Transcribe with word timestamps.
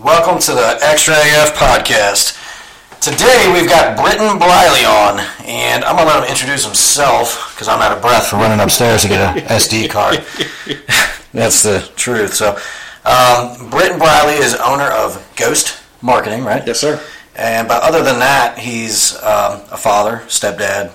Welcome 0.00 0.38
to 0.40 0.52
the 0.52 0.78
Extra 0.80 1.12
AF 1.12 1.54
podcast. 1.54 2.38
Today 3.02 3.52
we've 3.52 3.68
got 3.68 3.94
Britton 3.94 4.38
Briley 4.38 4.86
on, 4.86 5.20
and 5.44 5.84
I'm 5.84 5.96
gonna 5.96 6.08
let 6.08 6.24
him 6.24 6.30
introduce 6.30 6.64
himself 6.64 7.52
because 7.52 7.68
I'm 7.68 7.82
out 7.82 7.94
of 7.94 8.00
breath 8.00 8.26
from 8.26 8.40
running 8.40 8.58
upstairs 8.58 9.02
to 9.02 9.08
get 9.08 9.36
a 9.36 9.40
SD 9.54 9.90
card. 9.90 10.24
That's 11.32 11.62
the 11.62 11.86
truth. 11.94 12.32
So, 12.32 12.56
um, 13.04 13.68
Britton 13.68 13.98
Briley 13.98 14.36
is 14.36 14.54
owner 14.54 14.86
of 14.86 15.30
Ghost 15.36 15.78
Marketing, 16.00 16.42
right? 16.42 16.66
Yes, 16.66 16.80
sir. 16.80 16.98
And 17.36 17.68
but 17.68 17.82
other 17.82 18.02
than 18.02 18.18
that, 18.20 18.58
he's 18.58 19.14
um, 19.16 19.60
a 19.70 19.76
father, 19.76 20.22
stepdad, 20.26 20.90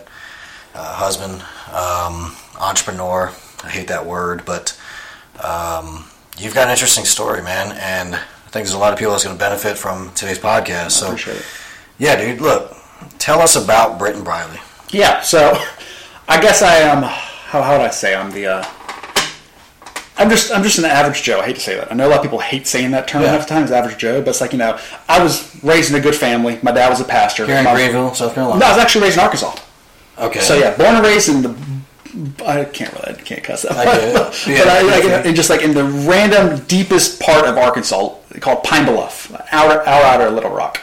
uh, 0.74 0.94
husband, 0.96 1.44
um, 1.72 2.36
entrepreneur. 2.60 3.32
I 3.64 3.70
hate 3.70 3.90
that 3.90 4.08
word, 4.08 4.44
but 4.44 4.76
um, 5.44 6.06
you've 6.40 6.56
got 6.56 6.66
an 6.66 6.72
interesting 6.72 7.06
story, 7.06 7.44
man, 7.44 7.78
and 7.80 8.20
I 8.48 8.50
think 8.50 8.66
there's 8.66 8.74
a 8.74 8.78
lot 8.80 8.94
of 8.94 8.98
people 9.00 9.12
that's 9.12 9.26
going 9.26 9.36
to 9.36 9.40
benefit 9.40 9.78
from 9.78 10.12
today's 10.14 10.40
podcast. 10.40 10.92
So, 10.92 11.08
Appreciate 11.08 11.38
it. 11.38 11.46
yeah, 11.98 12.16
dude, 12.16 12.40
look, 12.40 12.74
tell 13.20 13.42
us 13.42 13.58
about 13.62 14.00
Britton 14.00 14.24
Briley. 14.24 14.60
Yeah, 14.90 15.20
so 15.22 15.62
I 16.30 16.40
guess 16.42 16.62
I 16.62 16.76
am. 16.78 17.04
How, 17.04 17.62
how 17.62 17.74
would 17.74 17.82
I 17.82 17.90
say? 17.90 18.16
I'm 18.16 18.32
the. 18.32 18.48
Uh, 18.48 18.66
I'm 20.20 20.30
just 20.32 20.52
I'm 20.52 20.64
just 20.64 20.80
an 20.80 20.86
average 20.86 21.22
Joe. 21.24 21.42
I 21.42 21.46
hate 21.46 21.56
to 21.58 21.62
say 21.62 21.76
that. 21.76 21.92
I 21.92 21.96
know 21.96 22.08
a 22.08 22.10
lot 22.10 22.18
of 22.18 22.24
people 22.24 22.40
hate 22.40 22.66
saying 22.66 22.92
that 22.92 23.08
term 23.08 23.22
Yeah. 23.22 23.32
half 23.34 23.42
the 23.42 23.50
time, 23.54 23.64
is 23.64 23.72
average 23.72 23.98
Joe. 23.98 24.22
But 24.22 24.30
it's 24.30 24.42
like 24.42 24.52
you 24.54 24.58
know, 24.58 24.80
I 25.10 25.22
was 25.22 25.62
raised 25.64 25.92
in 25.92 25.98
a 25.98 26.00
good 26.02 26.16
family. 26.16 26.58
My 26.64 26.72
dad 26.72 26.90
was 26.90 27.02
a 27.02 27.04
pastor. 27.06 27.46
Here 27.46 27.58
in 27.58 27.66
Greenville, 27.76 28.14
South 28.16 28.34
Carolina. 28.34 28.60
No, 28.62 28.66
I 28.66 28.70
was 28.72 28.80
actually 28.80 29.04
raised 29.04 29.18
in 29.18 29.24
Arkansas. 29.24 29.56
Okay. 30.18 30.40
So 30.40 30.56
yeah, 30.58 30.76
born 30.76 30.96
and 30.96 31.04
raised 31.06 31.30
in 31.30 31.42
the. 31.44 31.56
I 32.46 32.66
can't 32.66 32.92
really, 32.94 33.20
I 33.20 33.22
can't 33.22 33.44
cuss 33.44 33.62
that. 33.64 33.74
I 33.74 33.86
get 33.86 34.04
it. 34.04 34.14
but 34.16 34.48
Yeah, 34.48 34.64
I, 34.68 34.82
like, 34.82 35.06
okay. 35.06 35.30
in 35.30 35.36
just 35.36 35.50
like 35.50 35.62
in 35.62 35.74
the 35.74 35.84
random 35.84 36.64
deepest 36.66 37.20
part 37.20 37.46
of 37.46 37.58
Arkansas, 37.58 38.16
called 38.40 38.64
Pine 38.64 38.86
Bluff, 38.86 39.32
out 39.52 40.22
of 40.22 40.34
Little 40.34 40.52
Rock. 40.52 40.82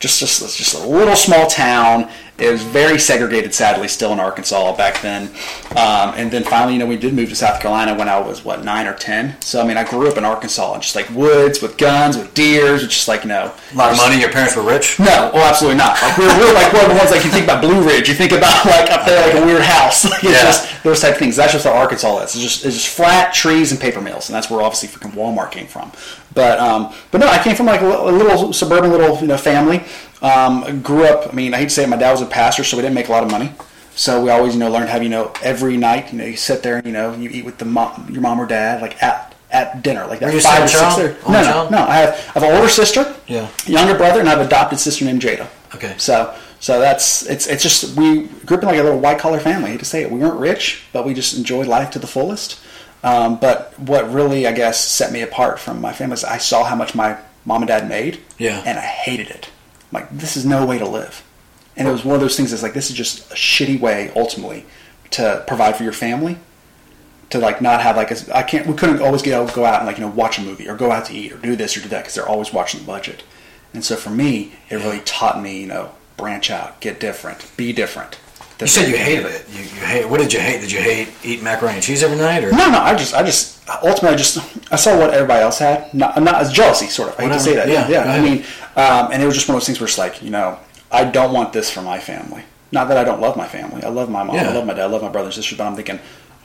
Just 0.00 0.20
just 0.20 0.58
just 0.58 0.74
a 0.74 0.86
little 0.86 1.16
small 1.16 1.46
town. 1.46 2.10
It 2.36 2.50
was 2.50 2.64
very 2.64 2.98
segregated, 2.98 3.54
sadly, 3.54 3.86
still 3.86 4.12
in 4.12 4.18
Arkansas 4.18 4.76
back 4.76 5.00
then. 5.02 5.28
Um, 5.70 6.14
and 6.18 6.32
then 6.32 6.42
finally, 6.42 6.72
you 6.72 6.80
know, 6.80 6.86
we 6.86 6.96
did 6.96 7.14
move 7.14 7.28
to 7.28 7.36
South 7.36 7.60
Carolina 7.60 7.94
when 7.96 8.08
I 8.08 8.18
was 8.18 8.44
what 8.44 8.64
nine 8.64 8.88
or 8.88 8.94
ten. 8.94 9.40
So 9.40 9.62
I 9.62 9.66
mean, 9.66 9.76
I 9.76 9.88
grew 9.88 10.08
up 10.10 10.18
in 10.18 10.24
Arkansas, 10.24 10.74
and 10.74 10.82
just 10.82 10.96
like 10.96 11.08
woods 11.10 11.62
with 11.62 11.76
guns, 11.78 12.16
with 12.16 12.34
deers, 12.34 12.82
with 12.82 12.90
just 12.90 13.06
like 13.06 13.22
you 13.22 13.28
know, 13.28 13.52
a 13.72 13.76
lot 13.76 13.92
of 13.92 13.98
money. 13.98 14.18
Your 14.20 14.32
parents 14.32 14.56
were 14.56 14.64
rich. 14.64 14.98
no, 14.98 15.30
well, 15.32 15.48
absolutely 15.48 15.78
not. 15.78 16.00
Like 16.02 16.18
we're, 16.18 16.26
we're 16.40 16.54
like 16.54 16.72
one 16.72 16.82
of 16.84 16.90
the 16.90 16.96
ones 16.96 17.10
like 17.12 17.24
you 17.24 17.30
think 17.30 17.44
about 17.44 17.62
Blue 17.62 17.80
Ridge, 17.86 18.08
you 18.08 18.14
think 18.14 18.32
about 18.32 18.64
like 18.66 18.90
up 18.90 19.06
there 19.06 19.24
like 19.32 19.40
a 19.40 19.46
weird 19.46 19.62
house. 19.62 20.04
Like, 20.10 20.24
it's 20.24 20.32
Yeah. 20.32 20.42
just 20.42 20.82
those 20.82 21.00
type 21.00 21.12
of 21.12 21.18
things. 21.18 21.36
That's 21.36 21.52
just 21.52 21.64
what 21.64 21.76
Arkansas 21.76 22.18
is. 22.18 22.34
It's 22.34 22.42
just 22.42 22.64
it's 22.64 22.74
just 22.82 22.88
flat 22.96 23.32
trees 23.32 23.70
and 23.70 23.80
paper 23.80 24.00
mills, 24.00 24.28
and 24.28 24.34
that's 24.34 24.50
where 24.50 24.60
obviously 24.60 24.88
freaking 24.88 25.12
Walmart 25.14 25.52
came 25.52 25.66
from. 25.68 25.92
But 26.34 26.58
um, 26.58 26.92
but 27.12 27.18
no, 27.18 27.28
I 27.28 27.40
came 27.42 27.54
from 27.54 27.66
like 27.66 27.80
a, 27.80 27.86
a 27.86 28.10
little 28.10 28.52
suburban 28.52 28.90
little 28.90 29.16
you 29.20 29.28
know 29.28 29.36
family. 29.36 29.84
Um, 30.24 30.80
grew 30.82 31.04
up. 31.04 31.30
I 31.30 31.36
mean, 31.36 31.52
I 31.54 31.58
hate 31.58 31.64
to 31.64 31.70
say 31.70 31.84
it, 31.84 31.88
my 31.88 31.96
dad 31.96 32.12
was 32.12 32.22
a 32.22 32.26
pastor, 32.26 32.64
so 32.64 32.76
we 32.76 32.82
didn't 32.82 32.94
make 32.94 33.08
a 33.08 33.12
lot 33.12 33.22
of 33.24 33.30
money. 33.30 33.52
So 33.94 34.22
we 34.24 34.30
always 34.30 34.54
you 34.54 34.60
know 34.60 34.70
learned 34.70 34.88
how 34.88 34.98
you 35.00 35.08
know 35.10 35.32
every 35.42 35.76
night 35.76 36.10
you 36.12 36.18
know 36.18 36.24
you 36.24 36.36
sit 36.36 36.62
there 36.64 36.78
and 36.78 36.86
you 36.86 36.92
know 36.92 37.14
you 37.14 37.28
eat 37.30 37.44
with 37.44 37.58
the 37.58 37.64
mom, 37.64 38.08
your 38.10 38.22
mom 38.22 38.40
or 38.40 38.46
dad 38.46 38.82
like 38.82 39.00
at 39.02 39.34
at 39.52 39.82
dinner 39.82 40.04
like 40.06 40.18
that 40.18 40.32
Were 40.34 40.40
five 40.40 40.64
or 40.64 40.68
six 40.68 40.96
there. 40.96 41.16
No, 41.28 41.42
no, 41.42 41.68
no. 41.70 41.78
I 41.86 41.96
have 41.98 42.14
I 42.34 42.40
have 42.40 42.42
an 42.42 42.56
older 42.56 42.68
sister, 42.68 43.14
Yeah. 43.28 43.48
younger 43.66 43.94
brother, 43.96 44.18
and 44.20 44.28
I 44.28 44.32
have 44.32 44.40
an 44.40 44.46
adopted 44.46 44.80
sister 44.80 45.04
named 45.04 45.20
Jada. 45.22 45.46
Okay. 45.76 45.94
So 45.98 46.34
so 46.58 46.80
that's 46.80 47.24
it's 47.28 47.46
it's 47.46 47.62
just 47.62 47.96
we 47.96 48.22
grew 48.46 48.56
up 48.56 48.62
in 48.64 48.68
like 48.70 48.78
a 48.80 48.82
little 48.82 48.98
white 48.98 49.18
collar 49.20 49.38
family. 49.38 49.68
I 49.68 49.72
hate 49.72 49.80
to 49.80 49.84
say 49.84 50.02
it, 50.02 50.10
we 50.10 50.18
weren't 50.18 50.40
rich, 50.40 50.82
but 50.92 51.04
we 51.06 51.14
just 51.14 51.36
enjoyed 51.36 51.66
life 51.68 51.90
to 51.92 51.98
the 52.00 52.06
fullest. 52.08 52.58
Um, 53.04 53.36
but 53.38 53.78
what 53.78 54.10
really 54.12 54.46
I 54.48 54.52
guess 54.52 54.82
set 54.82 55.12
me 55.12 55.20
apart 55.20 55.60
from 55.60 55.80
my 55.80 55.92
family 55.92 56.14
is 56.14 56.24
I 56.24 56.38
saw 56.38 56.64
how 56.64 56.74
much 56.74 56.94
my 56.96 57.18
mom 57.44 57.60
and 57.62 57.68
dad 57.68 57.88
made, 57.88 58.20
Yeah. 58.38 58.62
and 58.66 58.76
I 58.78 58.82
hated 58.82 59.28
it. 59.30 59.50
I'm 59.94 60.02
like 60.02 60.18
this 60.18 60.36
is 60.36 60.44
no 60.44 60.66
way 60.66 60.78
to 60.78 60.86
live, 60.86 61.22
and 61.76 61.86
it 61.86 61.92
was 61.92 62.04
one 62.04 62.14
of 62.14 62.20
those 62.20 62.36
things 62.36 62.50
that's 62.50 62.62
like 62.62 62.74
this 62.74 62.90
is 62.90 62.96
just 62.96 63.30
a 63.30 63.34
shitty 63.34 63.78
way 63.80 64.10
ultimately 64.16 64.66
to 65.12 65.44
provide 65.46 65.76
for 65.76 65.84
your 65.84 65.92
family 65.92 66.38
to 67.30 67.38
like 67.38 67.60
not 67.60 67.80
have 67.80 67.96
like 67.96 68.10
a, 68.10 68.36
I 68.36 68.42
can't 68.42 68.66
we 68.66 68.74
couldn't 68.74 69.00
always 69.00 69.22
get 69.22 69.34
out, 69.34 69.52
go 69.54 69.64
out 69.64 69.78
and 69.78 69.86
like 69.86 69.98
you 69.98 70.04
know 70.04 70.10
watch 70.10 70.38
a 70.38 70.42
movie 70.42 70.68
or 70.68 70.76
go 70.76 70.90
out 70.90 71.06
to 71.06 71.14
eat 71.14 71.32
or 71.32 71.36
do 71.38 71.56
this 71.56 71.76
or 71.76 71.80
do 71.80 71.88
that 71.88 72.00
because 72.00 72.14
they're 72.14 72.28
always 72.28 72.52
watching 72.52 72.80
the 72.80 72.86
budget. 72.86 73.22
And 73.72 73.84
so 73.84 73.96
for 73.96 74.10
me, 74.10 74.52
it 74.70 74.76
really 74.76 75.00
taught 75.00 75.40
me 75.40 75.62
you 75.62 75.66
know 75.66 75.92
branch 76.16 76.50
out, 76.50 76.80
get 76.80 77.00
different, 77.00 77.50
be 77.56 77.72
different. 77.72 78.18
You 78.60 78.68
said 78.68 78.88
you 78.88 78.96
hated 78.96 79.26
it. 79.26 79.46
You, 79.50 79.60
you 79.60 79.84
hate. 79.84 80.08
What 80.08 80.20
did 80.20 80.32
you 80.32 80.38
hate? 80.38 80.60
Did 80.60 80.70
you 80.70 80.78
hate 80.78 81.08
eating 81.24 81.44
macaroni 81.44 81.74
and 81.74 81.82
cheese 81.82 82.02
every 82.04 82.16
night, 82.16 82.44
or 82.44 82.52
No, 82.52 82.70
no, 82.70 82.78
I 82.78 82.94
just, 82.94 83.12
I 83.12 83.24
just, 83.24 83.53
ultimately, 83.82 84.10
I 84.10 84.16
just, 84.16 84.38
I 84.72 84.76
saw 84.76 84.98
what 84.98 85.12
everybody 85.14 85.42
else 85.42 85.58
had. 85.58 85.92
Not, 85.94 86.20
not 86.22 86.36
as 86.36 86.52
jealousy, 86.52 86.86
sort 86.86 87.10
of. 87.10 87.18
I 87.18 87.24
hate 87.24 87.32
to 87.32 87.40
say 87.40 87.54
that. 87.54 87.68
Yeah, 87.68 87.88
Yeah, 87.88 88.04
go 88.04 88.10
I 88.10 88.20
mean, 88.20 88.44
um, 88.76 89.12
and 89.12 89.22
it 89.22 89.26
was 89.26 89.34
just 89.34 89.48
one 89.48 89.56
of 89.56 89.60
those 89.60 89.66
things 89.66 89.80
where 89.80 89.86
it's 89.86 89.98
like, 89.98 90.22
you 90.22 90.30
know, 90.30 90.58
I 90.90 91.04
don't 91.04 91.32
want 91.32 91.52
this 91.52 91.70
for 91.70 91.82
my 91.82 91.98
family. 91.98 92.44
Not 92.72 92.88
that 92.88 92.96
I 92.96 93.04
don't 93.04 93.20
love 93.20 93.36
my 93.36 93.46
family. 93.46 93.82
I 93.82 93.88
love 93.88 94.10
my 94.10 94.22
mom. 94.22 94.36
Yeah. 94.36 94.50
I 94.50 94.52
love 94.52 94.66
my 94.66 94.74
dad. 94.74 94.82
I 94.82 94.86
love 94.86 95.02
my 95.02 95.08
brothers 95.08 95.36
and 95.36 95.44
sisters. 95.44 95.58
But 95.58 95.66
I'm 95.66 95.76
thinking, 95.76 96.00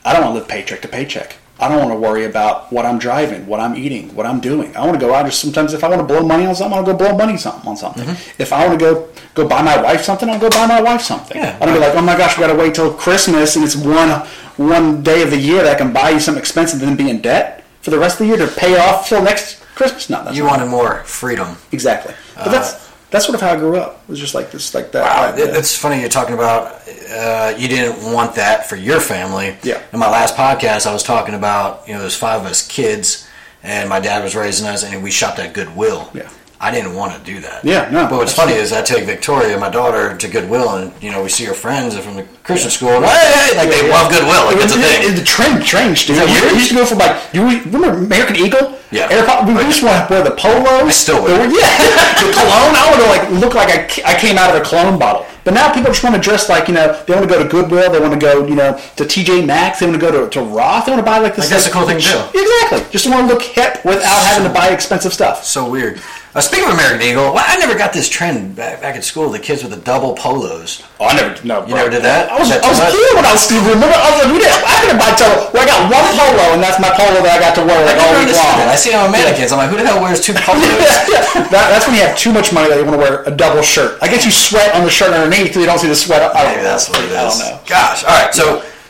I 0.06 0.14
don't 0.14 0.24
want 0.24 0.36
to 0.36 0.40
live 0.40 0.48
paycheck 0.48 0.82
to 0.84 0.88
paycheck. 0.88 1.38
I 1.60 1.68
don't 1.68 1.80
want 1.80 1.92
to 1.92 2.00
worry 2.00 2.26
about 2.26 2.72
what 2.72 2.86
I'm 2.86 3.00
driving, 3.00 3.46
what 3.46 3.60
I'm 3.60 3.76
eating, 3.76 4.16
what 4.16 4.26
I'm 4.26 4.40
doing. 4.40 4.76
I 4.78 4.86
want 4.86 5.00
to 5.00 5.06
go 5.06 5.14
out. 5.14 5.26
Just 5.26 5.42
sometimes, 5.42 5.74
if 5.74 5.84
I 5.84 5.90
want 5.90 6.00
to 6.00 6.08
blow 6.08 6.24
money 6.24 6.46
on 6.46 6.56
something, 6.56 6.78
I'll 6.78 6.86
go 6.86 6.96
blow 6.96 7.16
money 7.16 7.38
something 7.38 7.68
on 7.68 7.76
something. 7.76 8.06
Mm-hmm. 8.06 8.42
If 8.42 8.54
I 8.54 8.66
want 8.68 8.80
to 8.80 8.86
go 8.86 9.10
go 9.36 9.48
buy 9.48 9.62
my 9.62 9.82
wife 9.82 10.02
something, 10.04 10.30
I'll 10.30 10.40
go 10.40 10.50
buy 10.50 10.68
my 10.68 10.82
wife 10.82 11.02
something. 11.02 11.38
Yeah. 11.38 11.58
I 11.60 11.66
don't 11.66 11.76
be 11.76 11.80
like, 11.80 11.96
oh 11.96 12.02
my 12.02 12.18
gosh, 12.18 12.38
we 12.38 12.42
got 12.42 12.54
to 12.54 12.58
wait 12.58 12.76
till 12.76 12.94
Christmas 12.94 13.56
and 13.56 13.66
it's 13.66 13.76
one 13.76 14.10
one 14.58 15.04
day 15.04 15.22
of 15.22 15.32
the 15.32 15.38
year 15.38 15.64
that 15.64 15.76
I 15.76 15.78
can 15.78 15.94
buy 15.94 16.10
you 16.12 16.20
something 16.20 16.40
expensive 16.40 16.82
and 16.82 16.90
then 16.90 16.98
be 16.98 17.10
in 17.10 17.22
debt 17.22 17.64
for 17.82 17.92
the 17.92 18.00
rest 18.00 18.20
of 18.20 18.28
the 18.28 18.36
year 18.36 18.46
to 18.46 18.54
pay 18.56 18.78
off 18.78 19.08
till 19.08 19.24
next 19.24 19.62
Christmas. 19.76 20.10
No, 20.10 20.24
that's 20.24 20.36
you 20.36 20.46
wanted 20.46 20.68
more 20.68 21.04
freedom? 21.04 21.58
exactly. 21.72 22.14
But 22.36 22.52
that's 22.52 22.89
that's 23.12 23.26
sort 23.26 23.36
of 23.36 23.42
how 23.42 23.54
I 23.54 23.58
grew 23.58 23.78
up. 23.78 24.02
It 24.04 24.10
was 24.10 24.20
just 24.20 24.36
like 24.36 24.52
this, 24.52 24.74
like 24.74 24.92
that. 24.92 25.04
Wow, 25.04 25.32
that- 25.36 25.56
it's 25.56 25.76
funny 25.76 26.00
you're 26.00 26.10
talking 26.10 26.36
about 26.36 26.82
uh, 27.12 27.54
you 27.58 27.68
didn't 27.68 28.14
want 28.14 28.36
that 28.36 28.68
for 28.70 28.76
your 28.76 29.00
family. 29.00 29.56
Yeah. 29.64 29.82
In 29.94 30.00
my 30.00 30.10
last 30.10 30.36
podcast, 30.36 30.86
I 30.86 30.94
was 30.94 31.04
talking 31.04 31.36
about 31.36 31.88
you 31.88 31.94
know 31.94 32.00
there's 32.02 32.16
five 32.16 32.42
of 32.42 32.48
us 32.48 32.66
kids, 32.68 33.28
and 33.64 33.90
my 33.90 34.00
dad 34.00 34.24
was 34.24 34.36
raising 34.36 34.68
us, 34.68 34.84
and 34.84 35.02
we 35.04 35.12
shopped 35.12 35.40
at 35.40 35.54
Goodwill. 35.54 36.10
Yeah. 36.14 36.30
I 36.62 36.72
didn't 36.72 36.94
want 36.94 37.14
to 37.16 37.20
do 37.24 37.40
that. 37.40 37.64
Yeah, 37.64 37.90
no, 37.90 38.08
But 38.10 38.18
what's 38.20 38.34
funny 38.34 38.52
is 38.54 38.74
I 38.74 38.82
take 38.82 39.06
Victoria, 39.06 39.58
my 39.58 39.70
daughter, 39.70 40.18
to 40.18 40.28
Goodwill, 40.28 40.70
and 40.76 40.92
you 41.02 41.10
know 41.10 41.24
we 41.24 41.30
see 41.30 41.46
her 41.46 41.54
friends 41.54 41.98
from 41.98 42.16
the 42.16 42.24
Christian 42.44 42.70
school, 42.70 42.90
and, 43.00 43.06
hey, 43.06 43.32
hey, 43.32 43.58
like 43.58 43.70
they 43.70 43.88
Yeah, 43.88 43.96
love. 43.96 44.12
Goodwill, 44.12 44.44
like 44.52 44.58
it's 44.60 44.76
a 44.76 44.80
thing. 44.80 45.16
The 45.16 45.24
trend 45.24 45.64
changed, 45.64 46.08
dude. 46.08 46.18
You 46.18 46.60
used 46.60 46.70
to 46.70 46.76
go 46.76 46.86
from 46.86 46.98
like, 46.98 47.16
you 47.34 47.44
remember 47.48 48.04
American 48.04 48.36
Eagle? 48.36 48.76
Yeah. 48.92 49.08
AirPod, 49.08 49.48
we 49.48 49.54
used 49.64 49.80
to 49.82 49.86
want 49.86 50.08
to 50.08 50.14
wear 50.14 50.24
the 50.24 50.36
polos. 50.36 50.66
I 50.84 50.90
still 50.90 51.22
would. 51.24 51.32
Yeah. 51.54 52.20
the 52.20 52.34
cologne. 52.34 52.76
I 52.76 52.90
to 52.98 53.08
like 53.08 53.42
look 53.42 53.54
like 53.54 53.70
I, 53.70 54.14
I 54.14 54.20
came 54.20 54.38
out 54.38 54.54
of 54.54 54.62
a 54.62 54.66
cologne 54.66 55.00
bottle. 55.00 55.26
But 55.50 55.56
now 55.56 55.74
people 55.74 55.90
just 55.90 56.04
want 56.04 56.16
to 56.16 56.22
dress 56.22 56.48
like 56.48 56.68
you 56.68 56.76
know 56.76 56.94
they 57.08 57.16
want 57.16 57.28
to 57.28 57.34
go 57.36 57.42
to 57.42 57.50
Goodwill. 57.50 57.92
They 57.92 58.00
want 58.00 58.14
to 58.14 58.20
go 58.20 58.46
you 58.46 58.54
know 58.54 58.74
to 58.98 59.04
TJ 59.04 59.48
Maxx. 59.48 59.80
They 59.80 59.88
want 59.88 60.00
to 60.00 60.06
go 60.06 60.12
to, 60.12 60.30
to 60.30 60.42
Roth. 60.44 60.86
They 60.86 60.92
want 60.92 61.04
to 61.04 61.12
buy 61.12 61.18
like 61.18 61.36
this. 61.36 61.46
Like, 61.46 61.50
that's 61.50 61.66
a 61.66 61.72
cool 61.72 61.88
thing 61.88 61.98
to 61.98 62.06
do. 62.06 62.40
Exactly. 62.40 62.92
Just 62.92 63.10
want 63.10 63.28
to 63.28 63.34
look 63.34 63.42
hip 63.42 63.84
without 63.84 64.22
having 64.30 64.48
to 64.48 64.54
buy 64.54 64.70
expensive 64.70 65.12
stuff. 65.12 65.44
So 65.44 65.68
weird. 65.68 66.04
Uh, 66.36 66.42
speaking 66.42 66.68
of 66.70 66.76
American 66.76 67.02
Eagle, 67.02 67.34
well, 67.34 67.44
I 67.44 67.58
never 67.58 67.76
got 67.76 67.92
this 67.92 68.08
trend 68.08 68.56
back, 68.56 68.80
back 68.80 68.96
at 68.96 69.04
school. 69.04 69.32
The 69.32 69.40
kids 69.40 69.64
with 69.64 69.72
the 69.72 69.82
double 69.82 70.14
polos. 70.14 70.86
Oh, 71.00 71.08
I 71.08 71.16
never 71.16 71.44
no. 71.44 71.66
You 71.66 71.74
never 71.74 71.90
did 71.90 72.04
that? 72.04 72.30
I 72.30 72.38
was, 72.38 72.48
Is 72.48 72.54
that 72.54 72.64
I 72.64 72.70
was 72.70 72.78
too 72.78 73.02
much? 73.02 73.09
Here 73.30 73.38
when 73.38 73.38
I 73.38 73.38
was 73.38 73.44
Steve. 73.46 73.62
Remember, 73.62 73.94
I 73.94 74.08
was 74.10 74.18
like, 74.26 74.32
we 74.34 74.40
didn't, 74.42 74.58
I 74.66 74.76
didn't 74.82 75.00
buy 75.00 75.12
polo. 75.14 75.50
Well, 75.54 75.62
I 75.62 75.68
got 75.70 75.80
one 75.90 76.08
polo, 76.18 76.46
and 76.58 76.62
that's 76.62 76.80
my 76.82 76.90
polo 76.90 77.22
that 77.22 77.38
I 77.38 77.40
got 77.40 77.54
to 77.58 77.64
wear 77.64 77.78
like 77.86 78.00
all 78.02 78.14
week 78.18 78.34
long. 78.34 78.66
I 78.66 78.76
see 78.76 78.92
them 78.92 79.06
on 79.06 79.12
mannequins. 79.12 79.52
I'm 79.54 79.62
like, 79.62 79.70
who 79.70 79.78
the 79.78 79.86
hell 79.86 80.02
wears 80.02 80.22
two 80.22 80.34
polos? 80.34 80.66
yeah, 81.10 81.22
that, 81.54 81.70
that's 81.70 81.86
when 81.86 81.96
you 81.96 82.04
have 82.04 82.18
too 82.18 82.34
much 82.34 82.54
money 82.54 82.70
that 82.70 82.78
you 82.78 82.86
want 82.86 82.98
to 82.98 83.04
wear 83.04 83.24
a 83.26 83.34
double 83.34 83.62
shirt. 83.62 84.02
I 84.02 84.10
guess 84.10 84.26
you 84.26 84.34
sweat 84.34 84.74
on 84.74 84.84
the 84.84 84.94
shirt 84.94 85.14
underneath 85.14 85.54
so 85.54 85.60
you 85.60 85.70
don't 85.70 85.80
see 85.80 85.90
the 85.90 85.98
sweat. 85.98 86.22
I 86.22 86.44
don't 86.44 86.58
Maybe 86.58 86.64
know. 86.66 86.74
that's 86.74 86.90
what 86.90 87.00
it 87.04 87.12
is. 87.12 87.18
I 87.18 87.24
don't 87.30 87.40
know. 87.40 87.54
Gosh. 87.70 88.04
All 88.04 88.16
right. 88.18 88.34
So, 88.34 88.46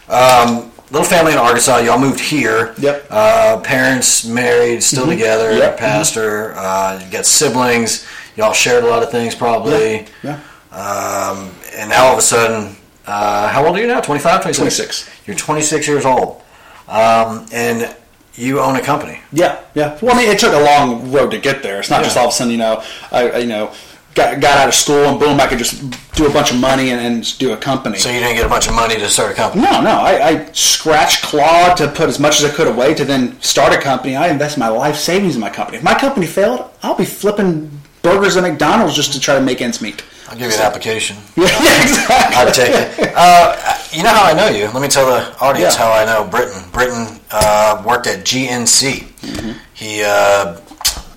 um, 0.09 0.71
little 0.91 1.07
family 1.07 1.33
in 1.33 1.37
Arkansas. 1.37 1.83
Y'all 1.83 1.99
moved 1.99 2.19
here. 2.19 2.73
Yep. 2.79 3.07
Uh, 3.09 3.59
parents 3.61 4.25
married, 4.25 4.83
still 4.83 5.07
together. 5.07 5.51
Yep. 5.51 5.77
Pastor. 5.77 6.53
Uh, 6.55 7.01
you 7.03 7.11
got 7.11 7.25
siblings. 7.25 8.07
Y'all 8.35 8.53
shared 8.53 8.83
a 8.83 8.87
lot 8.87 9.03
of 9.03 9.11
things, 9.11 9.35
probably. 9.35 10.07
Yeah. 10.23 10.39
Um, 10.71 11.51
and 11.75 11.89
now 11.89 12.05
all 12.05 12.13
of 12.13 12.19
a 12.19 12.21
sudden, 12.21 12.75
uh, 13.09 13.47
how 13.49 13.65
old 13.65 13.75
are 13.75 13.81
you 13.81 13.87
now? 13.87 14.01
25, 14.01 14.41
26? 14.41 14.57
26. 14.57 15.27
You're 15.27 15.35
26 15.35 15.87
years 15.87 16.05
old. 16.05 16.41
Um, 16.87 17.45
and 17.51 17.95
you 18.35 18.59
own 18.59 18.75
a 18.75 18.81
company. 18.81 19.19
Yeah, 19.31 19.59
yeah. 19.75 19.97
Well, 20.01 20.15
I 20.15 20.17
mean, 20.17 20.29
it 20.29 20.39
took 20.39 20.53
a 20.53 20.59
long 20.63 21.11
road 21.11 21.31
to 21.31 21.39
get 21.39 21.61
there. 21.61 21.79
It's 21.79 21.89
not 21.89 22.03
just 22.03 22.17
all 22.17 22.27
of 22.27 22.29
a 22.29 22.33
sudden, 22.33 22.51
you 22.51 22.57
know, 22.57 22.83
I, 23.11 23.29
I 23.29 23.37
you 23.39 23.47
know, 23.47 23.73
got, 24.15 24.39
got 24.39 24.57
out 24.57 24.67
of 24.67 24.73
school 24.73 25.05
and 25.05 25.19
boom, 25.19 25.39
I 25.39 25.47
could 25.47 25.57
just 25.57 25.81
do 26.13 26.27
a 26.27 26.33
bunch 26.33 26.51
of 26.51 26.59
money 26.59 26.91
and, 26.91 26.99
and 26.99 27.37
do 27.37 27.53
a 27.53 27.57
company. 27.57 27.97
So 27.97 28.09
you 28.09 28.19
didn't 28.19 28.35
get 28.35 28.45
a 28.45 28.49
bunch 28.49 28.67
of 28.67 28.73
money 28.73 28.95
to 28.95 29.07
start 29.09 29.31
a 29.31 29.35
company. 29.35 29.63
No, 29.63 29.81
no. 29.81 29.91
I, 29.91 30.27
I 30.27 30.51
scratched, 30.53 31.23
clawed 31.23 31.77
to 31.77 31.87
put 31.87 32.09
as 32.09 32.19
much 32.19 32.41
as 32.41 32.51
I 32.51 32.55
could 32.55 32.67
away 32.67 32.93
to 32.93 33.05
then 33.05 33.39
start 33.41 33.73
a 33.73 33.77
company. 33.79 34.15
I 34.15 34.29
invest 34.29 34.57
my 34.57 34.67
life 34.69 34.95
savings 34.95 35.35
in 35.35 35.41
my 35.41 35.49
company. 35.49 35.77
If 35.77 35.83
my 35.83 35.97
company 35.97 36.25
failed, 36.25 36.69
I'll 36.83 36.95
be 36.95 37.05
flipping 37.05 37.71
burgers 38.01 38.37
at 38.37 38.43
McDonald's 38.43 38.95
just 38.95 39.13
to 39.13 39.19
try 39.19 39.35
to 39.35 39.41
make 39.41 39.61
ends 39.61 39.81
meet. 39.81 40.03
I'll 40.29 40.37
give 40.37 40.49
you 40.51 40.55
an 40.57 40.61
application. 40.61 41.17
Yeah, 41.35 41.45
exactly. 41.81 42.35
I'd 42.35 42.53
take 42.53 42.71
it. 42.73 43.13
Uh, 43.15 43.77
you 43.91 44.03
know 44.03 44.09
how 44.09 44.23
I 44.25 44.33
know 44.33 44.47
you? 44.49 44.65
Let 44.65 44.81
me 44.81 44.87
tell 44.87 45.05
the 45.07 45.37
audience 45.39 45.75
Yeah. 45.75 45.85
how 45.85 45.91
I 45.91 46.05
know 46.05 46.29
Britton. 46.29 46.61
Britton 46.71 47.19
uh, 47.31 47.83
worked 47.85 48.07
at 48.07 48.19
GNC. 48.25 49.03
Mm-hmm. 49.03 49.51
He 49.73 50.03
uh, 50.03 50.53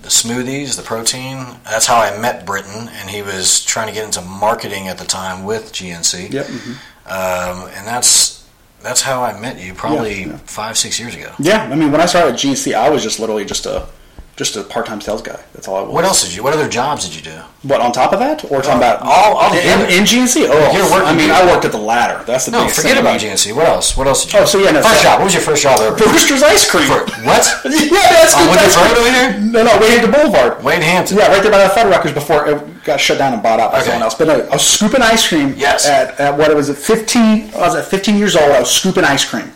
the 0.01 0.09
smoothies, 0.09 0.75
the 0.75 0.81
protein. 0.83 1.45
That's 1.65 1.85
how 1.85 1.97
I 1.97 2.17
met 2.19 2.45
Britton, 2.45 2.89
and 2.89 3.09
he 3.09 3.21
was 3.21 3.63
trying 3.63 3.87
to 3.87 3.93
get 3.93 4.03
into 4.05 4.21
marketing 4.21 4.87
at 4.87 4.97
the 4.97 5.05
time 5.05 5.43
with 5.45 5.71
GNC. 5.73 6.31
Yep. 6.31 6.45
mhm. 6.45 6.75
Um, 7.05 7.69
and 7.75 7.85
that's 7.87 8.43
that's 8.81 9.01
how 9.01 9.23
I 9.23 9.39
met 9.39 9.59
you, 9.59 9.73
probably 9.73 10.21
Yeah, 10.21 10.27
yeah. 10.27 10.37
five, 10.45 10.77
six 10.77 10.99
years 10.99 11.15
ago. 11.15 11.31
Yeah, 11.39 11.63
I 11.63 11.75
mean, 11.75 11.91
when 11.91 12.01
I 12.01 12.05
started 12.05 12.33
at 12.33 12.39
GNC, 12.39 12.73
I 12.73 12.89
was 12.89 13.01
just 13.03 13.19
literally 13.19 13.45
just 13.45 13.65
a 13.65 13.87
just 14.35 14.55
a 14.55 14.63
part 14.63 14.85
time 14.87 14.99
sales 14.99 15.21
guy. 15.21 15.39
That's 15.53 15.67
all 15.67 15.77
I 15.77 15.81
was. 15.83 15.93
What 15.93 16.05
else 16.05 16.23
did 16.25 16.33
you? 16.35 16.41
What 16.43 16.53
other 16.53 16.67
jobs 16.67 17.05
did 17.07 17.15
you 17.15 17.21
do? 17.21 17.37
What 17.63 17.79
on 17.81 17.91
top 17.93 18.11
of 18.13 18.19
that, 18.19 18.43
or 18.51 18.61
talking 18.61 18.81
uh, 18.83 18.97
about 18.97 19.01
all- 19.05 19.37
all 19.37 19.53
in, 19.53 19.79
in 19.93 20.03
GNC? 20.03 20.49
Oh, 20.49 20.73
You're 20.73 20.89
working 20.89 21.07
I 21.07 21.13
mean, 21.15 21.29
I 21.29 21.45
worked 21.45 21.63
at 21.65 21.71
the 21.71 21.77
ladder. 21.77 22.23
That's 22.25 22.45
the 22.47 22.51
No, 22.51 22.67
forget 22.67 22.97
about 22.97 23.21
GNC. 23.21 23.55
What 23.55 23.67
else? 23.67 23.95
What 23.95 24.07
else 24.07 24.25
did 24.25 24.33
you? 24.33 24.39
Oh, 24.39 24.45
so 24.45 24.57
yeah, 24.59 24.71
no, 24.71 24.81
first 24.81 24.97
so- 24.97 25.03
job. 25.03 25.19
What 25.19 25.25
was 25.25 25.33
your 25.33 25.43
first 25.43 25.63
job 25.63 25.79
ever? 25.79 25.95
Brewster's 25.95 26.43
Ice 26.43 26.69
Cream. 26.69 26.87
For- 26.87 27.05
what? 27.23 27.43
yeah, 27.65 28.09
that's 28.19 28.33
On 28.35 28.43
good 28.49 28.57
Winter. 28.57 28.79
Road 28.81 28.97
over 28.97 29.11
here? 29.13 29.39
No, 29.39 29.63
no, 29.63 29.79
Wayne 29.79 30.11
Boulevard. 30.11 30.63
Wade 30.63 30.81
Hampton. 30.83 31.17
Yeah, 31.17 31.27
right 31.31 31.41
there 31.43 31.51
by 31.51 31.63
the 31.63 31.69
Fuddruckers 31.73 32.13
before 32.13 32.47
it 32.49 32.83
got 32.83 32.99
shut 32.99 33.17
down 33.19 33.33
and 33.33 33.41
bought 33.43 33.59
out 33.59 33.71
by 33.71 33.77
Okay. 33.77 33.85
someone 33.85 34.03
else. 34.03 34.15
But 34.15 34.27
no, 34.27 34.41
I 34.47 34.53
was 34.57 34.65
scooping 34.67 35.01
ice 35.01 35.27
cream. 35.27 35.53
Yes. 35.55 35.87
At, 35.87 36.19
at 36.19 36.37
what 36.37 36.49
it 36.51 36.57
was 36.57 36.69
at 36.69 36.75
15. 36.77 37.53
I 37.53 37.57
was 37.59 37.75
at 37.75 37.85
15 37.85 38.17
years 38.17 38.35
old. 38.35 38.49
I 38.51 38.59
was 38.59 38.71
scooping 38.71 39.03
ice 39.05 39.23
cream. 39.23 39.51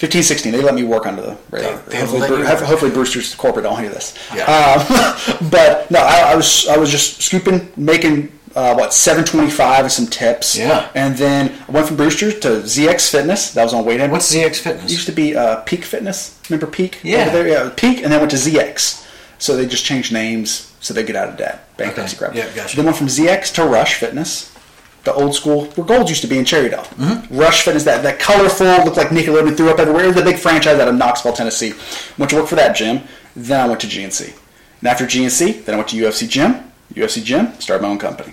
15, 0.00 0.22
16. 0.22 0.52
They 0.52 0.62
let 0.62 0.74
me 0.74 0.82
work 0.82 1.06
under 1.06 1.20
the 1.22 1.36
radar. 1.50 1.76
They- 1.76 1.92
they 1.92 1.98
hopefully, 2.00 2.26
Bru- 2.26 2.38
you 2.38 2.44
ho- 2.46 2.54
work. 2.54 2.62
hopefully 2.64 2.90
Brewster's 2.90 3.34
corporate 3.34 3.64
don't 3.64 3.78
hear 3.78 3.90
this. 3.90 4.14
Yeah. 4.34 4.44
Um, 4.44 5.50
but 5.50 5.90
no, 5.90 6.00
I, 6.00 6.32
I 6.32 6.34
was 6.36 6.66
I 6.68 6.76
was 6.78 6.90
just 6.90 7.20
scooping, 7.20 7.70
making 7.76 8.32
uh, 8.56 8.74
what 8.74 8.94
725 8.94 9.84
and 9.84 9.92
some 9.92 10.06
tips. 10.06 10.56
Yeah. 10.56 10.88
And 10.94 11.16
then 11.18 11.52
I 11.68 11.70
went 11.70 11.86
from 11.86 11.96
Brewster's 11.98 12.38
to 12.40 12.48
ZX 12.62 13.10
Fitness. 13.10 13.52
That 13.52 13.62
was 13.62 13.74
on 13.74 13.84
Weighthead. 13.84 14.10
What's 14.10 14.34
ZX 14.34 14.46
It 14.46 14.56
Fitness? 14.56 14.90
used 14.90 15.06
to 15.06 15.12
be 15.12 15.36
uh, 15.36 15.56
Peak 15.66 15.84
Fitness. 15.84 16.40
Remember 16.48 16.66
Peak? 16.66 16.98
Yeah. 17.02 17.26
Over 17.26 17.30
there? 17.42 17.48
Yeah, 17.48 17.70
Peak, 17.76 18.02
and 18.02 18.10
then 18.10 18.20
went 18.20 18.30
to 18.32 18.38
ZX. 18.38 19.06
So 19.38 19.54
they 19.56 19.66
just 19.66 19.84
changed 19.84 20.12
names 20.12 20.66
so 20.80 20.94
they 20.94 21.02
get 21.04 21.14
out 21.16 21.28
of 21.28 21.36
debt. 21.36 21.76
Bankruptcy 21.76 22.16
Okay. 22.16 22.24
crap. 22.24 22.34
Yeah, 22.34 22.54
gotcha. 22.56 22.74
Then 22.76 22.86
went 22.86 22.96
from 22.96 23.06
ZX 23.08 23.52
to 23.56 23.64
Rush 23.64 23.94
Fitness, 23.96 24.49
the 25.04 25.12
old 25.14 25.34
school 25.34 25.64
where 25.66 25.86
Gold 25.86 26.08
used 26.08 26.20
to 26.22 26.28
be 26.28 26.38
in 26.38 26.44
Cherrydale. 26.44 26.84
Mm-hmm. 26.96 27.36
Rush 27.38 27.62
Fitness, 27.64 27.84
that, 27.84 28.02
that 28.02 28.18
colorful, 28.18 28.66
looked 28.84 28.96
like 28.96 29.08
Nickelodeon 29.08 29.56
threw 29.56 29.70
up 29.70 29.78
everywhere. 29.78 30.04
It 30.04 30.08
was 30.08 30.16
the 30.16 30.22
big 30.22 30.36
franchise 30.38 30.78
out 30.78 30.88
of 30.88 30.94
Knoxville, 30.94 31.32
Tennessee. 31.32 31.72
Went 32.18 32.30
to 32.30 32.36
work 32.36 32.46
for 32.48 32.56
that 32.56 32.76
gym. 32.76 33.00
Then 33.34 33.60
I 33.60 33.66
went 33.68 33.80
to 33.80 33.86
GNC. 33.86 34.36
And 34.80 34.88
after 34.88 35.04
GNC, 35.06 35.64
then 35.64 35.74
I 35.74 35.78
went 35.78 35.88
to 35.90 35.96
UFC 35.96 36.28
Gym. 36.28 36.70
UFC 36.94 37.22
Gym, 37.24 37.52
started 37.60 37.82
my 37.82 37.88
own 37.88 37.98
company. 37.98 38.32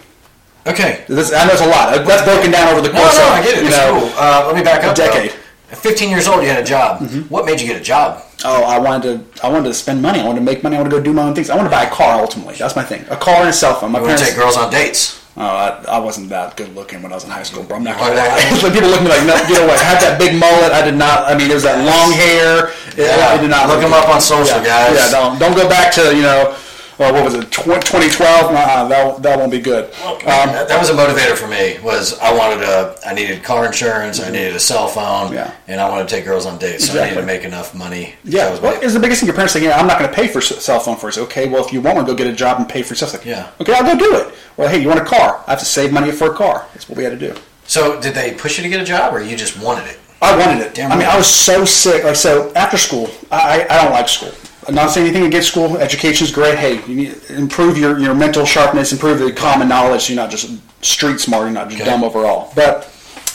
Okay. 0.66 1.06
This, 1.08 1.32
I 1.34 1.46
know 1.46 1.54
it's 1.54 1.62
a 1.62 1.68
lot. 1.68 2.06
That's 2.06 2.24
broken 2.24 2.52
down 2.52 2.68
over 2.74 2.82
the 2.82 2.90
course 2.94 3.16
no, 3.18 3.24
of 3.28 3.32
I 3.34 3.42
get 3.44 3.58
it. 3.58 3.62
you 3.62 3.68
It's 3.68 3.78
know, 3.78 4.00
cool. 4.00 4.12
Uh, 4.18 4.44
let 4.48 4.56
me 4.56 4.64
back 4.64 4.84
up. 4.84 4.94
a 4.94 4.96
decade. 4.96 5.32
though. 5.32 5.36
At 5.72 5.78
15 5.78 6.10
years 6.10 6.28
old, 6.28 6.42
you 6.44 6.50
had 6.50 6.62
a 6.62 6.66
job. 6.66 7.02
What 7.30 7.46
made 7.46 7.60
you 7.62 7.68
get 7.68 7.76
a 7.80 7.84
job? 7.84 8.24
Oh, 8.46 8.64
I 8.64 8.80
wanted 8.80 9.36
to. 9.36 9.46
I 9.46 9.50
wanted 9.50 9.68
to 9.68 9.74
spend 9.74 10.02
money. 10.02 10.20
I 10.22 10.26
wanted 10.26 10.40
to 10.40 10.46
make 10.46 10.64
money. 10.64 10.78
I 10.78 10.80
wanted 10.80 10.92
to 10.92 10.98
go 10.98 11.04
do 11.04 11.12
my 11.14 11.24
own 11.24 11.36
things. 11.36 11.50
I 11.50 11.56
wanted 11.56 11.70
to 11.70 11.76
buy 11.76 11.84
a 11.84 11.90
car. 11.92 12.22
Ultimately, 12.22 12.56
that's 12.56 12.76
my 12.76 12.84
thing. 12.84 13.06
A 13.10 13.18
car 13.18 13.36
and 13.42 13.50
a 13.50 13.54
cell 13.54 13.76
phone. 13.76 13.92
My 13.92 14.00
You 14.00 14.06
to 14.06 14.10
parents. 14.12 14.28
take 14.30 14.38
girls 14.38 14.56
on 14.56 14.72
dates? 14.72 15.22
Oh, 15.38 15.46
I, 15.46 15.70
I 15.88 16.00
wasn't 16.00 16.30
that 16.30 16.58
good 16.58 16.74
looking 16.76 17.02
when 17.02 17.12
I 17.12 17.16
was 17.16 17.24
in 17.24 17.30
high 17.32 17.44
school, 17.44 17.64
bro. 17.64 17.78
I'm 17.78 17.84
not 17.84 17.98
gonna 17.98 18.14
Oh, 18.14 18.18
lie. 18.18 18.60
When 18.62 18.74
people 18.74 18.90
look 18.90 19.00
at 19.02 19.06
me 19.06 19.10
like, 19.10 19.26
no, 19.26 19.36
get 19.48 19.62
away. 19.64 19.78
I 19.78 19.86
had 19.86 20.02
that 20.02 20.18
big 20.20 20.34
mullet. 20.40 20.72
I 20.74 20.82
did 20.84 20.96
not. 20.96 21.30
I 21.30 21.38
mean, 21.38 21.50
it 21.52 21.54
was 21.54 21.64
that 21.64 21.78
long 21.86 22.12
hair. 22.12 22.74
It, 22.98 23.06
Yeah. 23.08 23.30
I 23.34 23.38
did 23.38 23.50
not 23.50 23.70
Look 23.70 23.82
look 23.82 23.92
good. 23.94 24.04
up 24.04 24.10
on 24.10 24.20
social, 24.22 24.58
yeah. 24.60 24.90
guys. 24.90 24.98
Yeah, 24.98 25.10
don't 25.14 25.38
don't 25.40 25.56
go 25.56 25.70
back 25.70 25.94
to 26.02 26.16
you 26.16 26.24
know. 26.26 26.56
Well, 26.98 27.14
what 27.14 27.24
was 27.26 27.36
it? 27.36 27.52
2012? 27.52 28.52
Nah, 28.54 28.88
that 28.88 29.22
that 29.22 29.38
won't 29.38 29.52
be 29.52 29.60
good. 29.60 29.86
Um, 30.04 30.18
that, 30.24 30.68
that 30.68 30.80
was 30.80 30.90
a 30.90 30.94
motivator 30.94 31.36
for 31.38 31.48
me. 31.48 31.78
Was 31.84 32.18
I 32.20 32.36
wanted 32.36 32.64
a, 32.64 32.98
I 33.06 33.14
needed 33.14 33.44
car 33.44 33.66
insurance, 33.68 34.20
I 34.20 34.32
needed 34.32 34.56
a 34.56 34.60
cell 34.60 34.88
phone, 34.88 35.28
Mm-hmm. 35.28 35.34
Yeah. 35.36 35.54
and 35.68 35.80
I 35.80 35.90
wanted 35.90 36.08
to 36.10 36.16
take 36.16 36.26
girls 36.26 36.46
on 36.46 36.58
dates. 36.58 36.88
So 36.92 37.00
I 37.02 37.10
needed 37.10 37.22
to 37.22 37.26
make 37.26 37.44
enough 37.44 37.76
money. 37.76 38.16
Yeah, 38.24 38.50
well, 38.60 38.74
my- 38.74 38.80
it's 38.82 38.94
the 38.94 39.00
biggest 39.00 39.20
thing. 39.22 39.28
Your 39.28 39.36
parents 39.36 39.54
say, 39.54 39.64
"Yeah, 39.64 39.78
I'm 39.80 39.86
not 39.88 40.00
going 40.00 40.10
to 40.10 40.16
pay 40.16 40.28
for 40.28 40.40
a 40.40 40.42
cell 40.42 40.80
phone 40.80 40.98
first. 40.98 41.18
Okay, 41.18 41.48
well, 41.48 41.64
if 41.64 41.72
you 41.72 41.82
want 41.82 42.00
to 42.00 42.04
go 42.04 42.16
get 42.16 42.26
a 42.28 42.34
job 42.34 42.60
and 42.60 42.68
pay 42.68 42.82
for 42.82 42.94
yourself, 42.94 43.14
like, 43.14 43.26
Yeah. 43.26 43.52
okay, 43.62 43.74
I'll 43.74 43.84
go 43.84 43.98
do 43.98 44.16
it. 44.18 44.34
Well, 44.58 44.68
hey, 44.68 44.80
you 44.82 44.88
want 44.88 45.00
a 45.00 45.06
car? 45.06 45.44
I 45.48 45.52
have 45.52 45.60
to 45.60 45.66
save 45.66 45.92
money 45.94 46.12
for 46.12 46.32
a 46.32 46.36
car. 46.36 46.66
That's 46.74 46.90
what 46.90 46.98
we 46.98 47.04
had 47.04 47.18
to 47.20 47.34
do. 47.34 47.36
so 47.68 48.00
did 48.02 48.14
they 48.16 48.34
push 48.34 48.58
you 48.58 48.64
to 48.64 48.70
get 48.70 48.80
a 48.82 48.86
job, 48.86 49.14
or 49.14 49.22
you 49.22 49.38
just 49.38 49.60
wanted 49.60 49.88
it? 49.88 50.00
I 50.22 50.36
wanted 50.36 50.66
it. 50.66 50.74
Damn 50.74 50.92
I 50.92 50.96
mean, 50.96 51.06
right. 51.06 51.14
I 51.14 51.18
was 51.18 51.28
so 51.28 51.64
sick. 51.64 52.04
Like, 52.04 52.16
so 52.16 52.52
after 52.56 52.78
school, 52.78 53.08
I, 53.32 53.68
I 53.70 53.84
don't 53.84 53.92
like 53.92 54.10
school. 54.10 54.32
I'm 54.68 54.76
not 54.76 54.92
saying 54.92 55.08
anything 55.08 55.26
against 55.26 55.48
school. 55.50 55.78
Education's 55.78 56.32
great. 56.32 56.58
Hey, 56.58 56.86
you 56.88 56.96
need 56.96 57.22
to 57.24 57.36
improve 57.38 57.78
your, 57.78 57.98
your 58.00 58.14
mental 58.14 58.46
sharpness, 58.46 58.92
improve 58.92 59.20
the 59.20 59.32
common 59.32 59.70
knowledge. 59.70 60.10
You're 60.10 60.18
not 60.18 60.30
just 60.30 60.52
street 60.84 61.20
smart. 61.20 61.44
You're 61.44 61.52
not 61.52 61.70
just 61.70 61.82
Okay. 61.82 61.90
dumb 61.90 62.04
overall. 62.04 62.52
But 62.56 62.94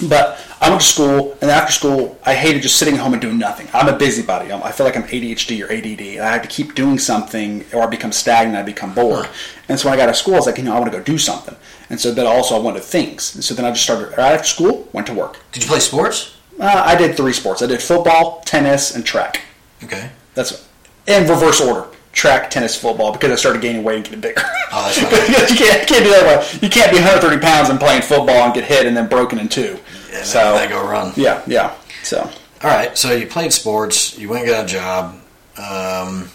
but 0.08 0.38
I 0.61 0.69
went 0.69 0.81
to 0.81 0.87
school, 0.87 1.37
and 1.40 1.50
after 1.50 1.73
school, 1.73 2.19
I 2.25 2.34
hated 2.34 2.62
just 2.62 2.76
sitting 2.76 2.94
at 2.94 3.00
home 3.00 3.12
and 3.12 3.23
doing 3.23 3.38
nothing. 3.38 3.69
I'm 3.73 3.88
a 3.88 3.96
busybody. 3.96 4.52
I'm, 4.52 4.62
I 4.62 4.73
feel 4.73 4.84
like 4.87 4.96
I'm 4.96 5.05
ADHD 5.05 5.62
or 5.67 5.73
ADD. 5.73 6.00
And 6.19 6.20
I 6.25 6.32
have 6.32 6.43
to 6.43 6.49
keep 6.49 6.75
doing 6.75 6.99
something, 6.99 7.64
or 7.73 7.82
I 7.82 7.87
become 7.87 8.11
stagnant. 8.12 8.56
I 8.58 8.62
become 8.62 8.94
bored. 8.94 9.29
And 9.69 9.79
so 9.79 9.88
when 9.88 9.94
I 9.94 9.96
got 9.96 10.05
out 10.05 10.11
of 10.11 10.17
school, 10.17 10.34
I 10.34 10.38
was 10.38 10.46
like, 10.46 10.58
you 10.58 10.64
know, 10.64 10.75
I 10.75 10.81
want 10.81 10.90
to 10.93 10.99
go 10.99 11.02
do 11.05 11.19
something. 11.19 11.56
And 11.88 12.00
so 12.00 12.12
then 12.12 12.26
also 12.26 12.56
I 12.56 12.58
wanted 12.58 12.82
things. 12.82 13.34
And 13.34 13.43
so 13.44 13.55
then 13.55 13.64
I 13.64 13.70
just 13.70 13.82
started 13.84 14.11
right 14.19 14.32
after 14.32 14.49
school, 14.49 14.88
went 14.93 15.06
to 15.08 15.14
work. 15.14 15.38
Did 15.52 15.62
you 15.62 15.69
play 15.69 15.79
sports? 15.81 16.37
Uh, 16.61 16.82
I 16.84 16.94
did 16.96 17.17
three 17.17 17.32
sports. 17.32 17.62
I 17.62 17.67
did 17.67 17.82
football, 17.82 18.40
tennis, 18.44 18.94
and 18.94 19.05
track. 19.05 19.43
Okay. 19.84 20.11
That's 20.34 20.69
in 21.06 21.28
reverse 21.28 21.60
order: 21.60 21.88
track, 22.12 22.50
tennis, 22.50 22.76
football. 22.76 23.12
Because 23.12 23.31
I 23.32 23.37
started 23.37 23.62
gaining 23.62 23.84
weight 23.84 23.96
and 23.96 24.04
getting 24.04 24.20
bigger. 24.20 24.43
Oh, 24.72 24.84
that's 24.87 25.02
right. 25.02 25.50
you 25.50 25.56
can't, 25.56 25.81
you 25.81 25.87
can't 25.87 26.04
do 26.04 26.10
that 26.10 26.25
way. 26.26 26.58
You 26.62 26.69
can't 26.70 26.90
be 26.90 26.96
130 26.96 27.40
pounds 27.40 27.69
and 27.70 27.78
playing 27.78 28.02
football 28.02 28.44
and 28.44 28.54
get 28.54 28.64
hit 28.64 28.87
and 28.87 28.96
then 28.96 29.08
broken 29.08 29.38
in 29.38 29.49
two. 29.49 29.78
Yeah, 30.10 30.22
so 30.22 30.56
they 30.58 30.69
go 30.69 30.82
run. 30.87 31.12
yeah, 31.16 31.43
yeah. 31.46 31.75
So 32.02 32.20
All 32.62 32.70
right. 32.70 32.96
So 32.99 33.12
you 33.12 33.26
played 33.26 33.52
sports. 33.52 34.19
You 34.19 34.28
went 34.28 34.43
and 34.44 34.50
got 34.50 34.64
a 34.64 34.69
job, 34.69 35.14
um, 35.58 36.28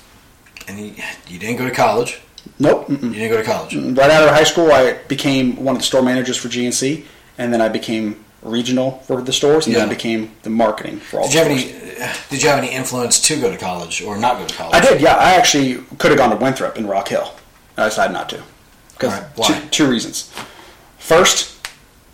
and 0.67 0.79
you, 0.79 0.93
you 1.27 1.39
didn't 1.39 1.57
go 1.57 1.65
to 1.67 1.73
college. 1.73 2.19
nope. 2.59 2.89
You 2.89 2.97
Mm-mm. 2.97 3.13
didn't 3.13 3.29
go 3.29 3.37
to 3.37 3.43
college. 3.43 3.75
Right 3.75 4.09
out 4.11 4.23
of 4.23 4.29
high 4.29 4.43
school, 4.43 4.71
I 4.71 4.93
became 5.07 5.55
one 5.63 5.75
of 5.75 5.81
the 5.81 5.85
store 5.85 6.01
managers 6.01 6.37
for 6.37 6.47
GNC, 6.47 7.03
and 7.37 7.51
then 7.53 7.61
I 7.61 7.69
became 7.69 8.23
regional 8.41 8.91
for 9.07 9.21
the 9.21 9.33
stores, 9.33 9.67
and 9.67 9.75
then 9.75 9.87
I 9.87 9.89
became 9.89 10.31
the 10.43 10.49
marketing 10.49 10.97
for 10.99 11.19
all 11.19 11.27
Did 11.27 11.33
you 11.33 11.39
have 11.39 11.59
stores. 11.59 11.81
any? 11.83 11.86
Did 12.29 12.41
you 12.41 12.49
have 12.49 12.59
any 12.59 12.71
influence 12.73 13.19
to 13.21 13.39
go 13.39 13.51
to 13.51 13.57
college 13.57 14.01
or 14.01 14.17
not 14.17 14.37
go 14.37 14.45
to 14.45 14.55
college? 14.55 14.75
I 14.75 14.79
did, 14.79 15.01
yeah. 15.01 15.15
I 15.15 15.31
actually 15.35 15.83
could 15.97 16.11
have 16.11 16.17
gone 16.17 16.29
to 16.29 16.35
Winthrop 16.35 16.77
in 16.77 16.87
Rock 16.87 17.07
Hill. 17.09 17.33
I 17.77 17.85
decided 17.85 18.13
not 18.13 18.29
to. 18.29 18.43
Because 18.93 19.19
right, 19.19 19.61
two, 19.61 19.69
two 19.69 19.89
reasons. 19.89 20.33
First, 20.97 21.67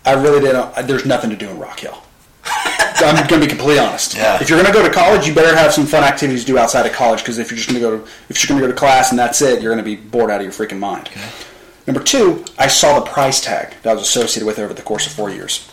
I 0.04 0.12
really 0.12 0.40
didn't. 0.40 0.86
There's 0.86 1.06
nothing 1.06 1.30
to 1.30 1.36
do 1.36 1.48
in 1.48 1.58
Rock 1.58 1.80
Hill. 1.80 2.02
I'm 2.46 3.26
going 3.26 3.40
to 3.40 3.46
be 3.46 3.46
completely 3.46 3.78
honest. 3.78 4.14
Yeah. 4.14 4.40
If 4.40 4.48
you're 4.48 4.60
going 4.60 4.72
to 4.72 4.78
go 4.78 4.86
to 4.86 4.92
college, 4.92 5.26
you 5.26 5.34
better 5.34 5.56
have 5.56 5.72
some 5.72 5.86
fun 5.86 6.04
activities 6.04 6.42
to 6.42 6.46
do 6.46 6.58
outside 6.58 6.86
of 6.86 6.92
college. 6.92 7.20
Because 7.20 7.38
if 7.38 7.50
you're 7.50 7.56
just 7.56 7.68
going 7.68 7.80
to 7.80 7.88
go 7.88 7.98
to 7.98 8.10
if 8.28 8.42
you're 8.42 8.48
going 8.48 8.60
to 8.60 8.66
go 8.66 8.72
to 8.72 8.78
class 8.78 9.10
and 9.10 9.18
that's 9.18 9.40
it, 9.42 9.62
you're 9.62 9.74
going 9.74 9.84
to 9.84 9.96
be 9.96 9.96
bored 9.96 10.30
out 10.30 10.40
of 10.40 10.44
your 10.44 10.52
freaking 10.52 10.78
mind. 10.78 11.08
Number 11.86 12.02
two, 12.02 12.44
I 12.58 12.68
saw 12.68 13.00
the 13.00 13.10
price 13.10 13.40
tag 13.40 13.74
that 13.82 13.94
was 13.94 14.02
associated 14.02 14.46
with 14.46 14.58
it 14.58 14.62
over 14.62 14.74
the 14.74 14.82
course 14.82 15.06
of 15.06 15.12
four 15.12 15.30
years. 15.30 15.70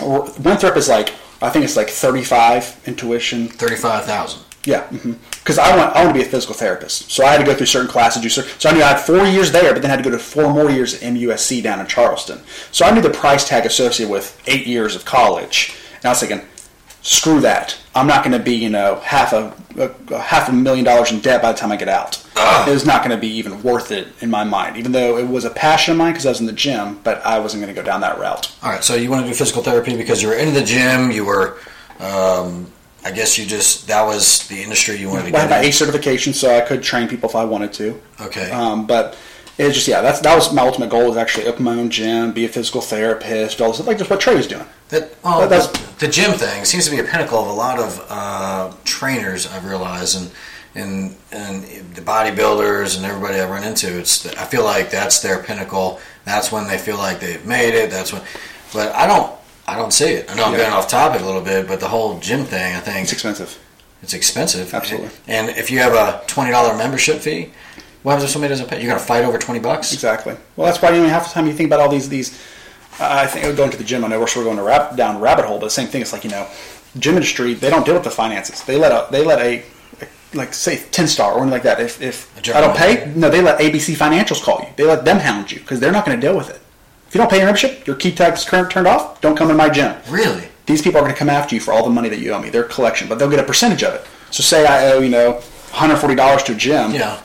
Winthrop 0.00 0.76
is 0.76 0.88
like 0.88 1.12
I 1.42 1.48
think 1.50 1.64
it's 1.64 1.76
like 1.76 1.88
35 1.88 2.82
in 2.86 2.96
tuition, 2.96 3.48
Thirty-five 3.48 4.04
thousand. 4.04 4.42
yeah, 4.64 4.82
mm-hmm. 4.88 5.12
because 5.38 5.58
I 5.58 5.74
want 5.76 5.96
I 5.96 6.04
want 6.04 6.14
to 6.14 6.20
be 6.22 6.26
a 6.26 6.30
physical 6.30 6.54
therapist, 6.54 7.10
so 7.10 7.24
I 7.24 7.30
had 7.32 7.38
to 7.38 7.44
go 7.44 7.54
through 7.54 7.66
certain 7.66 7.88
classes. 7.90 8.20
Do 8.22 8.28
certain, 8.28 8.50
so 8.58 8.68
I 8.68 8.72
knew 8.74 8.82
I 8.82 8.88
had 8.88 9.00
four 9.00 9.24
years 9.24 9.50
there, 9.52 9.72
but 9.72 9.80
then 9.82 9.90
I 9.90 9.94
had 9.94 10.04
to 10.04 10.10
go 10.10 10.14
to 10.16 10.22
four 10.22 10.52
more 10.52 10.70
years 10.70 10.94
at 10.94 11.00
MUSC 11.00 11.62
down 11.62 11.80
in 11.80 11.86
Charleston. 11.86 12.40
So 12.72 12.84
I 12.84 12.90
knew 12.90 13.00
the 13.00 13.10
price 13.10 13.48
tag 13.48 13.64
associated 13.64 14.12
with 14.12 14.40
eight 14.46 14.66
years 14.66 14.94
of 14.94 15.04
college, 15.06 15.74
and 15.96 16.04
I 16.04 16.08
was 16.10 16.20
thinking, 16.20 16.46
screw 17.02 17.40
that. 17.40 17.78
I'm 17.94 18.06
not 18.06 18.24
going 18.24 18.36
to 18.36 18.44
be 18.44 18.54
you 18.54 18.70
know 18.70 18.96
half 19.00 19.32
a, 19.32 19.54
a, 19.76 20.14
a 20.14 20.18
half 20.18 20.48
a 20.48 20.52
million 20.52 20.84
dollars 20.84 21.12
in 21.12 21.20
debt 21.20 21.42
by 21.42 21.52
the 21.52 21.58
time 21.58 21.72
I 21.72 21.76
get 21.76 21.88
out. 21.88 22.24
It's 22.68 22.86
not 22.86 23.04
going 23.04 23.14
to 23.14 23.20
be 23.20 23.28
even 23.28 23.62
worth 23.62 23.90
it 23.90 24.08
in 24.20 24.30
my 24.30 24.44
mind, 24.44 24.76
even 24.76 24.92
though 24.92 25.18
it 25.18 25.28
was 25.28 25.44
a 25.44 25.50
passion 25.50 25.92
of 25.92 25.98
mine 25.98 26.12
because 26.12 26.26
I 26.26 26.30
was 26.30 26.40
in 26.40 26.46
the 26.46 26.52
gym, 26.52 27.00
but 27.02 27.24
I 27.24 27.38
wasn't 27.38 27.62
going 27.62 27.74
to 27.74 27.78
go 27.78 27.84
down 27.84 28.00
that 28.00 28.18
route. 28.18 28.54
All 28.62 28.70
right. 28.70 28.82
So 28.82 28.94
you 28.94 29.10
want 29.10 29.24
to 29.24 29.28
do 29.28 29.34
physical 29.34 29.62
therapy 29.62 29.96
because 29.96 30.22
you 30.22 30.28
were 30.28 30.34
in 30.34 30.54
the 30.54 30.62
gym. 30.62 31.10
You 31.10 31.24
were. 31.24 31.58
Um, 31.98 32.70
I 33.02 33.10
guess 33.12 33.38
you 33.38 33.46
just 33.46 33.86
that 33.88 34.04
was 34.04 34.46
the 34.48 34.62
industry 34.62 34.96
you 34.96 35.08
wanted 35.08 35.30
to 35.30 35.36
I 35.36 35.40
had 35.40 35.48
get 35.48 35.62
my. 35.62 35.68
A 35.68 35.72
certification, 35.72 36.32
so 36.34 36.54
I 36.54 36.60
could 36.60 36.82
train 36.82 37.08
people 37.08 37.28
if 37.28 37.34
I 37.34 37.44
wanted 37.44 37.72
to. 37.74 38.00
Okay. 38.20 38.50
Um, 38.50 38.86
but 38.86 39.16
it's 39.58 39.74
just 39.74 39.88
yeah, 39.88 40.00
that's 40.00 40.20
that 40.20 40.34
was 40.34 40.52
my 40.52 40.62
ultimate 40.62 40.90
goal 40.90 41.08
was 41.08 41.16
actually 41.16 41.46
open 41.46 41.64
my 41.64 41.74
own 41.74 41.90
gym, 41.90 42.32
be 42.32 42.44
a 42.44 42.48
physical 42.48 42.80
therapist, 42.80 43.60
all 43.60 43.72
this 43.72 43.86
like 43.86 43.98
just 43.98 44.10
what 44.10 44.20
Trey 44.20 44.34
was 44.36 44.46
doing. 44.46 44.64
That, 44.88 45.14
oh, 45.24 45.40
That- 45.42 45.50
that's- 45.50 45.70
the, 45.98 46.06
the 46.06 46.12
gym 46.12 46.32
thing 46.32 46.64
seems 46.64 46.84
to 46.86 46.90
be 46.90 46.98
a 46.98 47.04
pinnacle 47.04 47.38
of 47.38 47.46
a 47.48 47.52
lot 47.52 47.78
of 47.78 48.06
uh, 48.08 48.72
trainers 48.84 49.46
I've 49.46 49.64
realized, 49.66 50.16
and 50.20 50.30
and 50.74 51.16
and 51.32 51.94
the 51.94 52.00
bodybuilders 52.00 52.96
and 52.96 53.04
everybody 53.04 53.38
I 53.40 53.48
run 53.48 53.64
into. 53.64 53.98
It's 53.98 54.26
I 54.36 54.44
feel 54.46 54.64
like 54.64 54.90
that's 54.90 55.20
their 55.20 55.42
pinnacle. 55.42 56.00
That's 56.24 56.50
when 56.52 56.66
they 56.68 56.78
feel 56.78 56.96
like 56.96 57.20
they've 57.20 57.44
made 57.44 57.74
it. 57.74 57.90
That's 57.90 58.12
when, 58.12 58.22
but 58.72 58.94
I 58.94 59.06
don't. 59.06 59.32
I 59.66 59.76
don't 59.76 59.92
see 59.92 60.12
it. 60.14 60.28
I 60.30 60.34
know 60.34 60.44
I'm 60.46 60.52
Yeah. 60.52 60.58
getting 60.58 60.72
off 60.74 60.88
topic 60.88 61.20
a 61.22 61.24
little 61.24 61.40
bit, 61.42 61.68
but 61.68 61.78
the 61.78 61.86
whole 61.88 62.18
gym 62.18 62.44
thing, 62.44 62.74
I 62.74 62.80
think 62.80 63.02
It's 63.04 63.12
expensive. 63.12 63.56
it's 64.02 64.14
expensive. 64.14 64.74
Absolutely. 64.74 65.10
And 65.28 65.48
if 65.50 65.70
you 65.70 65.78
have 65.78 65.92
a 65.94 66.22
twenty 66.26 66.50
dollar 66.50 66.76
membership 66.76 67.20
fee, 67.20 67.50
what 68.02 68.12
happens 68.12 68.24
if 68.24 68.30
somebody 68.30 68.50
doesn't 68.50 68.68
pay? 68.68 68.78
You're 68.80 68.88
going 68.88 69.00
to 69.00 69.04
fight 69.06 69.24
over 69.24 69.38
twenty 69.38 69.60
bucks. 69.60 69.92
Exactly. 69.92 70.34
Well, 70.56 70.66
that's 70.66 70.80
why 70.80 70.90
you 70.90 71.02
know, 71.02 71.08
half 71.08 71.28
the 71.28 71.34
time 71.34 71.46
you 71.46 71.52
think 71.52 71.68
about 71.68 71.80
all 71.80 71.88
these 71.88 72.08
these. 72.08 72.38
I 72.98 73.26
think 73.26 73.56
going 73.56 73.70
to 73.70 73.76
the 73.78 73.84
gym. 73.84 74.04
I 74.04 74.08
know 74.08 74.20
we're 74.20 74.26
sort 74.26 74.46
of 74.46 74.52
going 74.52 74.58
to 74.58 74.62
rab- 74.62 74.96
down 74.96 75.16
a 75.16 75.18
rabbit 75.20 75.44
hole, 75.46 75.58
but 75.58 75.66
the 75.66 75.70
same 75.70 75.88
thing. 75.88 76.02
It's 76.02 76.12
like 76.12 76.24
you 76.24 76.30
know, 76.30 76.46
gym 76.98 77.14
industry. 77.14 77.54
They 77.54 77.70
don't 77.70 77.84
deal 77.84 77.94
with 77.94 78.04
the 78.04 78.10
finances. 78.10 78.62
They 78.64 78.76
let 78.76 78.92
a 78.92 79.10
they 79.10 79.24
let 79.24 79.38
a, 79.38 79.62
a 80.02 80.08
like 80.36 80.52
say 80.52 80.82
ten 80.90 81.06
star 81.06 81.32
or 81.32 81.38
anything 81.38 81.52
like 81.52 81.62
that. 81.62 81.80
If 81.80 82.00
if 82.02 82.30
I 82.54 82.60
don't 82.60 82.76
pay, 82.76 83.12
no, 83.14 83.30
they 83.30 83.40
let 83.40 83.60
ABC 83.60 83.94
Financials 83.96 84.42
call 84.42 84.60
you. 84.60 84.68
They 84.76 84.84
let 84.84 85.04
them 85.04 85.18
hound 85.18 85.50
you 85.52 85.60
because 85.60 85.80
they're 85.80 85.92
not 85.92 86.04
going 86.04 86.20
to 86.20 86.26
deal 86.26 86.36
with 86.36 86.50
it. 86.50 86.60
If 87.08 87.14
you 87.14 87.18
don't 87.18 87.30
pay 87.30 87.38
your 87.38 87.46
membership, 87.46 87.86
your 87.86 87.96
key 87.96 88.12
tag's 88.12 88.44
current 88.44 88.70
turned 88.70 88.86
off. 88.86 89.20
Don't 89.20 89.36
come 89.36 89.50
in 89.50 89.56
my 89.56 89.68
gym. 89.68 89.96
Really? 90.08 90.48
These 90.66 90.82
people 90.82 90.98
are 91.00 91.02
going 91.02 91.12
to 91.12 91.18
come 91.18 91.28
after 91.30 91.56
you 91.56 91.60
for 91.60 91.72
all 91.72 91.82
the 91.82 91.90
money 91.90 92.08
that 92.08 92.20
you 92.20 92.32
owe 92.32 92.38
me. 92.40 92.50
Their 92.50 92.62
collection, 92.62 93.08
but 93.08 93.18
they'll 93.18 93.30
get 93.30 93.40
a 93.40 93.44
percentage 93.44 93.82
of 93.82 93.94
it. 93.94 94.06
So 94.30 94.42
say 94.42 94.64
I 94.66 94.92
owe 94.92 95.00
you 95.00 95.08
know 95.10 95.32
one 95.32 95.42
hundred 95.72 95.96
forty 95.96 96.14
dollars 96.14 96.42
to 96.44 96.52
a 96.52 96.54
gym. 96.54 96.92
Yeah. 96.92 97.20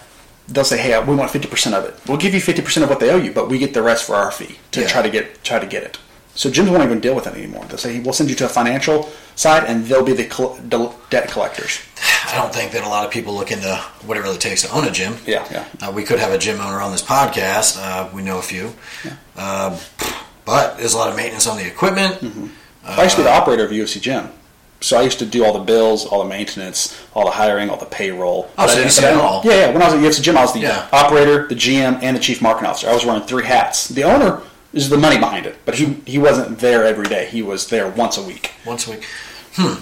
They'll 0.48 0.64
say, 0.64 0.78
"Hey, 0.78 0.98
we 1.04 1.16
want 1.16 1.32
fifty 1.32 1.48
percent 1.48 1.76
of 1.76 1.86
it. 1.86 1.96
We'll 2.08 2.18
give 2.18 2.34
you 2.34 2.42
fifty 2.42 2.62
percent 2.62 2.84
of 2.84 2.90
what 2.90 3.00
they 3.00 3.10
owe 3.10 3.18
you, 3.18 3.32
but 3.32 3.50
we 3.50 3.58
get 3.58 3.74
the 3.74 3.82
rest 3.82 4.04
for 4.06 4.16
our 4.16 4.32
fee 4.32 4.58
to 4.72 4.82
Yeah. 4.82 4.88
try 4.88 5.02
to 5.02 5.10
get 5.10 5.44
try 5.44 5.60
to 5.60 5.66
get 5.66 5.84
it." 5.84 5.98
So 6.36 6.50
gyms 6.50 6.70
won't 6.70 6.84
even 6.84 7.00
deal 7.00 7.16
with 7.16 7.28
it 7.28 7.34
anymore. 7.34 7.64
They'll 7.68 7.78
say, 7.78 8.00
"We'll 8.00 8.14
send 8.14 8.30
you 8.30 8.36
to 8.36 8.46
a 8.46 8.50
financial 8.50 9.10
side, 9.36 9.64
and 9.68 9.88
they'll 9.88 10.04
be 10.04 10.14
the 10.14 10.26
col- 10.26 10.58
de- 10.68 10.92
debt 11.10 11.30
collectors." 11.32 11.80
I 12.32 12.36
don't 12.36 12.54
think 12.54 12.72
that 12.74 12.84
a 12.84 12.90
lot 12.90 13.06
of 13.06 13.12
people 13.12 13.34
look 13.34 13.52
into 13.52 13.74
what 14.06 14.18
it 14.18 14.22
really 14.22 14.38
takes 14.38 14.62
to 14.64 14.72
own 14.72 14.84
a 14.86 14.92
gym. 14.92 15.16
Yeah, 15.26 15.46
yeah. 15.50 15.66
Uh, 15.82 15.92
we 15.92 16.04
could 16.04 16.20
have 16.20 16.32
a 16.34 16.38
gym 16.38 16.60
owner 16.60 16.82
on 16.82 16.92
this 16.92 17.02
podcast. 17.02 17.78
Uh, 17.82 18.10
we 18.14 18.22
know 18.22 18.38
a 18.38 18.42
few. 18.42 18.74
Um, 19.38 19.78
but 20.46 20.78
there's 20.78 20.94
a 20.94 20.98
lot 20.98 21.10
of 21.10 21.16
maintenance 21.16 21.48
on 21.48 21.58
the 21.58 21.66
equipment. 21.66 22.16
Mm-hmm. 22.22 22.48
I 22.86 23.04
used 23.04 23.16
to 23.16 23.22
be 23.22 23.24
the 23.24 23.34
operator 23.34 23.66
of 23.66 23.72
UFC 23.72 24.00
Gym, 24.00 24.30
so 24.82 24.98
I 24.98 25.02
used 25.02 25.20
to 25.20 25.26
do 25.26 25.44
all 25.46 25.54
the 25.54 25.60
bills, 25.64 26.06
all 26.06 26.22
the 26.24 26.30
maintenance, 26.30 26.96
all 27.14 27.26
the 27.26 27.32
hiring, 27.32 27.70
all 27.70 27.78
the 27.78 27.86
payroll. 27.86 28.50
Oh, 28.58 28.68
so 28.68 28.74
you 28.74 28.80
didn't- 28.80 28.92
see 28.92 29.02
but 29.02 29.14
I 29.14 29.16
it 29.18 29.22
all. 29.22 29.42
Yeah, 29.44 29.52
yeah. 29.54 29.68
When 29.72 29.82
I 29.82 29.86
was 29.86 29.94
at 29.96 30.00
UFC 30.02 30.22
Gym, 30.22 30.38
I 30.38 30.42
was 30.42 30.54
the 30.54 30.60
Yeah. 30.60 30.86
operator, 30.92 31.48
the 31.48 31.56
GM, 31.56 32.00
and 32.02 32.16
the 32.16 32.20
chief 32.20 32.42
marketing 32.42 32.70
officer. 32.70 32.90
I 32.90 32.94
was 32.94 33.06
wearing 33.06 33.24
three 33.24 33.46
hats. 33.46 33.88
The 33.88 34.04
owner 34.04 34.42
is 34.74 34.90
the 34.90 34.98
money 34.98 35.18
behind 35.18 35.46
it, 35.46 35.56
but 35.66 35.76
he 35.76 35.98
he 36.06 36.18
wasn't 36.18 36.60
there 36.60 36.86
every 36.86 37.08
day. 37.08 37.28
He 37.32 37.42
was 37.42 37.68
there 37.68 37.88
once 37.88 38.18
a 38.18 38.22
week. 38.22 38.52
once 38.66 38.88
a 38.88 38.92
week. 38.92 39.04
Hmm. 39.56 39.74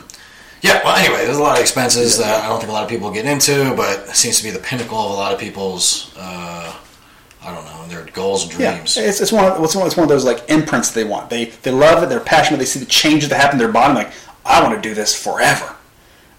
Yeah. 0.62 0.80
Well, 0.86 0.96
anyway, 0.96 1.26
there's 1.26 1.38
a 1.38 1.42
lot 1.44 1.56
of 1.58 1.62
expenses 1.62 2.18
that 2.20 2.44
I 2.46 2.48
don't 2.48 2.60
think 2.60 2.70
a 2.70 2.74
lot 2.74 2.84
of 2.84 2.90
people 2.90 3.10
get 3.12 3.26
into, 3.26 3.74
but 3.76 4.08
it 4.10 4.16
seems 4.16 4.38
to 4.38 4.44
be 4.44 4.52
the 4.52 4.60
pinnacle 4.60 4.98
of 4.98 5.12
a 5.12 5.14
lot 5.16 5.34
of 5.34 5.40
people's, 5.40 6.12
uh, 6.18 6.72
I 7.46 7.54
don't 7.54 7.66
know, 7.66 7.86
their 7.90 8.06
goals 8.14 8.44
and 8.46 8.54
Yeah, 8.58 8.72
dreams. 8.76 8.96
it's, 8.96 9.20
it's 9.20 9.32
one 9.34 9.44
of 9.46 9.62
it's 9.62 9.76
one, 9.76 9.86
it's 9.88 9.98
one 9.98 10.04
of 10.06 10.10
those 10.10 10.24
like 10.24 10.44
imprints 10.50 10.92
they 10.92 11.04
want. 11.04 11.30
They 11.30 11.46
they 11.64 11.72
love 11.72 12.02
it. 12.04 12.10
They're 12.10 12.22
passionate. 12.22 12.60
They 12.60 12.66
see 12.66 12.80
the 12.80 12.86
changes 12.86 13.28
that 13.30 13.36
happen 13.42 13.56
in 13.56 13.64
their 13.66 13.74
body. 13.74 13.94
Like 13.96 14.12
I 14.46 14.62
want 14.62 14.76
to 14.76 14.82
do 14.82 14.94
this 14.94 15.16
forever. 15.22 15.76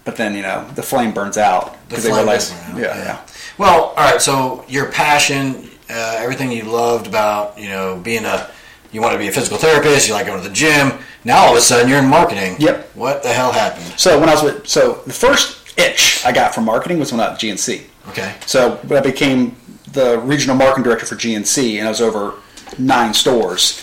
But 0.03 0.17
then 0.17 0.35
you 0.35 0.43
know 0.43 0.69
the 0.75 0.83
flame 0.83 1.13
burns 1.13 1.37
out 1.37 1.73
The 1.73 1.79
because 1.89 2.03
they 2.03 2.11
realize, 2.11 2.51
does 2.51 2.59
yeah, 2.79 2.87
out, 2.87 2.97
yeah, 2.97 3.25
Well, 3.57 3.85
all 3.85 3.95
right. 3.95 4.21
So 4.21 4.63
your 4.67 4.91
passion, 4.91 5.69
uh, 5.89 6.17
everything 6.19 6.51
you 6.51 6.63
loved 6.63 7.07
about, 7.07 7.57
you 7.57 7.69
know, 7.69 7.99
being 8.03 8.23
a, 8.25 8.49
you 8.91 9.01
want 9.01 9.13
to 9.13 9.19
be 9.19 9.27
a 9.27 9.31
physical 9.31 9.57
therapist. 9.57 10.07
You 10.07 10.13
like 10.13 10.27
going 10.27 10.41
to 10.41 10.47
the 10.47 10.53
gym. 10.53 10.93
Now 11.23 11.45
all 11.45 11.51
of 11.53 11.57
a 11.57 11.61
sudden 11.61 11.89
you're 11.89 11.97
in 11.97 12.07
marketing. 12.07 12.55
Yep. 12.59 12.95
What 12.95 13.23
the 13.23 13.33
hell 13.33 13.51
happened? 13.51 13.99
So 13.99 14.19
when 14.19 14.29
I 14.29 14.33
was 14.33 14.43
with, 14.43 14.67
so 14.67 15.01
the 15.07 15.13
first 15.13 15.77
itch 15.77 16.23
I 16.23 16.31
got 16.31 16.53
from 16.53 16.65
marketing 16.65 16.99
was 16.99 17.11
when 17.11 17.19
I 17.19 17.29
was 17.29 17.43
at 17.43 17.49
GNC. 17.49 17.83
Okay. 18.09 18.35
So 18.45 18.75
when 18.87 18.99
I 18.99 19.01
became 19.01 19.55
the 19.91 20.19
regional 20.19 20.55
marketing 20.55 20.83
director 20.83 21.07
for 21.07 21.15
GNC, 21.15 21.79
and 21.79 21.87
I 21.87 21.89
was 21.89 22.01
over 22.01 22.35
nine 22.77 23.13
stores. 23.13 23.81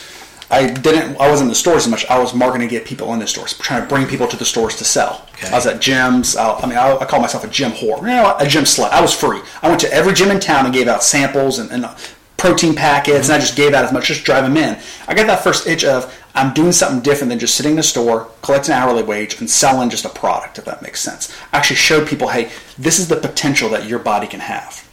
I 0.53 0.67
didn't. 0.67 1.17
I 1.19 1.31
wasn't 1.31 1.47
in 1.47 1.49
the 1.49 1.55
stores 1.55 1.87
as 1.87 1.91
much. 1.91 2.05
I 2.07 2.19
was 2.19 2.35
marketing 2.35 2.69
to 2.69 2.75
get 2.75 2.85
people 2.85 3.13
in 3.15 3.21
the 3.21 3.27
stores, 3.27 3.57
trying 3.59 3.83
to 3.83 3.89
bring 3.89 4.07
people 4.07 4.29
to 4.29 4.37
the 4.37 4.45
stores 4.45 4.77
to 4.77 4.85
sell. 4.85 5.27
Okay. 5.33 5.49
I 5.49 5.55
was 5.55 5.67
at 5.67 5.81
gyms. 5.81 6.37
I, 6.37 6.61
I 6.61 6.67
mean, 6.67 6.77
I, 6.77 6.99
I 6.99 7.07
call 7.07 7.21
myself 7.21 7.43
a 7.43 7.49
gym 7.49 7.73
whore. 7.73 8.03
You 8.03 8.09
know, 8.09 8.37
a 8.39 8.47
gym 8.47 8.65
slut. 8.65 8.91
I 8.91 9.01
was 9.01 9.15
free. 9.15 9.41
I 9.63 9.69
went 9.69 9.81
to 9.81 9.93
every 9.93 10.13
gym 10.13 10.31
in 10.31 10.41
town 10.41 10.67
and 10.67 10.75
gave 10.75 10.89
out 10.89 11.03
samples 11.03 11.59
and, 11.59 11.71
and 11.71 11.87
uh, 11.87 11.97
protein 12.37 12.75
packets, 12.75 13.29
and 13.29 13.37
I 13.37 13.39
just 13.39 13.57
gave 13.57 13.73
out 13.73 13.85
as 13.85 13.93
much, 13.93 14.09
just 14.09 14.25
drive 14.25 14.43
them 14.45 14.57
in. 14.57 14.79
I 15.09 15.15
got 15.15 15.27
that 15.29 15.45
first 15.45 15.67
itch 15.67 15.85
of 15.85 16.13
I'm 16.35 16.53
doing 16.53 16.73
something 16.73 17.01
different 17.01 17.31
than 17.31 17.39
just 17.39 17.55
sitting 17.55 17.73
in 17.73 17.77
the 17.77 17.83
store, 17.83 18.29
collecting 18.43 18.75
an 18.75 18.83
hourly 18.83 19.03
wage, 19.03 19.39
and 19.41 19.49
selling 19.49 19.89
just 19.89 20.05
a 20.05 20.09
product. 20.09 20.59
If 20.59 20.65
that 20.65 20.83
makes 20.83 21.01
sense, 21.01 21.35
I 21.53 21.59
actually 21.59 21.77
showed 21.77 22.09
people, 22.09 22.29
hey, 22.29 22.51
this 22.77 22.99
is 22.99 23.09
the 23.09 23.17
potential 23.17 23.69
that 23.71 23.87
your 23.87 24.01
body 24.01 24.27
can 24.27 24.41
have. 24.41 24.87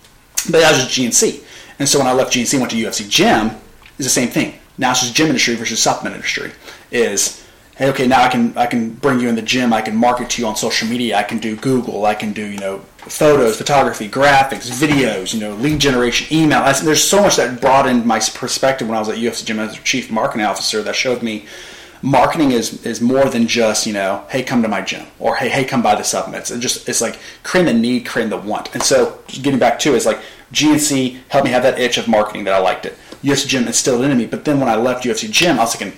But 0.46 0.60
that 0.60 0.72
was 0.72 0.86
just 0.86 0.98
GNC. 0.98 1.44
And 1.80 1.90
so 1.90 1.98
when 1.98 2.08
I 2.08 2.14
left 2.14 2.34
GNC 2.34 2.54
and 2.54 2.62
went 2.62 2.72
to 2.72 2.78
UFC 2.78 3.10
Gym, 3.10 3.58
it's 3.98 4.06
the 4.06 4.10
same 4.10 4.30
thing. 4.30 4.59
Now 4.80 4.92
it's 4.92 5.02
just 5.02 5.14
gym 5.14 5.28
industry 5.28 5.56
versus 5.56 5.82
supplement 5.82 6.16
industry. 6.16 6.52
Is 6.90 7.46
hey, 7.76 7.90
okay, 7.90 8.08
now 8.08 8.24
I 8.24 8.30
can 8.30 8.58
I 8.58 8.66
can 8.66 8.92
bring 8.92 9.20
you 9.20 9.28
in 9.28 9.36
the 9.36 9.42
gym. 9.42 9.74
I 9.74 9.82
can 9.82 9.96
market 9.96 10.30
to 10.32 10.42
you 10.42 10.48
on 10.48 10.56
social 10.56 10.88
media. 10.88 11.18
I 11.18 11.24
can 11.24 11.38
do 11.38 11.56
Google. 11.58 12.06
I 12.06 12.16
can 12.16 12.32
do 12.32 12.46
you 12.46 12.58
know 12.60 12.80
photos, 12.98 13.58
photography, 13.58 14.08
graphics, 14.08 14.72
videos. 14.72 15.34
You 15.34 15.42
know, 15.42 15.54
lead 15.56 15.80
generation, 15.80 16.28
email. 16.36 16.64
There's 16.82 17.04
so 17.04 17.22
much 17.22 17.36
that 17.36 17.60
broadened 17.60 18.06
my 18.06 18.20
perspective 18.20 18.88
when 18.88 18.96
I 18.96 19.00
was 19.00 19.10
at 19.10 19.18
UFC 19.18 19.46
Gym 19.46 19.60
as 19.60 19.78
chief 19.80 20.10
marketing 20.10 20.46
officer. 20.46 20.82
That 20.82 20.96
showed 20.96 21.22
me 21.22 21.46
marketing 22.02 22.52
is 22.52 22.86
is 22.86 23.02
more 23.02 23.26
than 23.30 23.46
just 23.46 23.86
you 23.86 23.92
know 23.92 24.24
hey 24.30 24.42
come 24.42 24.62
to 24.62 24.70
my 24.70 24.82
gym 24.82 25.06
or 25.20 25.36
hey 25.36 25.50
hey 25.50 25.66
come 25.66 25.82
buy 25.82 25.94
the 25.96 26.04
supplements 26.04 26.50
it 26.50 26.60
just 26.60 26.88
it's 26.88 27.02
like 27.02 27.20
creating 27.44 27.74
the 27.74 27.78
need 27.78 28.06
creating 28.06 28.30
the 28.30 28.38
want 28.38 28.74
and 28.74 28.82
so 28.82 29.20
getting 29.28 29.60
back 29.60 29.78
to 29.78 29.92
it, 29.92 29.98
it's 29.98 30.06
like 30.06 30.20
gnc 30.54 31.18
helped 31.28 31.46
me 31.46 31.52
have 31.52 31.64
that 31.64 31.78
itch 31.78 31.98
of 31.98 32.08
marketing 32.08 32.46
that 32.46 32.54
i 32.54 32.58
liked 32.58 32.86
it 32.86 32.98
ufc 33.24 33.48
gym 33.48 33.68
instilled 33.68 34.04
into 34.04 34.16
me 34.16 34.26
but 34.26 34.46
then 34.46 34.60
when 34.60 34.70
i 34.70 34.76
left 34.76 35.04
ufc 35.04 35.30
gym 35.32 35.58
i 35.58 35.64
was 35.64 35.76
thinking 35.76 35.98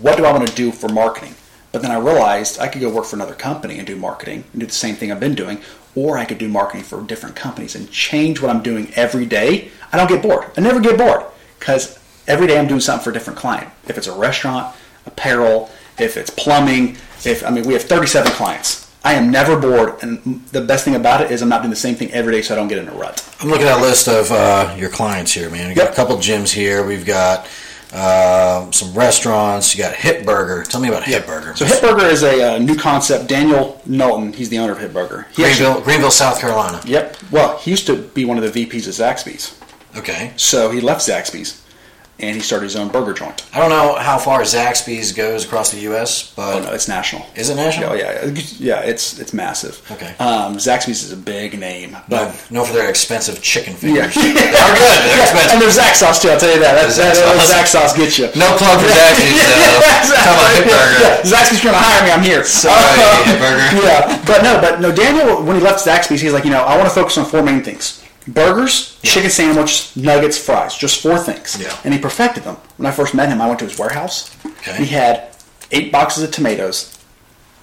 what 0.00 0.16
do 0.16 0.24
i 0.24 0.32
want 0.32 0.46
to 0.46 0.54
do 0.54 0.70
for 0.70 0.88
marketing? 0.88 1.34
But 1.72 1.82
then 1.82 1.90
i 1.90 1.98
realized 1.98 2.58
i 2.60 2.68
could 2.68 2.80
go 2.80 2.92
work 2.92 3.04
for 3.04 3.16
another 3.16 3.34
company 3.34 3.78
and 3.78 3.86
do 3.86 3.96
marketing 3.96 4.44
and 4.52 4.60
do 4.60 4.66
the 4.66 4.72
same 4.72 4.94
thing 4.94 5.12
i've 5.12 5.20
been 5.20 5.34
doing 5.34 5.60
or 5.94 6.18
i 6.18 6.24
could 6.24 6.38
do 6.38 6.48
marketing 6.48 6.84
for 6.84 7.02
different 7.02 7.36
companies 7.36 7.74
and 7.74 7.90
change 7.90 8.40
what 8.40 8.50
i'm 8.50 8.62
doing 8.62 8.92
every 8.94 9.26
day. 9.26 9.70
I 9.92 9.96
don't 9.96 10.08
get 10.08 10.22
bored. 10.22 10.46
I 10.56 10.60
never 10.60 10.80
get 10.80 10.98
bored 10.98 11.24
because 11.58 11.98
every 12.26 12.46
day 12.46 12.58
i'm 12.58 12.68
doing 12.68 12.80
something 12.80 13.04
for 13.04 13.10
a 13.10 13.12
different 13.12 13.38
client. 13.38 13.70
If 13.86 13.98
it's 13.98 14.06
a 14.06 14.14
restaurant 14.14 14.74
apparel, 15.06 15.70
if 15.98 16.16
it's 16.16 16.30
plumbing, 16.30 16.96
if 17.24 17.44
I 17.44 17.50
mean 17.50 17.66
we 17.66 17.72
have 17.74 17.82
37 17.82 18.32
clients. 18.32 18.87
I 19.04 19.14
am 19.14 19.30
never 19.30 19.58
bored, 19.58 19.94
and 20.02 20.44
the 20.46 20.60
best 20.60 20.84
thing 20.84 20.94
about 20.96 21.20
it 21.20 21.30
is 21.30 21.40
I'm 21.40 21.48
not 21.48 21.62
doing 21.62 21.70
the 21.70 21.76
same 21.76 21.94
thing 21.94 22.10
every 22.12 22.32
day, 22.32 22.42
so 22.42 22.54
I 22.54 22.56
don't 22.56 22.68
get 22.68 22.78
in 22.78 22.88
a 22.88 22.92
rut. 22.92 23.24
I'm 23.40 23.48
looking 23.48 23.66
at 23.66 23.78
a 23.78 23.80
list 23.80 24.08
of 24.08 24.30
uh, 24.32 24.74
your 24.78 24.90
clients 24.90 25.32
here, 25.32 25.48
man. 25.50 25.68
We 25.68 25.74
got 25.74 25.84
Yep. 25.84 25.92
a 25.92 25.96
couple 25.96 26.16
gyms 26.16 26.50
here. 26.52 26.84
We've 26.84 27.06
got 27.06 27.46
uh, 27.92 28.70
some 28.72 28.92
restaurants. 28.94 29.74
You 29.74 29.82
got 29.82 29.94
Hit 29.94 30.26
Burger. 30.26 30.64
Tell 30.64 30.80
me 30.80 30.88
about 30.88 31.04
Hit 31.04 31.26
Burger. 31.26 31.54
So 31.56 31.64
Hit 31.64 31.80
Burger 31.80 32.06
is 32.06 32.22
a 32.22 32.56
uh, 32.56 32.58
new 32.58 32.76
concept. 32.76 33.28
Daniel 33.28 33.80
Knowlton, 33.86 34.32
he's 34.34 34.48
the 34.50 34.58
owner 34.58 34.72
of 34.72 34.78
Hit 34.80 34.92
Burger. 34.92 35.26
He 35.34 35.44
actually- 35.44 35.64
Greenville, 35.66 35.82
Greenville, 35.84 36.10
South 36.10 36.40
Carolina. 36.40 36.80
yep. 36.84 37.16
Well, 37.30 37.56
he 37.58 37.70
used 37.70 37.86
to 37.86 37.96
be 37.96 38.24
one 38.24 38.36
of 38.36 38.52
the 38.52 38.66
VPs 38.66 38.88
at 38.88 39.16
Zaxby's, 39.16 39.58
Okay. 39.96 40.32
so 40.36 40.70
he 40.70 40.80
left 40.80 41.00
Zaxby's, 41.08 41.62
and 42.20 42.34
he 42.34 42.40
started 42.42 42.64
his 42.64 42.74
own 42.76 42.88
burger 42.88 43.12
joint. 43.14 43.46
I 43.54 43.60
don't 43.60 43.70
know 43.70 43.94
how 43.94 44.18
far 44.18 44.40
Zaxby's 44.42 45.12
goes 45.12 45.44
across 45.44 45.70
the 45.70 45.78
U.S., 45.92 46.32
but 46.34 46.56
Oh 46.56 46.62
no, 46.66 46.72
it's 46.72 46.88
national. 46.88 47.26
is 47.36 47.48
it 47.48 47.54
national? 47.56 47.90
Oh 47.90 47.94
yeah, 47.94 48.26
yeah, 48.58 48.80
it's 48.82 49.18
it's 49.18 49.32
massive. 49.32 49.80
Okay. 49.90 50.14
Um, 50.18 50.56
Zaxby's 50.56 51.02
is 51.04 51.12
a 51.12 51.16
big 51.16 51.58
name, 51.58 51.96
but 52.08 52.34
No, 52.50 52.60
known 52.60 52.66
for 52.66 52.72
their 52.74 52.88
expensive 52.90 53.40
chicken 53.40 53.74
Yeah. 53.80 54.08
fingers. 54.08 54.14
They're 54.14 54.34
good. 54.34 54.98
They're 55.06 55.14
and 55.14 55.22
expensive. 55.22 55.60
there's 55.60 55.78
Zax 55.78 55.94
sauce 56.02 56.20
too. 56.22 56.28
I'll 56.30 56.40
tell 56.40 56.52
you 56.52 56.60
that. 56.60 56.74
That's, 56.74 56.96
that, 56.98 57.14
sauce. 57.16 57.50
Zax 57.52 57.66
sauce 57.70 57.96
gets 57.96 58.18
you. 58.18 58.26
No 58.34 58.50
plug 58.58 58.80
for 58.82 58.90
Zaxby's, 58.90 59.38
though. 59.46 59.78
Talking 60.10 60.34
about 60.34 60.50
Hit 60.58 60.64
Burger. 60.66 60.98
Yeah, 60.98 61.22
Zaxby's 61.22 61.60
trying 61.62 61.74
to 61.74 61.80
hire 61.82 62.02
me. 62.04 62.10
I'm 62.10 62.22
here. 62.22 62.42
Sorry, 62.44 62.98
Burger. 63.38 63.62
yeah, 63.86 64.18
but 64.26 64.42
no, 64.42 64.60
but 64.60 64.80
no. 64.80 64.90
Daniel, 64.94 65.42
when 65.44 65.56
he 65.56 65.62
left 65.62 65.84
Zaxby's, 65.86 66.20
he's 66.20 66.32
like, 66.32 66.44
you 66.44 66.50
know, 66.50 66.62
I 66.64 66.76
want 66.76 66.88
to 66.88 66.94
focus 66.94 67.16
on 67.18 67.24
four 67.26 67.42
main 67.42 67.62
things: 67.62 67.97
burgers, 68.28 68.98
chicken 69.02 69.30
sandwich, 69.30 69.96
nuggets, 69.96 70.38
fries. 70.38 70.76
Just 70.76 71.02
four 71.02 71.18
things. 71.18 71.58
Yeah. 71.60 71.76
And 71.84 71.92
he 71.94 72.00
perfected 72.00 72.44
them. 72.44 72.56
When 72.76 72.86
I 72.86 72.90
first 72.90 73.14
met 73.14 73.28
him, 73.28 73.40
I 73.40 73.46
went 73.46 73.58
to 73.60 73.64
his 73.64 73.78
warehouse. 73.78 74.34
Okay. 74.44 74.76
He 74.76 74.86
had 74.86 75.34
eight 75.70 75.90
boxes 75.92 76.22
of 76.24 76.30
tomatoes, 76.30 76.96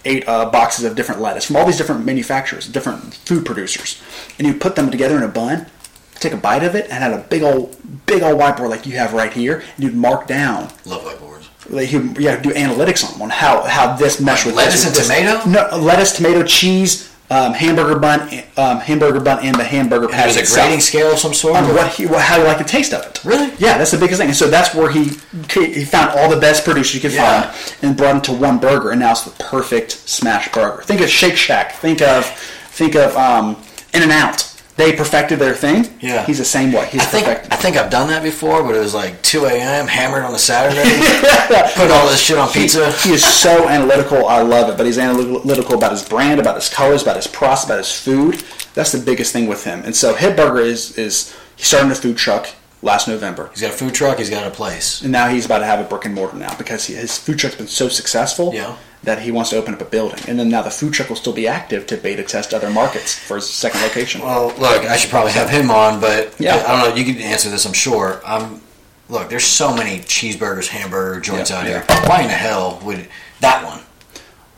eight 0.05 0.27
uh, 0.27 0.49
boxes 0.49 0.85
of 0.85 0.95
different 0.95 1.21
lettuce 1.21 1.45
from 1.45 1.55
all 1.55 1.65
these 1.65 1.77
different 1.77 2.05
manufacturers, 2.05 2.67
different 2.67 3.13
food 3.15 3.45
producers, 3.45 4.01
and 4.37 4.47
you 4.47 4.53
put 4.53 4.75
them 4.75 4.91
together 4.91 5.17
in 5.17 5.23
a 5.23 5.27
bun. 5.27 5.67
Take 6.15 6.31
a 6.31 6.37
bite 6.37 6.63
of 6.63 6.75
it 6.75 6.85
and 6.85 6.93
had 6.93 7.11
a 7.11 7.17
big 7.17 7.43
old, 7.43 7.75
big 8.05 8.23
old 8.23 8.39
whiteboard 8.39 8.69
like 8.69 8.85
you 8.85 8.93
have 8.97 9.13
right 9.13 9.33
here, 9.33 9.63
and 9.75 9.83
you'd 9.83 9.95
mark 9.95 10.27
down 10.27 10.69
Love 10.85 11.01
whiteboards. 11.03 11.47
like 11.69 11.89
he 11.89 11.97
yeah 12.23 12.39
do 12.39 12.51
analytics 12.51 13.03
on 13.05 13.11
them 13.13 13.21
on 13.23 13.29
how 13.29 13.63
how 13.63 13.95
this 13.97 14.21
mesh 14.21 14.45
with 14.45 14.55
lettuce 14.55 14.85
this, 14.85 14.85
and 14.85 14.95
this. 14.95 15.07
tomato? 15.43 15.49
No, 15.73 15.77
lettuce, 15.77 16.15
tomato, 16.15 16.43
cheese, 16.43 17.13
um, 17.35 17.53
hamburger 17.53 17.97
bun, 17.99 18.21
um, 18.57 18.79
hamburger 18.79 19.19
bun, 19.19 19.39
and 19.45 19.55
the 19.55 19.63
hamburger 19.63 20.07
patty 20.07 20.23
There's 20.33 20.37
a 20.37 20.39
itself. 20.41 20.67
grading 20.67 20.81
scale 20.81 21.11
of 21.11 21.19
some 21.19 21.33
sort. 21.33 21.61
or- 21.63 21.73
what 21.73 21.91
he, 21.93 22.05
how 22.07 22.37
you 22.37 22.43
like 22.43 22.57
the 22.59 22.63
taste 22.63 22.93
of 22.93 23.01
it. 23.05 23.19
Really? 23.25 23.51
Yeah, 23.57 23.77
that's 23.77 23.91
the 23.91 23.97
biggest 23.97 24.19
thing. 24.19 24.29
And 24.29 24.37
so 24.37 24.47
that's 24.49 24.73
where 24.73 24.89
he 24.89 25.11
he 25.53 25.83
found 25.85 26.11
all 26.17 26.29
the 26.29 26.39
best 26.39 26.63
producers 26.63 26.95
you 26.95 27.01
could 27.01 27.11
Yeah. 27.13 27.51
find 27.51 27.75
and 27.81 27.97
brought 27.97 28.13
them 28.13 28.21
to 28.23 28.33
one 28.33 28.57
burger, 28.59 28.91
and 28.91 28.99
now 28.99 29.11
it's 29.11 29.23
the 29.23 29.31
perfect 29.43 29.91
smash 29.91 30.51
burger. 30.51 30.81
Think 30.83 31.01
of 31.01 31.09
Shake 31.09 31.35
Shack. 31.35 31.73
Think 31.75 32.01
of 32.01 32.25
think 32.71 32.95
of 32.95 33.15
um, 33.17 33.57
In 33.93 34.01
and 34.03 34.11
Out. 34.11 34.51
They 34.77 34.93
perfected 34.93 35.39
their 35.39 35.53
thing. 35.53 35.87
Yeah. 36.01 36.25
he's 36.25 36.37
the 36.39 36.45
same 36.45 36.73
way. 36.73 36.87
He's 36.87 37.01
I 37.01 37.05
think 37.05 37.25
perfected. 37.25 37.53
I 37.53 37.55
think 37.55 37.77
I've 37.77 37.89
done 37.89 38.09
that 38.09 38.23
before, 38.23 38.61
but 38.61 38.75
it 38.75 38.79
was 38.79 38.93
like 38.93 39.21
2 39.21 39.45
a.m. 39.45 39.87
hammered 39.87 40.23
on 40.23 40.35
a 40.35 40.39
Saturday, 40.39 40.83
put 41.75 41.91
all 41.91 42.07
this 42.07 42.19
shit 42.19 42.37
on 42.37 42.49
pizza. 42.49 42.91
He, 42.91 43.09
he 43.09 43.15
is 43.15 43.23
so 43.23 43.69
analytical. 43.69 44.25
I 44.27 44.41
love 44.41 44.69
it. 44.69 44.75
But 44.77 44.85
he's 44.85 44.97
analytical 44.97 45.75
about 45.75 45.91
his 45.91 46.07
brand, 46.07 46.41
about 46.41 46.55
his 46.55 46.67
colors, 46.67 47.03
about 47.03 47.15
his 47.15 47.27
process, 47.27 47.65
about 47.65 47.77
his 47.77 47.91
food. 47.97 48.43
That's 48.73 48.91
the 48.91 48.99
biggest 48.99 49.31
thing 49.31 49.47
with 49.47 49.63
him. 49.63 49.81
And 49.85 49.95
so 49.95 50.13
Hit 50.13 50.35
Burger 50.35 50.59
is 50.59 50.97
is 50.97 51.33
he 51.55 51.63
started 51.63 51.91
a 51.91 51.95
food 51.95 52.17
truck 52.17 52.49
last 52.85 53.07
November. 53.09 53.49
He's 53.51 53.61
got 53.61 53.71
a 53.71 53.77
food 53.77 53.93
truck. 53.93 54.19
He's 54.19 54.29
got 54.29 54.45
a 54.47 54.51
place. 54.51 55.01
And 55.01 55.11
now 55.11 55.27
he's 55.27 55.45
about 55.45 55.59
to 55.59 55.65
have 55.65 55.79
a 55.79 55.83
brick 55.83 56.05
and 56.05 56.13
mortar 56.15 56.37
now 56.37 56.55
because 56.55 56.85
he, 56.85 56.93
his 56.93 57.17
food 57.17 57.37
truck's 57.39 57.55
been 57.55 57.67
so 57.67 57.89
successful 57.89 58.53
Yeah. 58.53 58.77
that 59.03 59.21
he 59.23 59.31
wants 59.31 59.49
to 59.49 59.57
open 59.57 59.73
up 59.73 59.81
a 59.81 59.85
building. 59.85 60.19
And 60.27 60.37
then 60.39 60.49
now 60.49 60.61
the 60.61 60.69
food 60.69 60.93
truck 60.93 61.09
will 61.09 61.15
still 61.17 61.33
be 61.33 61.47
active 61.47 61.87
to 61.87 61.97
beta 61.97 62.23
test 62.23 62.53
other 62.53 62.69
markets 62.69 63.17
for 63.17 63.35
his 63.37 63.49
second 63.49 63.81
location. 63.81 64.21
Well, 64.21 64.49
look, 64.59 64.85
I 64.85 64.95
should 64.97 65.09
probably 65.09 65.31
have 65.33 65.49
him 65.49 65.69
on, 65.71 65.99
but 65.99 66.35
Yeah. 66.39 66.63
I 66.65 66.79
don't 66.81 66.89
know. 66.89 66.95
You 66.95 67.03
can 67.11 67.21
answer 67.21 67.49
this, 67.49 67.65
I'm 67.65 67.73
sure. 67.73 68.21
Um, 68.23 68.61
look, 69.09 69.29
there's 69.29 69.45
so 69.45 69.75
many 69.75 69.99
cheeseburgers, 70.01 70.67
hamburger 70.67 71.19
joints 71.19 71.49
Yeah, 71.49 71.57
out 71.57 71.65
yeah. 71.65 71.85
here. 71.85 72.07
Why 72.07 72.21
in 72.21 72.27
the 72.27 72.33
hell 72.33 72.79
would 72.83 73.07
that 73.41 73.63
one? 73.65 73.81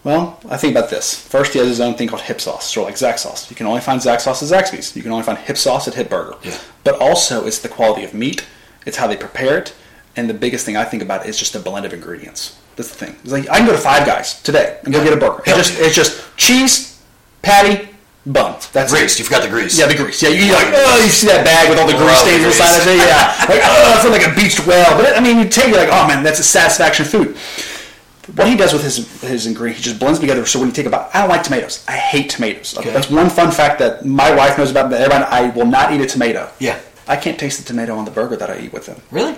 Well, 0.08 0.40
I 0.48 0.56
think 0.56 0.72
about 0.72 0.90
this. 0.90 1.14
First, 1.14 1.52
he 1.52 1.60
has 1.60 1.68
his 1.68 1.82
own 1.82 1.96
thing 1.96 2.08
called 2.08 2.22
hip 2.22 2.40
sauce, 2.40 2.72
sort 2.72 2.88
of 2.88 2.94
like 2.94 2.96
Zax 2.96 3.20
sauce. 3.20 3.50
You 3.50 3.58
can 3.58 3.68
only 3.68 3.82
find 3.82 4.00
Zax 4.00 4.22
sauce 4.22 4.42
at 4.42 4.48
Zaxby's. 4.48 4.96
You 4.96 5.04
can 5.04 5.12
only 5.12 5.26
find 5.26 5.38
hip 5.38 5.58
sauce 5.58 5.86
at 5.86 5.96
Hip 5.96 6.10
Burger. 6.10 6.38
Yeah. 6.44 6.58
But 6.86 7.02
also, 7.02 7.46
it's 7.46 7.60
the 7.60 7.68
quality 7.68 8.06
of 8.06 8.14
meat, 8.14 8.48
it's 8.86 8.96
how 8.96 9.08
they 9.08 9.18
prepare 9.18 9.58
it, 9.58 9.76
and 10.16 10.30
the 10.30 10.34
biggest 10.34 10.66
thing 10.66 10.78
I 10.78 10.86
think 10.86 11.04
about 11.04 11.26
is 11.26 11.38
just 11.38 11.52
the 11.52 11.60
blend 11.60 11.86
of 11.86 11.92
ingredients. 11.92 12.58
That's 12.78 12.88
the 12.88 13.06
thing. 13.06 13.18
It's 13.22 13.34
like 13.34 13.50
I 13.50 13.58
can 13.58 13.66
go 13.66 13.74
to 13.74 13.78
Five 13.78 14.08
Guys 14.08 14.42
today 14.44 14.80
and 14.86 14.94
go 14.94 15.04
get 15.04 15.12
a 15.12 15.18
burger. 15.18 15.44
It's 15.46 15.58
just 15.58 15.78
it's 15.78 15.96
just 15.96 16.38
cheese, 16.38 17.04
patty, 17.42 17.90
bun. 18.26 18.56
That's 18.72 18.94
it. 18.94 19.00
Grease. 19.00 19.20
You 19.20 19.26
forgot 19.26 19.44
the 19.44 19.50
grease. 19.50 19.78
Yeah, 19.78 19.88
the 19.88 19.96
grease. 19.96 20.24
Yeah, 20.24 20.30
you 20.30 20.54
like 20.54 20.72
oh, 20.72 21.04
you 21.04 21.10
see 21.10 21.28
that 21.28 21.44
bag 21.44 21.70
with 21.70 21.80
all 21.80 21.88
the 21.88 22.00
grease 22.00 22.08
Love 22.08 22.24
the 22.24 22.32
stains 22.32 22.46
inside 22.48 22.80
of 22.80 22.88
it. 22.88 22.96
Yeah, 22.96 23.36
like 23.52 23.60
oh, 23.60 23.92
I 23.92 24.02
feel 24.02 24.12
like 24.16 24.24
a 24.24 24.34
beached 24.40 24.66
whale. 24.66 24.96
But 24.96 25.18
I 25.18 25.20
mean, 25.20 25.38
you 25.38 25.50
take 25.50 25.68
it 25.68 25.76
like 25.76 25.92
oh 25.92 26.08
man, 26.08 26.24
that's 26.24 26.40
a 26.40 26.48
satisfaction 26.48 27.04
food. 27.04 27.36
What 28.36 28.48
he 28.50 28.58
does 28.58 28.74
with 28.74 28.84
his 28.84 29.22
his 29.22 29.48
ingredient, 29.48 29.78
he 29.78 29.84
just 29.84 30.00
blends 30.00 30.20
together. 30.20 30.46
So 30.46 30.60
when 30.60 30.68
you 30.68 30.74
take 30.74 30.86
about, 30.86 31.16
I 31.16 31.22
don't 31.22 31.30
like 31.30 31.44
tomatoes. 31.44 31.84
I 31.88 31.94
hate 31.96 32.30
tomatoes. 32.30 32.78
Okay. 32.78 32.92
That's 32.92 33.10
one 33.10 33.30
fun 33.30 33.52
fact 33.52 33.80
that 33.80 34.06
my 34.06 34.34
wife 34.36 34.58
knows 34.58 34.72
about. 34.72 34.92
Everybody, 34.92 35.24
I 35.26 35.50
will 35.52 35.66
not 35.66 35.94
eat 35.94 36.02
a 36.02 36.06
tomato. 36.06 36.50
Yeah. 36.60 36.80
I 37.10 37.16
can't 37.16 37.40
taste 37.40 37.58
the 37.60 37.64
tomato 37.64 37.96
on 37.96 38.04
the 38.04 38.12
burger 38.12 38.36
that 38.36 38.50
I 38.50 38.60
eat 38.60 38.74
with 38.74 38.86
them 38.86 39.02
Really? 39.12 39.34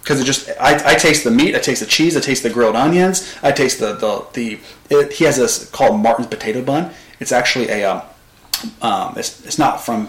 because 0.00 0.22
it 0.22 0.24
just 0.24 0.48
I, 0.58 0.92
I 0.92 0.94
taste 0.94 1.22
the 1.22 1.30
meat, 1.30 1.54
I 1.54 1.58
taste 1.58 1.80
the 1.80 1.86
cheese, 1.86 2.16
I 2.16 2.20
taste 2.20 2.42
the 2.42 2.48
grilled 2.48 2.76
onions, 2.76 3.36
I 3.42 3.52
taste 3.52 3.78
the 3.78 3.92
the, 3.92 4.24
the 4.32 4.58
it, 4.88 5.12
he 5.12 5.24
has 5.24 5.36
this 5.36 5.68
called 5.70 6.00
Martin's 6.00 6.28
potato 6.28 6.62
bun. 6.62 6.92
It's 7.18 7.30
actually 7.30 7.68
a 7.68 7.84
um, 7.84 8.02
um 8.80 9.14
it's, 9.18 9.44
it's 9.44 9.58
not 9.58 9.82
from 9.84 10.08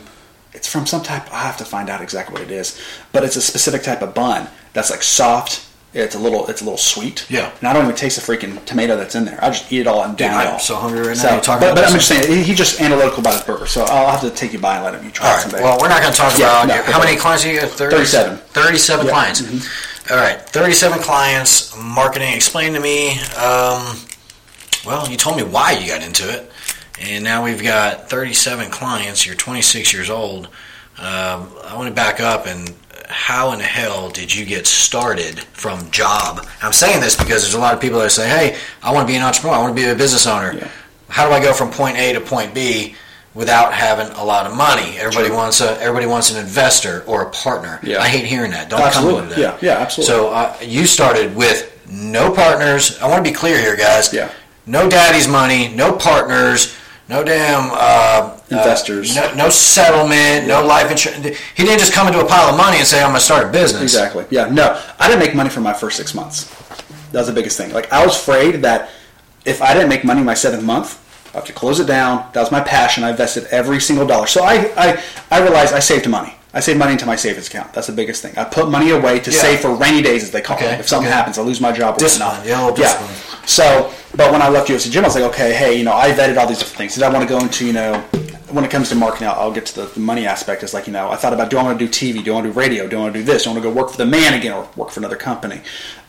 it's 0.53 0.69
from 0.69 0.85
some 0.85 1.03
type 1.03 1.29
I 1.33 1.41
have 1.41 1.57
to 1.57 1.65
find 1.65 1.89
out 1.89 1.99
exactly 2.01 2.33
what 2.33 2.43
it 2.43 2.51
is, 2.51 2.79
but 3.11 3.25
it's 3.25 3.35
a 3.35 3.41
specific 3.41 3.83
type 3.83 4.01
of 4.01 4.13
bun 4.13 4.47
that's 4.71 4.89
like 4.89 5.03
soft. 5.03 5.67
It's 5.93 6.15
a 6.15 6.19
little 6.19 6.47
it's 6.47 6.61
a 6.61 6.63
little 6.63 6.77
sweet. 6.77 7.25
Yeah. 7.29 7.51
and 7.59 7.67
I 7.67 7.73
don't 7.73 7.83
even 7.83 7.95
taste 7.95 8.15
the 8.25 8.33
freaking 8.33 8.63
tomato 8.65 8.95
that's 8.95 9.13
in 9.15 9.25
there. 9.25 9.37
I 9.43 9.49
just 9.49 9.71
eat 9.73 9.81
it 9.81 9.87
all 9.87 10.03
and 10.03 10.17
down 10.17 10.39
it 10.39 10.43
I'm 10.45 10.53
all. 10.53 10.59
so 10.59 10.75
hungry 10.75 10.99
right 11.01 11.07
now. 11.09 11.13
So, 11.15 11.29
talking 11.41 11.43
but, 11.67 11.71
about 11.73 11.75
but 11.75 11.85
I'm 11.85 11.93
just 11.93 12.07
saying 12.07 12.43
he- 12.45 12.53
just 12.55 12.79
analytical 12.79 13.19
about 13.19 13.33
his 13.33 13.43
burger. 13.43 13.65
So 13.67 13.83
I'll 13.83 14.09
have 14.09 14.21
to 14.21 14.29
take 14.29 14.53
you 14.53 14.59
by 14.59 14.75
and 14.75 14.85
let 14.85 14.93
him 14.95 15.03
you 15.03 15.11
try 15.11 15.29
All 15.31 15.37
it 15.37 15.41
someday. 15.41 15.61
Well, 15.61 15.77
we're 15.81 15.89
not 15.89 16.01
going 16.01 16.13
to 16.13 16.17
talk 16.17 16.37
Yeah, 16.39 16.63
about 16.63 16.67
no, 16.87 16.93
how 16.93 16.99
many 17.03 17.17
clients 17.17 17.43
you 17.45 17.59
got. 17.59 17.69
30, 17.71 17.95
37. 17.95 18.37
37 18.37 19.05
Yeah. 19.05 19.11
clients. 19.11 19.41
Mm-hmm. 19.41 20.13
All 20.13 20.19
right. 20.19 20.39
37 20.41 20.99
clients. 20.99 21.75
Marketing. 21.77 22.33
Explain 22.33 22.73
to 22.73 22.79
me. 22.79 23.11
Um, 23.35 23.97
well, 24.85 25.09
you 25.09 25.17
told 25.17 25.35
me 25.37 25.43
why 25.43 25.73
you 25.73 25.87
got 25.87 26.01
into 26.03 26.29
it, 26.31 26.49
and 27.01 27.23
now 27.23 27.43
we've 27.43 27.61
got 27.61 28.09
37 28.09 28.71
clients. 28.71 29.25
You're 29.25 29.35
26 29.35 29.91
years 29.93 30.09
old. 30.09 30.45
Um, 30.97 31.49
I 31.65 31.73
want 31.75 31.87
to 31.89 31.93
back 31.93 32.19
up 32.19 32.47
and 32.47 32.73
how 33.11 33.51
in 33.51 33.59
the 33.59 33.65
hell 33.65 34.09
did 34.09 34.33
you 34.33 34.45
get 34.45 34.65
started 34.65 35.39
from 35.53 35.89
job? 35.91 36.47
I'm 36.61 36.73
saying 36.73 37.01
this 37.01 37.15
because 37.15 37.41
there's 37.43 37.53
a 37.53 37.59
lot 37.59 37.73
of 37.73 37.81
people 37.81 37.99
that 37.99 38.11
say, 38.11 38.27
"Hey, 38.27 38.57
I 38.81 38.91
want 38.93 39.07
to 39.07 39.11
be 39.11 39.17
an 39.17 39.23
entrepreneur. 39.23 39.55
I 39.55 39.59
want 39.61 39.75
to 39.75 39.81
be 39.83 39.87
a 39.87 39.95
business 39.95 40.25
owner." 40.25 40.53
Yeah. 40.53 40.67
How 41.09 41.27
do 41.27 41.33
I 41.33 41.41
go 41.41 41.53
from 41.53 41.71
point 41.71 41.97
A 41.97 42.13
to 42.13 42.21
point 42.21 42.53
B 42.53 42.95
without 43.33 43.73
having 43.73 44.07
a 44.15 44.23
lot 44.23 44.47
of 44.47 44.55
money? 44.55 44.97
Everybody 44.97 45.27
True. 45.27 45.37
wants 45.37 45.61
a 45.61 45.79
everybody 45.81 46.05
wants 46.05 46.31
an 46.31 46.37
investor 46.39 47.03
or 47.05 47.23
a 47.23 47.29
partner. 47.31 47.79
Yeah. 47.83 47.99
I 47.99 48.07
hate 48.07 48.25
hearing 48.25 48.51
that. 48.51 48.69
Don't 48.69 48.81
Absolutely. 48.81 49.19
come 49.19 49.27
with 49.29 49.37
that. 49.37 49.61
Yeah, 49.61 49.73
yeah, 49.75 49.79
absolutely. 49.81 50.13
So 50.15 50.29
uh, 50.29 50.55
you 50.61 50.85
started 50.85 51.35
with 51.35 51.67
no 51.89 52.33
partners. 52.33 52.97
I 52.99 53.07
want 53.09 53.23
to 53.23 53.29
be 53.29 53.35
clear 53.35 53.59
here, 53.59 53.75
guys. 53.75 54.13
Yeah. 54.13 54.31
No 54.65 54.89
daddy's 54.89 55.27
money. 55.27 55.67
No 55.75 55.93
partners. 55.93 56.75
No 57.09 57.23
damn 57.23 57.69
uh, 57.73 58.37
Investors. 58.51 59.17
Uh, 59.17 59.29
no, 59.35 59.45
no 59.45 59.49
settlement. 59.49 60.47
No 60.47 60.65
life 60.65 60.91
insurance. 60.91 61.25
He 61.55 61.63
didn't 61.63 61.79
just 61.79 61.93
come 61.93 62.07
into 62.07 62.19
a 62.19 62.27
pile 62.27 62.49
of 62.49 62.57
money 62.57 62.77
and 62.77 62.85
say, 62.87 62.99
"I'm 63.01 63.09
going 63.09 63.19
to 63.19 63.25
start 63.25 63.47
a 63.47 63.51
business." 63.51 63.81
Exactly. 63.83 64.25
Yeah. 64.29 64.47
No, 64.49 64.79
I 64.99 65.07
didn't 65.07 65.19
make 65.19 65.35
money 65.35 65.49
for 65.49 65.61
my 65.61 65.73
first 65.73 65.97
six 65.97 66.13
months. 66.13 66.45
That 67.11 67.19
was 67.19 67.27
the 67.27 67.33
biggest 67.33 67.57
thing. 67.57 67.71
Like 67.73 67.91
I 67.91 68.05
was 68.05 68.15
afraid 68.15 68.61
that 68.63 68.89
if 69.45 69.61
I 69.61 69.73
didn't 69.73 69.89
make 69.89 70.03
money 70.03 70.21
my 70.23 70.33
seventh 70.33 70.63
month, 70.63 70.97
I 71.33 71.37
have 71.37 71.45
to 71.45 71.53
close 71.53 71.79
it 71.79 71.87
down. 71.87 72.29
That 72.33 72.41
was 72.41 72.51
my 72.51 72.61
passion. 72.61 73.03
I 73.03 73.11
invested 73.11 73.45
every 73.51 73.79
single 73.79 74.05
dollar. 74.05 74.27
So 74.27 74.43
I, 74.43 74.71
I, 74.77 75.03
I 75.31 75.41
realized 75.41 75.73
I 75.73 75.79
saved 75.79 76.07
money. 76.09 76.35
I 76.53 76.59
saved 76.59 76.77
money 76.77 76.91
into 76.93 77.05
my 77.05 77.15
savings 77.15 77.47
account. 77.47 77.71
That's 77.73 77.87
the 77.87 77.93
biggest 77.93 78.21
thing. 78.21 78.37
I 78.37 78.43
put 78.43 78.69
money 78.69 78.89
away 78.91 79.19
to 79.21 79.31
Yeah. 79.31 79.37
save 79.37 79.61
for 79.61 79.73
rainy 79.73 80.01
days, 80.01 80.23
as 80.23 80.31
they 80.31 80.41
call 80.41 80.57
Okay, 80.57 80.73
it. 80.73 80.79
If 80.81 80.89
something 80.89 81.07
okay. 81.07 81.15
happens, 81.15 81.37
I 81.37 81.41
lose 81.43 81.61
my 81.61 81.71
job 81.71 81.95
or 81.95 81.99
Discipline, 81.99 82.41
yeah, 82.45 82.69
discipline. 82.75 83.09
So, 83.45 83.93
but 84.15 84.31
when 84.33 84.41
I 84.41 84.49
left 84.49 84.67
UFC 84.69 84.91
Gym, 84.91 85.05
I 85.05 85.07
was 85.07 85.15
like, 85.15 85.23
okay, 85.31 85.53
hey, 85.53 85.77
you 85.77 85.85
know, 85.85 85.93
I 85.93 86.11
vetted 86.11 86.35
all 86.37 86.47
these 86.47 86.59
different 86.59 86.77
things. 86.77 86.95
Did 86.95 87.03
I 87.03 87.09
want 87.09 87.23
to 87.23 87.29
go 87.33 87.39
into, 87.39 87.65
you 87.65 87.71
know, 87.71 88.03
when 88.53 88.63
it 88.63 88.71
comes 88.71 88.89
to 88.89 88.95
marketing, 88.95 89.27
I'll, 89.27 89.35
I'll 89.39 89.51
get 89.53 89.65
to 89.67 89.75
the, 89.81 89.85
the 89.87 89.99
money 89.99 90.25
aspect. 90.25 90.63
It's 90.63 90.73
like, 90.73 90.87
you 90.87 90.93
know, 90.93 91.09
I 91.09 91.15
thought 91.15 91.33
about, 91.33 91.49
do 91.49 91.57
I 91.57 91.63
want 91.63 91.79
to 91.79 91.85
do 91.87 91.91
TV? 91.91 92.23
Do 92.23 92.31
I 92.31 92.35
want 92.35 92.47
to 92.47 92.53
do 92.53 92.59
radio? 92.59 92.87
Do 92.87 92.97
I 92.97 93.01
want 93.01 93.13
to 93.13 93.19
do 93.19 93.25
this? 93.25 93.43
Do 93.43 93.49
I 93.49 93.53
want 93.53 93.63
to 93.63 93.69
go 93.69 93.75
work 93.75 93.89
for 93.91 93.97
the 93.97 94.05
man 94.05 94.33
again 94.33 94.53
or 94.53 94.69
work 94.75 94.89
for 94.91 94.99
another 94.99 95.15
company? 95.15 95.61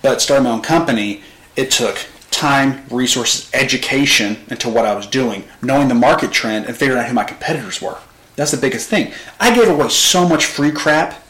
But 0.02 0.20
starting 0.20 0.44
my 0.44 0.50
own 0.50 0.62
company, 0.62 1.22
it 1.56 1.70
took 1.70 1.98
time, 2.30 2.84
resources, 2.90 3.50
education 3.54 4.38
into 4.48 4.68
what 4.68 4.86
I 4.86 4.94
was 4.94 5.06
doing, 5.06 5.44
knowing 5.62 5.88
the 5.88 5.94
market 5.94 6.32
trend, 6.32 6.66
and 6.66 6.76
figuring 6.76 7.00
out 7.00 7.08
who 7.08 7.14
my 7.14 7.24
competitors 7.24 7.80
were. 7.82 7.98
That's 8.36 8.50
the 8.50 8.56
biggest 8.56 8.88
thing. 8.88 9.12
I 9.38 9.54
gave 9.54 9.68
away 9.68 9.88
so 9.90 10.26
much 10.26 10.46
free 10.46 10.72
crap 10.72 11.22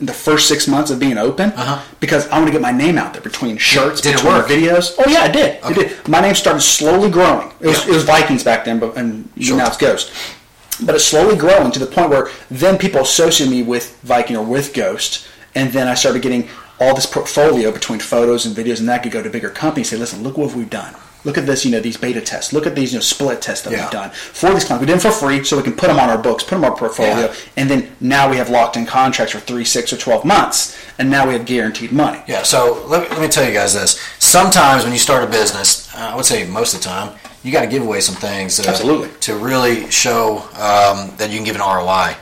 in 0.00 0.06
the 0.06 0.12
first 0.12 0.46
six 0.48 0.68
months 0.68 0.90
of 0.92 1.00
being 1.00 1.18
open 1.18 1.50
Uh-huh. 1.50 1.84
because 1.98 2.28
I 2.28 2.36
want 2.38 2.46
to 2.46 2.52
get 2.52 2.60
my 2.62 2.70
name 2.70 2.98
out 2.98 3.12
there 3.14 3.22
between 3.22 3.56
shirts, 3.56 4.00
Did 4.00 4.14
between 4.14 4.32
videos. 4.42 4.94
Oh 4.98 5.08
yeah, 5.10 5.22
I 5.22 5.28
did. 5.28 5.62
Okay. 5.64 5.80
It 5.80 5.88
did. 6.04 6.08
My 6.08 6.20
name 6.20 6.34
started 6.36 6.60
slowly 6.60 7.10
growing. 7.10 7.48
It 7.60 7.66
was, 7.66 7.84
Yeah. 7.84 7.90
it 7.92 7.94
was 7.94 8.04
Vikings 8.04 8.44
back 8.44 8.64
then, 8.64 8.78
but 8.78 8.96
and 8.96 9.28
Sure. 9.40 9.56
now 9.56 9.66
it's 9.66 9.76
Ghost. 9.76 10.12
But 10.84 10.94
it's 10.94 11.04
slowly 11.04 11.36
growing 11.36 11.72
to 11.72 11.78
the 11.78 11.86
point 11.86 12.10
where 12.10 12.30
then 12.50 12.78
people 12.78 13.00
associate 13.00 13.50
me 13.50 13.62
with 13.62 13.98
Viking 14.02 14.36
or 14.36 14.44
with 14.44 14.72
Ghost, 14.74 15.26
and 15.54 15.72
then 15.72 15.88
I 15.88 15.94
started 15.94 16.22
getting 16.22 16.48
all 16.80 16.94
this 16.94 17.06
portfolio 17.06 17.72
between 17.72 17.98
photos 17.98 18.46
and 18.46 18.54
videos, 18.56 18.78
and 18.78 18.88
that 18.88 19.02
could 19.02 19.10
go 19.12 19.22
to 19.22 19.28
bigger 19.30 19.50
companies. 19.50 19.90
Say, 19.90 19.96
listen, 19.96 20.22
look 20.22 20.38
what 20.38 20.54
we've 20.54 20.70
done. 20.70 20.94
Look 21.24 21.36
at 21.36 21.46
this, 21.46 21.64
you 21.64 21.72
know, 21.72 21.80
these 21.80 21.96
beta 21.96 22.20
tests. 22.20 22.52
Look 22.52 22.64
at 22.64 22.76
these, 22.76 22.92
you 22.92 22.98
know, 22.98 23.02
split 23.02 23.42
tests 23.42 23.64
that 23.64 23.72
Yeah. 23.72 23.82
we've 23.82 23.90
done 23.90 24.10
for 24.10 24.54
these 24.54 24.64
clients. 24.64 24.80
We 24.80 24.86
did 24.86 24.92
them 24.92 25.00
for 25.00 25.10
free, 25.10 25.42
so 25.42 25.56
we 25.56 25.64
can 25.64 25.72
put 25.72 25.88
them 25.88 25.98
on 25.98 26.08
our 26.08 26.16
books, 26.16 26.44
put 26.44 26.50
them 26.54 26.64
on 26.64 26.70
our 26.70 26.76
portfolio, 26.76 27.26
Yeah. 27.26 27.32
and 27.56 27.68
then 27.68 27.90
now 28.00 28.30
we 28.30 28.36
have 28.36 28.48
locked 28.48 28.76
in 28.76 28.86
contracts 28.86 29.32
for 29.32 29.40
three, 29.40 29.64
six, 29.64 29.92
or 29.92 29.96
twelve 29.96 30.24
months, 30.24 30.76
and 30.96 31.10
now 31.10 31.26
we 31.26 31.32
have 31.32 31.44
guaranteed 31.44 31.90
money. 31.90 32.20
Yeah, 32.28 32.44
so 32.44 32.84
let 32.86 33.02
me, 33.02 33.08
let 33.10 33.20
me 33.20 33.26
tell 33.28 33.44
you 33.44 33.52
guys 33.52 33.74
this. 33.74 33.98
Sometimes 34.20 34.84
when 34.84 34.92
you 34.92 34.98
start 35.00 35.24
a 35.24 35.26
business, 35.26 35.88
uh, 35.96 36.10
I 36.12 36.14
would 36.14 36.24
say 36.24 36.44
most 36.46 36.72
of 36.74 36.80
the 36.82 36.88
time, 36.88 37.10
you 37.42 37.52
got 37.52 37.62
to 37.62 37.68
give 37.68 37.82
away 37.82 38.00
some 38.00 38.14
things 38.14 38.56
to, 38.56 38.68
Absolutely. 38.68 39.08
to 39.20 39.36
really 39.36 39.90
show 39.90 40.38
um, 40.54 41.14
that 41.16 41.28
you 41.30 41.36
can 41.36 41.44
give 41.44 41.56
an 41.56 41.62
ROI. 41.62 42.16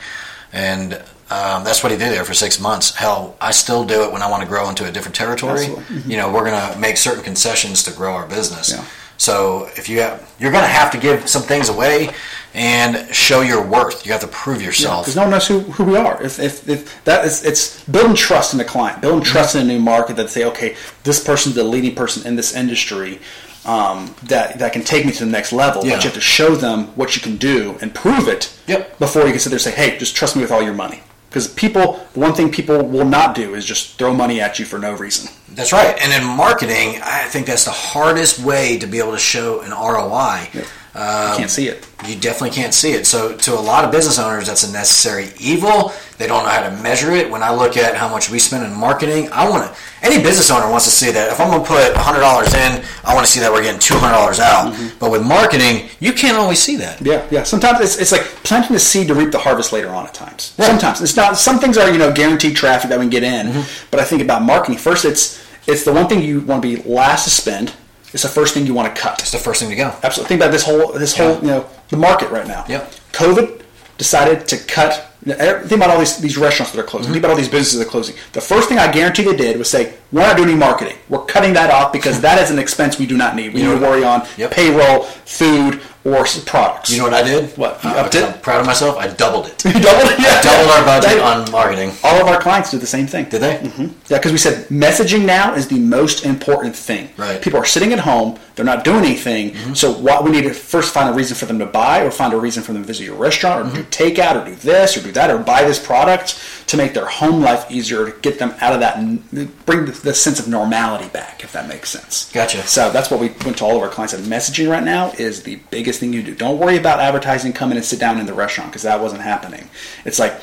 And 0.52 0.94
um, 1.28 1.64
that's 1.64 1.82
what 1.82 1.90
he 1.90 1.98
did 1.98 2.12
there 2.12 2.24
for 2.24 2.34
six 2.34 2.60
months. 2.60 2.94
Hell, 2.94 3.36
I 3.40 3.50
still 3.50 3.84
do 3.84 4.04
it 4.04 4.12
when 4.12 4.22
I 4.22 4.30
want 4.30 4.42
to 4.42 4.48
grow 4.48 4.68
into 4.68 4.88
a 4.88 4.92
different 4.92 5.14
territory. 5.16 5.64
Absolutely. 5.66 6.12
You 6.12 6.16
know, 6.18 6.32
we're 6.32 6.44
going 6.44 6.72
to 6.72 6.78
make 6.78 6.96
certain 6.96 7.24
concessions 7.24 7.82
to 7.84 7.92
grow 7.92 8.14
our 8.14 8.26
business. 8.26 8.72
Yeah. 8.72 8.84
So 9.18 9.68
if 9.76 9.88
you 9.88 10.00
have, 10.00 10.34
you're 10.38 10.52
going 10.52 10.64
to 10.64 10.70
have 10.70 10.90
to 10.92 10.98
give 10.98 11.28
some 11.28 11.42
things 11.42 11.68
away 11.68 12.10
and 12.54 13.14
show 13.14 13.40
your 13.40 13.66
worth. 13.66 14.04
You 14.06 14.12
have 14.12 14.20
to 14.20 14.28
prove 14.28 14.62
yourself. 14.62 15.04
because 15.04 15.16
no 15.16 15.22
one 15.22 15.30
knows 15.30 15.48
who, 15.48 15.60
who 15.60 15.84
we 15.84 15.96
are. 15.96 16.22
If, 16.22 16.38
if, 16.38 16.68
if 16.68 17.04
that 17.04 17.24
is, 17.24 17.44
it's 17.44 17.82
building 17.84 18.14
trust 18.14 18.52
in 18.52 18.58
the 18.58 18.64
client, 18.64 19.00
building 19.00 19.24
trust 19.24 19.54
in 19.54 19.62
a 19.62 19.64
new 19.64 19.80
market 19.80 20.16
that 20.16 20.30
say, 20.30 20.44
okay, 20.44 20.76
this 21.04 21.22
person's 21.22 21.54
the 21.54 21.64
leading 21.64 21.94
person 21.94 22.26
in 22.26 22.36
this 22.36 22.54
industry 22.54 23.20
um, 23.66 24.14
that 24.24 24.58
that 24.58 24.72
can 24.72 24.82
take 24.82 25.04
me 25.04 25.12
to 25.12 25.24
the 25.24 25.30
next 25.30 25.52
level. 25.52 25.84
Yeah. 25.84 25.96
But 25.96 26.04
you 26.04 26.10
have 26.10 26.14
to 26.14 26.20
show 26.20 26.54
them 26.54 26.86
what 26.96 27.16
you 27.16 27.22
can 27.22 27.36
do 27.36 27.76
and 27.80 27.94
prove 27.94 28.28
it 28.28 28.52
Yep. 28.66 28.98
before 28.98 29.22
you 29.26 29.30
can 29.30 29.40
sit 29.40 29.50
there 29.50 29.56
and 29.56 29.62
say, 29.62 29.72
hey, 29.72 29.98
just 29.98 30.16
trust 30.16 30.36
me 30.36 30.42
with 30.42 30.52
all 30.52 30.62
your 30.62 30.74
money. 30.74 31.02
Because 31.28 31.48
people, 31.48 31.94
one 32.14 32.32
thing 32.34 32.50
people 32.50 32.82
will 32.86 33.04
not 33.04 33.34
do 33.34 33.54
is 33.54 33.64
just 33.66 33.98
throw 33.98 34.14
money 34.14 34.40
at 34.40 34.58
you 34.58 34.64
for 34.64 34.78
no 34.78 34.94
reason. 34.94 35.28
That's 35.56 35.72
right. 35.72 35.96
And 36.00 36.12
in 36.12 36.36
marketing, 36.36 37.00
I 37.02 37.24
think 37.28 37.46
that's 37.46 37.64
the 37.64 37.70
hardest 37.72 38.38
way 38.44 38.78
to 38.78 38.86
be 38.86 38.98
able 38.98 39.12
to 39.12 39.18
show 39.18 39.60
an 39.62 39.70
ROI. 39.70 40.48
Um, 40.94 41.32
you 41.32 41.36
can't 41.36 41.50
see 41.50 41.68
it. 41.68 41.86
You 42.06 42.16
definitely 42.16 42.50
can't 42.50 42.72
see 42.72 42.92
it. 42.92 43.06
So, 43.06 43.36
to 43.36 43.52
a 43.52 43.60
lot 43.60 43.84
of 43.84 43.90
business 43.90 44.18
owners, 44.18 44.46
that's 44.46 44.64
a 44.64 44.72
necessary 44.72 45.28
evil. 45.38 45.92
They 46.16 46.26
don't 46.26 46.44
know 46.44 46.48
how 46.48 46.62
to 46.70 46.82
measure 46.82 47.12
it. 47.12 47.30
When 47.30 47.42
I 47.42 47.52
look 47.54 47.76
at 47.76 47.96
how 47.96 48.08
much 48.08 48.30
we 48.30 48.38
spend 48.38 48.64
in 48.64 48.78
marketing, 48.78 49.28
I 49.30 49.48
want 49.48 49.70
to. 49.70 49.78
Any 50.02 50.22
business 50.22 50.50
owner 50.50 50.70
wants 50.70 50.86
to 50.86 50.90
see 50.90 51.10
that. 51.10 51.30
If 51.32 51.38
I'm 51.40 51.50
going 51.50 51.62
to 51.62 51.68
put 51.68 51.92
$100 51.94 52.46
in, 52.54 52.84
I 53.04 53.14
want 53.14 53.26
to 53.26 53.30
see 53.32 53.40
that 53.40 53.52
we're 53.52 53.62
getting 53.62 53.80
$200 53.80 54.38
out. 54.38 54.74
But 54.98 55.10
with 55.10 55.26
marketing, 55.26 55.88
you 56.00 56.12
can't 56.14 56.36
always 56.38 56.60
see 56.62 56.76
that. 56.76 57.02
Yeah, 57.02 57.26
yeah. 57.30 57.42
Sometimes 57.42 57.80
it's, 57.80 57.98
it's 57.98 58.12
like 58.12 58.22
planting 58.44 58.72
the 58.72 58.80
seed 58.80 59.08
to 59.08 59.14
reap 59.14 59.32
the 59.32 59.38
harvest 59.38 59.72
later 59.74 59.88
on. 59.90 60.06
At 60.06 60.14
times, 60.14 60.54
Right. 60.58 60.66
sometimes 60.66 61.02
it's 61.02 61.16
not. 61.16 61.36
Some 61.36 61.58
things 61.58 61.76
are 61.76 61.90
you 61.90 61.98
know 61.98 62.10
guaranteed 62.12 62.56
traffic 62.56 62.88
that 62.88 62.98
we 62.98 63.04
can 63.04 63.10
get 63.10 63.22
in. 63.22 63.48
Mm-hmm. 63.48 63.88
But 63.90 64.00
I 64.00 64.04
think 64.04 64.22
about 64.22 64.42
marketing 64.42 64.78
first. 64.78 65.04
It's 65.04 65.44
it's 65.66 65.84
the 65.84 65.92
one 65.92 66.08
thing 66.08 66.22
you 66.22 66.40
want 66.40 66.62
to 66.62 66.76
be 66.76 66.82
last 66.82 67.24
to 67.24 67.30
spend. 67.30 67.74
It's 68.12 68.22
the 68.22 68.28
first 68.28 68.54
thing 68.54 68.66
you 68.66 68.74
want 68.74 68.94
to 68.94 69.00
cut. 69.00 69.20
It's 69.20 69.32
the 69.32 69.38
first 69.38 69.60
thing 69.60 69.68
to 69.70 69.76
go. 69.76 69.94
Absolutely. 70.02 70.28
Think 70.28 70.40
about 70.40 70.52
this 70.52 70.64
whole 70.64 70.92
this 70.92 71.16
whole 71.16 71.36
you 71.40 71.48
know 71.48 71.68
the 71.88 71.96
market 71.96 72.30
right 72.30 72.46
now. 72.46 72.64
Yep. 72.68 72.90
COVID, 73.12 73.62
decided 73.98 74.46
to 74.48 74.58
cut. 74.58 75.12
Think 75.24 75.72
about 75.72 75.90
all 75.90 75.98
these, 75.98 76.18
these 76.18 76.38
restaurants 76.38 76.72
that 76.72 76.80
are 76.80 76.84
closing. 76.84 77.10
Think 77.10 77.16
mm-hmm. 77.16 77.24
about 77.24 77.30
all 77.32 77.36
these 77.36 77.48
businesses 77.48 77.80
that 77.80 77.88
are 77.88 77.90
closing. 77.90 78.14
The 78.32 78.40
first 78.40 78.68
thing 78.68 78.78
I 78.78 78.92
guarantee 78.92 79.24
they 79.24 79.34
did 79.34 79.58
was 79.58 79.68
say, 79.68 79.94
"We're 80.12 80.20
not 80.20 80.36
doing 80.36 80.50
any 80.50 80.58
marketing. 80.58 80.96
We're 81.08 81.24
cutting 81.24 81.52
that 81.54 81.70
off 81.70 81.92
because 81.92 82.20
that 82.26 82.40
is 82.40 82.50
an 82.50 82.58
expense 82.58 82.98
we 82.98 83.06
do 83.06 83.16
not 83.16 83.34
need. 83.34 83.52
We 83.52 83.62
need 83.62 83.70
to 83.70 83.80
worry 83.80 84.04
on 84.04 84.26
Yep. 84.36 84.50
payroll, 84.52 85.02
food, 85.02 85.80
or 86.10 86.22
s- 86.22 86.38
products." 86.52 86.90
You 86.90 86.98
know 86.98 87.04
what 87.04 87.14
I 87.14 87.22
did? 87.22 87.42
What? 87.62 87.72
You 87.84 87.90
Uh, 87.90 87.94
upped 88.02 88.14
it? 88.14 88.24
I'm 88.24 88.38
proud 88.40 88.60
of 88.60 88.66
myself. 88.66 88.96
I 89.04 89.06
doubled 89.22 89.46
it. 89.50 89.56
You 89.74 89.80
doubled 89.88 90.10
it. 90.12 90.18
Yeah. 90.20 90.40
Doubled 90.48 90.70
our 90.76 90.84
budget 90.92 91.20
on 91.30 91.50
marketing. 91.50 91.90
all 92.04 92.18
of 92.22 92.26
our 92.28 92.40
clients 92.40 92.70
do 92.70 92.78
the 92.78 92.86
same 92.96 93.06
thing. 93.06 93.24
Did 93.34 93.40
they? 93.42 93.54
Mm-hmm. 93.58 93.86
Yeah, 94.10 94.18
because 94.18 94.32
we 94.32 94.38
said 94.38 94.68
messaging 94.68 95.24
now 95.24 95.54
is 95.54 95.66
the 95.68 95.78
most 95.98 96.24
important 96.24 96.74
thing. 96.88 97.04
Right. 97.16 97.34
Mm-hmm. 97.34 97.42
People 97.46 97.58
are 97.60 97.64
sitting 97.76 97.92
at 97.92 97.98
home; 98.10 98.38
they're 98.54 98.64
not 98.74 98.84
doing 98.84 99.04
anything. 99.04 99.44
So, 99.74 99.86
what 99.92 100.24
we 100.24 100.30
need 100.30 100.44
to 100.44 100.54
first 100.54 100.94
find 100.94 101.08
a 101.08 101.12
reason 101.12 101.34
for 101.36 101.46
them 101.46 101.58
to 101.58 101.66
buy, 101.66 101.96
or 102.04 102.10
find 102.10 102.32
a 102.32 102.36
reason 102.46 102.62
for 102.62 102.72
them 102.72 102.82
to 102.82 102.86
visit 102.86 103.04
your 103.04 103.16
restaurant, 103.28 103.56
or 103.60 103.64
do 103.74 103.82
Mm-hmm. 103.82 104.02
takeout, 104.04 104.34
or 104.40 104.44
do 104.50 104.54
this, 104.70 104.96
or 104.96 105.00
do 105.02 105.12
that, 105.12 105.28
or 105.30 105.38
buy 105.38 105.60
this 105.64 105.78
product 105.90 106.26
to 106.66 106.76
make 106.76 106.94
their 106.94 107.06
home 107.06 107.40
life 107.40 107.70
easier, 107.70 108.10
to 108.10 108.20
get 108.20 108.38
them 108.38 108.54
out 108.60 108.72
of 108.72 108.80
that, 108.80 108.98
and 108.98 109.30
bring 109.66 109.86
the, 109.86 109.92
the 109.92 110.14
sense 110.14 110.40
of 110.40 110.48
normality 110.48 111.08
back, 111.08 111.44
if 111.44 111.52
that 111.52 111.68
makes 111.68 111.90
sense. 111.90 112.30
Gotcha. 112.32 112.66
So 112.66 112.90
that's 112.90 113.10
what 113.10 113.20
we 113.20 113.28
went 113.44 113.58
to 113.58 113.64
all 113.64 113.76
of 113.76 113.82
our 113.82 113.88
clients. 113.88 114.14
And 114.14 114.24
messaging 114.26 114.68
right 114.70 114.82
now 114.82 115.12
is 115.12 115.44
the 115.44 115.56
biggest 115.70 116.00
thing 116.00 116.12
you 116.12 116.22
do. 116.22 116.34
Don't 116.34 116.58
worry 116.58 116.76
about 116.76 116.98
advertising. 116.98 117.52
Come 117.52 117.70
in 117.70 117.76
and 117.76 117.86
sit 117.86 118.00
down 118.00 118.18
in 118.18 118.26
the 118.26 118.34
restaurant 118.34 118.70
because 118.70 118.82
that 118.82 119.00
wasn't 119.00 119.22
happening. 119.22 119.68
It's 120.04 120.18
like 120.18 120.40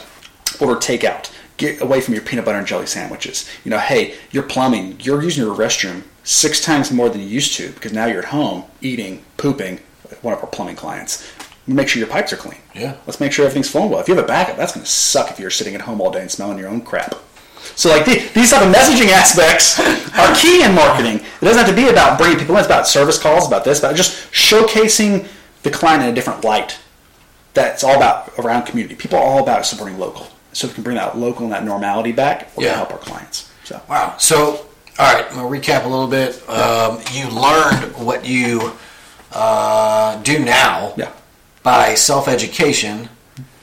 order 0.61 0.75
takeout. 0.79 1.31
Get 1.57 1.81
away 1.81 2.01
from 2.01 2.13
your 2.13 2.23
peanut 2.23 2.45
butter 2.45 2.57
and 2.57 2.67
jelly 2.67 2.87
sandwiches. 2.87 3.49
You 3.63 3.71
know, 3.71 3.79
hey, 3.79 4.15
you're 4.31 4.43
plumbing. 4.43 4.99
You're 5.01 5.21
using 5.21 5.43
your 5.43 5.55
restroom 5.55 6.03
six 6.23 6.61
times 6.61 6.91
more 6.91 7.09
than 7.09 7.21
you 7.21 7.27
used 7.27 7.55
to 7.55 7.69
because 7.71 7.93
now 7.93 8.05
you're 8.05 8.19
at 8.19 8.25
home 8.25 8.63
eating, 8.81 9.23
pooping. 9.37 9.79
One 10.21 10.33
of 10.33 10.41
our 10.41 10.47
plumbing 10.47 10.75
clients. 10.75 11.27
Make 11.65 11.87
sure 11.87 11.99
your 11.99 12.09
pipes 12.09 12.33
are 12.33 12.37
clean. 12.37 12.59
Yeah. 12.75 12.95
Let's 13.07 13.19
make 13.21 13.31
sure 13.31 13.45
everything's 13.45 13.69
flowing 13.69 13.89
well. 13.89 13.99
If 14.01 14.07
you 14.09 14.15
have 14.15 14.23
a 14.23 14.27
backup, 14.27 14.57
that's 14.57 14.73
going 14.73 14.83
to 14.85 14.91
suck 14.91 15.31
if 15.31 15.39
you're 15.39 15.49
sitting 15.49 15.75
at 15.75 15.81
home 15.81 16.01
all 16.01 16.11
day 16.11 16.19
and 16.21 16.29
smelling 16.29 16.57
your 16.57 16.67
own 16.67 16.81
crap. 16.81 17.15
So 17.75 17.89
like 17.89 18.05
the, 18.05 18.15
these 18.35 18.51
type 18.51 18.61
of 18.67 18.73
messaging 18.73 19.07
aspects 19.09 19.79
are 20.19 20.35
key 20.35 20.63
in 20.63 20.75
marketing. 20.75 21.17
It 21.17 21.45
doesn't 21.45 21.65
have 21.65 21.69
to 21.69 21.75
be 21.75 21.87
about 21.87 22.17
bringing 22.17 22.37
people 22.37 22.55
in. 22.55 22.59
It's 22.59 22.67
about 22.67 22.85
service 22.87 23.17
calls, 23.17 23.47
about 23.47 23.63
this, 23.63 23.79
about 23.79 23.95
just 23.95 24.29
showcasing 24.33 25.27
the 25.63 25.71
client 25.71 26.03
in 26.03 26.09
a 26.09 26.13
different 26.13 26.43
light. 26.43 26.77
That's 27.53 27.83
all 27.83 27.95
about 27.95 28.33
around 28.37 28.63
community. 28.65 28.95
People 28.95 29.17
are 29.19 29.23
all 29.23 29.41
about 29.41 29.65
supporting 29.65 29.97
local. 29.97 30.27
So 30.51 30.67
we 30.67 30.73
can 30.73 30.83
bring 30.83 30.97
that 30.97 31.17
local 31.17 31.43
and 31.45 31.53
that 31.53 31.63
normality 31.63 32.11
back. 32.11 32.51
We're 32.57 32.63
Yeah. 32.65 32.69
going 32.75 32.85
to 32.85 32.91
help 32.91 32.91
our 32.91 32.97
clients. 32.99 33.49
So 33.63 33.81
Wow. 33.89 34.15
So, 34.17 34.65
all 34.99 35.13
right, 35.13 35.25
I'm 35.29 35.35
going 35.35 35.61
to 35.61 35.71
recap 35.71 35.85
a 35.85 35.87
little 35.87 36.07
bit. 36.07 36.47
Um, 36.49 36.99
you 37.13 37.29
learned 37.29 37.95
what 38.05 38.25
you 38.25 38.73
uh, 39.31 40.21
do 40.23 40.39
now 40.39 40.93
yeah. 40.97 41.11
By 41.63 41.95
self 41.95 42.27
education. 42.27 43.09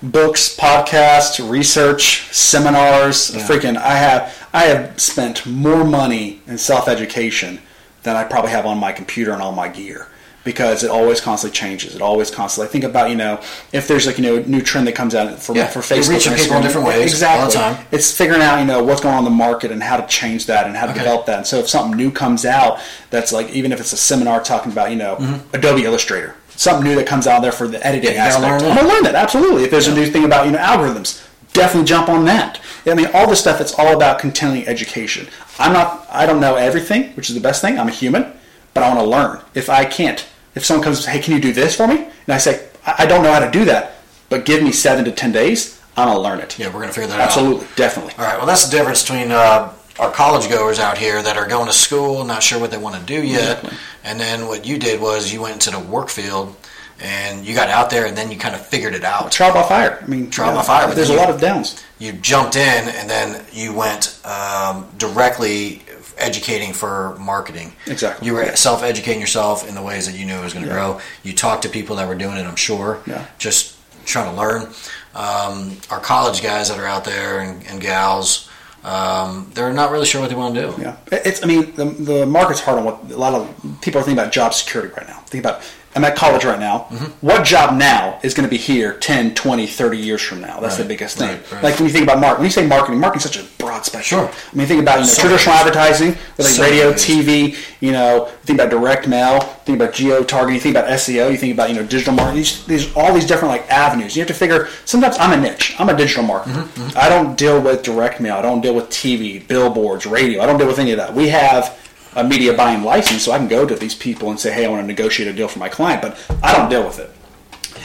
books, 0.02 0.56
podcasts, 0.56 1.46
research, 1.48 2.22
seminars. 2.32 3.34
Yeah. 3.34 3.46
Freaking, 3.46 3.76
I 3.76 3.96
have 3.96 4.48
I 4.52 4.64
have 4.64 4.98
spent 5.00 5.46
more 5.46 5.84
money 5.84 6.40
in 6.46 6.58
self 6.58 6.88
education 6.88 7.60
than 8.02 8.16
I 8.16 8.24
probably 8.24 8.50
have 8.50 8.64
on 8.66 8.78
my 8.78 8.92
computer 8.92 9.32
and 9.32 9.42
all 9.42 9.52
my 9.52 9.68
gear 9.68 10.08
because 10.42 10.82
it 10.82 10.90
always 10.90 11.20
constantly 11.20 11.54
changes. 11.54 11.94
It 11.94 12.00
always 12.00 12.30
constantly. 12.30 12.68
I 12.70 12.72
think 12.72 12.84
about 12.84 13.10
you 13.10 13.16
know 13.16 13.42
if 13.74 13.86
there's 13.86 14.06
like 14.06 14.16
you 14.16 14.22
know 14.24 14.36
a 14.36 14.46
new 14.46 14.62
trend 14.62 14.86
that 14.86 14.94
comes 14.94 15.14
out 15.14 15.38
for 15.38 15.54
Yeah, 15.54 15.66
for 15.66 15.80
Facebook, 15.80 16.08
reaching 16.14 16.34
people 16.34 16.56
in 16.56 16.62
different 16.62 16.86
ways 16.86 17.22
all 17.22 17.40
the 17.40 17.44
Exactly. 17.46 17.52
time. 17.52 17.86
It's 17.92 18.10
figuring 18.10 18.40
out 18.40 18.58
you 18.58 18.64
know 18.64 18.82
what's 18.82 19.02
going 19.02 19.14
on 19.14 19.18
in 19.18 19.24
the 19.24 19.36
market 19.36 19.70
and 19.70 19.82
how 19.82 19.98
to 19.98 20.06
change 20.06 20.46
that 20.46 20.66
and 20.66 20.74
how 20.74 20.86
to 20.86 20.92
Okay. 20.92 21.00
develop 21.00 21.26
that. 21.26 21.36
And 21.36 21.46
so 21.46 21.58
if 21.58 21.68
something 21.68 21.94
new 21.94 22.10
comes 22.10 22.46
out 22.46 22.80
that's 23.10 23.32
like 23.32 23.50
even 23.50 23.70
if 23.70 23.80
it's 23.80 23.92
a 23.92 23.98
seminar 23.98 24.40
talking 24.42 24.72
about 24.72 24.90
you 24.90 24.96
know 24.96 25.16
mm-hmm. 25.16 25.54
Adobe 25.54 25.84
Illustrator. 25.84 26.34
Something 26.60 26.90
new 26.90 26.96
that 26.96 27.06
comes 27.06 27.26
out 27.26 27.40
there 27.40 27.52
for 27.52 27.66
the 27.66 27.84
editing. 27.86 28.12
Yeah, 28.12 28.26
aspect. 28.26 28.62
learn 28.62 28.70
I'm 28.70 28.76
gonna 28.76 28.88
learn 28.92 29.02
that 29.04 29.14
absolutely. 29.14 29.64
If 29.64 29.70
there's 29.70 29.86
a 29.86 29.94
new 29.94 30.04
thing 30.04 30.24
about 30.24 30.44
you 30.44 30.52
know 30.52 30.58
algorithms, 30.58 31.26
definitely 31.54 31.86
jump 31.86 32.10
on 32.10 32.26
that. 32.26 32.60
I 32.84 32.92
mean, 32.92 33.08
all 33.14 33.26
this 33.26 33.40
stuff. 33.40 33.62
It's 33.62 33.72
all 33.78 33.96
about 33.96 34.18
continuing 34.18 34.68
education. 34.68 35.26
I'm 35.58 35.72
not. 35.72 36.06
I 36.10 36.26
don't 36.26 36.38
know 36.38 36.56
everything, 36.56 37.14
which 37.14 37.30
is 37.30 37.34
the 37.34 37.40
best 37.40 37.62
thing. 37.62 37.78
I'm 37.78 37.88
a 37.88 37.90
human, 37.90 38.34
but 38.74 38.82
I 38.82 38.88
want 38.88 39.00
to 39.00 39.06
learn. 39.06 39.40
If 39.54 39.70
I 39.70 39.86
can't, 39.86 40.28
if 40.54 40.62
someone 40.66 40.84
comes, 40.84 41.06
hey, 41.06 41.20
can 41.20 41.32
you 41.32 41.40
do 41.40 41.54
this 41.54 41.74
for 41.74 41.86
me? 41.86 41.96
And 42.26 42.34
I 42.34 42.36
say, 42.36 42.68
I 42.84 43.06
don't 43.06 43.22
know 43.22 43.32
how 43.32 43.40
to 43.40 43.50
do 43.50 43.64
that, 43.64 43.94
but 44.28 44.44
give 44.44 44.62
me 44.62 44.70
seven 44.70 45.06
to 45.06 45.12
ten 45.12 45.32
days, 45.32 45.80
I'm 45.96 46.08
gonna 46.08 46.20
learn 46.20 46.40
it. 46.40 46.58
Yeah, 46.58 46.66
we're 46.66 46.80
going 46.80 46.88
to 46.88 46.92
figure 46.92 47.08
that 47.08 47.20
out. 47.20 47.26
Absolutely, 47.28 47.68
definitely. 47.74 48.12
All 48.18 48.24
right. 48.26 48.36
Well, 48.36 48.46
that's 48.46 48.66
the 48.66 48.76
difference 48.76 49.00
between 49.00 49.30
uh, 49.30 49.72
our 50.00 50.10
college 50.10 50.48
goers 50.48 50.78
out 50.78 50.96
here 50.98 51.22
that 51.22 51.36
are 51.36 51.46
going 51.46 51.66
to 51.66 51.72
school, 51.72 52.24
not 52.24 52.42
sure 52.42 52.58
what 52.58 52.70
they 52.70 52.78
want 52.78 52.96
to 52.96 53.02
do 53.02 53.22
yet, 53.22 53.58
Exactly. 53.58 53.78
and 54.04 54.18
then 54.18 54.46
what 54.48 54.64
you 54.66 54.78
did 54.78 55.00
was 55.00 55.32
you 55.32 55.40
went 55.42 55.54
into 55.54 55.70
the 55.70 55.78
work 55.78 56.08
field 56.08 56.56
and 57.02 57.46
you 57.46 57.54
got 57.54 57.70
out 57.70 57.88
there, 57.88 58.04
and 58.06 58.14
then 58.16 58.30
you 58.30 58.36
kind 58.36 58.54
of 58.54 58.66
figured 58.66 58.94
it 58.94 59.04
out. 59.04 59.32
Trial 59.32 59.54
by 59.54 59.62
fire. 59.62 59.98
I 60.02 60.06
mean, 60.06 60.30
Trial 60.30 60.50
you 60.52 60.58
by 60.58 60.62
fire, 60.64 60.86
but 60.86 60.96
There's 60.96 61.08
a 61.08 61.14
you- 61.14 61.18
lot 61.18 61.30
of 61.30 61.40
downs. 61.40 61.82
You 61.98 62.12
jumped 62.12 62.56
in, 62.56 62.88
and 62.88 63.08
then 63.08 63.42
you 63.52 63.72
went 63.72 64.18
um, 64.26 64.86
directly 64.98 65.82
educating 66.18 66.74
for 66.74 67.16
marketing. 67.18 67.72
Exactly. 67.86 68.26
You 68.26 68.34
were 68.34 68.44
Yeah. 68.44 68.54
self-educating 68.54 69.18
yourself 69.20 69.66
in 69.66 69.74
the 69.74 69.80
ways 69.82 70.04
that 70.06 70.14
you 70.14 70.26
knew 70.26 70.34
it 70.36 70.44
was 70.44 70.52
going 70.52 70.64
to 70.66 70.70
Yeah. 70.70 70.76
grow. 70.76 71.00
You 71.22 71.32
talked 71.32 71.62
to 71.62 71.70
people 71.70 71.96
that 71.96 72.06
were 72.06 72.14
doing 72.14 72.36
it. 72.36 72.46
I'm 72.46 72.56
sure. 72.56 72.98
Yeah. 73.06 73.24
Just 73.38 73.72
trying 74.04 74.30
to 74.30 74.36
learn. 74.38 74.68
Um, 75.14 75.78
our 75.90 76.00
college 76.00 76.42
guys 76.42 76.68
that 76.68 76.78
are 76.78 76.86
out 76.86 77.04
there 77.04 77.40
and, 77.40 77.66
and 77.66 77.80
gals, 77.80 78.48
um, 78.84 79.50
they're 79.54 79.72
not 79.72 79.90
really 79.90 80.06
sure 80.06 80.20
what 80.20 80.30
they 80.30 80.36
want 80.36 80.54
to 80.54 80.62
do. 80.62 80.82
Yeah, 80.82 80.96
it's. 81.12 81.42
I 81.42 81.46
mean, 81.46 81.74
the, 81.74 81.84
the 81.84 82.26
market's 82.26 82.60
hard 82.60 82.78
on 82.78 82.84
what 82.84 83.10
a 83.10 83.16
lot 83.16 83.34
of 83.34 83.80
people 83.82 84.00
are 84.00 84.04
thinking 84.04 84.18
about 84.18 84.32
job 84.32 84.54
security 84.54 84.92
right 84.96 85.06
now. 85.06 85.20
Think 85.26 85.44
about. 85.44 85.62
I'm 85.94 86.04
at 86.04 86.14
college 86.14 86.44
right 86.44 86.58
now. 86.58 86.86
Mm-hmm. 86.90 87.26
What 87.26 87.44
job 87.44 87.76
now 87.76 88.20
is 88.22 88.32
going 88.32 88.48
to 88.48 88.50
be 88.50 88.56
here 88.56 88.94
10, 88.98 89.34
20, 89.34 89.66
30 89.66 89.98
years 89.98 90.22
from 90.22 90.40
now? 90.40 90.60
That's 90.60 90.76
the 90.76 90.84
biggest 90.84 91.18
thing. 91.18 91.28
right, 91.28 91.52
right. 91.52 91.62
Like 91.64 91.78
when 91.80 91.88
you 91.88 91.92
think 91.92 92.04
about 92.04 92.20
marketing, 92.20 92.38
when 92.42 92.46
you 92.46 92.52
say 92.52 92.66
marketing, 92.66 93.00
marketing's 93.00 93.24
such 93.24 93.38
a 93.38 93.44
broad 93.58 93.84
spectrum. 93.84 94.28
Sure. 94.28 94.28
I 94.52 94.56
mean, 94.56 94.68
think 94.68 94.80
about 94.80 94.94
you 94.94 95.00
know 95.00 95.06
So 95.06 95.22
traditional 95.22 95.54
advertising, 95.56 96.16
it's 96.38 96.56
So 96.56 96.62
radio, 96.62 96.92
TV. 96.92 97.56
You 97.80 97.92
know, 97.92 98.26
think 98.44 98.60
about 98.60 98.70
direct 98.70 99.08
mail. 99.08 99.40
Think 99.40 99.80
about 99.80 99.92
geo 99.94 100.22
targeting. 100.22 100.54
You 100.54 100.60
think 100.60 100.76
about 100.76 100.88
SEO. 100.90 101.30
You 101.30 101.36
think 101.36 101.54
about 101.54 101.70
you 101.70 101.76
know 101.76 101.82
digital 101.84 102.14
marketing. 102.14 102.36
These, 102.36 102.66
these 102.66 102.96
all 102.96 103.12
these 103.12 103.26
different 103.26 103.48
like 103.50 103.68
avenues. 103.68 104.14
You 104.14 104.20
have 104.20 104.28
to 104.28 104.34
figure. 104.34 104.68
Sometimes 104.84 105.16
I'm 105.18 105.36
a 105.36 105.42
niche. 105.42 105.74
I'm 105.80 105.88
a 105.88 105.96
digital 105.96 106.22
marketer. 106.22 106.62
Mm-hmm, 106.66 106.98
I 106.98 107.08
don't 107.08 107.36
deal 107.36 107.60
with 107.60 107.82
direct 107.82 108.20
mail. 108.20 108.36
I 108.36 108.42
don't 108.42 108.60
deal 108.60 108.76
with 108.76 108.90
TV, 108.90 109.46
billboards, 109.46 110.06
radio. 110.06 110.40
I 110.40 110.46
don't 110.46 110.58
deal 110.58 110.68
with 110.68 110.78
any 110.78 110.92
of 110.92 110.98
that. 110.98 111.14
We 111.14 111.28
have 111.30 111.76
a 112.16 112.24
media 112.24 112.52
buying 112.52 112.82
license, 112.82 113.24
so 113.24 113.32
I 113.32 113.38
can 113.38 113.48
go 113.48 113.66
to 113.66 113.74
these 113.74 113.94
people 113.94 114.30
and 114.30 114.38
say, 114.38 114.52
"Hey, 114.52 114.66
I 114.66 114.68
want 114.68 114.82
to 114.82 114.86
negotiate 114.86 115.28
a 115.28 115.32
deal 115.32 115.48
for 115.48 115.58
my 115.58 115.68
client," 115.68 116.02
but 116.02 116.18
I 116.42 116.52
don't 116.52 116.68
deal 116.68 116.84
with 116.84 116.98
it. 116.98 117.10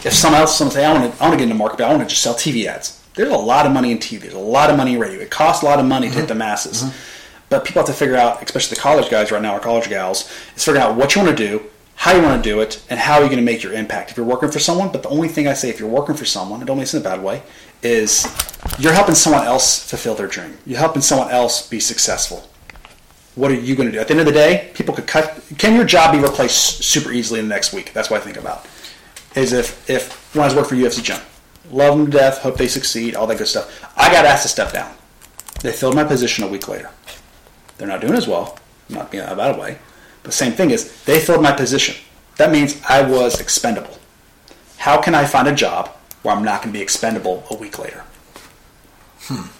If 0.03 0.13
someone 0.13 0.41
else, 0.41 0.57
someone 0.57 0.73
say, 0.73 0.85
"I 0.85 0.93
want 0.93 1.13
to, 1.13 1.23
I 1.23 1.27
want 1.27 1.33
to 1.33 1.38
get 1.38 1.43
into 1.43 1.55
market, 1.55 1.77
but 1.77 1.85
I 1.85 1.89
want 1.89 2.01
to 2.01 2.09
just 2.09 2.21
sell 2.21 2.33
TV 2.33 2.67
ads," 2.67 2.99
there's 3.15 3.31
a 3.31 3.38
lot 3.38 3.65
of 3.65 3.71
money 3.71 3.91
in 3.91 3.99
TV. 3.99 4.21
There's 4.21 4.33
a 4.33 4.39
lot 4.39 4.69
of 4.69 4.77
money 4.77 4.93
in 4.93 4.99
radio. 4.99 5.19
It 5.21 5.31
costs 5.31 5.63
a 5.63 5.65
lot 5.65 5.79
of 5.79 5.85
money 5.85 6.09
to 6.09 6.13
hit 6.13 6.27
the 6.27 6.33
mm-hmm. 6.33 6.39
masses. 6.39 6.83
Mm-hmm. 6.83 6.97
But 7.49 7.63
people 7.63 7.81
have 7.81 7.88
to 7.88 7.93
figure 7.93 8.15
out, 8.15 8.41
especially 8.41 8.75
the 8.75 8.81
college 8.81 9.09
guys 9.09 9.31
right 9.31 9.41
now, 9.41 9.55
or 9.55 9.59
college 9.59 9.88
gals, 9.88 10.29
is 10.55 10.63
figuring 10.63 10.83
out 10.83 10.95
what 10.95 11.15
you 11.15 11.23
want 11.23 11.38
to 11.38 11.47
do, 11.47 11.63
how 11.95 12.13
you 12.13 12.21
want 12.21 12.43
to 12.43 12.49
do 12.49 12.59
it, 12.59 12.83
and 12.89 12.99
how 12.99 13.19
you're 13.19 13.27
going 13.27 13.38
to 13.38 13.43
make 13.43 13.61
your 13.61 13.73
impact. 13.73 14.11
If 14.11 14.17
you're 14.17 14.25
working 14.25 14.49
for 14.49 14.59
someone, 14.59 14.91
but 14.91 15.03
the 15.03 15.09
only 15.09 15.27
thing 15.27 15.47
I 15.47 15.53
say, 15.53 15.69
if 15.69 15.79
you're 15.79 15.88
working 15.88 16.15
for 16.15 16.25
someone, 16.25 16.61
I 16.61 16.65
don't 16.65 16.77
mean 16.77 16.83
this 16.83 16.95
in 16.95 17.01
a 17.01 17.03
bad 17.03 17.23
way, 17.23 17.43
is 17.83 18.27
you're 18.79 18.93
helping 18.93 19.15
someone 19.15 19.45
else 19.45 19.88
fulfill 19.88 20.15
their 20.15 20.27
dream. 20.27 20.57
You're 20.65 20.79
helping 20.79 21.03
someone 21.03 21.29
else 21.29 21.67
be 21.67 21.79
successful 21.79 22.49
what 23.36 23.52
are 23.52 23.56
you 23.56 23.76
going 23.76 23.88
to 23.88 23.91
do? 23.93 24.00
At 24.00 24.08
the 24.08 24.13
end 24.13 24.21
of 24.21 24.26
the 24.26 24.32
day, 24.32 24.71
people 24.74 24.95
could 24.95 25.08
cut. 25.08 25.41
Can 25.58 25.76
your 25.76 25.84
job 25.84 26.13
be 26.13 26.19
replaced 26.19 26.84
super 26.84 27.12
easily 27.12 27.39
in 27.39 27.48
the 27.48 27.54
next 27.54 27.74
week? 27.74 27.91
That's 27.93 28.10
what 28.10 28.21
I 28.21 28.24
think 28.24 28.38
about. 28.38 28.65
Is 29.36 29.52
if 29.52 29.89
if 29.89 30.34
when 30.34 30.43
I 30.43 30.45
was 30.48 30.56
working 30.56 30.69
for 30.69 30.76
UFC 30.76 31.04
Gym, 31.04 31.19
love 31.69 31.98
them 31.98 32.06
to 32.06 32.12
death, 32.17 32.39
hope 32.39 32.58
they 32.58 32.69
succeed, 32.69 33.15
all 33.15 33.28
that 33.28 33.38
good 33.38 33.48
stuff. 33.48 33.84
I 33.98 34.10
got 34.12 34.26
asked 34.26 34.43
to 34.43 34.50
step 34.50 34.71
down. 34.71 34.95
They 35.62 35.74
filled 35.74 35.95
my 35.95 36.06
position 36.06 36.45
a 36.45 36.48
week 36.48 36.67
later. 36.67 36.89
They're 37.78 37.88
not 37.88 38.02
doing 38.02 38.13
as 38.13 38.28
well. 38.28 38.58
I'm 38.89 38.95
not 38.95 39.12
being 39.12 39.24
a 39.26 39.36
bad 39.36 39.60
way, 39.60 39.80
but 40.24 40.34
same 40.34 40.54
thing 40.54 40.71
is 40.71 41.04
they 41.04 41.19
filled 41.19 41.41
my 41.41 41.52
position. 41.52 41.95
That 42.38 42.52
means 42.52 42.82
I 42.88 43.02
was 43.02 43.41
expendable. 43.41 43.98
How 44.78 45.02
can 45.02 45.15
I 45.15 45.26
find 45.26 45.48
a 45.48 45.56
job 45.56 45.89
where 46.21 46.34
I'm 46.34 46.43
not 46.43 46.62
going 46.62 46.71
to 46.71 46.78
be 46.78 46.84
expendable 46.84 47.43
a 47.50 47.56
week 47.56 47.80
later? 47.80 48.04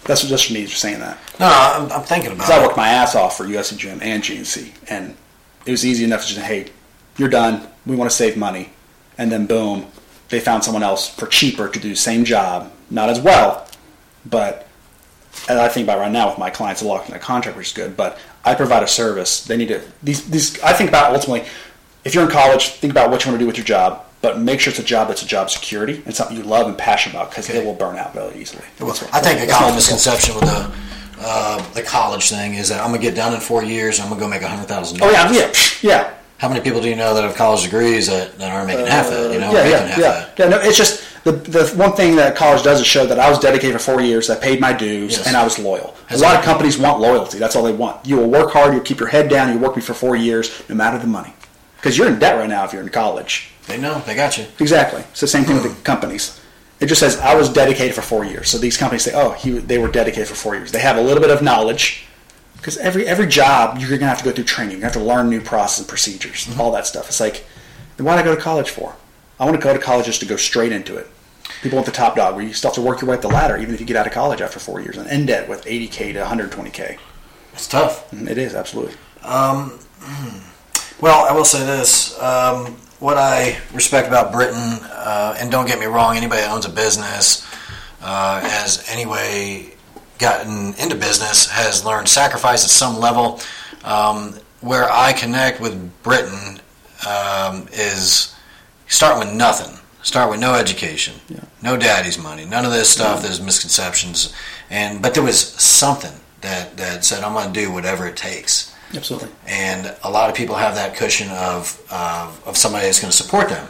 That's 0.04 0.22
what 0.22 0.28
just 0.28 0.50
me 0.50 0.64
just 0.64 0.80
saying 0.80 1.00
that. 1.00 1.18
No, 1.40 1.46
I'm, 1.46 1.90
I'm 1.90 2.02
thinking 2.02 2.30
about 2.30 2.46
Because 2.46 2.50
I 2.50 2.64
worked 2.64 2.76
my 2.76 2.88
ass 2.88 3.14
off 3.14 3.36
for 3.36 3.44
UFC 3.44 3.76
Gym 3.76 3.98
and 4.00 4.22
GNC, 4.22 4.72
and 4.88 5.16
it 5.64 5.70
was 5.70 5.84
easy 5.84 6.04
enough 6.04 6.22
to 6.22 6.28
just 6.28 6.40
hey, 6.40 6.70
you're 7.16 7.28
done. 7.28 7.66
We 7.84 7.96
want 7.96 8.10
to 8.10 8.16
save 8.16 8.36
money, 8.36 8.70
and 9.18 9.30
then 9.30 9.46
boom, 9.46 9.86
they 10.28 10.40
found 10.40 10.64
someone 10.64 10.82
else 10.82 11.08
for 11.08 11.26
cheaper 11.26 11.68
to 11.68 11.78
do 11.78 11.88
the 11.88 11.96
same 11.96 12.24
job, 12.24 12.72
not 12.90 13.08
as 13.08 13.20
well, 13.20 13.66
but 14.24 14.66
and 15.48 15.58
I 15.58 15.68
think 15.68 15.84
about 15.86 15.98
right 15.98 16.10
now 16.10 16.28
with 16.28 16.38
my 16.38 16.50
clients, 16.50 16.82
locked 16.82 17.08
in 17.08 17.14
a 17.14 17.18
contract, 17.18 17.56
which 17.56 17.68
is 17.68 17.72
good. 17.72 17.96
But 17.96 18.18
I 18.44 18.54
provide 18.54 18.82
a 18.82 18.88
service. 18.88 19.44
They 19.44 19.56
need 19.56 19.68
to 19.68 19.82
these 20.02 20.28
these. 20.28 20.60
I 20.62 20.72
think 20.72 20.88
about 20.88 21.12
ultimately, 21.14 21.48
if 22.04 22.14
you're 22.14 22.24
in 22.24 22.30
college, 22.30 22.70
think 22.70 22.92
about 22.92 23.10
what 23.10 23.24
you 23.24 23.30
want 23.30 23.40
to 23.40 23.42
do 23.42 23.46
with 23.46 23.56
your 23.56 23.66
job, 23.66 24.05
but 24.22 24.40
make 24.40 24.60
sure 24.60 24.70
it's 24.70 24.80
a 24.80 24.84
job 24.84 25.08
that's 25.08 25.22
a 25.22 25.26
job 25.26 25.50
security 25.50 26.02
and 26.06 26.14
something 26.14 26.36
you 26.36 26.42
love 26.42 26.66
and 26.66 26.76
passionate 26.76 27.14
about 27.14 27.30
because 27.30 27.48
Okay. 27.48 27.58
it 27.58 27.64
will 27.64 27.74
burn 27.74 27.96
out 27.96 28.14
really 28.14 28.40
easily. 28.40 28.64
What- 28.78 29.02
I 29.12 29.20
think 29.20 29.40
a 29.48 29.52
common 29.52 29.74
misconception 29.74 30.34
with 30.34 30.44
the 30.44 30.70
uh, 31.18 31.62
the 31.72 31.82
college 31.82 32.28
thing 32.28 32.54
is 32.54 32.68
that 32.68 32.80
I'm 32.80 32.88
gonna 32.90 32.98
get 32.98 33.14
done 33.14 33.32
in 33.32 33.40
four 33.40 33.62
years. 33.64 33.98
and 33.98 34.04
I'm 34.04 34.10
gonna 34.10 34.20
go 34.20 34.28
make 34.28 34.42
a 34.42 34.48
hundred 34.48 34.68
thousand. 34.68 35.00
Oh 35.02 35.10
yeah, 35.10 35.32
yeah, 35.32 35.52
yeah. 35.80 36.10
How 36.38 36.48
many 36.50 36.60
people 36.60 36.82
do 36.82 36.88
you 36.90 36.96
know 36.96 37.14
that 37.14 37.22
have 37.24 37.34
college 37.34 37.62
degrees 37.62 38.06
that, 38.08 38.38
that 38.38 38.52
aren't 38.52 38.66
making 38.66 38.84
half 38.86 39.08
that? 39.08 39.32
You 39.32 39.40
know, 39.40 39.50
yeah, 39.52 39.66
yeah, 39.66 39.86
half 39.86 39.98
yeah, 39.98 40.10
that. 40.12 40.38
yeah. 40.38 40.48
No, 40.48 40.58
it's 40.60 40.76
just 40.76 41.02
the 41.24 41.32
the 41.32 41.66
one 41.76 41.92
thing 41.94 42.16
that 42.16 42.36
college 42.36 42.62
does 42.62 42.80
is 42.80 42.86
show 42.86 43.06
that 43.06 43.18
I 43.18 43.30
was 43.30 43.38
dedicated 43.38 43.72
for 43.80 43.92
four 43.92 44.00
years. 44.02 44.28
I 44.28 44.36
paid 44.36 44.60
my 44.60 44.74
dues, 44.74 45.16
Yes. 45.16 45.26
and 45.26 45.34
I 45.36 45.42
was 45.44 45.58
loyal. 45.58 45.94
A 46.10 46.18
lot 46.18 46.36
of 46.36 46.44
companies 46.44 46.76
want 46.76 47.00
loyalty. 47.00 47.38
That's 47.38 47.56
all 47.56 47.62
they 47.62 47.72
want. 47.72 48.04
You 48.06 48.16
will 48.18 48.28
work 48.28 48.52
hard. 48.52 48.74
You'll 48.74 48.82
keep 48.84 48.98
your 49.00 49.08
head 49.08 49.30
down. 49.30 49.50
You 49.54 49.58
work 49.58 49.74
me 49.76 49.80
for 49.82 49.94
four 49.94 50.14
years, 50.16 50.50
no 50.68 50.74
matter 50.74 50.98
the 50.98 51.06
money, 51.06 51.32
because 51.78 51.96
you're 51.96 52.08
in 52.08 52.18
debt 52.18 52.36
right 52.36 52.48
now 52.50 52.64
if 52.66 52.74
you're 52.74 52.82
in 52.82 52.90
college. 52.90 53.50
They 53.66 53.78
know. 53.78 54.00
They 54.00 54.14
got 54.14 54.38
you. 54.38 54.46
Exactly. 54.58 55.00
It's 55.10 55.20
the 55.20 55.26
same 55.26 55.44
thing 55.44 55.54
with 55.54 55.64
the 55.64 55.70
hmm. 55.70 55.82
companies. 55.82 56.40
It 56.78 56.86
just 56.86 57.00
says 57.00 57.18
I 57.18 57.34
was 57.34 57.48
dedicated 57.48 57.94
for 57.94 58.02
four 58.02 58.24
years. 58.24 58.48
So 58.48 58.58
these 58.58 58.76
companies 58.76 59.02
say, 59.02 59.12
oh, 59.14 59.30
he, 59.32 59.50
they 59.50 59.78
were 59.78 59.88
dedicated 59.88 60.28
for 60.28 60.34
four 60.34 60.54
years. 60.54 60.72
They 60.72 60.80
have 60.80 60.96
a 60.96 61.02
little 61.02 61.20
bit 61.20 61.30
of 61.30 61.42
knowledge 61.42 62.06
because 62.56 62.76
every 62.78 63.06
every 63.06 63.26
job 63.26 63.78
you're 63.78 63.90
gonna 63.90 64.08
have 64.08 64.18
to 64.18 64.24
go 64.24 64.32
through 64.32 64.44
training. 64.44 64.78
You 64.78 64.82
have 64.82 64.92
to 64.92 65.00
learn 65.00 65.30
new 65.30 65.40
process 65.40 65.78
and 65.80 65.88
procedures, 65.88 66.46
hmm. 66.46 66.60
all 66.60 66.72
that 66.72 66.86
stuff. 66.86 67.08
It's 67.08 67.20
like, 67.20 67.44
then 67.96 68.06
why 68.06 68.16
did 68.16 68.22
I 68.22 68.24
go 68.24 68.34
to 68.34 68.40
college 68.40 68.70
for? 68.70 68.94
I 69.38 69.44
want 69.44 69.56
to 69.56 69.62
go 69.62 69.72
to 69.72 69.78
college 69.78 70.06
just 70.06 70.20
to 70.20 70.26
go 70.26 70.36
straight 70.36 70.72
into 70.72 70.96
it. 70.96 71.08
People 71.62 71.76
want 71.76 71.86
the 71.86 71.92
top 71.92 72.16
dog, 72.16 72.34
where 72.34 72.44
you 72.44 72.52
still 72.52 72.70
have 72.70 72.74
to 72.76 72.80
work 72.80 73.00
your 73.00 73.10
way 73.10 73.16
up 73.16 73.22
the 73.22 73.28
ladder, 73.28 73.56
even 73.56 73.74
if 73.74 73.80
you 73.80 73.86
get 73.86 73.96
out 73.96 74.06
of 74.06 74.12
college 74.12 74.40
after 74.40 74.58
four 74.58 74.80
years 74.80 74.96
and 74.96 75.06
end 75.08 75.28
debt 75.28 75.48
with 75.48 75.64
80k 75.64 76.14
to 76.14 76.24
120k. 76.24 76.98
It's 77.52 77.68
tough. 77.68 78.10
Mm-hmm. 78.10 78.28
It 78.28 78.38
is 78.38 78.54
absolutely. 78.54 78.94
Um, 79.22 79.78
hmm. 80.00 80.38
Well, 81.00 81.26
I 81.26 81.32
will 81.32 81.44
say 81.44 81.64
this. 81.64 82.18
Um, 82.20 82.76
what 82.98 83.16
I 83.18 83.58
respect 83.72 84.08
about 84.08 84.32
Britton, 84.32 84.78
uh, 84.82 85.36
and 85.38 85.50
don't 85.50 85.66
get 85.66 85.78
me 85.78 85.86
wrong, 85.86 86.16
anybody 86.16 86.42
that 86.42 86.50
owns 86.50 86.64
a 86.64 86.70
business 86.70 87.46
uh, 88.02 88.40
has 88.40 88.88
anyway 88.88 89.72
gotten 90.18 90.74
into 90.74 90.94
business 90.94 91.50
has 91.50 91.84
learned 91.84 92.08
sacrifice 92.08 92.64
at 92.64 92.70
some 92.70 92.98
level. 92.98 93.40
Um, 93.84 94.34
where 94.60 94.90
I 94.90 95.12
connect 95.12 95.60
with 95.60 96.02
Britton 96.02 96.60
um, 97.06 97.68
is 97.72 98.34
start 98.88 99.18
with 99.18 99.34
nothing. 99.34 99.78
Start 100.02 100.30
with 100.30 100.38
no 100.38 100.54
education, 100.54 101.14
no 101.62 101.76
daddy's 101.76 102.16
money, 102.16 102.44
none 102.44 102.64
of 102.64 102.70
this 102.70 102.88
stuff. 102.88 103.22
There's 103.22 103.42
misconceptions, 103.42 104.32
and 104.70 105.02
but 105.02 105.14
there 105.14 105.22
was 105.22 105.40
something 105.40 106.12
that 106.42 106.76
that 106.76 107.04
said 107.04 107.24
I'm 107.24 107.32
going 107.32 107.52
to 107.52 107.60
do 107.60 107.72
whatever 107.72 108.06
it 108.06 108.16
takes 108.16 108.72
Absolutely. 108.94 109.28
and 109.46 109.94
a 110.04 110.10
lot 110.10 110.30
of 110.30 110.36
people 110.36 110.54
have 110.54 110.74
that 110.76 110.94
cushion 110.96 111.28
of 111.30 111.80
of, 111.90 112.42
of 112.46 112.56
somebody 112.56 112.86
that's 112.86 113.00
going 113.00 113.10
to 113.10 113.16
support 113.16 113.48
them. 113.48 113.66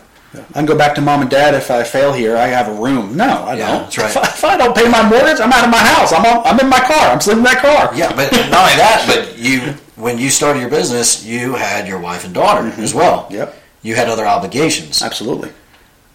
I 0.50 0.52
can 0.52 0.66
go 0.66 0.76
back 0.76 0.94
to 0.96 1.00
mom 1.00 1.22
and 1.22 1.30
dad 1.30 1.54
if 1.54 1.70
I 1.70 1.82
fail 1.82 2.12
here. 2.12 2.36
I 2.36 2.46
have 2.48 2.68
a 2.68 2.74
room. 2.74 3.16
No, 3.16 3.24
I 3.24 3.54
Yeah, 3.56 3.68
don't. 3.72 3.82
that's 3.84 3.96
right. 3.96 4.10
If, 4.10 4.16
I, 4.18 4.22
if 4.24 4.44
I 4.44 4.56
don't 4.58 4.76
pay 4.76 4.86
my 4.86 5.08
mortgage, 5.08 5.40
I'm 5.40 5.50
out 5.50 5.64
of 5.64 5.70
my 5.70 5.78
house. 5.78 6.12
I'm 6.12 6.26
on, 6.26 6.44
I'm 6.46 6.60
in 6.60 6.68
my 6.68 6.80
car. 6.80 7.08
I'm 7.08 7.20
sleeping 7.22 7.38
in 7.38 7.44
that 7.44 7.62
car. 7.62 7.94
Yeah, 7.96 8.10
but 8.14 8.30
not 8.32 8.42
only 8.64 8.76
that, 8.76 9.04
but 9.06 9.38
you 9.38 9.60
when 9.96 10.18
you 10.18 10.28
started 10.28 10.60
your 10.60 10.68
business, 10.68 11.24
you 11.24 11.54
had 11.54 11.88
your 11.88 11.98
wife 11.98 12.26
and 12.26 12.34
daughter 12.34 12.68
as 12.82 12.92
well. 12.92 13.22
Mm-hmm. 13.24 13.34
Yep. 13.34 13.62
You 13.80 13.94
had 13.94 14.08
other 14.10 14.26
obligations, 14.26 15.00
Absolutely. 15.00 15.52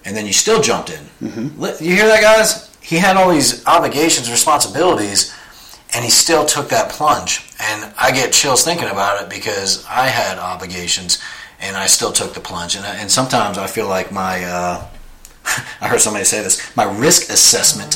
and 0.05 0.15
then 0.15 0.27
you 0.27 0.33
still 0.33 0.61
jumped 0.61 0.91
in. 0.91 1.03
Mm-hmm. 1.27 1.83
You 1.83 1.95
hear 1.95 2.05
that, 2.07 2.21
guys? 2.21 2.69
He 2.81 2.97
had 2.97 3.15
all 3.17 3.31
these 3.31 3.65
obligations, 3.65 4.29
responsibilities, 4.29 5.33
and 5.93 6.03
he 6.05 6.11
still 6.11 6.45
took 6.45 6.69
that 6.69 6.89
plunge. 6.91 7.45
And 7.59 7.93
I 7.97 8.11
get 8.11 8.33
chills 8.33 8.63
thinking 8.63 8.87
about 8.89 9.21
it 9.21 9.29
because 9.29 9.85
I 9.87 10.07
had 10.07 10.37
obligations, 10.39 11.21
and 11.59 11.75
I 11.77 11.85
still 11.87 12.11
took 12.11 12.33
the 12.33 12.39
plunge. 12.39 12.75
And, 12.75 12.85
I- 12.85 12.95
and 12.95 13.09
sometimes 13.11 13.57
I 13.57 13.67
feel 13.67 13.87
like 13.87 14.11
my, 14.11 14.43
uh, 14.43 14.87
I 15.81 15.87
heard 15.87 15.99
somebody 16.01 16.25
say 16.25 16.41
this, 16.41 16.75
my 16.75 16.83
risk 16.85 17.29
assessment 17.29 17.95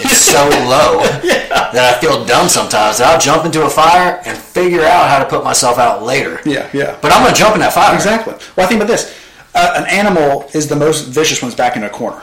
is 0.00 0.16
so 0.24 0.42
low 0.68 1.02
that 1.02 1.94
I 1.96 2.00
feel 2.00 2.24
dumb 2.24 2.48
sometimes 2.48 2.98
that 2.98 3.08
I'll 3.12 3.20
jump 3.20 3.44
into 3.44 3.64
a 3.64 3.70
fire 3.70 4.20
and 4.24 4.36
figure 4.36 4.82
out 4.82 5.08
how 5.08 5.18
to 5.18 5.24
put 5.28 5.44
myself 5.44 5.78
out 5.78 6.02
later. 6.02 6.40
Yeah, 6.46 6.68
yeah. 6.72 6.98
But 7.02 7.12
I'm 7.12 7.22
going 7.22 7.34
to 7.34 7.38
jump 7.38 7.54
in 7.54 7.60
that 7.60 7.72
fire. 7.72 7.94
Exactly. 7.94 8.34
Well, 8.56 8.66
I 8.66 8.68
think 8.68 8.80
about 8.80 8.88
this. 8.90 9.16
Uh, 9.54 9.74
an 9.76 9.84
animal 9.88 10.48
is 10.54 10.68
the 10.68 10.76
most 10.76 11.06
vicious 11.08 11.42
one's 11.42 11.56
back 11.56 11.76
in 11.76 11.82
a 11.82 11.90
corner 11.90 12.22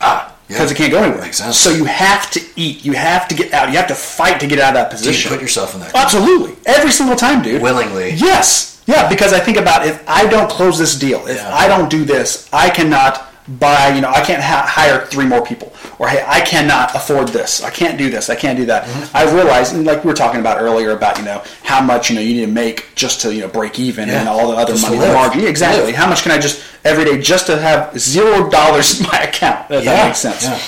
Ah, 0.00 0.35
yeah. 0.48 0.56
because 0.56 0.72
it 0.72 0.76
can't 0.76 0.92
go 0.92 1.02
anywhere. 1.02 1.22
Makes 1.22 1.38
sense. 1.38 1.56
So 1.56 1.70
you 1.70 1.84
have 1.84 2.30
to 2.32 2.40
eat. 2.56 2.84
You 2.84 2.92
have 2.92 3.28
to 3.28 3.34
get 3.34 3.52
out. 3.52 3.68
You 3.70 3.76
have 3.76 3.88
to 3.88 3.94
fight 3.94 4.40
to 4.40 4.46
get 4.46 4.58
out 4.58 4.70
of 4.70 4.74
that 4.74 4.92
you 4.92 4.98
position. 4.98 5.30
put 5.30 5.40
yourself 5.40 5.74
in 5.74 5.80
that 5.80 5.92
oh, 5.94 5.98
Absolutely. 5.98 6.56
Every 6.66 6.90
single 6.90 7.16
time, 7.16 7.42
dude. 7.42 7.62
willingly. 7.62 8.10
Yes. 8.12 8.80
Yeah, 8.86 9.08
because 9.08 9.32
I 9.32 9.40
think 9.40 9.56
about 9.56 9.84
if 9.84 10.02
I 10.08 10.26
don't 10.28 10.48
close 10.48 10.78
this 10.78 10.96
deal, 10.96 11.26
if 11.26 11.36
Yeah. 11.38 11.52
I 11.54 11.66
don't 11.66 11.90
do 11.90 12.04
this, 12.04 12.48
I 12.52 12.70
cannot 12.70 13.25
buy, 13.48 13.94
you 13.94 14.00
know, 14.00 14.08
I 14.10 14.20
can't 14.24 14.42
ha- 14.42 14.66
hire 14.68 15.06
three 15.06 15.26
more 15.26 15.44
people. 15.44 15.72
Or, 15.98 16.08
hey, 16.08 16.24
I 16.26 16.40
cannot 16.40 16.94
afford 16.94 17.28
this. 17.28 17.62
I 17.62 17.70
can't 17.70 17.96
do 17.96 18.10
this. 18.10 18.28
I 18.28 18.34
can't 18.34 18.58
do 18.58 18.66
that. 18.66 18.84
Mm-hmm. 18.84 19.16
I 19.16 19.32
realize, 19.32 19.72
and 19.72 19.84
like 19.86 20.04
we 20.04 20.08
were 20.08 20.16
talking 20.16 20.40
about 20.40 20.60
earlier 20.60 20.90
about, 20.90 21.18
you 21.18 21.24
know, 21.24 21.42
how 21.62 21.80
much, 21.80 22.10
you 22.10 22.16
know, 22.16 22.22
you 22.22 22.34
need 22.34 22.46
to 22.46 22.52
make 22.52 22.94
just 22.94 23.20
to, 23.22 23.34
you 23.34 23.42
know, 23.42 23.48
break 23.48 23.78
even 23.78 24.10
and 24.10 24.28
all 24.28 24.50
the 24.50 24.56
other 24.56 24.72
Just 24.72 24.84
money, 24.84 24.98
the 24.98 25.12
margin. 25.12 25.40
Yeah, 25.42 25.48
exactly. 25.48 25.92
How 25.92 26.08
much 26.08 26.22
can 26.22 26.32
I 26.32 26.38
just, 26.38 26.62
every 26.84 27.04
day, 27.04 27.20
just 27.20 27.46
to 27.46 27.58
have 27.58 27.98
zero 27.98 28.50
dollars 28.50 29.00
in 29.00 29.06
my 29.06 29.18
account? 29.20 29.70
If 29.70 29.84
Yeah, 29.84 29.94
that 29.94 30.06
makes 30.08 30.18
sense. 30.18 30.42
yeah. 30.44 30.60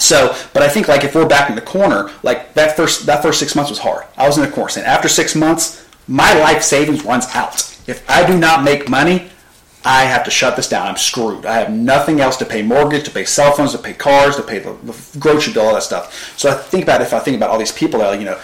So, 0.00 0.34
but 0.52 0.62
I 0.62 0.68
think 0.68 0.88
like 0.88 1.04
if 1.04 1.14
we're 1.14 1.26
back 1.28 1.48
in 1.50 1.54
the 1.54 1.62
corner, 1.62 2.10
like 2.24 2.52
that 2.54 2.74
first 2.76 3.06
that 3.06 3.22
first 3.22 3.38
six 3.38 3.54
months 3.54 3.70
was 3.70 3.78
hard. 3.78 4.04
I 4.16 4.26
was 4.26 4.36
in 4.36 4.44
the 4.44 4.50
corner. 4.50 4.72
And 4.76 4.84
after 4.86 5.08
six 5.08 5.36
months, 5.36 5.86
my 6.08 6.34
life 6.40 6.64
savings 6.64 7.04
runs 7.04 7.26
out. 7.32 7.54
If 7.86 8.02
I 8.10 8.26
do 8.26 8.36
not 8.36 8.64
make 8.64 8.88
money, 8.88 9.30
I 9.84 10.04
have 10.04 10.24
to 10.24 10.30
shut 10.30 10.56
this 10.56 10.68
down. 10.68 10.86
I'm 10.86 10.96
screwed. 10.96 11.44
I 11.44 11.58
have 11.58 11.70
nothing 11.70 12.20
else 12.20 12.36
to 12.38 12.46
pay 12.46 12.62
mortgage, 12.62 13.04
to 13.04 13.10
pay 13.10 13.24
cell 13.24 13.52
phones, 13.52 13.72
to 13.72 13.78
pay 13.78 13.92
cars, 13.92 14.36
to 14.36 14.42
pay 14.42 14.58
the, 14.58 14.72
the 14.72 15.18
grocery 15.18 15.52
bill, 15.52 15.66
all 15.66 15.74
that 15.74 15.82
stuff. 15.82 16.38
So 16.38 16.50
I 16.50 16.54
think 16.54 16.84
about 16.84 17.02
if 17.02 17.12
I 17.12 17.18
think 17.18 17.36
about 17.36 17.50
all 17.50 17.58
these 17.58 17.72
people 17.72 18.00
that 18.00 18.14
are, 18.14 18.18
you 18.18 18.24
know, 18.24 18.40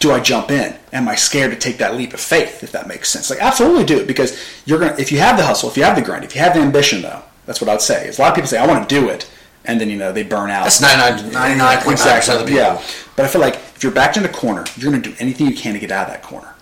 do 0.00 0.10
I 0.10 0.18
jump 0.18 0.50
in? 0.50 0.74
Am 0.92 1.08
I 1.08 1.14
scared 1.14 1.52
to 1.52 1.58
take 1.58 1.78
that 1.78 1.94
leap 1.94 2.12
of 2.14 2.20
faith? 2.20 2.64
If 2.64 2.72
that 2.72 2.88
makes 2.88 3.08
sense, 3.10 3.30
like 3.30 3.38
absolutely 3.38 3.84
do 3.84 3.98
it 3.98 4.06
because 4.06 4.42
you're 4.64 4.80
gonna. 4.80 4.96
If 4.98 5.12
you 5.12 5.18
have 5.18 5.36
the 5.36 5.44
hustle, 5.44 5.68
if 5.68 5.76
you 5.76 5.84
have 5.84 5.94
the 5.94 6.02
grind, 6.02 6.24
if 6.24 6.34
you 6.34 6.40
have 6.40 6.54
the 6.54 6.60
ambition, 6.60 7.02
though, 7.02 7.22
that's 7.46 7.60
what 7.60 7.68
I'd 7.68 7.82
say. 7.82 8.08
Is 8.08 8.18
a 8.18 8.22
lot 8.22 8.30
of 8.30 8.34
people 8.34 8.48
say 8.48 8.58
I 8.58 8.66
want 8.66 8.88
to 8.88 8.94
do 9.00 9.10
it, 9.10 9.30
and 9.66 9.80
then 9.80 9.90
you 9.90 9.96
know 9.96 10.10
they 10.10 10.22
burn 10.22 10.50
out. 10.50 10.64
That's 10.64 10.80
99 10.80 11.32
99.9% 11.32 12.32
of 12.32 12.40
the 12.40 12.44
people. 12.46 12.56
Yeah, 12.56 12.82
but 13.14 13.26
I 13.26 13.28
feel 13.28 13.42
like 13.42 13.56
if 13.56 13.84
you're 13.84 13.92
backed 13.92 14.16
in 14.16 14.24
a 14.24 14.28
corner, 14.28 14.64
you're 14.76 14.90
going 14.90 15.02
to 15.02 15.10
do 15.10 15.16
anything 15.18 15.46
you 15.46 15.54
can 15.54 15.74
to 15.74 15.80
get 15.80 15.90
out 15.90 16.08
of 16.08 16.14
that 16.14 16.22
corner. 16.22 16.54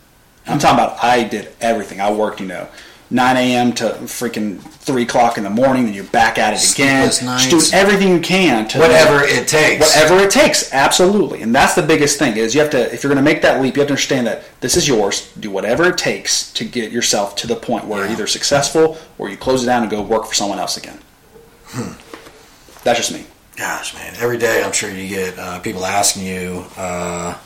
I'm 0.47 0.59
talking 0.59 0.83
about 0.83 1.03
I 1.05 1.25
did 1.25 1.53
everything. 1.61 2.01
I 2.01 2.11
worked, 2.11 2.41
you 2.41 2.47
know, 2.47 2.69
9 3.11 3.37
a.m. 3.37 3.73
to 3.73 3.85
freaking 4.03 4.59
3 4.61 5.03
o'clock 5.03 5.39
in 5.39 5.45
the 5.45 5.51
morning, 5.51 5.87
then 5.87 5.95
you're 5.95 6.05
back 6.05 6.37
at 6.37 6.53
it 6.53 6.73
again. 6.73 7.07
Just 7.07 7.23
doing 7.51 7.81
everything 7.81 8.09
you 8.09 8.21
can 8.21 8.69
to 8.69 8.79
Whatever 8.79 9.25
it 9.25 9.49
takes. 9.49 9.95
Whatever 9.95 10.19
it 10.25 10.31
takes, 10.31 10.73
absolutely. 10.75 11.41
And 11.43 11.55
that's 11.55 11.75
the 11.75 11.83
biggest 11.83 12.19
thing 12.19 12.37
is 12.37 12.55
you 12.55 12.61
have 12.61 12.71
to 12.71 12.93
if 12.93 13.03
you're 13.03 13.13
going 13.13 13.25
to 13.25 13.31
make 13.31 13.43
that 13.43 13.63
leap, 13.63 13.77
you 13.77 13.81
have 13.81 13.89
to 13.89 13.95
understand 13.95 14.27
that 14.27 14.45
this 14.61 14.77
is 14.77 14.87
yours. 14.87 15.33
Do 15.41 15.51
whatever 15.51 15.85
it 15.85 15.97
takes 15.97 16.53
to 16.53 16.65
get 16.65 16.93
yourself 16.93 17.35
to 17.37 17.47
the 17.47 17.57
point 17.57 17.87
where 17.87 18.05
you're 18.05 18.13
either 18.13 18.27
successful 18.27 18.99
or 19.17 19.31
you 19.31 19.37
close 19.37 19.63
it 19.63 19.67
down 19.67 19.83
and 19.83 19.91
go 19.91 20.03
work 20.03 20.27
for 20.27 20.35
someone 20.35 20.59
else 20.59 20.77
again. 20.77 20.99
Hmm. 21.69 21.93
That's 22.85 22.99
just 22.99 23.13
me. 23.13 23.27
Gosh, 23.57 23.93
man, 23.95 24.15
every 24.19 24.39
day 24.39 24.63
I'm 24.63 24.73
sure 24.73 24.89
you 24.89 25.09
get 25.09 25.39
uh, 25.39 25.59
people 25.59 25.85
asking 25.85 26.25
you, 26.25 26.65
uh, 26.77 27.37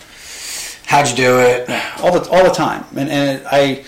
how'd 0.86 1.08
you 1.08 1.16
do 1.16 1.40
it? 1.40 1.70
all 2.00 2.12
the 2.12 2.28
all 2.30 2.44
the 2.44 2.50
time. 2.50 2.84
And 2.94 3.08
and 3.08 3.46
I, 3.46 3.84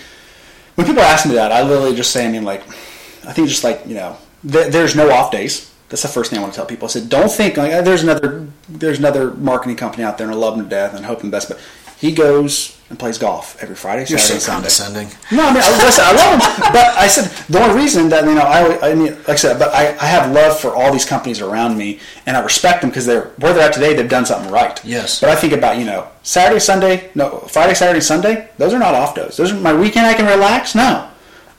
when 0.75 0.85
people 0.87 1.01
ask 1.01 1.25
me 1.25 1.35
that, 1.35 1.51
I 1.51 1.63
literally 1.63 1.95
just 1.95 2.11
say, 2.11 2.25
I 2.27 2.31
mean, 2.31 2.43
like, 2.43 2.61
I 3.25 3.33
think 3.33 3.47
just 3.47 3.63
like 3.63 3.81
you 3.85 3.95
know, 3.95 4.17
th- 4.49 4.71
there's 4.71 4.95
no 4.95 5.09
off 5.11 5.31
days. 5.31 5.71
That's 5.89 6.01
the 6.01 6.07
first 6.07 6.29
thing 6.29 6.39
I 6.39 6.41
want 6.41 6.53
to 6.53 6.57
tell 6.57 6.65
people. 6.65 6.87
I 6.87 6.89
said, 6.89 7.09
don't 7.09 7.31
think 7.31 7.57
like 7.57 7.85
there's 7.85 8.03
another 8.03 8.47
there's 8.67 8.99
another 8.99 9.31
marketing 9.31 9.77
company 9.77 10.03
out 10.03 10.17
there, 10.17 10.27
and 10.27 10.35
I 10.35 10.37
love 10.37 10.57
them 10.57 10.65
to 10.65 10.69
death 10.69 10.93
and 10.93 11.05
hope 11.05 11.21
him 11.21 11.29
the 11.31 11.35
best, 11.37 11.49
but 11.49 11.59
he 11.99 12.11
goes 12.11 12.79
and 12.89 12.99
plays 12.99 13.17
golf 13.17 13.57
every 13.63 13.75
Friday, 13.75 14.05
You're 14.07 14.19
Saturday, 14.19 14.39
so 14.39 14.45
Sunday. 14.45 14.53
condescending. 14.53 15.07
No, 15.35 15.47
I 15.47 15.53
mean, 15.53 15.63
I, 15.63 15.83
listen, 15.83 16.03
I 16.05 16.11
love 16.13 16.33
him, 16.33 16.71
but 16.71 16.85
I 16.97 17.07
said 17.07 17.25
the 17.47 17.59
only 17.63 17.75
reason 17.81 18.09
that 18.09 18.25
you 18.25 18.35
know, 18.35 18.41
I, 18.41 18.91
I 18.91 18.93
mean, 18.93 19.13
like 19.13 19.29
I 19.29 19.35
said, 19.35 19.57
but 19.57 19.73
I, 19.73 19.97
I 19.97 20.05
have 20.05 20.31
love 20.31 20.59
for 20.59 20.75
all 20.75 20.91
these 20.91 21.05
companies 21.05 21.41
around 21.41 21.77
me, 21.77 21.99
and 22.27 22.37
I 22.37 22.43
respect 22.43 22.81
them 22.81 22.91
because 22.91 23.05
they're 23.07 23.29
where 23.39 23.53
they're 23.53 23.67
at 23.67 23.73
today. 23.73 23.95
They've 23.95 24.07
done 24.09 24.25
something 24.25 24.51
right. 24.51 24.79
Yes. 24.85 25.19
But 25.19 25.29
I 25.29 25.35
think 25.35 25.53
about 25.53 25.79
you 25.79 25.85
know 25.85 26.07
Saturday, 26.21 26.59
Sunday, 26.59 27.09
no 27.15 27.39
Friday, 27.39 27.73
Saturday, 27.73 28.01
Sunday. 28.01 28.49
Those 28.57 28.73
are 28.73 28.79
not 28.79 28.93
off 28.93 29.15
days. 29.15 29.37
Those 29.37 29.51
are 29.51 29.59
my 29.59 29.73
weekend. 29.73 30.05
I 30.05 30.13
can 30.13 30.25
relax. 30.27 30.75
No, 30.75 31.09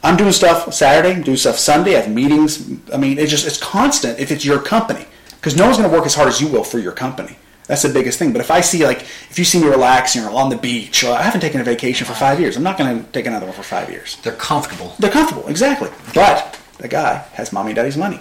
I'm 0.05 0.17
doing 0.17 0.33
stuff 0.33 0.73
Saturday, 0.73 1.21
doing 1.23 1.37
stuff 1.37 1.57
Sunday. 1.59 1.97
I 1.97 2.03
have 2.03 2.11
meetings. 2.15 2.71
I 2.93 2.99
mean, 2.99 3.19
it's 3.19 3.31
just 3.33 3.47
it's 3.49 3.59
constant 3.59 4.21
if 4.21 4.31
it's 4.31 4.45
your 4.45 4.61
company 4.61 5.07
because 5.37 5.57
no 5.57 5.65
one's 5.65 5.79
going 5.79 5.91
to 5.91 5.97
work 5.97 6.07
as 6.07 6.15
hard 6.15 6.29
as 6.29 6.41
you 6.41 6.47
will 6.47 6.63
for 6.65 6.79
your 6.79 6.93
company. 6.93 7.37
That's 7.67 7.83
the 7.83 7.89
biggest 7.89 8.19
thing. 8.19 8.33
But 8.33 8.41
if 8.41 8.51
I 8.51 8.61
see 8.61 8.85
like 8.87 9.03
if 9.03 9.39
you 9.39 9.45
see 9.45 9.61
me 9.61 9.67
relaxing 9.69 10.23
or 10.25 10.31
on 10.31 10.51
the 10.51 10.57
beach, 10.57 11.03
or 11.05 11.13
I 11.13 11.23
haven't 11.23 11.41
taken 11.41 11.61
a 11.61 11.65
vacation 11.65 12.07
for 12.07 12.15
five 12.15 12.39
years, 12.41 12.57
I'm 12.57 12.63
not 12.63 12.79
going 12.79 13.05
to 13.05 13.11
take 13.13 13.27
another 13.27 13.47
one 13.47 13.55
for 13.55 13.63
five 13.65 13.91
years. 13.91 14.17
They're 14.23 14.35
comfortable. 14.37 14.95
They're 14.99 15.11
comfortable, 15.11 15.49
exactly. 15.49 15.91
But 16.15 16.59
the 16.79 16.89
guy 16.89 17.19
has 17.35 17.53
mommy 17.53 17.71
and 17.71 17.77
daddy's 17.77 17.97
money. 17.97 18.21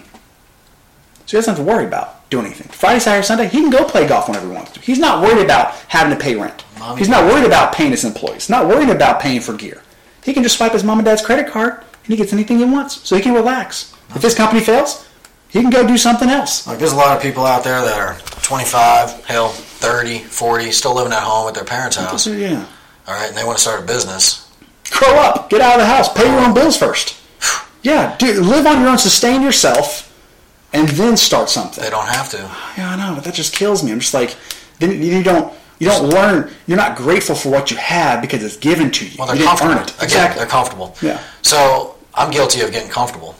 So 1.27 1.38
he 1.38 1.38
doesn't 1.38 1.55
have 1.58 1.65
to 1.65 1.71
worry 1.71 1.86
about 1.86 2.29
doing 2.29 2.45
anything. 2.45 2.67
Friday, 2.67 2.99
Saturday, 2.99 3.25
Sunday, 3.25 3.47
he 3.47 3.62
can 3.62 3.69
go 3.71 3.84
play 3.84 4.08
golf 4.08 4.27
whenever 4.27 4.47
he 4.47 4.53
wants 4.53 4.71
to. 4.73 4.79
He's 4.79 4.99
not 4.99 5.23
worried 5.23 5.43
about 5.43 5.73
having 5.88 6.15
to 6.15 6.23
pay 6.23 6.36
rent. 6.36 6.63
Mommy- 6.79 6.99
He's 6.99 7.10
not 7.10 7.25
worried 7.25 7.45
about 7.45 7.73
paying 7.73 7.91
his 7.91 8.03
employees. 8.03 8.49
Not 8.49 8.67
worried 8.67 8.89
about 8.89 9.19
paying 9.19 9.41
for 9.41 9.53
gear. 9.53 9.81
He 10.23 10.34
can 10.34 10.43
just 10.43 10.58
swipe 10.58 10.71
his 10.73 10.84
mom 10.84 10.99
and 10.99 11.05
dad's 11.05 11.23
credit 11.25 11.47
card 11.51 11.73
and 11.79 12.08
he 12.08 12.15
gets 12.15 12.34
anything 12.34 12.58
he 12.60 12.65
wants. 12.65 13.08
So 13.08 13.15
he 13.15 13.21
can 13.21 13.34
relax. 13.34 13.93
If 14.15 14.21
his 14.21 14.36
company 14.36 14.62
fails, 14.62 15.08
he 15.56 15.62
can 15.62 15.70
go 15.70 15.88
do 15.88 15.98
something 15.98 16.30
else. 16.30 16.68
Like, 16.68 16.80
there's 16.80 16.91
a 16.91 16.98
lot 16.98 17.15
of 17.15 17.24
people 17.24 17.46
out 17.46 17.63
there 17.63 17.80
that 17.82 17.98
are 17.98 18.18
25, 18.41 19.24
hell, 19.26 19.50
30, 19.50 20.20
40, 20.20 20.72
still 20.72 20.94
living 20.94 21.13
at 21.13 21.24
home 21.24 21.48
at 21.48 21.54
their 21.54 21.63
parents' 21.63 21.96
house. 21.96 22.28
Yeah. 22.28 22.65
All 23.08 23.13
right, 23.13 23.30
and 23.30 23.38
they 23.38 23.44
want 23.46 23.58
to 23.58 23.62
start 23.62 23.82
a 23.82 23.86
business. 23.86 24.52
Grow 24.91 25.15
up. 25.15 25.50
Get 25.50 25.62
out 25.62 25.76
of 25.76 25.80
the 25.80 25.86
house. 25.86 26.12
Pay 26.13 26.30
your 26.30 26.39
own 26.41 26.54
bills 26.54 26.78
first. 26.78 27.15
Yeah, 27.84 28.18
dude, 28.18 28.38
live 28.46 28.65
on 28.65 28.82
your 28.82 28.89
own. 28.89 28.98
Sustain 28.98 29.41
yourself. 29.41 30.12
and 30.74 30.89
then 30.89 31.15
start 31.15 31.50
something. 31.50 31.82
They 31.82 31.89
don't 31.89 32.08
have 32.08 32.30
to. 32.32 32.38
Yeah, 32.78 32.89
I 32.91 32.96
know, 32.98 33.15
but 33.15 33.24
that 33.24 33.34
just 33.34 33.54
kills 33.56 33.82
me. 33.82 33.94
I'm 33.94 34.00
just 34.02 34.13
like, 34.13 34.36
then 34.80 35.02
you 35.02 35.24
don't 35.24 35.54
you 35.80 35.88
don't 35.88 36.10
learn. 36.10 36.52
You're 36.68 36.78
not 36.78 36.98
grateful 36.98 37.34
for 37.36 37.50
what 37.50 37.72
you 37.72 37.78
have 37.78 38.22
because 38.22 38.44
it's 38.44 38.58
given 38.58 38.91
to 38.91 39.06
you. 39.06 39.12
Well, 39.18 39.28
they're 39.28 39.38
you 39.38 39.46
comfortable. 39.46 39.74
Again, 39.74 39.96
Exactly. 40.02 40.39
they're 40.39 40.50
comfortable. 40.50 40.96
Yeah. 41.02 41.22
So 41.44 41.96
I'm 42.13 42.30
guilty 42.32 42.60
of 42.62 42.72
getting 42.74 42.89
comfortable, 42.89 43.36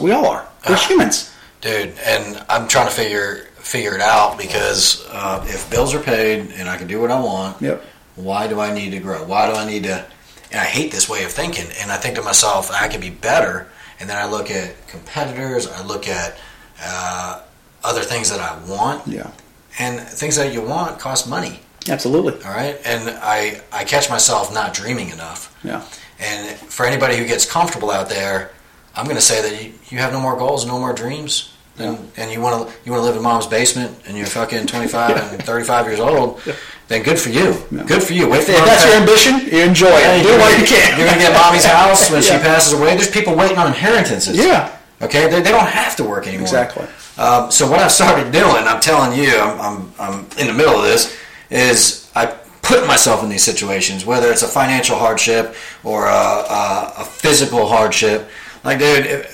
We 0.00 0.10
all 0.10 0.26
are. 0.26 0.44
We're 0.68 0.74
Ah. 0.74 0.86
humans. 0.88 1.30
Dude, 1.62 1.94
and 2.04 2.44
I'm 2.48 2.68
trying 2.68 2.88
to 2.88 2.92
figure 2.94 3.46
figure 3.56 3.94
it 3.94 4.00
out 4.00 4.36
because 4.36 5.06
uh, 5.10 5.42
if 5.48 5.70
bills 5.70 5.94
are 5.94 6.00
paid 6.00 6.50
and 6.56 6.68
I 6.68 6.76
can 6.76 6.88
do 6.88 7.00
what 7.00 7.10
I 7.12 7.20
want, 7.20 7.62
Yep. 7.62 7.82
why 8.16 8.48
do 8.48 8.60
I 8.60 8.74
need 8.74 8.90
to 8.90 8.98
grow? 8.98 9.24
Why 9.24 9.48
do 9.50 9.54
I 9.56 9.64
need 9.64 9.84
to? 9.84 10.04
And 10.50 10.60
I 10.60 10.64
hate 10.64 10.90
this 10.92 11.08
way 11.08 11.24
of 11.24 11.30
thinking. 11.30 11.66
And 11.80 11.90
I 11.90 11.96
think 11.96 12.16
to 12.16 12.22
myself, 12.22 12.70
I 12.72 12.88
can 12.88 13.00
be 13.00 13.08
better. 13.10 13.68
And 14.00 14.10
then 14.10 14.18
I 14.18 14.28
look 14.28 14.50
at 14.50 14.86
competitors. 14.88 15.66
I 15.68 15.82
look 15.84 16.08
at 16.08 16.36
uh, 16.84 17.40
other 17.84 18.02
things 18.02 18.28
that 18.30 18.40
I 18.40 18.58
want. 18.68 19.06
Yeah. 19.06 19.30
And 19.78 20.00
things 20.00 20.36
that 20.36 20.52
you 20.52 20.60
want 20.60 20.98
cost 20.98 21.28
money. 21.28 21.60
Absolutely. 21.88 22.34
All 22.44 22.50
right. 22.52 22.78
And 22.84 23.08
I 23.22 23.62
I 23.72 23.84
catch 23.84 24.10
myself 24.10 24.52
not 24.52 24.74
dreaming 24.74 25.10
enough. 25.10 25.56
Yeah. 25.64 25.82
And 26.18 26.56
for 26.58 26.84
anybody 26.84 27.16
who 27.16 27.26
gets 27.26 27.46
comfortable 27.50 27.90
out 27.92 28.08
there, 28.08 28.50
I'm 28.94 29.04
going 29.04 29.16
to 29.16 29.22
say 29.22 29.40
that 29.40 29.64
you, 29.64 29.72
you 29.88 29.98
have 29.98 30.12
no 30.12 30.20
more 30.20 30.36
goals, 30.36 30.66
no 30.66 30.78
more 30.78 30.92
dreams. 30.92 31.51
And, 31.84 32.10
and 32.16 32.30
you 32.30 32.40
want 32.40 32.68
to 32.68 32.74
you 32.84 32.92
want 32.92 33.02
to 33.02 33.06
live 33.06 33.16
in 33.16 33.22
mom's 33.22 33.46
basement 33.46 33.96
and 34.06 34.16
you're 34.16 34.26
fucking 34.26 34.66
25 34.66 35.32
and 35.32 35.42
35 35.42 35.86
years 35.86 36.00
old, 36.00 36.40
then 36.88 37.02
good 37.02 37.18
for 37.18 37.30
you. 37.30 37.54
Good 37.86 38.02
for 38.02 38.12
you. 38.12 38.28
Wait 38.28 38.40
If 38.40 38.46
that's 38.48 38.84
your 38.84 38.94
ambition, 38.94 39.40
you 39.50 39.64
enjoy 39.64 39.88
it. 39.90 40.22
Do 40.22 40.38
what 40.38 40.58
you 40.58 40.66
can. 40.66 40.98
You're 40.98 41.06
going 41.06 41.18
to 41.18 41.24
get 41.24 41.32
mommy's 41.32 41.64
house 41.64 42.10
when 42.10 42.22
she 42.22 42.30
passes 42.32 42.78
away. 42.78 42.96
There's 42.96 43.10
people 43.10 43.34
waiting 43.34 43.58
on 43.58 43.68
inheritances. 43.68 44.36
Yeah. 44.36 44.76
Okay, 45.00 45.28
they, 45.28 45.42
they 45.42 45.50
don't 45.50 45.66
have 45.66 45.96
to 45.96 46.04
work 46.04 46.26
anymore. 46.26 46.42
Exactly. 46.42 46.86
Um, 47.18 47.50
so 47.50 47.68
what 47.68 47.80
I've 47.80 47.90
started 47.90 48.32
doing, 48.32 48.64
I'm 48.66 48.80
telling 48.80 49.18
you, 49.18 49.36
I'm, 49.36 49.60
I'm, 49.60 49.92
I'm 49.98 50.26
in 50.38 50.46
the 50.46 50.54
middle 50.54 50.76
of 50.76 50.82
this, 50.84 51.18
is 51.50 52.10
I 52.14 52.26
put 52.62 52.86
myself 52.86 53.22
in 53.22 53.28
these 53.28 53.42
situations, 53.42 54.06
whether 54.06 54.30
it's 54.30 54.42
a 54.42 54.48
financial 54.48 54.96
hardship 54.96 55.54
or 55.82 56.06
a, 56.06 56.10
a, 56.10 56.92
a 56.98 57.04
physical 57.04 57.66
hardship. 57.66 58.28
Like, 58.64 58.78
dude, 58.78 59.26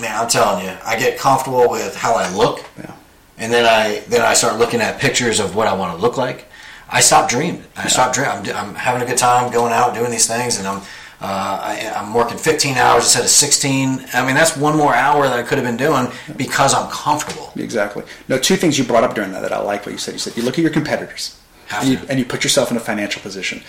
man, 0.00 0.18
I'm 0.20 0.28
telling 0.28 0.64
you, 0.64 0.72
I 0.84 0.98
get 0.98 1.18
comfortable 1.18 1.68
with 1.70 1.94
how 1.96 2.14
I 2.14 2.32
look, 2.34 2.64
Yeah. 2.78 2.94
and 3.38 3.52
then 3.52 3.66
I 3.66 4.00
then 4.08 4.22
I 4.22 4.34
start 4.34 4.58
looking 4.58 4.80
at 4.80 5.00
pictures 5.00 5.40
of 5.40 5.54
what 5.54 5.66
I 5.66 5.74
want 5.74 5.96
to 5.96 6.00
look 6.02 6.16
like. 6.16 6.46
I 6.88 7.00
stop 7.00 7.28
dreaming. 7.30 7.64
I 7.76 7.86
stop 7.88 8.12
dreaming. 8.12 8.50
I'm, 8.52 8.56
I'm 8.68 8.74
having 8.74 9.02
a 9.02 9.06
good 9.06 9.18
time 9.18 9.52
going 9.52 9.72
out 9.72 9.94
doing 9.94 10.10
these 10.10 10.26
things, 10.26 10.58
and 10.58 10.66
I'm 10.66 10.82
uh, 11.22 11.60
I, 11.62 11.92
I'm 11.96 12.14
working 12.14 12.38
15 12.38 12.76
hours 12.78 13.04
instead 13.04 13.22
of 13.24 13.28
16. 13.28 14.06
I 14.14 14.24
mean, 14.24 14.34
that's 14.34 14.56
one 14.56 14.74
more 14.76 14.94
hour 14.94 15.28
that 15.28 15.38
I 15.38 15.42
could 15.42 15.58
have 15.58 15.66
been 15.66 15.76
doing 15.76 16.10
because 16.36 16.72
I'm 16.72 16.90
comfortable. 16.90 17.52
Exactly. 17.56 18.04
No, 18.28 18.38
two 18.38 18.56
things 18.56 18.78
you 18.78 18.84
brought 18.84 19.04
up 19.04 19.14
during 19.14 19.30
that 19.32 19.42
that 19.42 19.52
I 19.52 19.58
like 19.60 19.84
what 19.84 19.92
you 19.92 19.98
said. 19.98 20.14
You 20.14 20.18
said 20.18 20.34
you 20.36 20.42
look 20.42 20.54
at 20.54 20.62
your 20.62 20.70
competitors 20.72 21.38
and 21.72 21.88
you, 21.90 21.98
and 22.08 22.18
you 22.18 22.24
put 22.24 22.42
yourself 22.42 22.70
in 22.70 22.78
a 22.78 22.80
financial 22.80 23.20
position. 23.20 23.60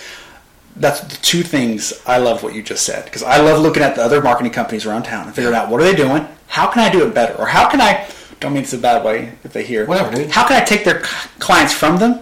That's 0.75 1.01
the 1.01 1.17
two 1.17 1.43
things 1.43 2.01
I 2.05 2.17
love 2.17 2.43
what 2.43 2.53
you 2.53 2.63
just 2.63 2.85
said 2.85 3.05
because 3.05 3.23
I 3.23 3.41
love 3.41 3.61
looking 3.61 3.83
at 3.83 3.95
the 3.95 4.03
other 4.03 4.21
marketing 4.21 4.51
companies 4.51 4.85
around 4.85 5.03
town 5.03 5.27
and 5.27 5.35
figuring 5.35 5.55
out 5.55 5.69
what 5.69 5.81
are 5.81 5.83
they 5.83 5.95
doing, 5.95 6.27
how 6.47 6.69
can 6.71 6.81
I 6.81 6.91
do 6.91 7.05
it 7.05 7.13
better, 7.13 7.35
or 7.35 7.47
how 7.47 7.69
can 7.69 7.81
I 7.81 8.07
don't 8.39 8.53
mean 8.53 8.63
it's 8.63 8.73
a 8.73 8.77
bad 8.77 9.05
way 9.05 9.33
if 9.43 9.53
they 9.53 9.63
hear 9.63 9.85
Whatever, 9.85 10.15
dude. 10.15 10.31
How 10.31 10.47
can 10.47 10.61
I 10.61 10.65
take 10.65 10.83
their 10.83 10.99
clients 11.39 11.73
from 11.73 11.97
them, 11.97 12.19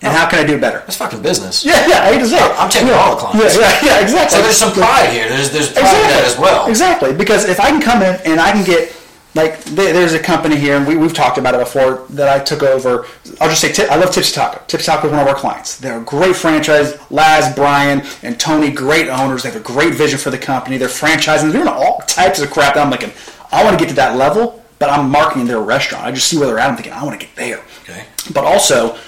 and 0.00 0.12
how 0.12 0.26
oh. 0.26 0.30
can 0.30 0.44
I 0.44 0.46
do 0.46 0.56
it 0.56 0.60
better? 0.60 0.78
That's 0.78 0.96
fucking 0.96 1.22
business. 1.22 1.64
Yeah, 1.64 1.86
yeah, 1.86 2.02
I 2.02 2.12
hate 2.12 2.20
to 2.20 2.26
say 2.26 2.38
it. 2.38 2.58
I'm 2.58 2.70
taking 2.70 2.88
yeah. 2.88 2.94
all 2.94 3.16
the 3.16 3.20
clients. 3.20 3.56
Yeah, 3.56 3.60
yeah, 3.60 3.84
yeah, 3.84 4.02
exactly. 4.02 4.36
So 4.36 4.42
there's 4.42 4.56
some 4.56 4.72
pride 4.72 5.10
here. 5.10 5.28
There's 5.28 5.50
there's 5.50 5.72
pride 5.72 5.94
in 5.94 6.08
that 6.08 6.24
as 6.24 6.38
well. 6.38 6.66
Exactly, 6.68 7.14
because 7.14 7.44
if 7.44 7.60
I 7.60 7.70
can 7.70 7.80
come 7.80 8.02
in 8.02 8.16
and 8.24 8.40
I 8.40 8.52
can 8.52 8.64
get 8.64 8.92
like 9.36 9.62
there- 9.64 9.92
there's 9.92 10.14
a 10.14 10.18
company 10.18 10.56
here, 10.56 10.76
and 10.76 10.86
we, 10.86 10.96
we've 10.96 11.12
talked 11.14 11.38
about 11.38 11.54
it 11.54 11.60
before 11.60 12.04
that 12.10 12.28
I 12.28 12.42
took 12.42 12.62
over. 12.62 13.06
I'll 13.40 13.48
just 13.48 13.60
say 13.60 13.86
I 13.88 13.96
love 13.96 14.10
Tipsy 14.10 14.32
Taco. 14.34 14.60
Tipsy 14.66 14.86
Taco 14.86 15.06
is 15.06 15.12
one 15.12 15.20
of 15.20 15.28
our 15.28 15.34
clients. 15.34 15.76
They're 15.76 15.98
a 15.98 16.04
great 16.04 16.34
franchise. 16.34 16.98
Laz, 17.10 17.54
Brian, 17.54 18.02
and 18.22 18.40
Tony, 18.40 18.70
great 18.70 19.08
owners. 19.08 19.42
They 19.42 19.50
have 19.50 19.60
a 19.60 19.64
great 19.64 19.94
vision 19.94 20.18
for 20.18 20.30
the 20.30 20.38
company. 20.38 20.78
They're 20.78 20.88
franchising. 20.88 21.42
They're 21.52 21.62
doing 21.62 21.68
all 21.68 21.98
types 22.06 22.40
of 22.40 22.50
crap. 22.50 22.74
That 22.74 22.82
I'm 22.84 22.90
like, 22.90 23.04
I 23.52 23.62
want 23.62 23.78
to 23.78 23.82
get 23.84 23.90
to 23.90 23.96
that 23.96 24.16
level, 24.16 24.64
but 24.78 24.90
I'm 24.90 25.10
marketing 25.10 25.46
their 25.46 25.60
restaurant. 25.60 26.04
I 26.04 26.10
just 26.12 26.26
see 26.28 26.38
where 26.38 26.46
they're 26.48 26.58
at. 26.58 26.68
I'm 26.70 26.74
thinking 26.76 26.92
I 26.94 27.04
want 27.04 27.20
to 27.20 27.24
get 27.26 27.36
there. 27.36 27.62
Okay. 27.82 28.06
But 28.32 28.44
also 28.44 28.98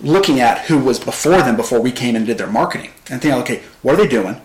looking 0.00 0.40
at 0.40 0.60
who 0.66 0.78
was 0.78 0.98
before 0.98 1.38
them 1.42 1.56
before 1.56 1.80
we 1.80 1.90
came 1.92 2.16
and 2.16 2.24
did 2.26 2.38
their 2.38 2.46
marketing 2.50 2.90
and 3.10 3.20
thinking, 3.20 3.40
okay, 3.42 3.62
what 3.82 3.94
are 3.94 3.98
they 3.98 4.08
doing? 4.08 4.40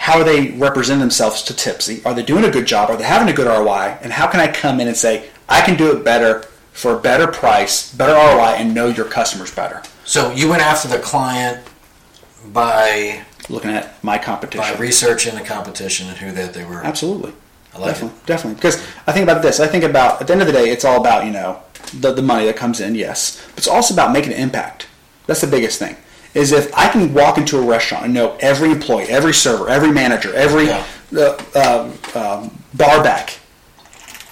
How 0.00 0.18
are 0.18 0.24
they 0.24 0.52
representing 0.52 1.00
themselves 1.00 1.42
to 1.42 1.54
Tipsy? 1.54 2.02
Are 2.06 2.14
they 2.14 2.22
doing 2.22 2.44
a 2.44 2.50
good 2.50 2.66
job? 2.66 2.88
Are 2.88 2.96
they 2.96 3.04
having 3.04 3.28
a 3.28 3.34
good 3.34 3.46
ROI? 3.46 3.98
And 4.00 4.10
how 4.10 4.26
can 4.28 4.40
I 4.40 4.50
come 4.50 4.80
in 4.80 4.88
and 4.88 4.96
say, 4.96 5.28
I 5.46 5.60
can 5.60 5.76
do 5.76 5.94
it 5.94 6.02
better 6.02 6.40
for 6.72 6.96
a 6.96 6.98
better 6.98 7.26
price, 7.26 7.94
better 7.94 8.14
ROI, 8.14 8.54
and 8.56 8.74
know 8.74 8.88
your 8.88 9.04
customers 9.04 9.54
better? 9.54 9.82
So 10.06 10.32
you 10.32 10.48
went 10.48 10.62
after 10.62 10.88
the 10.88 10.98
client 11.00 11.62
by 12.46 13.26
Looking 13.50 13.72
at 13.72 14.02
my 14.02 14.16
competition, 14.16 14.74
by 14.74 14.80
researching 14.80 15.34
the 15.34 15.42
competition 15.42 16.08
and 16.08 16.16
who 16.16 16.32
that 16.32 16.54
they 16.54 16.64
were. 16.64 16.82
Absolutely. 16.82 17.34
I 17.74 17.78
like 17.78 17.92
definitely, 17.92 18.20
Definitely. 18.24 18.54
Because 18.54 18.82
I 19.06 19.12
think 19.12 19.24
about 19.24 19.42
this. 19.42 19.60
I 19.60 19.66
think 19.66 19.84
about, 19.84 20.22
at 20.22 20.28
the 20.28 20.32
end 20.32 20.40
of 20.40 20.46
the 20.46 20.54
day, 20.54 20.70
it's 20.70 20.86
all 20.86 20.98
about, 20.98 21.26
you 21.26 21.30
know, 21.30 21.60
the, 21.92 22.10
the 22.10 22.22
money 22.22 22.46
that 22.46 22.56
comes 22.56 22.80
in, 22.80 22.94
yes. 22.94 23.46
But 23.50 23.58
it's 23.58 23.68
also 23.68 23.92
about 23.92 24.14
making 24.14 24.32
an 24.32 24.38
impact. 24.38 24.86
That's 25.26 25.42
the 25.42 25.46
biggest 25.46 25.78
thing. 25.78 25.96
Is 26.32 26.52
if 26.52 26.72
I 26.76 26.88
can 26.88 27.12
walk 27.12 27.38
into 27.38 27.58
a 27.58 27.62
restaurant 27.62 28.04
and 28.04 28.14
know 28.14 28.36
every 28.40 28.70
employee, 28.70 29.06
every 29.08 29.34
server, 29.34 29.68
every 29.68 29.90
manager, 29.90 30.32
every 30.34 30.66
Yeah. 30.66 30.84
uh, 31.16 31.92
um, 32.14 32.22
um, 32.22 32.58
bar 32.74 33.02
back, 33.02 33.38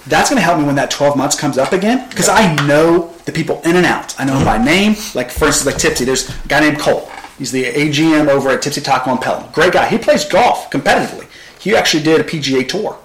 that's 0.06 0.30
going 0.30 0.38
to 0.38 0.44
help 0.44 0.58
me 0.58 0.64
when 0.64 0.76
that 0.76 0.90
12 0.90 1.16
months 1.16 1.38
comes 1.38 1.58
up 1.58 1.72
again 1.72 2.08
because 2.08 2.28
I 2.28 2.54
know 2.66 3.12
the 3.24 3.32
people 3.32 3.60
in 3.64 3.74
and 3.76 3.84
out. 3.84 4.18
I 4.18 4.24
know 4.24 4.34
them 4.34 4.44
by 4.44 4.58
name. 4.58 4.94
Like, 5.14 5.30
for 5.30 5.46
instance, 5.46 5.66
like 5.66 5.78
Tipsy, 5.78 6.04
there's 6.04 6.28
a 6.30 6.48
guy 6.48 6.60
named 6.60 6.78
Cole. 6.78 7.10
He's 7.36 7.50
the 7.52 7.64
AGM 7.64 8.28
over 8.28 8.50
at 8.50 8.62
Tipsy 8.62 8.80
Taco 8.80 9.10
and 9.10 9.20
Pelham. 9.20 9.50
Great 9.52 9.72
guy. 9.72 9.88
He 9.88 9.98
plays 9.98 10.24
golf 10.24 10.70
competitively. 10.70 11.26
He 11.58 11.74
actually 11.76 12.04
did 12.04 12.20
a 12.20 12.24
PGA 12.24 12.66
tour. 12.66 12.96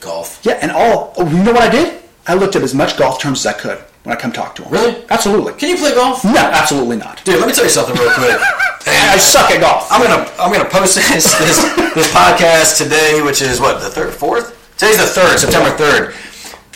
Golf. 0.00 0.40
Yeah, 0.42 0.54
and 0.60 0.72
all, 0.72 1.14
oh, 1.16 1.28
you 1.30 1.42
know 1.44 1.52
what 1.52 1.62
I 1.62 1.70
did? 1.70 2.02
I 2.26 2.34
looked 2.34 2.56
up 2.56 2.62
as 2.62 2.74
much 2.74 2.98
golf 2.98 3.20
terms 3.20 3.46
as 3.46 3.54
I 3.54 3.58
could 3.58 3.82
when 4.02 4.16
I 4.16 4.20
come 4.20 4.32
talk 4.32 4.54
to 4.56 4.62
him. 4.62 4.72
Really? 4.72 5.04
Absolutely. 5.10 5.52
Can 5.54 5.68
you 5.68 5.76
play 5.76 5.94
golf? 5.94 6.24
No, 6.24 6.36
absolutely 6.36 6.96
not. 6.96 7.24
Dude, 7.24 7.38
let 7.38 7.46
me 7.46 7.54
tell 7.54 7.64
you 7.64 7.70
something 7.70 7.94
real 7.96 8.12
quick. 8.12 8.40
I 8.86 9.16
suck 9.18 9.50
at 9.50 9.60
golf. 9.60 9.86
I'm 9.92 10.02
gonna 10.02 10.28
I'm 10.40 10.52
gonna 10.52 10.68
post 10.68 10.96
this 10.96 11.38
this, 11.38 11.62
this 11.94 12.12
podcast 12.12 12.78
today, 12.78 13.22
which 13.22 13.40
is 13.40 13.60
what 13.60 13.80
the 13.80 13.88
third, 13.88 14.12
fourth. 14.12 14.58
Today's 14.76 14.98
the 14.98 15.06
third, 15.06 15.38
September 15.38 15.70
third. 15.76 16.14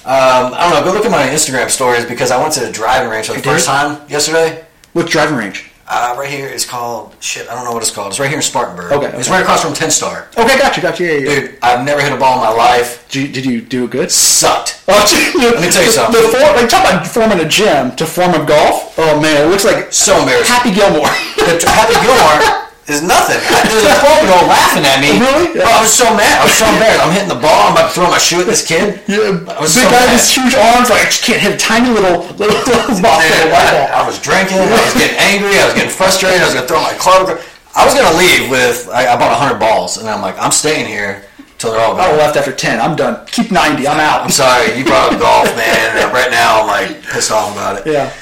Um, 0.05 0.55
I 0.55 0.71
don't 0.71 0.85
know. 0.85 0.85
Go 0.85 0.97
look 0.97 1.05
at 1.05 1.11
my 1.11 1.27
Instagram 1.27 1.69
stories 1.69 2.05
because 2.05 2.31
I 2.31 2.41
went 2.41 2.53
to 2.55 2.61
the 2.61 2.71
driving 2.71 3.11
range 3.11 3.27
for 3.27 3.33
the 3.33 3.43
first 3.43 3.67
time 3.67 4.09
yesterday. 4.09 4.65
What 4.93 5.09
driving 5.09 5.37
range. 5.37 5.73
Uh, 5.89 6.17
right 6.19 6.29
here, 6.29 6.49
it's 6.49 6.65
called 6.65 7.15
shit. 7.21 7.49
I 7.49 7.55
don't 7.55 7.65
know 7.65 7.71
what 7.73 7.81
it's 7.81 7.93
called. 7.93 8.09
It's 8.09 8.19
right 8.19 8.29
here 8.29 8.39
in 8.39 8.43
Spartanburg. 8.43 8.91
Okay, 8.91 9.17
It's 9.17 9.29
right 9.31 9.41
across 9.43 9.63
from 9.63 9.73
Ten 9.73 9.91
Star. 9.93 10.27
Okay, 10.37 10.59
got 10.59 10.77
you, 10.77 10.83
got 10.83 10.99
you. 10.99 11.07
Yeah, 11.07 11.13
yeah. 11.19 11.41
Dude, 11.41 11.59
I've 11.63 11.87
never 11.87 12.03
hit 12.03 12.13
a 12.13 12.17
ball 12.17 12.35
in 12.39 12.41
my 12.41 12.51
life. 12.53 13.09
Did, 13.09 13.29
you, 13.29 13.33
did 13.33 13.45
you 13.47 13.61
do 13.61 13.85
it 13.85 13.91
good? 13.91 14.11
Sucked. 14.11 14.83
Oh, 15.39 15.53
Let 15.55 15.61
me 15.63 15.71
tell 15.71 15.83
you 15.85 15.91
something. 15.91 16.21
The 16.21 16.29
form, 16.29 16.57
like, 16.57 16.69
talk 16.69 16.83
about 16.85 17.07
forming 17.07 17.41
a 17.41 17.49
gym 17.49 17.95
to 17.97 18.07
form 18.07 18.35
a 18.35 18.45
golf. 18.47 18.95
Oh 18.99 19.21
man, 19.21 19.47
it 19.47 19.51
looks 19.51 19.65
like 19.65 19.93
So 19.93 20.19
embarrassing. 20.19 20.47
Happy 20.55 20.73
Gilmore. 20.75 21.11
The 21.37 21.59
Happy 21.69 21.95
Gilmore 22.03 22.66
is 22.87 23.03
nothing. 23.03 23.39
I- 23.43 23.67
There's 23.67 23.83
a 23.83 23.95
12 23.99 24.23
year 24.23 24.35
old 24.39 24.47
laughing 24.47 24.85
at 24.87 24.99
me. 25.03 25.19
Really? 25.19 25.59
Bro, 25.59 25.67
I 25.67 25.81
was 25.83 25.93
so 25.93 26.07
mad. 26.15 26.39
I 26.41 26.45
was 26.47 26.55
so 26.55 26.67
embarrassed. 26.71 27.03
I'm 27.03 27.11
hitting 27.13 27.29
the 27.33 27.41
ball. 27.43 27.67
I'm 27.69 27.73
about 27.75 27.91
to 27.91 27.95
throw 27.99 28.07
my 28.11 28.19
shoe 28.23 28.41
at 28.41 28.47
this 28.47 28.63
kid. 28.65 29.03
yeah, 29.11 29.43
I 29.51 29.59
was 29.59 29.75
big 29.75 29.85
so 29.87 29.91
guy 29.91 30.07
with 30.07 30.23
his 30.23 30.31
huge 30.31 30.55
arms. 30.55 30.91
Like 30.91 31.03
I 31.03 31.09
just 31.11 31.25
can't 31.27 31.43
hit 31.43 31.53
a 31.55 31.61
tiny 31.61 31.91
little 31.91 32.23
little, 32.39 32.55
little 32.63 32.99
ball. 33.03 33.19
Dude, 33.19 33.51
I, 33.51 33.91
I 33.91 34.07
was 34.07 34.23
drinking. 34.23 34.63
I 34.63 34.71
was 34.71 34.95
getting 34.95 35.19
angry. 35.19 35.59
I 35.59 35.67
was 35.67 35.75
getting 35.75 35.91
frustrated. 35.91 36.41
I 36.41 36.47
was 36.47 36.55
gonna 36.55 36.69
throw 36.71 36.83
my 36.83 36.95
club. 36.95 37.27
I 37.75 37.85
was 37.85 37.93
gonna 37.93 38.17
leave 38.17 38.49
with. 38.51 38.89
I, 38.89 39.11
I 39.13 39.17
bought 39.19 39.35
hundred 39.37 39.59
balls, 39.59 39.99
and 39.99 40.09
I'm 40.09 40.23
like, 40.23 40.39
I'm 40.39 40.53
staying 40.55 40.87
here 40.87 41.27
till 41.59 41.73
they're 41.73 41.81
all 41.81 41.99
I 41.99 42.07
gone. 42.09 42.19
left 42.23 42.37
after 42.39 42.53
ten. 42.55 42.81
I'm 42.81 42.95
done. 42.97 43.27
Keep 43.27 43.51
ninety. 43.51 43.89
I'm 43.89 43.99
out. 44.01 44.23
I'm 44.23 44.31
sorry, 44.31 44.79
you 44.79 44.85
brought 44.85 45.13
up 45.13 45.21
golf, 45.27 45.51
man. 45.57 46.13
Right 46.15 46.31
now, 46.31 46.63
I'm 46.63 46.67
like 46.69 47.03
pissed 47.03 47.31
off 47.33 47.53
about 47.53 47.81
it. 47.83 47.87
Yeah. 47.93 48.13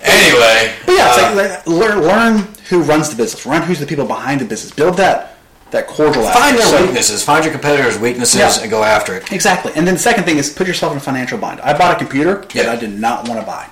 Anyway, 0.00 0.74
But 0.84 0.92
yeah, 0.96 1.08
it's 1.08 1.18
uh, 1.18 1.34
like, 1.36 1.50
like, 1.50 1.66
learn 1.66 2.00
learn 2.02 2.53
who 2.70 2.82
runs 2.82 3.10
the 3.10 3.16
business, 3.16 3.44
learn 3.46 3.62
who's 3.62 3.80
the 3.80 3.86
people 3.86 4.06
behind 4.06 4.40
the 4.40 4.44
business, 4.44 4.72
build 4.72 4.96
that 4.96 5.36
that 5.70 5.86
cordial. 5.88 6.24
find 6.28 6.56
their 6.56 6.66
So- 6.66 6.82
weaknesses. 6.82 7.22
Find 7.24 7.44
your 7.44 7.50
competitors' 7.52 7.98
weaknesses 7.98 8.38
Yeah. 8.38 8.60
and 8.62 8.70
go 8.70 8.84
after 8.84 9.14
it. 9.16 9.32
Exactly. 9.32 9.72
And 9.74 9.86
then 9.86 9.94
the 9.94 10.00
second 10.00 10.22
thing 10.24 10.38
is 10.38 10.50
put 10.50 10.68
yourself 10.68 10.92
in 10.92 10.98
a 10.98 11.00
financial 11.00 11.36
bind. 11.36 11.60
I 11.62 11.72
bought 11.72 11.92
a 11.92 11.96
computer 11.96 12.44
that 12.54 12.68
I 12.68 12.76
did 12.76 12.98
not 13.00 13.26
want 13.28 13.40
to 13.40 13.46
buy. 13.46 13.66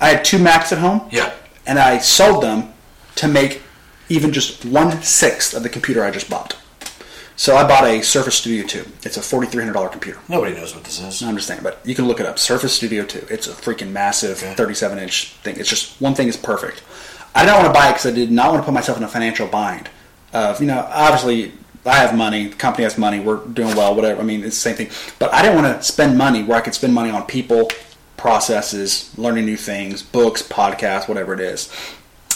I 0.00 0.08
had 0.08 0.24
two 0.24 0.38
Macs 0.38 0.72
at 0.72 0.78
home. 0.78 1.02
Yeah. 1.10 1.30
And 1.66 1.78
I 1.78 1.98
sold 1.98 2.42
them 2.42 2.72
to 3.16 3.28
make 3.28 3.62
even 4.08 4.32
just 4.32 4.64
one 4.64 5.02
sixth 5.02 5.52
of 5.52 5.62
the 5.62 5.68
computer 5.68 6.02
I 6.04 6.10
just 6.10 6.30
bought. 6.30 6.54
So 7.38 7.54
I 7.54 7.64
bought 7.64 7.84
a 7.84 8.00
Surface 8.02 8.36
Studio 8.36 8.64
2. 8.66 8.86
It's 9.02 9.18
a 9.18 9.20
$4,300 9.20 9.90
computer. 9.92 10.18
Nobody 10.28 10.54
knows 10.54 10.74
what 10.74 10.84
this 10.84 10.98
is. 11.00 11.22
I 11.22 11.26
understand, 11.28 11.62
but 11.62 11.80
you 11.84 11.94
can 11.94 12.06
look 12.08 12.18
it 12.18 12.24
up. 12.24 12.38
Surface 12.38 12.72
Studio 12.72 13.04
2. 13.04 13.26
It's 13.28 13.46
a 13.46 13.50
freaking 13.50 13.90
massive 13.90 14.42
Okay. 14.42 14.54
37 14.54 14.98
inch 14.98 15.34
thing. 15.42 15.56
It's 15.58 15.68
just 15.68 16.00
one 16.00 16.14
thing 16.14 16.28
is 16.28 16.36
perfect. 16.38 16.80
I 17.36 17.44
didn't 17.44 17.58
want 17.58 17.66
to 17.66 17.72
buy 17.78 17.88
it 17.88 17.92
because 17.92 18.06
I 18.06 18.12
did 18.12 18.30
not 18.32 18.50
want 18.50 18.62
to 18.62 18.64
put 18.64 18.72
myself 18.72 18.96
in 18.96 19.04
a 19.04 19.08
financial 19.08 19.46
bind. 19.46 19.90
Of 20.32 20.60
you 20.60 20.66
know, 20.66 20.88
obviously, 20.90 21.52
I 21.84 21.96
have 21.96 22.16
money, 22.16 22.46
the 22.48 22.56
company 22.56 22.84
has 22.84 22.96
money, 22.96 23.20
we're 23.20 23.44
doing 23.44 23.76
well, 23.76 23.94
whatever. 23.94 24.20
I 24.20 24.24
mean, 24.24 24.42
it's 24.42 24.56
the 24.56 24.74
same 24.74 24.74
thing. 24.74 24.90
But 25.18 25.32
I 25.34 25.42
didn't 25.42 25.62
want 25.62 25.76
to 25.76 25.82
spend 25.82 26.16
money 26.16 26.42
where 26.42 26.56
I 26.56 26.62
could 26.62 26.74
spend 26.74 26.94
money 26.94 27.10
on 27.10 27.26
people, 27.26 27.70
processes, 28.16 29.16
learning 29.18 29.44
new 29.44 29.56
things, 29.56 30.02
books, 30.02 30.42
podcasts, 30.42 31.08
whatever 31.08 31.34
it 31.34 31.40
is. 31.40 31.70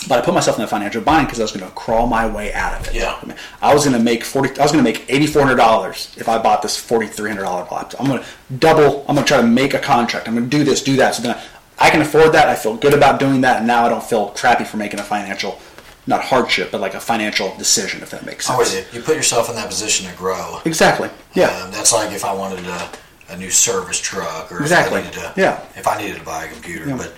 But 0.09 0.19
I 0.19 0.23
put 0.23 0.35
myself 0.35 0.59
in 0.59 0.65
a 0.65 0.67
financial 0.67 1.03
bind 1.03 1.27
because 1.27 1.41
I 1.41 1.43
was 1.43 1.53
going 1.53 1.67
to 1.67 1.75
crawl 1.75 2.07
my 2.07 2.27
way 2.27 2.53
out 2.53 2.81
of 2.81 2.89
it. 2.89 2.95
Yeah. 2.95 3.19
I, 3.23 3.27
mean, 3.27 3.37
I 3.61 3.75
was 3.75 3.85
going 3.85 3.97
to 3.97 4.03
make 4.03 4.25
forty. 4.25 4.49
I 4.59 4.63
was 4.63 4.73
going 4.73 4.85
to 4.85 4.91
make 4.91 5.05
eighty 5.11 5.27
four 5.27 5.43
hundred 5.43 5.57
dollars 5.57 6.15
if 6.19 6.29
I 6.29 6.39
bought 6.39 6.63
this 6.63 6.77
forty 6.77 7.07
three 7.07 7.29
hundred 7.29 7.43
dollar 7.43 7.67
laptop. 7.71 8.01
I'm 8.01 8.07
going 8.07 8.21
to 8.21 8.27
double. 8.59 9.01
I'm 9.09 9.15
going 9.15 9.27
to 9.27 9.29
try 9.29 9.41
to 9.41 9.47
make 9.47 9.75
a 9.75 9.79
contract. 9.79 10.29
I'm 10.29 10.35
going 10.35 10.49
to 10.49 10.57
do 10.59 10.65
this, 10.65 10.83
do 10.83 10.97
that. 10.97 11.15
So 11.15 11.23
then 11.23 11.39
I, 11.81 11.91
can 11.91 12.01
afford 12.03 12.33
that. 12.33 12.49
I 12.49 12.55
feel 12.55 12.77
good 12.77 12.95
about 12.95 13.19
doing 13.19 13.41
that, 13.43 13.59
and 13.59 13.67
now 13.67 13.85
I 13.85 13.89
don't 13.89 14.03
feel 14.03 14.29
crappy 14.29 14.65
for 14.65 14.77
making 14.77 15.01
a 15.01 15.03
financial, 15.03 15.59
not 16.07 16.23
hardship, 16.23 16.71
but 16.71 16.81
like 16.81 16.95
a 16.95 17.01
financial 17.01 17.55
decision, 17.57 18.03
if 18.03 18.11
that 18.11 18.25
makes 18.27 18.47
sense. 18.47 18.59
With 18.59 18.95
you. 18.95 19.01
Put 19.03 19.17
yourself 19.17 19.49
in 19.49 19.57
that 19.57 19.69
position 19.69 20.11
to 20.11 20.17
grow. 20.17 20.61
Exactly. 20.65 21.09
Yeah. 21.35 21.49
Um, 21.63 21.71
that's 21.71 21.93
like 21.93 22.13
if 22.13 22.25
I 22.25 22.33
wanted 22.35 22.67
a, 22.67 22.91
a 23.31 23.37
new 23.37 23.51
service 23.51 23.99
truck, 24.01 24.53
or 24.53 24.61
Exactly. 24.61 25.01
if 25.01 25.07
I 25.07 25.09
needed 25.11 25.21
to, 25.35 25.41
Yeah. 25.41 25.61
if 25.77 25.89
I 25.89 26.01
needed 26.01 26.19
to 26.19 26.25
buy 26.25 26.45
a 26.45 26.49
computer. 26.53 26.85
But 26.97 27.15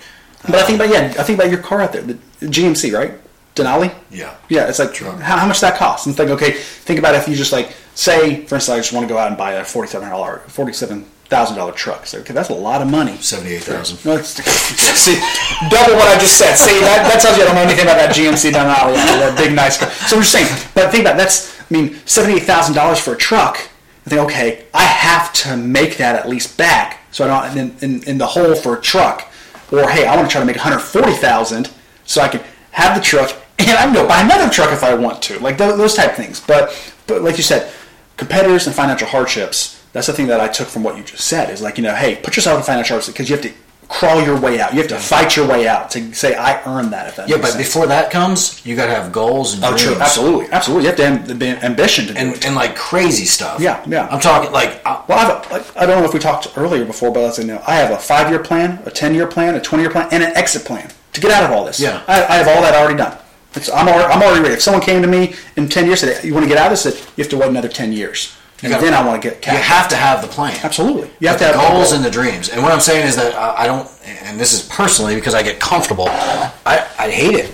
But 0.47 0.55
I 0.57 0.63
think 0.65 0.81
about 0.81 0.91
yeah, 0.93 1.15
I 1.19 1.23
think 1.23 1.39
about 1.39 1.51
your 1.51 1.61
car 1.61 1.81
out 1.83 1.93
there, 1.93 2.03
the 2.03 2.15
GMC, 2.41 2.93
right? 2.97 3.15
Denali. 3.55 3.93
yeah, 4.11 4.35
Yeah, 4.49 4.67
it's 4.69 4.79
like 4.79 4.97
how, 4.97 5.13
how 5.37 5.47
much 5.47 5.61
that 5.61 5.77
costs. 5.77 6.07
And 6.07 6.17
think, 6.17 6.31
okay, 6.31 6.53
think 6.53 6.99
about 6.99 7.15
if 7.15 7.29
you 7.29 7.37
just 7.37 7.53
like 7.53 7.75
say, 7.95 8.47
for 8.47 8.55
instance, 8.55 8.69
I 8.71 8.77
just 8.79 8.95
want 8.95 9.07
to 9.07 9.13
go 9.13 9.19
out 9.19 9.29
and 9.29 9.37
buy 9.37 9.53
a 9.53 9.65
forty-seven 9.65 10.09
dollar, 10.09 10.39
forty-seven 10.49 11.05
thousand 11.33 11.57
dollar 11.57 11.73
truck. 11.73 12.07
So 12.07 12.19
okay, 12.21 12.33
that's 12.33 12.51
a 12.51 12.55
lot 12.55 12.83
of 12.83 12.89
money. 12.89 13.17
seventy-eight 13.17 13.65
thousand. 13.65 14.05
No, 14.05 14.21
see, 14.23 15.15
double 15.71 15.95
what 15.95 16.09
I 16.09 16.19
just 16.21 16.39
said. 16.39 16.55
See, 16.55 16.79
that, 16.81 17.09
that 17.11 17.21
tells 17.21 17.37
you 17.37 17.43
I 17.43 17.47
don't 17.47 17.57
know 17.57 17.63
anything 17.63 17.85
about 17.85 17.97
that 17.97 18.15
GMC 18.15 18.53
Denali, 18.53 18.95
that 18.95 19.37
big 19.37 19.55
nice 19.55 19.79
car. 19.79 19.91
So 19.91 20.17
I'm 20.17 20.23
just 20.23 20.33
saying, 20.33 20.47
but 20.75 20.91
think 20.93 21.03
about 21.03 21.17
that's. 21.17 21.61
I 21.61 21.65
mean, 21.75 21.97
seventy-eight 22.07 22.45
thousand 22.45 22.75
dollars 22.75 23.01
for 23.01 23.15
a 23.15 23.17
truck. 23.17 23.57
I 24.05 24.11
think, 24.11 24.21
okay, 24.23 24.67
I 24.75 24.83
have 24.83 25.33
to 25.45 25.57
make 25.57 25.97
that 25.97 26.17
at 26.17 26.29
least 26.29 26.59
back, 26.59 27.01
so 27.13 27.25
I 27.25 27.29
don't 27.29 27.57
in, 27.57 27.77
in, 27.81 28.03
in 28.05 28.19
the 28.19 28.27
hole 28.27 28.55
for 28.55 28.77
a 28.77 28.81
truck. 28.81 29.29
Or 29.73 29.89
hey, 29.89 30.07
I 30.07 30.15
want 30.17 30.29
to 30.29 30.33
try 30.33 30.41
to 30.41 30.47
make 30.47 30.57
one 30.57 30.65
hundred 30.65 30.81
forty 30.81 31.13
thousand, 31.13 31.71
so 32.05 32.21
I 32.21 32.29
can 32.29 32.43
have 32.73 32.97
the 32.97 33.03
truck 33.03 33.37
and 33.59 33.79
I 33.79 33.83
can 33.83 33.95
go 33.95 34.07
buy 34.07 34.21
another 34.21 34.51
truck 34.51 34.73
if 34.73 34.83
I 34.83 34.95
want 34.95 35.23
to, 35.23 35.39
like 35.41 35.59
those, 35.59 35.77
those 35.77 35.95
type 35.95 36.11
of 36.11 36.17
things. 36.17 36.41
But 36.41 36.95
but 37.07 37.23
like 37.23 37.37
you 37.37 37.43
said, 37.43 37.73
competitors 38.17 38.67
and 38.67 38.75
financial 38.75 39.09
hardships. 39.09 39.82
That's 39.93 40.07
the 40.07 40.13
thing 40.13 40.27
that 40.29 40.41
I 40.41 40.49
took 40.49 40.69
from 40.69 40.83
what 40.83 40.97
you 40.97 41.03
just 41.05 41.25
said. 41.25 41.51
Is 41.51 41.61
like 41.63 41.77
you 41.77 41.83
know, 41.85 41.95
hey, 41.95 42.17
put 42.17 42.37
yourself 42.37 42.59
in 42.59 42.65
financial 42.65 42.95
hardship 42.95 43.15
because 43.15 43.29
you 43.29 43.37
have 43.37 43.45
to 43.45 43.53
crawl 43.89 44.23
your 44.25 44.41
way 44.41 44.59
out. 44.59 44.73
You 44.73 44.79
have 44.79 44.89
to 44.89 44.99
fight 44.99 45.37
your 45.37 45.47
way 45.47 45.69
out 45.69 45.91
to 45.91 46.15
say 46.15 46.35
I 46.35 46.63
earned 46.65 46.95
that. 46.95 47.09
If 47.09 47.17
that 47.17 47.29
Yeah, 47.29 47.37
but 47.37 47.49
sense. 47.49 47.57
before 47.59 47.87
that 47.89 48.11
comes, 48.11 48.65
you 48.65 48.75
got 48.75 48.87
to 48.87 48.93
have 48.95 49.13
goals 49.13 49.53
and 49.53 49.63
Oh, 49.65 49.69
dreams. 49.77 49.83
true. 49.83 49.95
Absolutely, 50.01 50.47
absolutely. 50.51 50.85
You 50.85 50.89
have 50.89 50.97
to 50.97 51.07
have 51.07 51.39
the 51.39 51.47
ambition 51.65 52.07
to 52.07 52.15
do 52.15 52.19
And, 52.19 52.35
it. 52.35 52.47
and 52.47 52.55
like 52.55 52.75
crazy 52.75 53.27
stuff. 53.27 53.61
Yeah, 53.61 53.85
yeah. 53.87 54.09
I'm 54.11 54.19
talking 54.21 54.51
like 54.51 54.81
I, 54.87 55.05
Well, 55.09 55.19
I, 55.19 55.23
have 55.25 55.47
a, 55.51 55.53
like, 55.53 55.77
I 55.77 55.85
don't 55.85 55.99
know 56.01 56.07
if 56.07 56.15
we 56.15 56.21
talked 56.21 56.49
earlier 56.57 56.87
before, 56.87 57.11
but 57.13 57.21
let's 57.21 57.37
say 57.37 57.45
no. 57.45 57.63
I 57.67 57.75
have 57.75 57.91
a 57.91 57.99
five-year 57.99 58.39
plan, 58.39 58.81
a 58.87 58.91
ten-year 58.91 59.27
plan, 59.27 59.57
a 59.57 59.61
twenty-year 59.61 59.91
plan, 59.91 60.09
and 60.11 60.23
an 60.23 60.35
exit 60.39 60.65
plan 60.65 60.91
to 61.13 61.21
get 61.21 61.31
out 61.31 61.45
of 61.45 61.51
all 61.51 61.67
this. 61.67 61.79
Yeah. 61.79 62.03
I, 62.09 62.15
I 62.25 62.37
have 62.37 62.49
all 62.49 62.63
that 62.63 62.75
already 62.75 62.97
done. 62.97 63.19
It's, 63.55 63.71
I'm, 63.71 63.87
already, 63.89 64.05
I'm 64.11 64.23
already 64.23 64.41
ready. 64.41 64.55
If 64.55 64.63
someone 64.63 64.81
came 64.83 65.03
to 65.03 65.09
me 65.09 65.35
in 65.57 65.69
ten 65.69 65.85
years 65.85 66.03
and 66.03 66.13
said, 66.15 66.25
"You 66.25 66.33
want 66.33 66.45
to 66.45 66.49
get 66.49 66.57
out 66.57 66.73
of 66.73 66.83
this?" 66.83 66.97
You 67.19 67.25
have 67.25 67.31
to 67.33 67.37
wait 67.37 67.51
another 67.51 67.69
ten 67.69 67.93
years, 67.93 68.35
and 68.63 68.71
gotta- 68.71 68.85
then 68.85 68.95
I 68.95 69.05
want 69.07 69.21
to 69.23 69.29
get 69.31 69.45
you 69.47 69.53
have 69.53 69.89
to 69.89 69.97
have 69.97 70.23
the 70.23 70.29
plan. 70.29 70.59
Absolutely, 70.63 71.11
you 71.21 71.29
have 71.29 71.39
to 71.39 71.45
have 71.45 71.55
goals 71.55 71.89
goal. 71.89 71.97
and 71.97 72.05
the 72.05 72.11
dreams. 72.11 72.49
And 72.49 72.63
what 72.63 72.73
I'm 72.73 72.81
saying 72.81 73.07
is 73.07 73.17
that 73.17 73.35
I, 73.35 73.65
I 73.65 73.67
don't, 73.67 73.89
and 74.25 74.39
this 74.39 74.53
is 74.53 74.63
personally 74.69 75.15
because 75.15 75.35
I 75.35 75.43
get 75.43 75.59
comfortable. 75.61 76.07
I, 76.09 76.87
I 76.99 77.11
hate 77.11 77.35
it, 77.35 77.47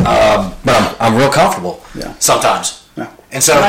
um, 0.00 0.54
but 0.64 0.74
I'm, 0.74 0.96
I'm 1.00 1.16
real 1.16 1.30
comfortable. 1.30 1.82
Yeah. 1.94 2.14
Sometimes. 2.18 2.86
Yeah. 2.96 3.10
And 3.30 3.42
so 3.42 3.54
And 3.54 3.62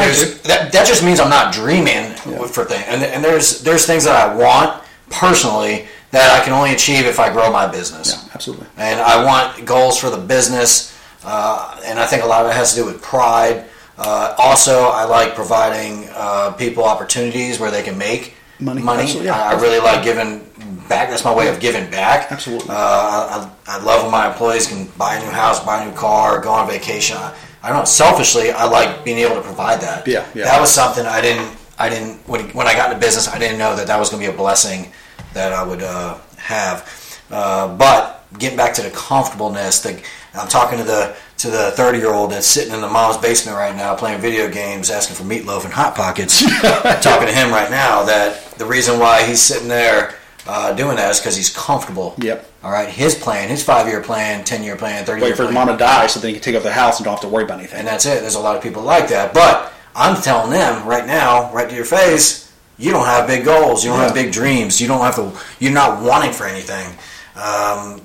that 0.45 0.71
that 0.71 0.87
just 0.87 1.03
means 1.03 1.19
I'm 1.19 1.29
not 1.29 1.53
dreaming 1.53 2.13
for 2.15 2.65
things. 2.65 2.83
And, 2.87 3.03
and 3.03 3.23
there's 3.23 3.61
there's 3.61 3.85
things 3.85 4.05
that 4.05 4.15
I 4.15 4.35
want 4.35 4.83
personally 5.09 5.87
that 6.11 6.39
I 6.39 6.43
can 6.43 6.53
only 6.53 6.73
achieve 6.73 7.05
if 7.05 7.19
I 7.19 7.31
grow 7.31 7.51
my 7.51 7.67
business. 7.67 8.13
Yeah, 8.25 8.31
absolutely. 8.33 8.67
And 8.77 8.99
I 8.99 9.23
want 9.23 9.63
goals 9.65 9.99
for 9.99 10.09
the 10.09 10.17
business, 10.17 10.97
uh, 11.23 11.79
and 11.85 11.99
I 11.99 12.05
think 12.07 12.23
a 12.23 12.25
lot 12.25 12.45
of 12.45 12.51
it 12.51 12.55
has 12.55 12.73
to 12.73 12.79
do 12.81 12.85
with 12.85 13.01
pride. 13.01 13.65
Uh, 13.99 14.33
also, 14.37 14.83
I 14.85 15.03
like 15.03 15.35
providing 15.35 16.07
uh, 16.13 16.51
people 16.53 16.85
opportunities 16.85 17.59
where 17.59 17.69
they 17.69 17.83
can 17.83 17.97
make 17.97 18.33
Money, 18.61 18.81
Money. 18.81 19.23
yeah. 19.23 19.35
I, 19.35 19.53
I 19.53 19.61
really 19.61 19.79
like 19.79 20.03
giving 20.03 20.39
back. 20.87 21.09
That's 21.09 21.23
my 21.23 21.33
way 21.33 21.47
of 21.47 21.59
giving 21.59 21.89
back. 21.91 22.31
Absolutely. 22.31 22.69
Uh, 22.69 22.73
I, 22.73 23.51
I 23.67 23.77
I 23.77 23.83
love 23.83 24.03
when 24.03 24.11
my 24.11 24.27
employees 24.31 24.67
can 24.67 24.87
buy 24.97 25.15
a 25.15 25.19
new 25.23 25.29
house, 25.31 25.63
buy 25.63 25.83
a 25.83 25.89
new 25.89 25.95
car, 25.95 26.41
go 26.41 26.51
on 26.51 26.67
vacation. 26.67 27.17
I, 27.17 27.35
I 27.61 27.69
don't 27.69 27.79
know. 27.79 27.85
Selfishly, 27.85 28.51
I 28.51 28.65
like 28.65 29.03
being 29.03 29.19
able 29.19 29.35
to 29.35 29.41
provide 29.41 29.81
that. 29.81 30.07
Yeah, 30.07 30.25
yeah. 30.33 30.45
That 30.45 30.59
was 30.59 30.71
something 30.71 31.05
I 31.05 31.21
didn't. 31.21 31.55
I 31.77 31.89
didn't 31.89 32.17
when 32.27 32.49
when 32.49 32.67
I 32.67 32.73
got 32.73 32.91
into 32.91 33.05
business. 33.05 33.27
I 33.27 33.37
didn't 33.39 33.59
know 33.59 33.75
that 33.75 33.87
that 33.87 33.99
was 33.99 34.09
going 34.09 34.23
to 34.23 34.29
be 34.29 34.33
a 34.33 34.37
blessing 34.37 34.91
that 35.33 35.53
I 35.53 35.63
would 35.63 35.83
uh, 35.83 36.17
have. 36.37 36.87
Uh, 37.31 37.75
but 37.77 38.25
getting 38.39 38.57
back 38.57 38.73
to 38.75 38.81
the 38.81 38.89
comfortableness, 38.91 39.81
the, 39.81 40.01
I'm 40.33 40.47
talking 40.47 40.77
to 40.77 40.83
the 40.83 41.15
to 41.37 41.49
the 41.49 41.71
30 41.71 41.97
year 41.97 42.13
old 42.13 42.31
that's 42.31 42.45
sitting 42.45 42.73
in 42.73 42.81
the 42.81 42.87
mom's 42.87 43.17
basement 43.17 43.57
right 43.57 43.75
now 43.75 43.95
playing 43.95 44.19
video 44.19 44.49
games, 44.49 44.89
asking 44.89 45.15
for 45.15 45.23
meatloaf 45.23 45.63
and 45.63 45.73
hot 45.73 45.95
pockets. 45.95 46.43
talking 47.01 47.27
to 47.27 47.33
him 47.33 47.49
right 47.51 47.71
now 47.71 48.03
that 48.03 48.43
the 48.57 48.65
reason 48.65 48.99
why 48.99 49.23
he's 49.23 49.41
sitting 49.41 49.67
there 49.67 50.15
uh, 50.47 50.73
doing 50.73 50.97
that 50.97 51.11
is 51.11 51.19
because 51.19 51.35
he's 51.35 51.55
comfortable. 51.55 52.15
Yep. 52.17 52.49
All 52.63 52.71
right. 52.71 52.89
His 52.89 53.15
plan, 53.15 53.49
his 53.49 53.63
five 53.63 53.87
year 53.87 54.01
plan, 54.01 54.43
10 54.43 54.63
year 54.63 54.75
plan, 54.75 55.05
30 55.05 55.21
year 55.21 55.29
Wait 55.29 55.37
for 55.37 55.45
the 55.45 55.51
mom 55.51 55.67
to 55.67 55.77
die 55.77 56.07
so 56.07 56.19
then 56.19 56.29
they 56.29 56.33
can 56.33 56.41
take 56.41 56.55
over 56.55 56.63
the 56.63 56.73
house 56.73 56.99
and 56.99 57.05
don't 57.05 57.13
have 57.13 57.21
to 57.21 57.29
worry 57.29 57.45
about 57.45 57.59
anything. 57.59 57.79
And 57.79 57.87
that's 57.87 58.05
it. 58.05 58.21
There's 58.21 58.35
a 58.35 58.39
lot 58.39 58.55
of 58.55 58.63
people 58.63 58.83
like 58.83 59.07
that. 59.09 59.33
But 59.33 59.71
I'm 59.95 60.21
telling 60.21 60.51
them 60.51 60.87
right 60.87 61.05
now, 61.05 61.51
right 61.53 61.69
to 61.69 61.75
your 61.75 61.85
face, 61.85 62.53
you 62.77 62.91
don't 62.91 63.05
have 63.05 63.27
big 63.27 63.45
goals. 63.45 63.83
You 63.83 63.91
don't 63.91 63.99
have 63.99 64.13
big 64.13 64.31
dreams. 64.31 64.79
You 64.79 64.87
don't 64.87 65.01
have 65.01 65.15
to. 65.15 65.31
You're 65.59 65.73
not 65.73 66.01
wanting 66.01 66.31
for 66.31 66.45
anything. 66.45 66.97
Um, 67.35 68.01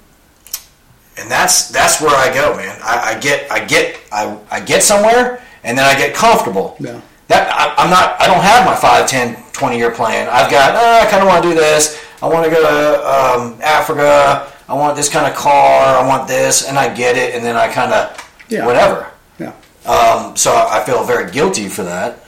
and 1.18 1.30
that's 1.30 1.68
that's 1.70 2.00
where 2.00 2.14
I 2.14 2.32
go, 2.32 2.56
man. 2.56 2.78
I, 2.82 3.14
I 3.14 3.20
get 3.20 3.50
I 3.50 3.64
get 3.64 3.98
I, 4.12 4.38
I 4.50 4.60
get 4.60 4.82
somewhere, 4.82 5.42
and 5.62 5.76
then 5.78 5.84
I 5.84 5.94
get 5.98 6.14
comfortable. 6.14 6.76
Yeah. 6.80 7.00
That 7.28 7.48
I, 7.52 7.82
I'm 7.82 7.90
not. 7.90 8.20
I 8.20 8.26
don't 8.26 8.42
have 8.42 8.66
my 8.66 8.74
5, 8.74 9.08
10, 9.08 9.36
20 9.52 9.78
year 9.78 9.90
plan. 9.90 10.28
I've 10.28 10.50
got. 10.50 10.74
Oh, 10.74 11.06
I 11.06 11.10
kind 11.10 11.22
of 11.22 11.28
want 11.28 11.42
to 11.42 11.48
do 11.48 11.54
this. 11.54 12.02
I 12.22 12.26
want 12.28 12.44
to 12.44 12.50
go 12.50 12.60
to 12.60 13.00
um, 13.06 13.60
Africa. 13.62 14.50
I 14.68 14.74
want 14.74 14.96
this 14.96 15.08
kind 15.08 15.26
of 15.26 15.34
car. 15.34 15.96
I 15.96 16.06
want 16.06 16.28
this, 16.28 16.68
and 16.68 16.78
I 16.78 16.92
get 16.94 17.16
it, 17.16 17.34
and 17.34 17.44
then 17.44 17.56
I 17.56 17.68
kind 17.68 17.92
of 17.92 18.16
Yeah. 18.48 18.66
whatever. 18.66 19.10
yeah. 19.38 19.52
Um, 19.86 20.36
so 20.36 20.52
I 20.54 20.82
feel 20.84 21.02
very 21.04 21.30
guilty 21.30 21.68
for 21.68 21.82
that. 21.84 22.20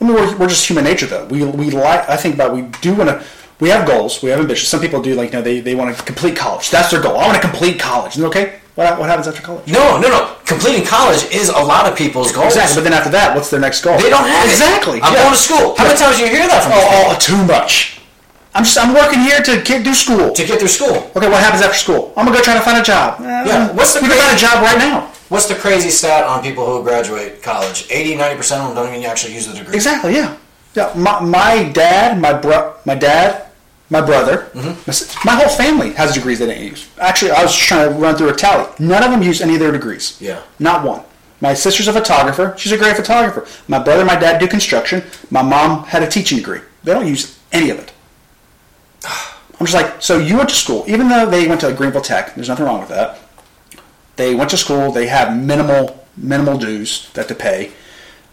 I 0.00 0.04
mean, 0.04 0.14
we're, 0.14 0.36
we're 0.36 0.48
just 0.48 0.66
human 0.68 0.84
nature, 0.84 1.06
though. 1.06 1.24
We 1.26 1.44
we 1.44 1.70
like. 1.70 2.08
I 2.08 2.16
think 2.16 2.34
about 2.34 2.52
we 2.54 2.62
do 2.80 2.94
want 2.94 3.10
to. 3.10 3.24
We 3.60 3.68
have 3.68 3.86
goals. 3.86 4.22
We 4.22 4.30
have 4.30 4.40
ambitions. 4.40 4.68
Some 4.68 4.80
people 4.80 5.00
do 5.00 5.14
like 5.14 5.30
you 5.30 5.38
know 5.38 5.42
they, 5.42 5.60
they 5.60 5.74
want 5.74 5.96
to 5.96 6.02
complete 6.02 6.36
college. 6.36 6.70
That's 6.70 6.90
their 6.90 7.00
goal. 7.00 7.16
I 7.16 7.26
want 7.26 7.40
to 7.40 7.48
complete 7.48 7.78
college. 7.78 8.16
And 8.16 8.24
okay, 8.26 8.60
what, 8.74 8.98
what 8.98 9.08
happens 9.08 9.28
after 9.28 9.40
college? 9.40 9.66
No, 9.70 10.00
no, 10.00 10.08
no. 10.08 10.36
Completing 10.44 10.84
college 10.84 11.22
is 11.30 11.48
a 11.48 11.62
lot 11.62 11.90
of 11.90 11.96
people's 11.96 12.32
goals. 12.32 12.54
Exactly. 12.54 12.74
But 12.76 12.84
then 12.84 12.92
after 12.92 13.10
that, 13.10 13.34
what's 13.34 13.50
their 13.50 13.60
next 13.60 13.82
goal? 13.84 13.96
They 13.98 14.10
don't 14.10 14.26
have 14.26 14.46
it. 14.46 14.50
exactly. 14.50 15.00
I'm 15.00 15.14
yeah. 15.14 15.22
going 15.22 15.34
to 15.34 15.40
school. 15.40 15.74
How 15.78 15.84
many 15.84 15.96
times 15.96 16.16
do 16.18 16.24
you 16.24 16.30
hear 16.30 16.48
that 16.48 16.64
from? 16.64 16.72
Oh, 16.74 17.14
oh, 17.14 17.18
too 17.20 17.38
much. 17.46 18.00
I'm 18.54 18.62
just 18.62 18.78
I'm 18.78 18.94
working 18.94 19.18
here 19.20 19.42
to 19.42 19.62
get, 19.62 19.84
do 19.84 19.94
school. 19.94 20.32
To 20.32 20.44
get 20.44 20.58
through 20.58 20.68
school. 20.68 21.10
Okay, 21.14 21.28
what 21.30 21.42
happens 21.42 21.62
after 21.62 21.78
school? 21.78 22.12
I'm 22.16 22.26
gonna 22.26 22.36
go 22.36 22.42
try 22.42 22.54
to 22.54 22.60
find 22.60 22.78
a 22.78 22.82
job. 22.82 23.18
Yeah, 23.20 23.70
uh, 23.70 23.74
what's 23.74 23.94
the 23.94 24.00
we 24.00 24.08
can 24.08 24.18
find 24.18 24.30
a 24.30 24.38
crazy- 24.38 24.46
job 24.46 24.62
right 24.62 24.78
now. 24.78 25.10
What's 25.28 25.46
the 25.46 25.54
crazy 25.54 25.90
stat 25.90 26.24
on 26.24 26.42
people 26.42 26.66
who 26.66 26.82
graduate 26.84 27.42
college? 27.42 27.86
80, 27.90 28.16
90% 28.16 28.38
of 28.38 28.46
them 28.68 28.74
don't 28.74 28.94
even 28.94 29.04
actually 29.10 29.34
use 29.34 29.46
the 29.48 29.54
degree. 29.54 29.74
Exactly. 29.74 30.14
Yeah. 30.14 30.36
Yeah. 30.74 30.92
My, 30.94 31.20
my 31.20 31.68
dad, 31.72 32.20
my 32.20 32.32
bro, 32.34 32.74
my 32.84 32.94
dad, 32.94 33.43
my 33.90 34.00
brother, 34.00 34.50
Mm-hmm. 34.54 35.28
my, 35.28 35.34
whole 35.34 35.48
family 35.48 35.92
has 35.92 36.14
degrees 36.14 36.38
they 36.38 36.46
didn't 36.46 36.64
use. 36.64 36.88
Actually, 36.98 37.32
I 37.32 37.42
was 37.42 37.52
just 37.52 37.68
trying 37.68 37.88
to 37.92 37.94
run 37.98 38.16
through 38.16 38.30
a 38.30 38.34
tally. 38.34 38.70
None 38.78 39.02
of 39.02 39.10
them 39.10 39.22
used 39.22 39.42
any 39.42 39.54
of 39.54 39.60
their 39.60 39.72
degrees. 39.72 40.16
Yeah. 40.20 40.42
Not 40.58 40.84
one. 40.84 41.02
My 41.40 41.52
sister's 41.54 41.88
a 41.88 41.92
photographer. 41.92 42.54
She's 42.56 42.72
a 42.72 42.78
great 42.78 42.96
photographer. 42.96 43.46
My 43.68 43.78
brother 43.78 44.00
and 44.00 44.06
my 44.06 44.16
dad 44.16 44.38
do 44.38 44.48
construction. 44.48 45.02
My 45.30 45.42
mom 45.42 45.84
had 45.84 46.02
a 46.02 46.08
teaching 46.08 46.38
degree. 46.38 46.60
They 46.84 46.94
don't 46.94 47.06
use 47.06 47.38
any 47.52 47.70
of 47.70 47.78
it. 47.78 47.92
I'm 49.04 49.66
just 49.66 49.74
like, 49.74 50.00
so 50.02 50.18
you 50.18 50.36
went 50.36 50.48
to 50.48 50.54
school, 50.54 50.84
even 50.88 51.08
though 51.08 51.28
they 51.28 51.46
went 51.46 51.60
to 51.60 51.72
Greenville 51.72 52.00
Tech. 52.00 52.34
There's 52.34 52.48
nothing 52.48 52.64
wrong 52.64 52.80
with 52.80 52.88
that. 52.88 53.18
They 54.16 54.34
went 54.34 54.50
to 54.50 54.56
school. 54.56 54.90
They 54.92 55.06
have 55.08 55.36
minimal 55.36 56.00
minimal 56.16 56.56
dues 56.56 57.10
that 57.14 57.26
to 57.28 57.34
pay. 57.34 57.72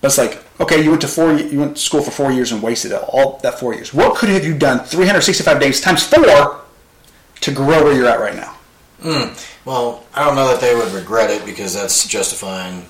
But 0.01 0.07
it's 0.07 0.17
like, 0.17 0.43
okay, 0.59 0.83
you 0.83 0.89
went 0.89 1.01
to 1.01 1.07
four. 1.07 1.31
You 1.37 1.59
went 1.59 1.75
to 1.77 1.81
school 1.81 2.01
for 2.01 2.11
four 2.11 2.31
years 2.31 2.51
and 2.51 2.61
wasted 2.61 2.91
all 2.91 3.37
that 3.43 3.59
four 3.59 3.73
years. 3.75 3.93
What 3.93 4.15
could 4.17 4.29
have 4.29 4.43
you 4.43 4.57
done 4.57 4.79
365 4.83 5.59
days 5.59 5.79
times 5.79 6.03
four 6.03 6.61
to 7.41 7.51
grow 7.51 7.83
where 7.83 7.93
you're 7.93 8.07
at 8.07 8.19
right 8.19 8.35
now? 8.35 8.55
Well, 9.65 10.03
I 10.13 10.25
don't 10.25 10.35
know 10.35 10.47
that 10.47 10.59
they 10.61 10.75
would 10.75 10.91
regret 10.91 11.29
it 11.29 11.45
because 11.45 11.73
that's 11.73 12.07
justifying 12.07 12.85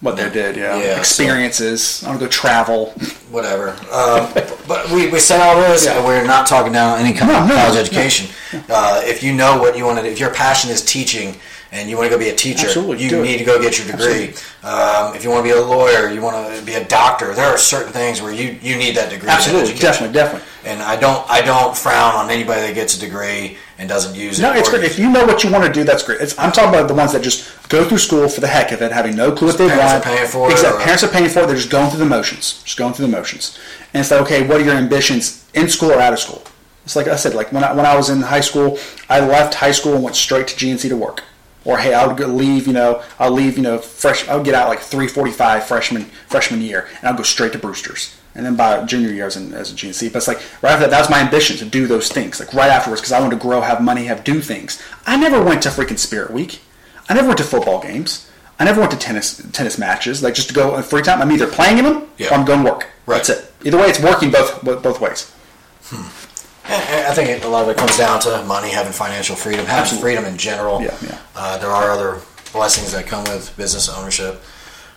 What 0.00 0.16
they 0.16 0.28
did, 0.30 0.56
yeah. 0.56 0.76
Yeah, 0.76 0.92
so- 0.94 0.98
Experiences. 1.00 2.04
I 2.04 2.08
want 2.08 2.20
to 2.20 2.26
go 2.26 2.30
travel. 2.30 2.90
whatever. 3.30 3.70
Um, 3.90 4.32
but 4.68 4.88
we, 4.90 5.08
we 5.08 5.18
said 5.18 5.40
all 5.40 5.60
this, 5.60 5.84
Yeah. 5.86 5.96
and 5.98 6.04
we're 6.06 6.24
not 6.24 6.46
talking 6.46 6.72
down 6.72 6.98
any 7.00 7.12
kind 7.16 7.32
No, 7.32 7.42
of 7.42 7.48
no, 7.48 7.54
college 7.56 7.74
no. 7.74 7.80
education. 7.80 8.28
Uh, 8.68 9.00
if 9.04 9.22
you 9.22 9.32
know 9.32 9.58
what 9.58 9.76
you 9.76 9.84
want 9.84 9.98
to 9.98 10.04
do, 10.04 10.10
if 10.10 10.20
your 10.20 10.32
passion 10.32 10.70
is 10.70 10.84
teaching, 10.84 11.36
and 11.76 11.90
you 11.90 11.96
want 11.96 12.06
to 12.10 12.10
go 12.10 12.18
be 12.18 12.30
a 12.30 12.34
teacher, 12.34 12.66
Absolutely, 12.66 13.04
you 13.04 13.22
need 13.22 13.36
to 13.38 13.44
go 13.44 13.60
get 13.60 13.78
your 13.78 13.86
degree. 13.86 14.34
Um, 14.62 15.14
if 15.14 15.22
you 15.22 15.30
want 15.30 15.44
to 15.46 15.52
be 15.52 15.56
a 15.56 15.62
lawyer, 15.62 16.08
you 16.08 16.22
want 16.22 16.56
to 16.56 16.62
be 16.64 16.74
a 16.74 16.84
doctor. 16.84 17.34
There 17.34 17.46
are 17.46 17.58
certain 17.58 17.92
things 17.92 18.22
where 18.22 18.32
you, 18.32 18.58
you 18.62 18.76
need 18.76 18.96
that 18.96 19.10
degree. 19.10 19.28
Absolutely, 19.28 19.74
definitely, 19.74 20.14
definitely. 20.14 20.48
And 20.64 20.82
I 20.82 20.96
don't 20.96 21.28
I 21.30 21.42
don't 21.42 21.76
frown 21.76 22.14
on 22.14 22.30
anybody 22.30 22.62
that 22.62 22.74
gets 22.74 22.96
a 22.96 23.00
degree 23.00 23.58
and 23.78 23.88
doesn't 23.88 24.16
use 24.16 24.38
it. 24.38 24.42
No, 24.42 24.52
it's 24.54 24.70
great. 24.70 24.84
If 24.84 24.98
you 24.98 25.10
know 25.10 25.24
what 25.26 25.44
you 25.44 25.52
want 25.52 25.64
to 25.64 25.72
do, 25.72 25.84
that's 25.84 26.02
great. 26.02 26.20
It's, 26.20 26.36
I'm 26.38 26.50
talking 26.50 26.70
about 26.70 26.88
the 26.88 26.94
ones 26.94 27.12
that 27.12 27.22
just 27.22 27.68
go 27.68 27.86
through 27.86 27.98
school 27.98 28.26
for 28.28 28.40
the 28.40 28.48
heck 28.48 28.72
of 28.72 28.80
it, 28.82 28.90
having 28.90 29.14
no 29.14 29.30
clue 29.30 29.48
what 29.48 29.58
they 29.58 29.68
Parents 29.68 29.92
are 29.92 29.94
want. 29.96 30.04
paying 30.04 30.26
for 30.28 30.48
it, 30.48 30.52
Exactly. 30.52 30.80
or- 30.80 30.84
Parents 30.84 31.04
are 31.04 31.08
paying 31.08 31.28
for 31.28 31.40
it. 31.42 31.46
They're 31.46 31.56
just 31.56 31.70
going 31.70 31.90
through 31.90 32.00
the 32.00 32.06
motions. 32.06 32.62
Just 32.64 32.78
going 32.78 32.94
through 32.94 33.06
the 33.06 33.12
motions. 33.16 33.58
And 33.92 34.00
it's 34.00 34.10
like, 34.10 34.22
okay, 34.22 34.46
what 34.46 34.60
are 34.60 34.64
your 34.64 34.74
ambitions 34.74 35.44
in 35.54 35.68
school 35.68 35.92
or 35.92 36.00
out 36.00 36.12
of 36.14 36.18
school? 36.18 36.42
It's 36.84 36.96
like 36.96 37.06
I 37.08 37.16
said, 37.16 37.34
like 37.34 37.52
when 37.52 37.62
I, 37.64 37.72
when 37.72 37.84
I 37.86 37.96
was 37.96 38.10
in 38.10 38.22
high 38.22 38.40
school, 38.40 38.78
I 39.08 39.20
left 39.20 39.54
high 39.54 39.72
school 39.72 39.94
and 39.94 40.02
went 40.04 40.16
straight 40.16 40.46
to 40.48 40.54
GNC 40.56 40.88
to 40.88 40.96
work. 40.96 41.22
Or 41.66 41.78
hey, 41.78 41.92
I'll 41.94 42.14
leave, 42.14 42.66
you 42.68 42.72
know, 42.72 43.02
I'll 43.18 43.32
leave, 43.32 43.56
you 43.56 43.62
know, 43.62 43.76
fresh. 43.78 44.26
I'll 44.28 44.42
get 44.42 44.54
out 44.54 44.68
like 44.68 44.78
three 44.80 45.08
forty-five 45.08 45.66
freshman 45.66 46.04
freshman 46.28 46.60
year, 46.62 46.88
and 47.00 47.08
I'll 47.08 47.16
go 47.16 47.22
straight 47.24 47.52
to 47.52 47.58
Brewster's. 47.58 48.16
And 48.36 48.46
then 48.46 48.54
by 48.54 48.84
junior 48.84 49.08
year, 49.10 49.24
I 49.24 49.26
was 49.26 49.36
in, 49.36 49.52
as 49.52 49.72
a 49.72 49.74
GNC. 49.74 50.12
But 50.12 50.18
it's 50.18 50.28
like 50.28 50.40
right 50.62 50.70
after 50.72 50.84
that, 50.84 50.90
that 50.90 51.00
was 51.00 51.10
my 51.10 51.20
ambition 51.20 51.56
to 51.56 51.64
do 51.64 51.86
those 51.86 52.08
things. 52.08 52.38
Like 52.38 52.54
right 52.54 52.70
afterwards, 52.70 53.00
because 53.00 53.12
I 53.12 53.18
wanted 53.20 53.36
to 53.36 53.42
grow, 53.42 53.62
have 53.62 53.82
money, 53.82 54.04
have 54.04 54.22
do 54.24 54.40
things. 54.40 54.80
I 55.06 55.16
never 55.16 55.42
went 55.42 55.62
to 55.62 55.70
freaking 55.70 55.98
Spirit 55.98 56.30
Week. 56.30 56.60
I 57.08 57.14
never 57.14 57.26
went 57.28 57.38
to 57.38 57.44
football 57.44 57.80
games. 57.82 58.30
I 58.60 58.64
never 58.64 58.80
went 58.80 58.92
to 58.92 58.98
tennis 58.98 59.42
tennis 59.52 59.76
matches. 59.78 60.22
Like 60.22 60.34
just 60.34 60.48
to 60.48 60.54
go 60.54 60.76
in 60.76 60.82
free 60.84 61.02
time. 61.02 61.20
I'm 61.20 61.32
either 61.32 61.46
playing 61.48 61.78
in 61.78 61.84
them 61.84 62.08
Yeah. 62.18 62.28
or 62.30 62.34
I'm 62.34 62.44
going 62.44 62.64
to 62.64 62.70
work. 62.70 62.86
Right. 63.06 63.16
That's 63.16 63.30
it. 63.30 63.52
Either 63.64 63.78
way, 63.78 63.86
it's 63.88 64.00
working 64.00 64.30
both 64.30 64.62
both 64.62 65.00
ways. 65.00 65.32
I 65.92 66.25
I 66.68 67.14
think 67.14 67.28
it, 67.30 67.44
a 67.44 67.48
lot 67.48 67.62
of 67.64 67.70
it 67.70 67.76
comes 67.76 67.96
down 67.96 68.20
to 68.20 68.42
money, 68.44 68.70
having 68.70 68.92
financial 68.92 69.36
freedom, 69.36 69.66
having 69.66 69.82
Absolutely. 69.82 70.02
freedom 70.14 70.24
in 70.24 70.36
general. 70.36 70.80
Yeah, 70.82 70.96
yeah. 71.02 71.18
Uh, 71.34 71.58
there 71.58 71.70
are 71.70 71.90
other 71.90 72.20
blessings 72.52 72.92
that 72.92 73.06
come 73.06 73.24
with 73.24 73.54
business 73.56 73.88
ownership. 73.88 74.42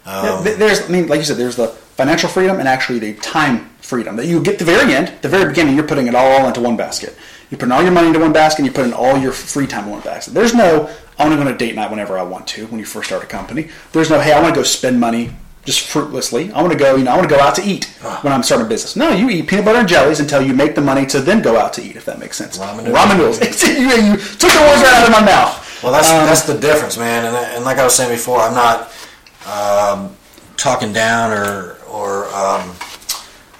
Um, 0.05 0.45
Yeah, 0.45 0.55
there's, 0.55 0.81
I 0.81 0.87
mean, 0.87 1.07
like 1.07 1.19
you 1.19 1.25
said, 1.25 1.37
there's 1.37 1.55
the 1.55 1.67
financial 1.67 2.29
freedom 2.29 2.59
and 2.59 2.67
actually 2.67 2.99
the 2.99 3.13
time 3.15 3.69
freedom 3.81 4.15
that 4.15 4.25
you 4.25 4.41
get 4.41 4.57
the 4.59 4.65
very 4.65 4.93
end, 4.93 5.11
the 5.21 5.29
very 5.29 5.49
beginning. 5.49 5.75
You're 5.75 5.87
putting 5.87 6.07
it 6.07 6.15
all 6.15 6.47
into 6.47 6.61
one 6.61 6.77
basket. 6.77 7.15
You're 7.49 7.57
putting 7.57 7.71
all 7.71 7.81
your 7.83 7.91
money 7.91 8.07
into 8.07 8.19
one 8.19 8.33
basket. 8.33 8.59
and 8.59 8.67
You're 8.67 8.73
putting 8.75 8.93
all 8.93 9.17
your 9.17 9.31
free 9.31 9.67
time 9.67 9.85
in 9.85 9.89
one 9.91 10.01
basket. 10.01 10.33
There's 10.33 10.53
no, 10.53 10.89
I 11.17 11.23
want 11.23 11.33
to 11.33 11.43
go 11.43 11.49
on 11.49 11.53
a 11.53 11.57
date 11.57 11.75
night 11.75 11.89
whenever 11.91 12.17
I 12.17 12.23
want 12.23 12.47
to. 12.47 12.67
When 12.67 12.79
you 12.79 12.85
first 12.85 13.07
start 13.07 13.23
a 13.23 13.27
company, 13.27 13.69
there's 13.91 14.09
no, 14.09 14.19
hey, 14.19 14.31
I 14.31 14.41
want 14.41 14.53
to 14.55 14.59
go 14.59 14.63
spend 14.63 14.99
money 14.99 15.31
just 15.65 15.87
fruitlessly. 15.87 16.51
I 16.53 16.61
want 16.61 16.73
to 16.73 16.79
go, 16.79 16.95
you 16.95 17.03
know, 17.03 17.11
I 17.11 17.17
want 17.17 17.29
to 17.29 17.35
go 17.35 17.41
out 17.41 17.55
to 17.55 17.63
eat 17.63 17.85
when 18.21 18.33
I'm 18.33 18.43
starting 18.43 18.65
a 18.65 18.69
business. 18.69 18.95
No, 18.95 19.11
you 19.11 19.29
eat 19.29 19.47
peanut 19.47 19.65
butter 19.65 19.79
and 19.79 19.87
jellies 19.87 20.19
until 20.19 20.41
you 20.41 20.53
make 20.53 20.75
the 20.75 20.81
money 20.81 21.05
to 21.07 21.19
then 21.21 21.41
go 21.41 21.57
out 21.57 21.73
to 21.73 21.81
eat. 21.83 21.95
If 21.95 22.05
that 22.05 22.19
makes 22.19 22.37
sense. 22.37 22.57
Ramen 22.57 22.85
noodles. 22.85 22.97
Ramen 22.97 23.17
noodles. 23.17 23.63
you, 23.67 23.89
you 23.89 24.17
took 24.17 24.51
the 24.51 24.61
words 24.61 24.81
right 24.81 24.93
out 24.93 25.05
of 25.05 25.11
my 25.11 25.25
mouth. 25.25 25.83
Well, 25.83 25.91
that's 25.91 26.09
Um, 26.09 26.25
that's 26.25 26.43
the 26.43 26.57
difference, 26.57 26.97
man. 26.97 27.25
And, 27.25 27.35
and 27.35 27.63
like 27.63 27.77
I 27.77 27.83
was 27.83 27.93
saying 27.95 28.11
before, 28.11 28.39
I'm 28.39 28.53
not 28.53 28.91
um, 29.47 30.15
talking 30.57 30.91
down 30.91 31.31
or 31.31 31.77
or 31.89 32.25
um, 32.27 32.73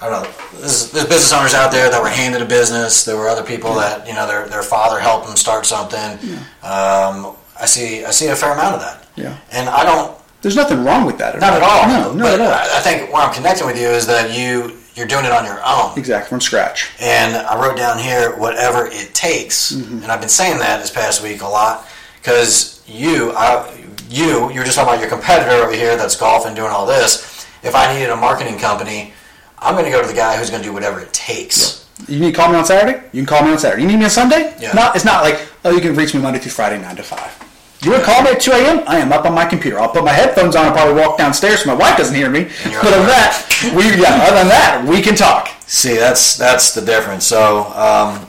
I 0.02 0.08
don't 0.08 0.22
know. 0.22 0.30
There's, 0.58 0.90
there's 0.92 1.06
business 1.06 1.32
owners 1.32 1.54
out 1.54 1.70
there 1.72 1.90
that 1.90 2.00
were 2.02 2.08
handed 2.08 2.42
a 2.42 2.46
business. 2.46 3.04
There 3.04 3.16
were 3.16 3.28
other 3.28 3.42
people 3.44 3.74
that 3.74 4.06
you 4.06 4.14
know 4.14 4.26
their 4.26 4.46
their 4.48 4.62
father 4.62 4.98
helped 4.98 5.26
them 5.26 5.36
start 5.36 5.64
something. 5.66 6.18
Um, 6.62 7.36
I 7.58 7.66
see 7.66 8.04
I 8.04 8.10
see 8.10 8.26
a 8.28 8.36
fair 8.36 8.52
amount 8.52 8.74
of 8.76 8.80
that. 8.80 9.06
Yeah. 9.16 9.36
And 9.52 9.68
I 9.68 9.84
don't 9.84 10.16
There's 10.42 10.56
nothing 10.56 10.84
wrong 10.84 11.04
with 11.04 11.18
that. 11.18 11.38
not 11.38 11.52
at 11.54 11.62
all. 11.62 11.86
No, 11.88 12.12
no, 12.14 12.24
but 12.24 12.40
at 12.40 12.40
all. 12.40 12.76
I, 12.76 12.80
think 12.80 13.12
where 13.12 13.22
I'm 13.22 13.32
connecting 13.34 13.66
with 13.66 13.78
you 13.78 13.88
is 13.88 14.06
that 14.06 14.36
you 14.36 14.76
you're 14.94 15.06
doing 15.06 15.24
it 15.24 15.32
on 15.32 15.44
your 15.44 15.60
own. 15.64 15.96
Exactly 15.98 16.28
from 16.28 16.40
scratch. 16.40 16.90
And 17.00 17.36
I 17.36 17.60
wrote 17.62 17.76
down 17.76 17.98
here 17.98 18.36
whatever 18.36 18.86
it 18.86 19.14
takes, 19.14 19.72
Mm-hmm. 19.72 20.02
and 20.02 20.12
I've 20.12 20.20
been 20.20 20.28
saying 20.28 20.58
that 20.58 20.80
this 20.80 20.90
past 20.90 21.22
week 21.22 21.42
a 21.42 21.46
lot 21.48 21.86
because 22.20 22.82
you, 22.86 23.32
I, 23.36 23.70
you, 24.08 24.50
you're 24.52 24.64
just 24.64 24.76
talking 24.76 24.92
about 24.92 25.00
your 25.00 25.08
competitor 25.08 25.52
over 25.62 25.72
here 25.72 25.96
that's 25.96 26.16
golfing, 26.16 26.54
doing 26.54 26.70
all 26.70 26.86
this. 26.86 27.46
If 27.62 27.74
I 27.74 27.92
needed 27.94 28.10
a 28.10 28.16
marketing 28.16 28.58
company, 28.58 29.12
I'm 29.58 29.74
going 29.74 29.84
to 29.84 29.90
go 29.90 30.02
to 30.02 30.08
the 30.08 30.14
guy 30.14 30.36
who's 30.36 30.50
going 30.50 30.62
to 30.62 30.68
do 30.68 30.72
whatever 30.72 31.00
it 31.00 31.12
takes. 31.12 31.88
You 32.08 32.18
need 32.18 32.32
to 32.34 32.36
call 32.36 32.50
me 32.50 32.56
on 32.58 32.64
Saturday? 32.64 32.98
You 33.12 33.22
can 33.22 33.26
call 33.26 33.44
me 33.44 33.52
on 33.52 33.58
Saturday. 33.58 33.82
You 33.82 33.88
need 33.88 33.98
me 33.98 34.04
on 34.04 34.10
Sunday? 34.10 34.54
Yeah. 34.58 34.72
Not, 34.72 34.96
it's 34.96 35.04
not 35.04 35.22
like, 35.22 35.40
oh, 35.64 35.70
you 35.70 35.80
can 35.80 35.94
reach 35.94 36.14
me 36.14 36.20
Monday 36.20 36.40
through 36.40 36.52
Friday, 36.52 36.80
9 36.80 36.96
to 36.96 37.02
5. 37.02 37.49
You 37.82 37.90
want 37.92 38.04
to 38.04 38.10
call 38.10 38.22
me 38.22 38.30
at 38.30 38.40
2 38.40 38.50
a.m.? 38.52 38.82
I 38.86 38.98
am 38.98 39.10
up 39.10 39.24
on 39.24 39.34
my 39.34 39.46
computer. 39.46 39.80
I'll 39.80 39.88
put 39.88 40.04
my 40.04 40.12
headphones 40.12 40.54
on 40.54 40.66
and 40.66 40.74
probably 40.74 41.00
walk 41.00 41.16
downstairs 41.16 41.60
so 41.62 41.68
my 41.68 41.74
wife 41.74 41.96
doesn't 41.96 42.14
hear 42.14 42.28
me. 42.28 42.44
But 42.64 42.84
other 42.84 42.98
than 42.98 43.06
that, 43.06 43.72
we, 43.74 43.84
yeah, 44.00 44.20
other 44.28 44.36
than 44.36 44.48
that, 44.48 44.84
we 44.86 45.00
can 45.00 45.14
talk. 45.14 45.48
See, 45.66 45.96
that's 45.96 46.36
that's 46.36 46.74
the 46.74 46.82
difference. 46.82 47.24
So, 47.24 47.64
um, 47.72 48.26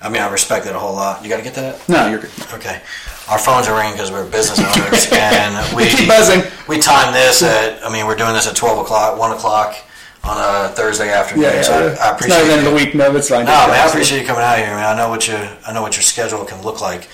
I 0.00 0.08
mean, 0.08 0.22
I 0.22 0.30
respect 0.30 0.66
it 0.66 0.76
a 0.76 0.78
whole 0.78 0.94
lot. 0.94 1.24
You 1.24 1.28
got 1.30 1.38
to 1.38 1.42
get 1.42 1.54
that. 1.54 1.88
No, 1.88 2.06
you're 2.08 2.20
good. 2.20 2.30
Okay. 2.52 2.80
Our 3.28 3.38
phones 3.38 3.66
are 3.66 3.76
ringing 3.76 3.94
because 3.94 4.12
we're 4.12 4.28
business 4.30 4.60
owners, 4.60 5.08
and 5.12 5.74
we 5.74 5.88
keep 5.88 6.06
buzzing. 6.06 6.42
We 6.68 6.78
time 6.78 7.12
this 7.12 7.42
at. 7.42 7.84
I 7.84 7.90
mean, 7.90 8.06
we're 8.06 8.14
doing 8.14 8.34
this 8.34 8.46
at 8.46 8.54
twelve 8.54 8.78
o'clock, 8.78 9.18
one 9.18 9.32
o'clock 9.32 9.74
on 10.22 10.36
a 10.38 10.68
Thursday 10.74 11.10
afternoon. 11.10 11.44
Yeah, 11.44 11.54
yeah. 11.54 11.62
so 11.62 11.72
I, 11.72 11.76
I 11.76 11.86
it's 11.88 11.98
not 12.00 12.14
appreciate 12.14 12.44
the 12.44 12.52
end 12.52 12.66
of 12.66 12.72
the 12.72 12.78
you. 12.78 12.86
week. 12.86 12.94
No, 12.94 13.16
it's 13.16 13.28
fine. 13.30 13.46
No, 13.46 13.52
man, 13.52 13.70
I 13.70 13.88
appreciate 13.88 14.20
you 14.20 14.26
coming 14.26 14.42
out 14.44 14.58
here, 14.58 14.66
man. 14.68 14.84
I 14.84 14.94
know 14.96 15.08
what 15.08 15.26
you 15.26 15.34
I 15.34 15.72
know 15.72 15.82
what 15.82 15.96
your 15.96 16.02
schedule 16.02 16.44
can 16.44 16.62
look 16.62 16.80
like. 16.82 17.08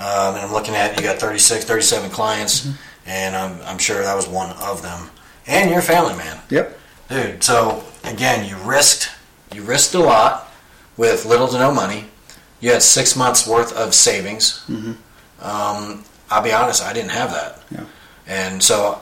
Um, 0.00 0.34
and 0.34 0.38
I'm 0.44 0.52
looking 0.52 0.74
at 0.74 0.96
you 0.96 1.02
got 1.02 1.18
36, 1.18 1.64
37 1.64 2.10
clients, 2.10 2.62
Mm-hmm. 2.66 2.76
and 3.06 3.36
I'm, 3.36 3.60
I'm 3.66 3.78
sure 3.78 4.02
that 4.02 4.16
was 4.16 4.26
one 4.26 4.50
of 4.56 4.80
them. 4.82 5.10
And 5.46 5.68
you're 5.70 5.80
a 5.80 5.82
family 5.82 6.16
man, 6.16 6.38
Yep. 6.48 6.78
dude. 7.08 7.44
So 7.44 7.84
again, 8.04 8.48
you 8.48 8.56
risked 8.58 9.10
you 9.52 9.62
risked 9.62 9.94
a 9.94 9.98
lot 9.98 10.48
with 10.96 11.26
little 11.26 11.48
to 11.48 11.58
no 11.58 11.72
money. 11.72 12.04
You 12.60 12.70
had 12.72 12.82
six 12.82 13.14
months 13.16 13.46
worth 13.46 13.72
of 13.76 13.94
savings. 13.94 14.64
Um, 15.40 16.04
I'll 16.30 16.42
be 16.42 16.52
honest, 16.52 16.82
I 16.84 16.92
didn't 16.92 17.10
have 17.10 17.30
that, 17.32 17.62
Yeah. 17.70 17.84
and 18.26 18.62
so 18.62 19.00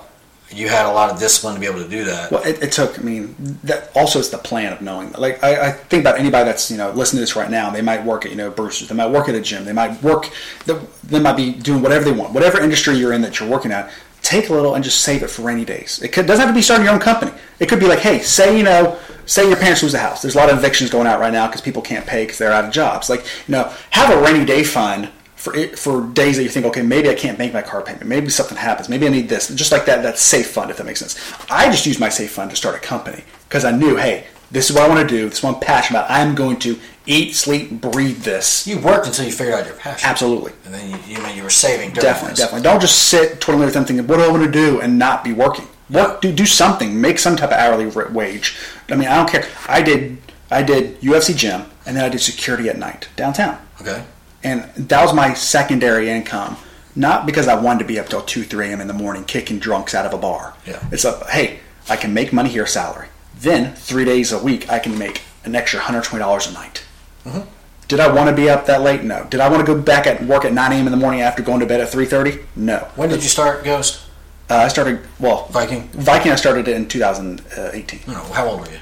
you 0.50 0.68
had 0.68 0.86
a 0.86 0.92
lot 0.92 1.10
of 1.10 1.18
discipline 1.18 1.54
to 1.54 1.60
be 1.60 1.66
able 1.66 1.82
to 1.82 1.88
do 1.88 2.04
that. 2.04 2.30
Well, 2.30 2.42
it, 2.42 2.62
it 2.62 2.72
took. 2.72 2.98
I 2.98 3.02
mean, 3.02 3.34
that 3.64 3.90
also 3.94 4.18
is 4.18 4.30
the 4.30 4.38
plan 4.38 4.72
of 4.72 4.80
knowing. 4.80 5.12
Like, 5.12 5.42
I, 5.44 5.68
I 5.68 5.72
think 5.72 6.02
about 6.02 6.18
anybody 6.18 6.44
that's 6.44 6.70
you 6.70 6.78
know 6.78 6.90
listening 6.90 7.18
to 7.18 7.22
this 7.22 7.36
right 7.36 7.50
now. 7.50 7.70
They 7.70 7.82
might 7.82 8.04
work 8.04 8.24
at 8.24 8.30
you 8.30 8.36
know 8.36 8.50
Bruce's. 8.50 8.88
They 8.88 8.94
might 8.94 9.10
work 9.10 9.28
at 9.28 9.34
a 9.34 9.40
gym. 9.40 9.64
They 9.64 9.72
might 9.72 10.02
work. 10.02 10.30
They, 10.64 11.20
might 11.20 11.36
be 11.36 11.52
doing 11.52 11.82
whatever 11.82 12.04
they 12.04 12.12
want. 12.12 12.32
Whatever 12.32 12.60
industry 12.60 12.96
you're 12.96 13.12
in 13.12 13.20
that 13.22 13.38
you're 13.38 13.48
working 13.48 13.72
at, 13.72 13.90
take 14.22 14.48
a 14.48 14.52
little 14.52 14.74
and 14.74 14.82
just 14.82 15.02
save 15.02 15.22
it 15.22 15.28
for 15.28 15.42
rainy 15.42 15.64
days. 15.64 16.02
It 16.02 16.08
could, 16.12 16.26
doesn't 16.26 16.44
have 16.44 16.54
to 16.54 16.58
be 16.58 16.62
starting 16.62 16.84
your 16.84 16.94
own 16.94 17.00
company. 17.00 17.32
It 17.60 17.68
could 17.68 17.80
be 17.80 17.86
like, 17.86 18.00
hey, 18.00 18.20
say 18.20 18.56
you 18.56 18.62
know, 18.62 18.98
say 19.26 19.46
your 19.46 19.56
parents 19.56 19.82
lose 19.82 19.94
a 19.94 19.98
house. 19.98 20.22
There's 20.22 20.34
a 20.34 20.38
lot 20.38 20.50
of 20.50 20.58
evictions 20.58 20.90
going 20.90 21.06
out 21.06 21.20
right 21.20 21.32
now 21.32 21.46
because 21.46 21.60
people 21.60 21.82
can't 21.82 22.06
pay 22.06 22.24
because 22.24 22.38
they're 22.38 22.52
out 22.52 22.64
of 22.64 22.72
jobs. 22.72 23.10
Like, 23.10 23.20
you 23.46 23.52
know, 23.52 23.72
have 23.90 24.16
a 24.16 24.20
rainy 24.22 24.44
day 24.44 24.64
fund 24.64 25.10
for 25.50 25.76
for 25.76 26.06
days 26.12 26.36
that 26.36 26.42
you 26.42 26.48
think, 26.48 26.66
okay, 26.66 26.82
maybe 26.82 27.08
I 27.08 27.14
can't 27.14 27.38
make 27.38 27.52
my 27.52 27.62
car 27.62 27.82
payment. 27.82 28.06
Maybe 28.06 28.28
something 28.30 28.56
happens. 28.56 28.88
Maybe 28.88 29.06
I 29.06 29.10
need 29.10 29.28
this. 29.28 29.48
Just 29.54 29.72
like 29.72 29.86
that, 29.86 30.02
that 30.02 30.18
safe 30.18 30.50
fund, 30.50 30.70
if 30.70 30.76
that 30.76 30.84
makes 30.84 31.00
sense. 31.00 31.18
I 31.50 31.66
just 31.70 31.86
used 31.86 32.00
my 32.00 32.08
safe 32.08 32.32
fund 32.32 32.50
to 32.50 32.56
start 32.56 32.76
a 32.76 32.80
company 32.80 33.24
because 33.48 33.64
I 33.64 33.70
knew, 33.70 33.96
hey, 33.96 34.26
this 34.50 34.70
is 34.70 34.76
what 34.76 34.84
I 34.84 34.88
want 34.88 35.06
to 35.06 35.14
do. 35.14 35.28
This 35.28 35.38
is 35.38 35.44
what 35.44 35.54
I'm 35.56 35.60
passionate 35.60 36.00
about. 36.00 36.10
I'm 36.10 36.34
going 36.34 36.58
to 36.60 36.78
eat, 37.06 37.34
sleep, 37.34 37.70
breathe 37.70 38.22
this. 38.22 38.66
You 38.66 38.78
worked 38.78 39.06
until 39.06 39.26
you 39.26 39.32
figured 39.32 39.54
out 39.54 39.66
your 39.66 39.74
passion. 39.76 40.08
Absolutely. 40.08 40.52
And 40.64 40.74
then 40.74 40.90
you, 40.90 40.98
you, 41.06 41.22
know, 41.22 41.28
you 41.28 41.42
were 41.42 41.50
saving 41.50 41.90
during 41.90 42.02
Definitely, 42.02 42.30
this. 42.30 42.38
definitely. 42.38 42.62
Don't 42.62 42.80
just 42.80 43.08
sit 43.08 43.40
twiddling 43.40 43.62
your 43.62 43.70
thumb 43.70 43.84
thinking, 43.84 44.06
what 44.06 44.16
do 44.16 44.22
I 44.22 44.28
want 44.28 44.44
to 44.44 44.50
do 44.50 44.80
and 44.80 44.98
not 44.98 45.24
be 45.24 45.32
working. 45.32 45.66
Work, 45.90 46.20
do, 46.20 46.32
do 46.32 46.46
something. 46.46 47.00
Make 47.00 47.18
some 47.18 47.36
type 47.36 47.50
of 47.50 47.58
hourly 47.58 47.86
wage. 47.86 48.56
I 48.90 48.96
mean, 48.96 49.08
I 49.08 49.16
don't 49.16 49.28
care. 49.28 49.46
I 49.68 49.82
did, 49.82 50.18
I 50.50 50.62
did 50.62 51.00
UFC 51.00 51.36
gym 51.36 51.64
and 51.86 51.96
then 51.96 52.04
I 52.04 52.08
did 52.08 52.20
security 52.20 52.68
at 52.68 52.78
night 52.78 53.08
downtown. 53.16 53.58
Okay. 53.80 54.04
And 54.42 54.64
that 54.74 55.02
was 55.02 55.12
my 55.14 55.34
secondary 55.34 56.08
income. 56.10 56.56
Not 56.96 57.26
because 57.26 57.46
I 57.48 57.60
wanted 57.60 57.80
to 57.80 57.84
be 57.84 57.98
up 58.00 58.08
till 58.08 58.22
two, 58.22 58.42
three 58.42 58.68
a.m. 58.70 58.80
in 58.80 58.88
the 58.88 58.94
morning 58.94 59.24
kicking 59.24 59.58
drunks 59.58 59.94
out 59.94 60.04
of 60.06 60.12
a 60.12 60.18
bar. 60.18 60.54
Yeah. 60.66 60.84
It's 60.90 61.04
a 61.04 61.24
hey, 61.30 61.60
I 61.88 61.96
can 61.96 62.12
make 62.12 62.32
money 62.32 62.48
here, 62.48 62.66
salary. 62.66 63.08
Then 63.38 63.74
three 63.74 64.04
days 64.04 64.32
a 64.32 64.42
week, 64.42 64.68
I 64.70 64.78
can 64.80 64.98
make 64.98 65.22
an 65.44 65.54
extra 65.54 65.78
hundred 65.80 66.04
twenty 66.04 66.22
dollars 66.24 66.48
a 66.48 66.52
night. 66.52 66.84
Mm-hmm. 67.24 67.48
Did 67.86 68.00
I 68.00 68.12
want 68.12 68.28
to 68.30 68.36
be 68.36 68.50
up 68.50 68.66
that 68.66 68.82
late? 68.82 69.02
No. 69.04 69.24
Did 69.30 69.40
I 69.40 69.48
want 69.48 69.64
to 69.64 69.74
go 69.74 69.80
back 69.80 70.06
at 70.06 70.22
work 70.24 70.44
at 70.44 70.52
nine 70.52 70.72
a.m. 70.72 70.86
in 70.86 70.90
the 70.90 70.98
morning 70.98 71.20
after 71.20 71.42
going 71.42 71.60
to 71.60 71.66
bed 71.66 71.80
at 71.80 71.88
three 71.88 72.04
thirty? 72.06 72.40
No. 72.56 72.78
When 72.96 73.08
did 73.08 73.22
you 73.22 73.28
start 73.28 73.64
Ghost 73.64 74.02
Uh, 74.50 74.56
I 74.56 74.68
started 74.68 75.00
well, 75.20 75.46
Viking? 75.52 75.88
Viking. 75.90 76.32
I 76.32 76.36
started 76.36 76.66
in 76.68 76.88
2018. 76.88 78.00
No, 78.08 78.14
how 78.32 78.46
old 78.48 78.60
were 78.60 78.70
you? 78.70 78.78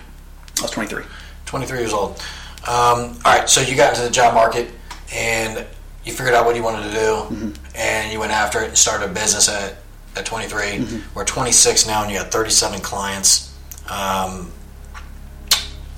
I 0.59 0.63
was 0.63 0.71
23. 0.71 1.05
23 1.45 1.79
years 1.79 1.93
old. 1.93 2.13
Um, 2.67 3.19
all 3.25 3.39
right, 3.39 3.49
so 3.49 3.61
you 3.61 3.77
got 3.77 3.91
into 3.95 4.03
the 4.05 4.11
job 4.11 4.33
market 4.35 4.71
and 5.17 5.67
you 6.05 6.13
figured 6.13 6.35
out 6.35 6.45
what 6.47 6.55
you 6.57 6.63
wanted 6.63 6.85
to 6.89 6.93
do, 6.93 6.97
Mm-hmm. 7.35 7.51
and 7.75 8.13
you 8.13 8.21
went 8.21 8.31
after 8.33 8.61
it 8.61 8.69
and 8.69 8.79
started 8.79 9.11
a 9.11 9.13
business 9.13 9.49
at, 9.49 9.77
at 10.15 10.25
23. 10.27 10.63
Mm-hmm. 10.63 11.15
We're 11.17 11.25
26 11.25 11.87
now, 11.87 12.03
and 12.03 12.13
you 12.13 12.19
got 12.19 12.31
37 12.31 12.81
clients. 12.81 13.53
Um, 13.91 14.53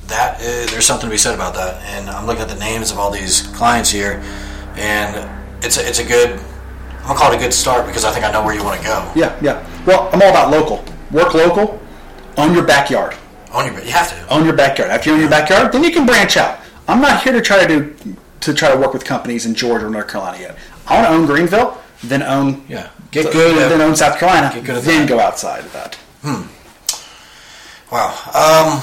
that 0.07 0.41
is, 0.41 0.71
there's 0.71 0.87
something 0.87 1.09
to 1.09 1.13
be 1.13 1.19
said 1.19 1.35
about 1.35 1.55
that. 1.55 1.83
And 1.83 2.09
I'm 2.09 2.27
looking 2.27 2.43
at 2.43 2.49
the 2.49 2.55
names 2.59 2.91
of 2.91 2.99
all 2.99 3.11
these 3.11 3.43
clients 3.49 3.91
here, 3.91 4.23
and 4.77 5.29
it's 5.65 5.77
a, 5.79 5.87
it's 5.87 5.99
a 5.99 6.05
good. 6.05 6.41
I'm 7.01 7.15
gonna 7.15 7.19
call 7.19 7.33
it 7.33 7.37
a 7.37 7.39
good 7.39 7.55
start 7.55 7.87
because 7.87 8.05
I 8.05 8.11
think 8.13 8.25
I 8.25 8.31
know 8.33 8.45
where 8.45 8.55
you 8.55 8.63
want 8.65 8.81
to 8.81 8.87
go. 8.87 9.13
Yeah, 9.15 9.37
yeah. 9.43 9.67
Well, 9.87 10.09
I'm 10.13 10.21
all 10.23 10.29
about 10.31 10.51
local. 10.51 10.85
Work 11.11 11.35
local. 11.35 11.81
Own 12.37 12.55
your 12.55 12.65
backyard. 12.67 13.17
On 13.53 13.65
your, 13.67 13.83
you 13.83 13.91
have 13.93 14.11
to. 14.11 14.35
own 14.35 14.45
your 14.45 14.55
backyard. 14.55 14.91
After 14.91 15.09
you 15.11 15.15
own 15.15 15.21
your 15.23 15.31
backyard, 15.31 15.73
then 15.73 15.83
you 15.83 15.91
can 15.91 16.05
branch 16.07 16.37
out. 16.37 16.61
I'm 16.87 17.01
not 17.01 17.23
here 17.23 17.33
to 17.33 17.41
try 17.41 17.67
to 17.67 17.67
do 17.67 18.17
to 18.41 18.55
try 18.55 18.71
to 18.71 18.77
work 18.79 18.93
with 18.93 19.05
companies 19.05 19.47
in 19.47 19.55
Georgia 19.55 19.87
or 19.87 19.91
North 19.91 20.09
Carolina 20.09 20.39
yet. 20.41 20.59
I 20.87 20.95
want 20.95 21.07
to 21.09 21.13
own 21.15 21.27
Greenville. 21.27 21.79
then 22.05 22.23
own 22.23 22.65
Yeah. 22.69 22.89
Get 23.11 23.33
good 23.33 23.57
then 23.71 23.81
own 23.81 23.97
South 23.97 24.19
Carolina, 24.19 24.51
Get 24.55 24.65
good 24.65 24.77
at 24.77 24.85
then 24.85 25.01
that. 25.03 25.09
go 25.09 25.19
outside 25.21 25.65
of 25.65 25.73
that. 25.73 25.97
Wow. 27.91 28.09
Um, 28.35 28.83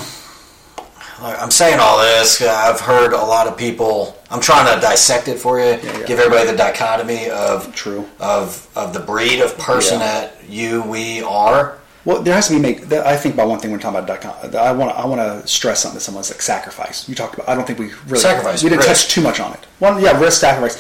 look, 1.26 1.41
I'm 1.41 1.51
saying 1.51 1.80
all 1.80 1.99
this. 2.01 2.41
I've 2.41 2.80
heard 2.80 3.14
a 3.14 3.18
lot 3.18 3.47
of 3.47 3.56
people. 3.58 4.18
I'm 4.32 4.41
trying 4.41 4.74
to 4.74 4.82
dissect 4.82 5.28
it 5.28 5.38
for 5.38 5.60
you. 5.60 5.66
yeah. 5.84 6.03
Give 6.06 6.20
everybody 6.20 6.49
the 6.49 6.58
dichotomy 6.58 7.30
of 7.30 7.74
True. 7.76 8.10
of 8.20 8.68
of 8.76 8.93
the 8.93 8.99
breed 8.99 9.39
of 9.41 9.58
person 9.58 9.99
Yeah. 9.99 10.06
that 10.22 10.49
you 10.49 10.82
we 10.82 11.22
are. 11.22 11.78
Well, 12.06 12.22
there 12.22 12.36
has 12.36 12.47
to 12.49 12.53
be 12.53 12.60
make. 12.60 12.91
I 12.91 13.18
think 13.18 13.34
about 13.34 13.47
one 13.49 13.60
thing 13.60 13.72
when 13.72 13.80
we're 13.80 13.82
talking 13.84 13.97
about 13.99 14.08
dot 14.08 14.22
com. 14.22 14.56
I 14.56 14.72
want 14.72 14.95
I 14.95 15.06
want 15.06 15.22
to 15.22 15.47
stress 15.47 15.82
something 15.82 15.97
to 15.97 16.03
someone. 16.03 16.22
It's 16.22 16.32
like 16.32 16.41
sacrifice. 16.41 17.10
You 17.10 17.16
talked 17.16 17.34
about. 17.34 17.49
I 17.49 17.56
don't 17.56 17.66
think 17.66 17.80
we 17.80 17.88
really 18.08 18.20
Sacrifice, 18.20 18.62
We 18.64 18.70
didn't 18.70 18.86
risk. 18.86 19.06
touch 19.06 19.14
too 19.16 19.22
much 19.22 19.39
on 19.39 19.53
it. 19.53 19.66
One, 19.80 19.99
yeah, 20.01 20.20
risk 20.20 20.39
sacrifice. 20.39 20.78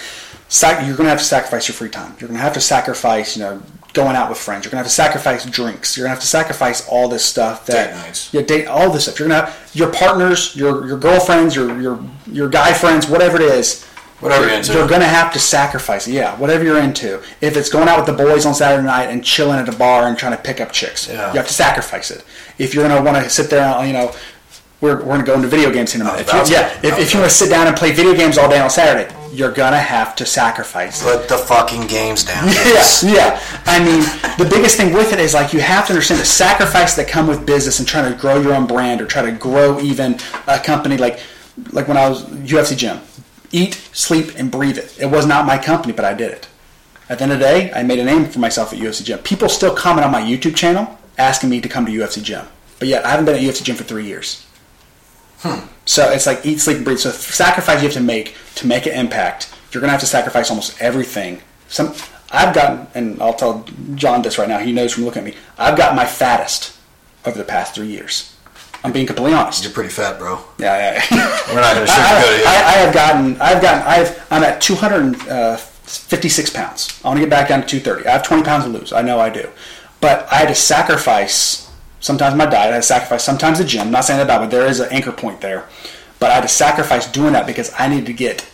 Sac- 0.47 0.85
you're 0.85 0.95
going 0.95 1.05
to 1.05 1.09
have 1.09 1.17
to 1.19 1.25
sacrifice 1.25 1.67
your 1.67 1.73
free 1.73 1.89
time. 1.89 2.15
You're 2.19 2.27
going 2.27 2.37
to 2.37 2.43
have 2.43 2.53
to 2.53 2.61
sacrifice, 2.61 3.35
you 3.35 3.41
know, 3.43 3.63
going 3.93 4.15
out 4.15 4.29
with 4.29 4.37
friends. 4.37 4.63
You're 4.63 4.69
going 4.69 4.83
to 4.83 4.83
have 4.83 4.85
to 4.85 4.93
sacrifice 4.93 5.43
drinks. 5.45 5.97
You're 5.97 6.03
going 6.03 6.11
to 6.11 6.15
have 6.15 6.21
to 6.21 6.27
sacrifice 6.27 6.87
all 6.87 7.09
this 7.09 7.25
stuff. 7.25 7.65
That, 7.65 7.87
Date 7.87 7.95
nights. 8.05 8.31
Yeah, 8.31 8.41
date 8.43 8.67
all 8.67 8.91
this 8.91 9.03
stuff. 9.05 9.17
You're 9.17 9.27
going 9.27 9.41
to 9.41 9.47
have 9.47 9.71
your 9.75 9.91
partners, 9.91 10.55
your 10.55 10.85
your 10.85 10.99
girlfriends, 10.99 11.55
your 11.55 11.81
your 11.81 11.99
your 12.27 12.49
guy 12.49 12.73
friends, 12.73 13.07
whatever 13.09 13.37
it 13.37 13.49
is. 13.49 13.83
Whatever 14.21 14.45
you're 14.47 14.55
into. 14.55 14.73
You're 14.73 14.87
going 14.87 15.01
to 15.01 15.07
have 15.07 15.33
to 15.33 15.39
sacrifice 15.39 16.07
it. 16.07 16.13
Yeah, 16.13 16.37
whatever 16.37 16.63
you're 16.63 16.79
into. 16.79 17.15
If 17.41 17.57
it's 17.57 17.69
going 17.69 17.87
out 17.89 17.97
with 17.97 18.05
the 18.17 18.23
boys 18.23 18.45
on 18.45 18.53
Saturday 18.55 18.85
night 18.87 19.05
and 19.09 19.23
chilling 19.23 19.59
at 19.59 19.67
a 19.67 19.77
bar 19.77 20.07
and 20.07 20.17
trying 20.17 20.35
to 20.35 20.41
pick 20.41 20.61
up 20.61 20.71
chicks, 20.71 21.09
Yeah. 21.09 21.31
you 21.33 21.37
have 21.37 21.47
to 21.47 21.53
sacrifice 21.53 22.11
it. 22.11 22.23
If 22.57 22.73
you're 22.73 22.87
going 22.87 22.95
to 23.03 23.11
want 23.11 23.21
to 23.23 23.29
sit 23.29 23.49
there, 23.49 23.63
and, 23.65 23.87
you 23.87 23.93
know, 23.93 24.13
we're, 24.81 24.97
we're 24.97 25.03
going 25.05 25.19
to 25.21 25.25
go 25.25 25.33
into 25.35 25.47
video 25.47 25.71
games 25.71 25.95
in 25.95 26.01
a 26.01 26.05
minute. 26.05 26.21
If 26.21 26.33
you, 26.49 26.55
yeah, 26.55 26.67
if, 26.83 26.97
if 26.99 27.13
you 27.13 27.19
want 27.19 27.29
to 27.31 27.35
sit 27.37 27.49
down 27.49 27.67
and 27.67 27.75
play 27.75 27.91
video 27.91 28.13
games 28.13 28.37
all 28.37 28.49
day 28.49 28.59
on 28.59 28.69
Saturday, 28.69 29.13
you're 29.33 29.51
going 29.51 29.71
to 29.73 29.79
have 29.79 30.15
to 30.17 30.25
sacrifice 30.25 31.01
it. 31.01 31.05
Put 31.05 31.27
the 31.27 31.37
fucking 31.37 31.87
games 31.87 32.23
down. 32.23 32.47
Yeah, 32.49 32.83
yeah. 33.03 33.41
I 33.65 33.79
mean, 33.83 34.01
the 34.37 34.47
biggest 34.49 34.77
thing 34.77 34.93
with 34.93 35.11
it 35.11 35.19
is 35.19 35.33
like 35.33 35.51
you 35.53 35.59
have 35.59 35.87
to 35.87 35.93
understand 35.93 36.21
the 36.21 36.25
sacrifice 36.25 36.95
that 36.95 37.07
come 37.09 37.27
with 37.27 37.45
business 37.45 37.79
and 37.79 37.87
trying 37.87 38.11
to 38.13 38.17
grow 38.19 38.39
your 38.39 38.53
own 38.53 38.65
brand 38.65 39.01
or 39.01 39.05
try 39.07 39.21
to 39.23 39.31
grow 39.31 39.79
even 39.81 40.17
a 40.47 40.57
company 40.59 40.95
like 40.97 41.19
like 41.71 41.87
when 41.87 41.95
I 41.97 42.07
was 42.09 42.25
UFC 42.25 42.75
gym. 42.77 42.99
Eat, 43.55 43.75
sleep, 43.93 44.33
and 44.37 44.51
breathe 44.51 44.77
it. 44.77 44.99
It 44.99 45.05
was 45.05 45.25
not 45.25 45.45
my 45.45 45.57
company, 45.57 45.93
but 45.93 46.03
I 46.03 46.13
did 46.13 46.29
it. 46.29 46.49
At 47.07 47.19
the 47.19 47.23
end 47.23 47.31
of 47.31 47.39
the 47.39 47.45
day, 47.45 47.71
I 47.71 47.83
made 47.83 47.99
a 47.99 48.03
name 48.03 48.25
for 48.25 48.39
myself 48.39 48.73
at 48.73 48.79
UFC 48.79 49.05
Gym. 49.05 49.19
People 49.19 49.47
still 49.47 49.73
comment 49.73 50.05
on 50.05 50.11
my 50.11 50.21
YouTube 50.21 50.57
channel 50.57 50.99
asking 51.17 51.51
me 51.51 51.61
to 51.61 51.69
come 51.69 51.85
to 51.85 51.91
UFC 51.93 52.21
Gym, 52.21 52.45
but 52.79 52.89
yet 52.89 53.05
I 53.05 53.11
haven't 53.11 53.23
been 53.27 53.35
at 53.35 53.41
UFC 53.41 53.63
Gym 53.63 53.77
for 53.77 53.85
three 53.85 54.05
years. 54.05 54.45
Hmm. 55.39 55.67
So 55.85 56.11
it's 56.11 56.25
like 56.25 56.45
eat, 56.45 56.59
sleep, 56.59 56.75
and 56.75 56.85
breathe. 56.85 56.99
So 56.99 57.11
the 57.11 57.17
sacrifice 57.17 57.81
you 57.81 57.87
have 57.87 57.93
to 57.93 58.01
make 58.01 58.35
to 58.55 58.67
make 58.67 58.87
an 58.87 58.93
impact, 58.93 59.55
you're 59.71 59.79
going 59.79 59.87
to 59.87 59.93
have 59.93 60.01
to 60.01 60.05
sacrifice 60.05 60.49
almost 60.49 60.81
everything. 60.81 61.41
Some 61.69 61.93
I've 62.31 62.53
gotten, 62.53 62.87
and 62.93 63.21
I'll 63.21 63.35
tell 63.35 63.65
John 63.93 64.21
this 64.21 64.37
right 64.37 64.49
now. 64.49 64.59
He 64.59 64.73
knows 64.73 64.91
from 64.91 65.05
looking 65.05 65.19
at 65.19 65.25
me. 65.25 65.35
I've 65.57 65.77
got 65.77 65.95
my 65.95 66.05
fattest 66.05 66.77
over 67.23 67.37
the 67.37 67.45
past 67.45 67.73
three 67.75 67.87
years. 67.87 68.34
I'm 68.85 68.91
being 68.91 69.07
completely 69.07 69.33
honest. 69.33 69.63
You're 69.63 69.73
pretty 69.73 69.89
fat, 69.89 70.19
bro. 70.19 70.39
Yeah, 70.59 70.77
yeah. 70.77 71.01
We're 71.53 71.59
not 71.59 71.73
going 71.73 71.87
to 71.87 71.91
I, 71.95 71.95
sugarcoat 71.95 72.39
it. 72.39 72.45
I, 72.45 72.53
I 72.53 72.73
have 72.73 72.93
gotten, 72.93 73.41
I've 73.41 73.59
gotten, 73.59 73.81
I've, 73.81 74.27
I'm 74.31 74.43
at 74.43 74.61
256 74.61 76.49
pounds. 76.51 77.01
I 77.03 77.07
want 77.07 77.17
to 77.17 77.25
get 77.25 77.31
back 77.31 77.49
down 77.49 77.61
to 77.61 77.67
230. 77.67 78.07
I 78.07 78.11
have 78.11 78.21
20 78.21 78.43
pounds 78.43 78.65
to 78.65 78.69
lose. 78.69 78.93
I 78.93 79.01
know 79.01 79.19
I 79.19 79.31
do, 79.31 79.49
but 80.01 80.31
I 80.31 80.35
had 80.35 80.49
to 80.49 80.55
sacrifice 80.55 81.67
sometimes 81.99 82.35
my 82.35 82.45
diet. 82.45 82.69
I 82.69 82.73
had 82.75 82.83
to 82.83 82.83
sacrifice 82.83 83.23
sometimes 83.23 83.57
the 83.57 83.65
gym. 83.65 83.87
I'm 83.87 83.91
not 83.91 84.05
saying 84.05 84.19
that 84.19 84.27
bad, 84.27 84.37
but 84.37 84.51
there 84.51 84.67
is 84.67 84.79
an 84.79 84.89
anchor 84.91 85.11
point 85.11 85.41
there. 85.41 85.67
But 86.19 86.29
I 86.29 86.35
had 86.35 86.41
to 86.41 86.47
sacrifice 86.47 87.11
doing 87.11 87.33
that 87.33 87.47
because 87.47 87.73
I 87.79 87.87
needed 87.87 88.05
to 88.05 88.13
get 88.13 88.47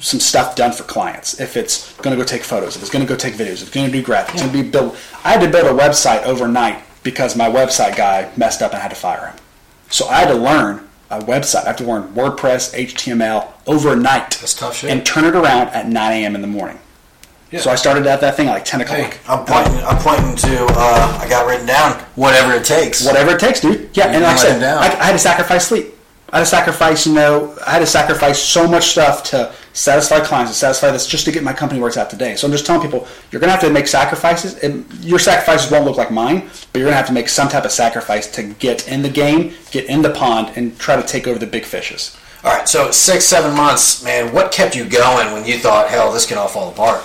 some 0.00 0.18
stuff 0.18 0.56
done 0.56 0.72
for 0.72 0.82
clients. 0.82 1.38
If 1.40 1.56
it's 1.56 1.94
going 1.98 2.16
to 2.16 2.20
go 2.20 2.26
take 2.26 2.42
photos, 2.42 2.74
if 2.74 2.82
it's 2.82 2.90
going 2.90 3.06
to 3.06 3.08
go 3.08 3.16
take 3.16 3.34
videos, 3.34 3.62
if 3.62 3.62
it's 3.62 3.70
going 3.70 3.86
to 3.86 3.92
do 3.92 4.02
graphics, 4.02 4.34
it's 4.34 4.42
going 4.42 4.52
to 4.52 4.62
be 4.64 4.68
build. 4.68 4.96
I 5.22 5.30
had 5.30 5.40
to 5.40 5.48
build 5.48 5.66
a 5.66 5.80
website 5.80 6.24
overnight 6.24 6.82
because 7.04 7.36
my 7.36 7.48
website 7.48 7.96
guy 7.96 8.28
messed 8.36 8.60
up 8.60 8.72
and 8.72 8.80
I 8.80 8.82
had 8.82 8.90
to 8.90 8.96
fire 8.96 9.28
him. 9.28 9.36
So 9.90 10.06
I 10.08 10.20
had 10.20 10.28
to 10.28 10.34
learn 10.34 10.88
a 11.10 11.20
website. 11.20 11.64
I 11.64 11.68
had 11.68 11.78
to 11.78 11.84
learn 11.84 12.12
WordPress, 12.14 12.74
HTML 12.74 13.52
overnight. 13.66 14.32
That's 14.40 14.54
tough 14.54 14.76
shit. 14.76 14.90
And 14.90 15.04
turn 15.04 15.24
it 15.24 15.34
around 15.34 15.68
at 15.68 15.88
9 15.88 16.12
a.m. 16.12 16.34
in 16.34 16.40
the 16.40 16.46
morning. 16.46 16.78
Yeah. 17.50 17.60
So 17.60 17.70
I 17.70 17.76
started 17.76 18.06
at 18.06 18.20
that 18.20 18.36
thing 18.36 18.48
at 18.48 18.52
like 18.52 18.64
10 18.66 18.82
o'clock. 18.82 18.98
Hey, 18.98 19.18
I'm 19.26 19.44
pointing. 19.46 19.82
I'm 19.84 19.96
pointing 19.96 20.36
to. 20.36 20.66
Uh, 20.70 21.18
I 21.22 21.28
got 21.28 21.46
written 21.46 21.66
down. 21.66 21.92
Whatever 22.14 22.52
it 22.52 22.64
takes. 22.64 23.06
Whatever 23.06 23.32
it 23.32 23.40
takes, 23.40 23.60
dude. 23.60 23.88
Yeah, 23.94 24.08
and 24.08 24.22
like 24.22 24.34
I 24.34 24.36
said, 24.36 24.60
down. 24.60 24.82
I, 24.82 24.86
I 24.88 25.04
had 25.04 25.12
to 25.12 25.18
sacrifice 25.18 25.66
sleep. 25.66 25.86
I 26.30 26.38
had 26.38 26.44
to 26.44 26.50
sacrifice, 26.50 27.06
you 27.06 27.14
know, 27.14 27.56
I 27.66 27.72
had 27.72 27.78
to 27.78 27.86
sacrifice 27.86 28.38
so 28.38 28.68
much 28.68 28.88
stuff 28.88 29.22
to 29.30 29.50
satisfy 29.72 30.20
clients, 30.20 30.52
to 30.52 30.58
satisfy 30.58 30.90
this, 30.90 31.06
just 31.06 31.24
to 31.24 31.32
get 31.32 31.42
my 31.42 31.54
company 31.54 31.80
where 31.80 31.88
it's 31.88 31.96
at 31.96 32.10
today. 32.10 32.36
So 32.36 32.46
I'm 32.46 32.52
just 32.52 32.66
telling 32.66 32.82
people, 32.82 33.08
you're 33.30 33.40
going 33.40 33.48
to 33.48 33.52
have 33.52 33.62
to 33.62 33.70
make 33.70 33.86
sacrifices, 33.86 34.58
and 34.58 34.86
your 35.02 35.18
sacrifices 35.18 35.70
won't 35.70 35.86
look 35.86 35.96
like 35.96 36.10
mine, 36.10 36.40
but 36.72 36.80
you're 36.80 36.84
going 36.84 36.92
to 36.92 36.98
have 36.98 37.06
to 37.06 37.14
make 37.14 37.30
some 37.30 37.48
type 37.48 37.64
of 37.64 37.70
sacrifice 37.70 38.30
to 38.32 38.42
get 38.42 38.88
in 38.88 39.00
the 39.00 39.08
game, 39.08 39.54
get 39.70 39.86
in 39.86 40.02
the 40.02 40.10
pond, 40.10 40.52
and 40.56 40.78
try 40.78 40.96
to 40.96 41.06
take 41.06 41.26
over 41.26 41.38
the 41.38 41.46
big 41.46 41.64
fishes. 41.64 42.14
All 42.44 42.56
right, 42.56 42.68
so 42.68 42.90
six, 42.90 43.24
seven 43.24 43.56
months, 43.56 44.04
man. 44.04 44.32
What 44.34 44.52
kept 44.52 44.76
you 44.76 44.84
going 44.84 45.32
when 45.32 45.46
you 45.46 45.58
thought, 45.58 45.88
hell, 45.88 46.12
this 46.12 46.26
can 46.26 46.36
all 46.36 46.46
fall 46.46 46.70
apart? 46.70 47.00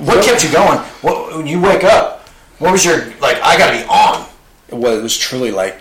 What 0.00 0.24
kept 0.24 0.42
you 0.42 0.50
going? 0.50 0.78
What, 1.02 1.36
when 1.36 1.46
you 1.46 1.60
wake 1.60 1.84
up, 1.84 2.28
what 2.58 2.72
was 2.72 2.84
your 2.84 3.06
like? 3.20 3.40
I 3.42 3.56
got 3.56 3.70
to 3.70 3.78
be 3.78 3.84
on. 3.84 4.26
It 4.68 4.74
was, 4.74 4.98
it 4.98 5.02
was 5.02 5.16
truly 5.16 5.52
like 5.52 5.80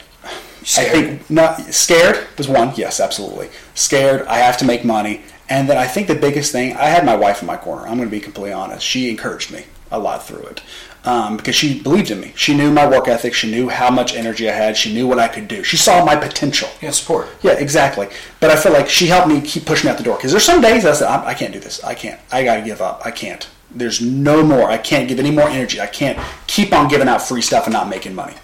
Scared? 0.68 0.90
I 0.90 0.92
think 0.92 1.30
not 1.30 1.74
scared 1.74 2.28
was 2.38 2.50
one. 2.50 2.74
Yes, 2.76 3.00
absolutely 3.00 3.50
scared. 3.74 4.28
I 4.28 4.40
have 4.40 4.58
to 4.58 4.66
make 4.66 4.84
money, 4.84 5.22
and 5.48 5.70
then 5.70 5.78
I 5.78 5.88
think 5.88 6.08
the 6.08 6.16
biggest 6.16 6.52
thing 6.52 6.76
I 6.76 6.88
had 6.88 7.06
my 7.06 7.16
wife 7.16 7.42
in 7.42 7.48
my 7.48 7.56
corner. 7.56 7.84
I'm 7.84 7.96
going 7.96 8.10
to 8.10 8.12
be 8.12 8.20
completely 8.20 8.52
honest. 8.52 8.86
She 8.86 9.10
encouraged 9.10 9.50
me 9.50 9.64
a 9.90 9.98
lot 9.98 10.28
through 10.28 10.44
it 10.44 10.62
um, 11.06 11.38
because 11.38 11.56
she 11.56 11.82
believed 11.82 12.12
in 12.12 12.20
me. 12.20 12.34
She 12.36 12.54
knew 12.54 12.70
my 12.70 12.86
work 12.86 13.08
ethic. 13.08 13.34
She 13.34 13.50
knew 13.50 13.70
how 13.70 13.90
much 13.90 14.14
energy 14.14 14.50
I 14.50 14.54
had. 14.54 14.76
She 14.76 14.94
knew 14.94 15.08
what 15.08 15.20
I 15.20 15.30
could 15.30 15.48
do. 15.48 15.64
She 15.64 15.78
saw 15.78 16.04
my 16.04 16.18
potential. 16.18 16.68
Yeah, 16.82 16.92
support. 16.92 17.30
Yeah, 17.44 17.54
exactly. 17.54 18.10
But 18.42 18.50
I 18.50 18.58
feel 18.58 18.74
like 18.74 18.90
she 18.90 19.08
helped 19.08 19.30
me 19.30 19.40
keep 19.40 19.66
pushing 19.66 19.90
out 19.90 19.98
the 19.98 20.04
door 20.04 20.18
because 20.18 20.32
there's 20.32 20.44
some 20.44 20.60
days 20.60 20.86
I 20.86 20.92
said 20.92 21.08
I 21.08 21.28
I 21.28 21.34
can't 21.34 21.54
do 21.54 21.62
this. 21.62 21.82
I 21.82 21.94
can't. 21.94 22.20
I 22.30 22.44
got 22.44 22.58
to 22.58 22.62
give 22.62 22.82
up. 22.82 23.04
I 23.06 23.12
can't. 23.12 23.48
There's 23.72 24.02
no 24.02 24.44
more. 24.44 24.70
I 24.70 24.78
can't 24.78 25.08
give 25.08 25.18
any 25.18 25.32
more 25.32 25.48
energy. 25.48 25.80
I 25.80 25.88
can't 25.88 26.20
keep 26.46 26.74
on 26.74 26.90
giving 26.90 27.08
out 27.08 27.22
free 27.22 27.42
stuff 27.42 27.68
and 27.68 27.74
not 27.74 27.88
making 27.88 28.14
money. 28.14 28.36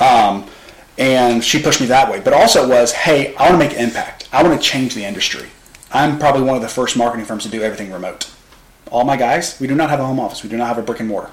Um, 0.00 0.46
and 0.98 1.42
she 1.42 1.62
pushed 1.62 1.80
me 1.80 1.86
that 1.88 2.10
way. 2.10 2.20
But 2.20 2.32
also 2.32 2.68
was, 2.68 2.92
hey, 2.92 3.34
I 3.36 3.50
want 3.50 3.60
to 3.60 3.68
make 3.68 3.76
impact. 3.76 4.28
I 4.32 4.42
want 4.42 4.60
to 4.60 4.66
change 4.66 4.94
the 4.94 5.04
industry. 5.04 5.48
I'm 5.92 6.18
probably 6.18 6.42
one 6.42 6.56
of 6.56 6.62
the 6.62 6.68
first 6.68 6.96
marketing 6.96 7.24
firms 7.24 7.44
to 7.44 7.48
do 7.48 7.62
everything 7.62 7.92
remote. 7.92 8.30
All 8.90 9.04
my 9.04 9.16
guys, 9.16 9.58
we 9.60 9.66
do 9.66 9.74
not 9.74 9.90
have 9.90 10.00
a 10.00 10.06
home 10.06 10.20
office. 10.20 10.42
We 10.42 10.50
do 10.50 10.56
not 10.56 10.68
have 10.68 10.78
a 10.78 10.82
brick 10.82 11.00
and 11.00 11.08
mortar. 11.08 11.30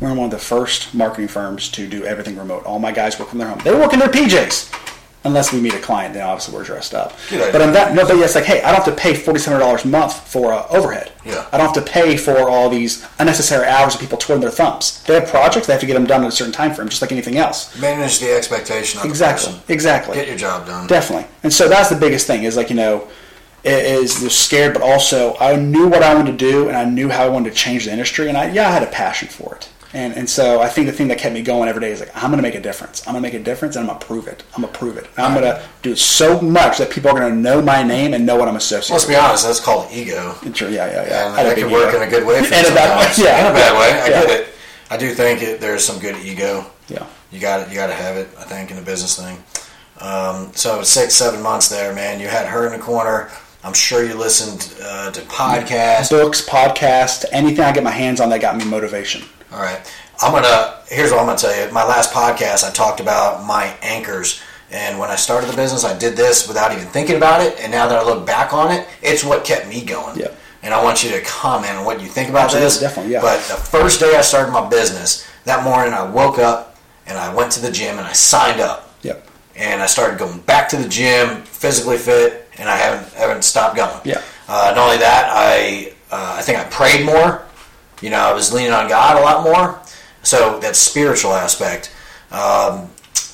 We're 0.00 0.14
one 0.14 0.26
of 0.26 0.30
the 0.30 0.38
first 0.38 0.94
marketing 0.94 1.28
firms 1.28 1.68
to 1.72 1.88
do 1.88 2.04
everything 2.04 2.36
remote. 2.36 2.64
All 2.64 2.78
my 2.78 2.92
guys 2.92 3.18
work 3.18 3.30
from 3.30 3.38
their 3.38 3.48
home. 3.48 3.58
They 3.64 3.74
work 3.74 3.92
in 3.92 3.98
their 3.98 4.08
PJs. 4.08 4.97
Unless 5.28 5.52
we 5.52 5.60
meet 5.60 5.74
a 5.74 5.78
client, 5.78 6.14
then 6.14 6.22
obviously 6.24 6.54
we're 6.54 6.64
dressed 6.64 6.94
up. 6.94 7.12
Good. 7.28 7.52
But 7.52 7.60
in 7.60 7.72
that, 7.74 7.94
no, 7.94 8.06
but 8.06 8.16
it's 8.16 8.34
like, 8.34 8.44
hey, 8.44 8.62
I 8.62 8.72
don't 8.72 8.82
have 8.82 8.96
to 8.96 9.00
pay 9.00 9.14
forty-seven 9.14 9.60
dollars 9.60 9.84
a 9.84 9.88
month 9.88 10.14
for 10.26 10.52
uh, 10.52 10.66
overhead. 10.70 11.12
Yeah. 11.24 11.46
I 11.52 11.58
don't 11.58 11.72
have 11.74 11.84
to 11.84 11.90
pay 11.92 12.16
for 12.16 12.48
all 12.48 12.70
these 12.70 13.06
unnecessary 13.18 13.66
hours 13.66 13.94
of 13.94 14.00
people 14.00 14.16
twiddling 14.16 14.40
their 14.40 14.50
thumbs. 14.50 15.02
They 15.04 15.14
have 15.20 15.28
projects; 15.28 15.66
they 15.66 15.74
have 15.74 15.80
to 15.80 15.86
get 15.86 15.94
them 15.94 16.06
done 16.06 16.22
in 16.22 16.28
a 16.28 16.32
certain 16.32 16.52
time 16.52 16.72
frame, 16.74 16.88
just 16.88 17.02
like 17.02 17.12
anything 17.12 17.36
else. 17.36 17.78
Manage 17.78 18.18
the 18.20 18.34
expectation 18.34 19.00
of 19.00 19.06
Exactly. 19.06 19.52
the. 19.66 19.72
Exactly. 19.72 20.14
Get 20.16 20.28
your 20.28 20.36
job 20.38 20.66
done. 20.66 20.86
Definitely. 20.86 21.26
And 21.42 21.52
so 21.52 21.68
that's 21.68 21.90
the 21.90 21.96
biggest 21.96 22.26
thing 22.26 22.44
is 22.44 22.56
like, 22.56 22.70
you 22.70 22.76
know, 22.76 23.06
is 23.64 24.20
the 24.22 24.30
scared, 24.30 24.72
but 24.72 24.82
also 24.82 25.36
I 25.38 25.56
knew 25.56 25.88
what 25.88 26.02
I 26.02 26.14
wanted 26.14 26.38
to 26.38 26.38
do 26.38 26.68
and 26.68 26.76
I 26.76 26.84
knew 26.86 27.10
how 27.10 27.24
I 27.24 27.28
wanted 27.28 27.50
to 27.50 27.56
change 27.56 27.84
the 27.84 27.92
industry. 27.92 28.28
And 28.28 28.38
I, 28.38 28.50
yeah, 28.50 28.68
I 28.68 28.70
had 28.70 28.82
a 28.82 28.86
passion 28.90 29.28
for 29.28 29.54
it. 29.56 29.68
And, 29.94 30.14
and 30.14 30.28
so 30.28 30.60
I 30.60 30.68
think 30.68 30.86
the 30.86 30.92
thing 30.92 31.08
that 31.08 31.16
kept 31.18 31.32
me 31.32 31.40
going 31.40 31.68
every 31.68 31.80
day 31.80 31.90
is 31.90 32.00
like, 32.00 32.10
I'm 32.14 32.30
going 32.30 32.36
to 32.36 32.42
make 32.42 32.54
a 32.54 32.60
difference. 32.60 33.06
I'm 33.06 33.14
going 33.14 33.22
to 33.22 33.26
make 33.26 33.40
a 33.40 33.42
difference 33.42 33.74
and 33.76 33.84
I'm 33.84 33.88
going 33.88 34.00
to 34.00 34.06
prove 34.06 34.26
it. 34.28 34.42
I'm 34.54 34.60
going 34.62 34.72
to 34.72 34.78
prove 34.78 34.98
it. 34.98 35.06
And 35.16 35.24
I'm 35.26 35.32
going 35.32 35.44
to 35.44 35.62
do 35.80 35.96
so 35.96 36.40
much 36.42 36.76
that 36.78 36.90
people 36.90 37.10
are 37.10 37.18
going 37.18 37.32
to 37.32 37.38
know 37.38 37.62
my 37.62 37.82
name 37.82 38.12
and 38.12 38.26
know 38.26 38.36
what 38.36 38.48
I'm 38.48 38.56
associated 38.56 38.92
with. 38.94 39.02
Let's 39.02 39.04
be 39.08 39.16
honest. 39.16 39.46
That's 39.46 39.60
called 39.60 39.90
ego. 39.90 40.34
Sure, 40.52 40.68
yeah, 40.68 40.86
yeah, 40.86 41.06
yeah. 41.06 41.26
And 41.28 41.34
I 41.34 41.36
had 41.38 41.46
a 41.46 41.48
that 41.48 41.58
can 41.58 41.72
work 41.72 41.88
ego. 41.88 42.02
in 42.02 42.08
a 42.08 42.10
good 42.10 42.26
way 42.26 42.42
for 42.44 42.52
And 42.54 42.66
a 42.66 42.70
bad 42.74 42.98
way, 42.98 43.24
yeah. 43.24 43.46
In 43.46 43.50
a 43.50 43.54
bad 43.54 43.72
way. 43.80 44.00
I 44.02 44.08
Yeah. 44.08 44.26
get 44.26 44.40
it. 44.40 44.48
I 44.90 44.96
do 44.98 45.14
think 45.14 45.42
it, 45.42 45.60
there's 45.60 45.84
some 45.84 45.98
good 45.98 46.16
ego. 46.24 46.66
Yeah. 46.88 47.06
You 47.30 47.40
got 47.40 47.60
it. 47.62 47.68
You 47.70 47.74
got 47.76 47.86
to 47.88 47.94
have 47.94 48.16
it. 48.16 48.28
I 48.38 48.44
think 48.44 48.70
in 48.70 48.76
the 48.76 48.82
business 48.82 49.18
thing. 49.18 49.42
Um, 50.00 50.52
so 50.54 50.82
six, 50.82 51.14
seven 51.14 51.42
months 51.42 51.68
there, 51.68 51.94
man. 51.94 52.20
You 52.20 52.28
had 52.28 52.46
her 52.46 52.66
in 52.66 52.72
the 52.72 52.78
corner. 52.78 53.30
I'm 53.64 53.72
sure 53.74 54.04
you 54.04 54.14
listened 54.14 54.74
uh, 54.82 55.10
to 55.12 55.20
podcasts. 55.22 56.10
Books, 56.10 56.46
podcasts, 56.46 57.24
anything 57.32 57.64
I 57.64 57.72
get 57.72 57.82
my 57.82 57.90
hands 57.90 58.20
on 58.20 58.28
that 58.30 58.40
got 58.40 58.56
me 58.56 58.64
motivation. 58.64 59.22
All 59.52 59.60
right. 59.60 59.80
I'm 60.20 60.32
gonna. 60.32 60.82
Here's 60.88 61.10
what 61.10 61.20
I'm 61.20 61.26
gonna 61.26 61.38
tell 61.38 61.54
you. 61.56 61.72
My 61.72 61.84
last 61.84 62.12
podcast, 62.12 62.64
I 62.64 62.70
talked 62.70 63.00
about 63.00 63.46
my 63.46 63.74
anchors, 63.82 64.42
and 64.70 64.98
when 64.98 65.10
I 65.10 65.16
started 65.16 65.48
the 65.48 65.56
business, 65.56 65.84
I 65.84 65.96
did 65.96 66.16
this 66.16 66.46
without 66.46 66.72
even 66.72 66.86
thinking 66.88 67.16
about 67.16 67.40
it. 67.40 67.58
And 67.60 67.70
now 67.72 67.88
that 67.88 67.98
I 67.98 68.04
look 68.04 68.26
back 68.26 68.52
on 68.52 68.72
it, 68.72 68.86
it's 69.02 69.24
what 69.24 69.44
kept 69.44 69.68
me 69.68 69.84
going. 69.84 70.18
Yeah. 70.18 70.28
And 70.62 70.74
I 70.74 70.82
want 70.82 71.04
you 71.04 71.10
to 71.10 71.20
comment 71.22 71.72
on 71.74 71.84
what 71.84 72.00
you 72.00 72.08
think 72.08 72.28
about 72.28 72.44
Absolutely, 72.46 72.66
this. 72.66 72.80
definitely, 72.80 73.12
yeah. 73.12 73.20
But 73.20 73.38
the 73.42 73.54
first 73.54 74.00
day 74.00 74.16
I 74.16 74.22
started 74.22 74.50
my 74.50 74.68
business, 74.68 75.26
that 75.44 75.62
morning 75.62 75.94
I 75.94 76.02
woke 76.02 76.38
up 76.38 76.76
and 77.06 77.16
I 77.16 77.32
went 77.32 77.52
to 77.52 77.60
the 77.60 77.70
gym 77.70 77.96
and 77.96 78.06
I 78.06 78.12
signed 78.12 78.60
up. 78.60 78.92
Yep. 79.02 79.24
And 79.54 79.80
I 79.80 79.86
started 79.86 80.18
going 80.18 80.40
back 80.40 80.68
to 80.70 80.76
the 80.76 80.88
gym, 80.88 81.42
physically 81.42 81.96
fit, 81.96 82.48
and 82.58 82.68
I 82.68 82.76
haven't 82.76 83.12
haven't 83.14 83.42
stopped 83.42 83.76
going. 83.76 84.00
Yeah. 84.04 84.20
Uh, 84.48 84.72
not 84.74 84.78
only 84.78 84.98
that, 84.98 85.30
I 85.32 85.92
uh, 86.10 86.36
I 86.38 86.42
think 86.42 86.58
I 86.58 86.64
prayed 86.64 87.06
more 87.06 87.47
You 88.00 88.10
know, 88.10 88.18
I 88.18 88.32
was 88.32 88.52
leaning 88.52 88.72
on 88.72 88.88
God 88.88 89.16
a 89.16 89.20
lot 89.20 89.44
more. 89.44 89.80
So 90.22 90.58
that 90.60 90.76
spiritual 90.76 91.32
aspect. 91.32 91.94
Um, 92.30 92.88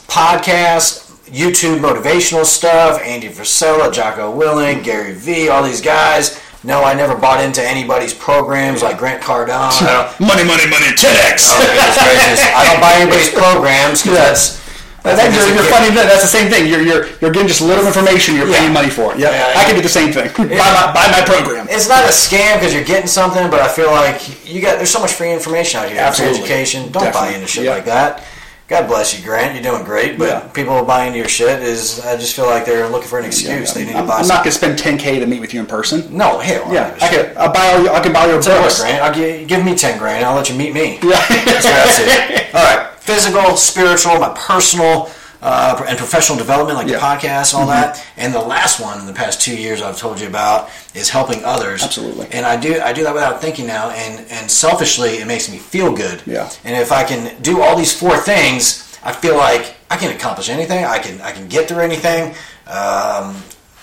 podcast, 0.08 1.10
YouTube 1.26 1.80
motivational 1.80 2.44
stuff, 2.44 3.00
Andy 3.02 3.28
Frisella, 3.28 3.92
Jocko 3.92 4.32
Willink, 4.38 4.84
Gary 4.84 5.14
Vee, 5.14 5.48
all 5.48 5.62
these 5.62 5.80
guys. 5.80 6.40
No, 6.62 6.82
I 6.82 6.94
never 6.94 7.14
bought 7.16 7.44
into 7.44 7.62
anybody's 7.62 8.14
programs 8.14 8.82
like 8.82 8.96
Grant 8.98 9.22
Cardone. 9.22 9.74
Money, 10.20 10.44
money, 10.44 10.64
money, 10.70 10.86
10x. 10.96 11.44
oh, 11.52 11.60
goodness 11.60 12.02
gracious. 12.02 12.40
I 12.54 12.64
don't 12.64 12.80
buy 12.80 12.94
anybody's 12.94 13.30
programs 13.30 14.02
because 14.02 14.16
Yeah. 14.18 14.24
that's. 14.24 14.63
I 15.04 15.14
That, 15.14 15.34
you're, 15.36 15.44
you're 15.52 15.56
gift. 15.62 15.68
funny. 15.68 15.90
that- 15.94 16.08
That's 16.08 16.22
the 16.22 16.32
same 16.32 16.50
thing. 16.50 16.66
You're, 16.66 16.80
you're, 16.80 17.04
you're 17.20 17.30
getting 17.30 17.48
just 17.48 17.60
little 17.60 17.86
information. 17.86 18.36
You're 18.36 18.46
paying 18.48 18.72
Yeah. 18.72 18.80
money 18.80 18.88
for 18.88 19.12
it. 19.12 19.18
Yeah, 19.18 19.30
Yeah, 19.52 19.60
I 19.60 19.64
can 19.64 19.74
do 19.76 19.82
the 19.82 19.88
same 19.88 20.12
thing. 20.12 20.32
buy, 20.32 20.56
my, 20.72 20.92
buy 20.96 21.06
my 21.12 21.20
program. 21.26 21.66
It's 21.68 21.88
not 21.88 22.04
a 22.04 22.08
scam 22.08 22.54
because 22.58 22.72
you're 22.72 22.84
getting 22.88 23.06
something, 23.06 23.50
but 23.50 23.60
I 23.60 23.68
feel 23.68 23.90
like 23.90 24.24
you 24.48 24.62
got 24.62 24.76
there's 24.76 24.90
so 24.90 25.00
much 25.00 25.12
free 25.12 25.30
information 25.32 25.80
out 25.80 25.90
here. 25.90 26.00
Absolutely. 26.00 26.40
education. 26.40 26.90
Don't 26.90 27.12
buy 27.12 27.30
into 27.36 27.46
shit 27.46 27.64
Yeah. 27.64 27.72
like 27.74 27.84
that. 27.84 28.24
God 28.66 28.88
bless 28.88 29.12
you, 29.14 29.22
Grant. 29.22 29.52
You're 29.52 29.62
doing 29.72 29.84
great, 29.84 30.16
but 30.18 30.26
Yeah. 30.28 30.40
people 30.56 30.82
buying 30.84 31.08
into 31.08 31.18
your 31.18 31.28
shit 31.28 31.60
is 31.62 32.00
I 32.00 32.16
just 32.16 32.34
feel 32.34 32.46
like 32.46 32.64
they're 32.64 32.88
looking 32.88 33.08
for 33.08 33.18
an 33.18 33.26
excuse. 33.26 33.74
They 33.74 33.84
need 33.84 33.92
to 33.92 33.98
I'm, 33.98 34.06
buy 34.06 34.14
I'm 34.16 34.24
something. 34.24 34.36
not 34.36 34.44
going 34.58 34.74
to 34.74 34.80
spend 34.80 35.00
10k 35.00 35.20
to 35.20 35.26
meet 35.26 35.40
with 35.42 35.52
you 35.52 35.60
in 35.60 35.66
person. 35.66 36.08
No, 36.16 36.38
hell. 36.38 36.72
Yeah, 36.72 36.96
I 37.02 37.08
can. 37.08 37.36
I'll 37.36 37.52
buy 37.52 37.76
your- 37.76 37.92
I 37.92 38.00
can 38.00 38.14
buy 38.14 38.24
your 38.26 38.40
Tell 38.40 38.62
books. 38.62 38.80
Grant, 38.80 39.02
I'll 39.02 39.12
give, 39.14 39.46
give 39.48 39.62
me 39.62 39.74
ten 39.76 39.98
grand. 39.98 40.24
I'll 40.24 40.34
let 40.34 40.48
you 40.48 40.56
meet 40.56 40.72
me. 40.72 40.98
Yeah. 41.02 41.20
That's 41.44 41.64
what 41.66 41.74
I. 41.74 42.48
All 42.54 42.64
right, 42.64 42.88
physical, 43.04 43.56
spiritual, 43.56 44.18
my 44.18 44.30
personal 44.36 45.10
uh, 45.42 45.84
and 45.86 45.98
professional 45.98 46.38
development, 46.38 46.78
like 46.78 46.88
Yeah. 46.88 46.98
Mm-hmm. 46.98 47.20
the 47.20 47.28
podcast, 47.28 47.54
all 47.54 47.66
that. 47.66 48.02
And 48.16 48.32
the 48.32 48.40
last 48.40 48.80
one 48.80 48.98
in 48.98 49.04
the 49.06 49.12
past 49.12 49.42
two 49.42 49.54
years 49.54 49.82
I've 49.82 49.98
told 49.98 50.18
you 50.18 50.26
about 50.26 50.70
is 50.94 51.10
helping 51.10 51.44
others. 51.44 51.82
Absolutely. 51.82 52.28
And 52.32 52.46
I 52.46 52.56
do 52.56 52.80
I 52.80 52.92
do 52.94 53.02
that 53.04 53.12
without 53.12 53.42
thinking 53.42 53.66
now, 53.66 53.90
and 53.90 54.26
and 54.30 54.50
selfishly 54.50 55.10
it 55.18 55.26
makes 55.26 55.50
me 55.50 55.58
feel 55.58 55.94
good. 55.94 56.22
Yeah. 56.26 56.48
And 56.64 56.74
if 56.80 56.90
I 56.92 57.04
can 57.04 57.40
do 57.42 57.60
all 57.60 57.76
these 57.76 57.92
four 57.98 58.16
things, 58.16 58.98
I 59.02 59.12
feel 59.12 59.36
like 59.36 59.74
I 59.90 59.96
can 59.98 60.16
accomplish 60.16 60.48
anything. 60.48 60.82
I 60.86 60.98
can 60.98 61.20
I 61.20 61.32
can 61.32 61.46
get 61.48 61.68
through 61.68 61.80
anything. 61.80 62.34
Um, 62.66 63.34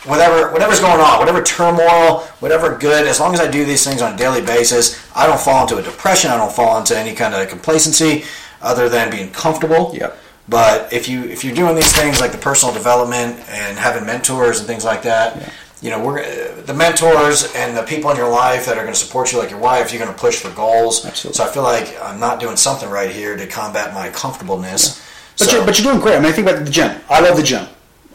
whatever 0.06 0.52
whatever's 0.52 0.80
going 0.80 1.00
on, 1.00 1.20
whatever 1.20 1.44
turmoil, 1.44 2.22
whatever 2.40 2.76
good, 2.76 3.06
as 3.06 3.20
long 3.20 3.36
as 3.36 3.40
I 3.40 3.50
do 3.52 3.66
these 3.66 3.86
things 3.86 4.02
on 4.02 4.14
a 4.16 4.18
daily 4.18 4.42
basis, 4.42 4.98
I 5.16 5.28
don't 5.28 5.40
fall 5.40 5.62
into 5.62 5.78
a 5.78 5.84
depression. 5.84 6.32
I 6.32 6.38
don't 6.38 6.52
fall 6.52 6.80
into 6.80 6.98
any 6.98 7.14
kind 7.14 7.36
of 7.36 7.48
complacency, 7.50 8.24
other 8.62 8.90
than 8.90 9.10
being 9.12 9.32
comfortable. 9.32 9.92
Yep. 9.96 10.18
But 10.50 10.92
if 10.92 11.08
you 11.08 11.24
if 11.26 11.44
you're 11.44 11.56
doing 11.56 11.76
these 11.76 11.92
things 11.94 12.20
like 12.20 12.32
the 12.32 12.38
personal 12.38 12.74
development 12.74 13.40
and 13.50 13.78
having 13.78 14.06
mentors 14.06 14.60
and 14.60 14.68
things 14.68 14.84
like 14.84 15.04
that, 15.04 15.52
you 15.82 15.90
know, 15.90 16.04
we're 16.04 16.62
the 16.64 16.74
mentors 16.74 17.54
and 17.56 17.76
the 17.76 17.84
people 17.84 18.12
in 18.12 18.18
your 18.18 18.30
life 18.30 18.66
that 18.66 18.78
are 18.78 18.82
going 18.84 18.94
to 18.94 19.00
support 19.00 19.32
you, 19.32 19.40
like 19.40 19.50
your 19.50 19.60
wife. 19.60 19.92
You're 19.94 20.02
going 20.04 20.14
to 20.14 20.20
push 20.20 20.38
for 20.40 20.50
goals. 20.52 21.06
Absolutely. 21.06 21.38
So 21.38 21.44
I 21.44 21.48
feel 21.48 21.64
like 21.64 21.96
I'm 22.02 22.20
not 22.20 22.40
doing 22.40 22.58
something 22.58 22.90
right 22.90 23.10
here 23.10 23.36
to 23.38 23.48
combat 23.48 23.94
my 23.94 24.10
comfortableness. 24.10 25.02
But, 25.38 25.48
So- 25.48 25.58
you're, 25.58 25.66
but 25.66 25.80
you're 25.80 25.92
doing 25.92 26.02
great. 26.04 26.16
I 26.16 26.20
mean, 26.20 26.28
I 26.28 26.32
think 26.34 26.48
about 26.48 26.64
the 26.66 26.72
gym. 26.72 27.00
I 27.10 27.20
love 27.22 27.38
the 27.38 27.44
gym. 27.44 27.66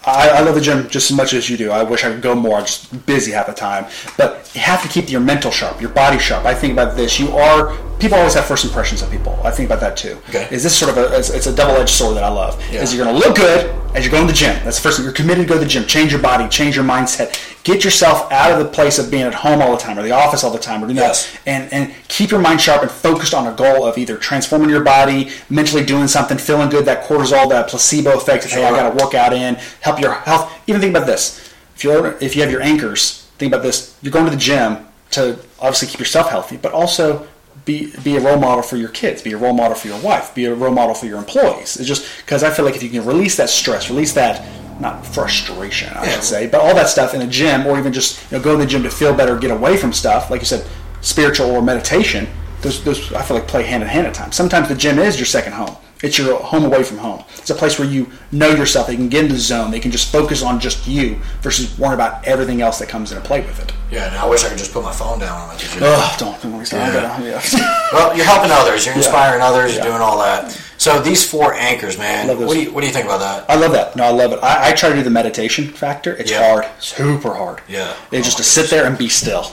I, 0.06 0.28
I 0.28 0.40
love 0.40 0.54
the 0.54 0.60
gym 0.60 0.88
just 0.88 1.10
as 1.10 1.16
much 1.16 1.34
as 1.34 1.50
you 1.50 1.56
do. 1.56 1.70
I 1.70 1.82
wish 1.82 2.04
I 2.04 2.12
could 2.12 2.22
go 2.22 2.34
more. 2.34 2.58
I'm 2.58 2.64
just 2.64 3.04
busy 3.06 3.32
half 3.32 3.46
the 3.46 3.52
time. 3.52 3.86
But 4.16 4.50
you 4.54 4.60
have 4.60 4.82
to 4.82 4.88
keep 4.88 5.10
your 5.10 5.20
mental 5.20 5.50
sharp, 5.50 5.80
your 5.80 5.90
body 5.90 6.18
sharp. 6.18 6.44
I 6.44 6.54
think 6.54 6.72
about 6.72 6.96
this. 6.96 7.18
You 7.18 7.30
are 7.36 7.76
people 7.98 8.18
always 8.18 8.34
have 8.34 8.44
first 8.44 8.64
impressions 8.64 9.02
of 9.02 9.10
people. 9.10 9.38
I 9.42 9.50
think 9.50 9.68
about 9.68 9.80
that 9.80 9.96
too. 9.96 10.18
Okay. 10.28 10.48
Is 10.50 10.62
this 10.62 10.76
sort 10.76 10.96
of 10.96 10.98
a 10.98 11.16
it's, 11.18 11.46
a 11.46 11.54
double 11.54 11.74
edged 11.74 11.90
sword 11.90 12.16
that 12.16 12.24
I 12.24 12.28
love? 12.28 12.62
Yeah. 12.70 12.82
Is 12.82 12.94
you're 12.94 13.04
going 13.04 13.20
to 13.20 13.26
look 13.26 13.36
good 13.36 13.74
as 13.94 14.04
you're 14.04 14.12
going 14.12 14.26
to 14.26 14.32
the 14.32 14.38
gym. 14.38 14.54
That's 14.64 14.76
the 14.76 14.82
first 14.82 14.98
thing. 14.98 15.04
You're 15.04 15.14
committed 15.14 15.46
to 15.46 15.48
go 15.48 15.54
to 15.54 15.64
the 15.64 15.70
gym. 15.70 15.86
Change 15.86 16.12
your 16.12 16.22
body. 16.22 16.48
Change 16.48 16.76
your 16.76 16.84
mindset. 16.84 17.55
Get 17.66 17.82
yourself 17.82 18.30
out 18.30 18.52
of 18.52 18.60
the 18.60 18.70
place 18.70 18.96
of 18.96 19.10
being 19.10 19.24
at 19.24 19.34
home 19.34 19.60
all 19.60 19.72
the 19.72 19.82
time 19.82 19.98
or 19.98 20.04
the 20.04 20.12
office 20.12 20.44
all 20.44 20.52
the 20.52 20.58
time 20.58 20.84
or 20.84 20.86
doing 20.86 20.98
Yes. 20.98 21.32
that 21.32 21.40
and 21.46 21.72
and 21.72 21.94
keep 22.06 22.30
your 22.30 22.38
mind 22.38 22.60
sharp 22.60 22.82
and 22.82 22.90
focused 22.92 23.34
on 23.34 23.44
a 23.48 23.50
goal 23.50 23.84
of 23.84 23.98
either 23.98 24.16
transforming 24.16 24.70
your 24.70 24.84
body, 24.84 25.30
mentally 25.50 25.84
doing 25.84 26.06
something, 26.06 26.38
feeling 26.38 26.68
good, 26.68 26.84
that 26.84 27.02
cortisol, 27.02 27.48
that 27.48 27.66
placebo 27.66 28.16
effect 28.16 28.44
of 28.44 28.52
hey, 28.52 28.64
I 28.64 28.70
got 28.70 28.96
to 28.96 29.04
work 29.04 29.14
out 29.14 29.32
in, 29.32 29.56
help 29.80 29.98
your 30.00 30.12
health. 30.12 30.52
Even 30.68 30.80
think 30.80 30.94
about 30.94 31.08
this: 31.08 31.52
if 31.74 31.82
you're 31.82 32.16
if 32.20 32.36
you 32.36 32.42
have 32.42 32.52
your 32.52 32.62
anchors, 32.62 33.26
think 33.36 33.52
about 33.52 33.64
this. 33.64 33.96
You're 34.00 34.12
going 34.12 34.26
to 34.26 34.30
the 34.30 34.36
gym 34.36 34.86
to 35.10 35.36
obviously 35.58 35.88
keep 35.88 35.98
yourself 35.98 36.30
healthy, 36.30 36.58
but 36.58 36.70
also 36.70 37.26
be 37.64 37.92
be 38.04 38.14
a 38.16 38.20
role 38.20 38.38
model 38.38 38.62
for 38.62 38.76
your 38.76 38.90
kids, 38.90 39.22
be 39.22 39.32
a 39.32 39.36
role 39.36 39.54
model 39.54 39.74
for 39.74 39.88
your 39.88 39.98
wife, 39.98 40.32
be 40.36 40.44
a 40.44 40.54
role 40.54 40.70
model 40.70 40.94
for 40.94 41.06
your 41.06 41.18
employees. 41.18 41.76
It's 41.78 41.88
just 41.88 42.06
because 42.18 42.44
I 42.44 42.50
feel 42.50 42.64
like 42.64 42.76
if 42.76 42.82
you 42.84 42.90
can 42.90 43.04
release 43.04 43.36
that 43.38 43.50
stress, 43.50 43.90
release 43.90 44.12
that 44.12 44.40
not 44.80 45.06
frustration, 45.06 45.92
I 45.96 46.04
Yeah. 46.04 46.12
should 46.14 46.24
say, 46.24 46.46
but 46.46 46.60
all 46.60 46.74
that 46.74 46.88
stuff 46.88 47.14
in 47.14 47.22
a 47.22 47.26
gym, 47.26 47.66
or 47.66 47.78
even 47.78 47.92
just 47.92 48.18
you 48.30 48.38
know, 48.38 48.42
go 48.44 48.52
to 48.52 48.58
the 48.58 48.66
gym 48.66 48.82
to 48.84 48.90
feel 48.90 49.12
better, 49.14 49.36
get 49.36 49.50
away 49.50 49.76
from 49.76 49.92
stuff, 49.92 50.30
like 50.30 50.40
you 50.40 50.46
said, 50.46 50.64
spiritual 51.00 51.50
or 51.50 51.62
meditation. 51.62 52.28
Those, 52.62 52.82
those 52.84 53.12
I 53.12 53.22
feel 53.22 53.36
like 53.36 53.46
play 53.46 53.62
hand 53.62 53.82
in 53.82 53.88
hand 53.88 54.06
at 54.06 54.14
times. 54.14 54.34
Sometimes 54.36 54.68
the 54.68 54.74
gym 54.74 54.98
is 54.98 55.18
your 55.18 55.26
second 55.26 55.52
home. 55.52 55.76
It's 56.02 56.18
your 56.18 56.38
home 56.40 56.64
away 56.64 56.82
from 56.82 56.98
home. 56.98 57.24
It's 57.38 57.48
a 57.48 57.54
place 57.54 57.78
where 57.78 57.88
you 57.88 58.10
know 58.30 58.50
yourself. 58.50 58.86
They 58.86 58.96
can 58.96 59.08
get 59.08 59.22
into 59.22 59.34
the 59.34 59.40
zone. 59.40 59.70
They 59.70 59.80
can 59.80 59.90
just 59.90 60.12
focus 60.12 60.42
on 60.42 60.60
just 60.60 60.86
you 60.86 61.18
versus 61.40 61.78
worrying 61.78 61.94
about 61.94 62.26
everything 62.26 62.60
else 62.60 62.78
that 62.80 62.88
comes 62.88 63.12
into 63.12 63.26
play 63.26 63.40
with 63.40 63.58
it. 63.62 63.72
yeah, 63.90 64.08
and 64.08 64.16
I 64.16 64.26
wish 64.28 64.44
I 64.44 64.48
could 64.50 64.58
just 64.58 64.72
put 64.74 64.82
my 64.82 64.92
phone 64.92 65.18
down 65.20 65.48
when 65.48 65.56
the 65.56 65.62
gym. 65.62 65.82
Ugh, 65.82 66.18
don't. 66.18 66.42
don't. 66.42 66.72
Yeah. 66.72 67.18
Yeah. 67.22 67.88
Well, 67.92 68.14
you're 68.16 68.26
helping 68.26 68.50
others. 68.50 68.84
You're 68.84 68.94
inspiring 68.96 69.40
others. 69.40 69.74
You're 69.74 69.84
Yeah. 69.84 69.90
doing 69.90 70.02
all 70.02 70.18
that. 70.18 70.54
So 70.86 71.00
these 71.00 71.28
four 71.28 71.52
anchors, 71.54 71.98
man. 71.98 72.28
What 72.28 72.52
do 72.52 72.60
you 72.62 72.70
what 72.72 72.82
do 72.82 72.86
you 72.86 72.92
think 72.92 73.06
about 73.06 73.18
that? 73.18 73.50
I 73.50 73.56
love 73.56 73.72
that. 73.72 73.96
No, 73.96 74.04
I 74.04 74.10
love 74.10 74.30
it. 74.32 74.38
I, 74.40 74.70
I 74.70 74.72
try 74.72 74.88
to 74.90 74.94
do 74.94 75.02
the 75.02 75.10
meditation 75.10 75.66
factor. 75.66 76.14
It's 76.14 76.30
Yeah. 76.30 76.46
hard, 76.48 76.66
super 76.78 77.34
hard. 77.34 77.60
Yeah. 77.68 77.92
It's 78.12 78.24
just 78.24 78.36
Oh, 78.38 78.42
to 78.42 78.44
sit 78.44 78.70
there 78.70 78.86
and 78.86 78.96
be 78.96 79.08
still. 79.08 79.50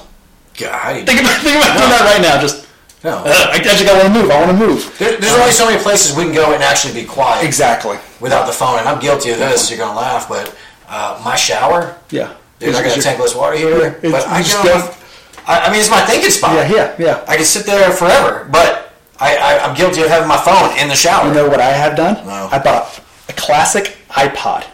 God, 0.59 0.71
how 0.71 0.93
do 0.93 0.99
you- 0.99 1.05
Think 1.05 1.21
about, 1.21 1.41
think 1.41 1.55
about 1.57 1.75
doing 1.75 1.89
that 1.89 2.01
right 2.13 2.21
now. 2.21 2.39
Just, 2.39 2.67
No. 3.03 3.17
uh, 3.25 3.49
I 3.51 3.57
just 3.57 3.83
I 3.83 3.93
want 3.93 4.13
to 4.13 4.21
move. 4.21 4.29
I 4.29 4.37
want 4.45 4.51
to 4.51 4.65
move. 4.67 4.95
There, 4.99 5.17
there's 5.17 5.33
only 5.33 5.51
so 5.51 5.65
many 5.65 5.81
places 5.81 6.15
we 6.15 6.23
can 6.25 6.35
go 6.35 6.53
and 6.53 6.61
actually 6.61 6.93
be 6.93 7.03
quiet 7.03 7.43
Exactly. 7.43 7.97
without 8.19 8.45
the 8.45 8.53
phone. 8.53 8.77
And 8.77 8.87
I'm 8.87 8.99
guilty 8.99 9.31
of 9.31 9.39
this. 9.39 9.71
You're 9.71 9.79
gonna 9.79 9.97
laugh, 9.99 10.29
but 10.29 10.55
uh, 10.87 11.19
my 11.25 11.35
shower. 11.35 11.95
Yeah. 12.11 12.33
Dude, 12.59 12.75
I 12.75 12.83
got 12.83 12.95
a 12.95 13.01
tankless 13.01 13.35
water 13.35 13.57
heater, 13.57 13.87
it's- 14.03 14.11
but 14.11 14.27
I 14.27 14.43
just 14.43 14.61
go- 14.63 14.93
I, 15.47 15.61
I 15.65 15.71
mean, 15.71 15.79
it's 15.79 15.89
my 15.89 16.01
thinking 16.05 16.29
spot. 16.29 16.53
Yeah, 16.69 16.71
yeah, 16.75 16.95
yeah. 16.99 17.25
I 17.27 17.35
can 17.37 17.43
sit 17.45 17.65
there 17.65 17.89
forever, 17.91 18.47
but 18.51 18.82
I, 19.19 19.37
I, 19.37 19.59
I'm 19.67 19.75
guilty 19.75 20.01
of 20.01 20.07
having 20.07 20.27
my 20.27 20.37
phone 20.37 20.77
in 20.79 20.87
the 20.87 20.95
shower. 20.95 21.27
You 21.27 21.33
know 21.33 21.47
what 21.47 21.59
I 21.59 21.69
have 21.69 21.95
done? 21.95 22.25
No. 22.25 22.49
I 22.51 22.59
bought 22.59 23.01
a 23.29 23.33
classic 23.33 23.97
iPod. 24.09 24.65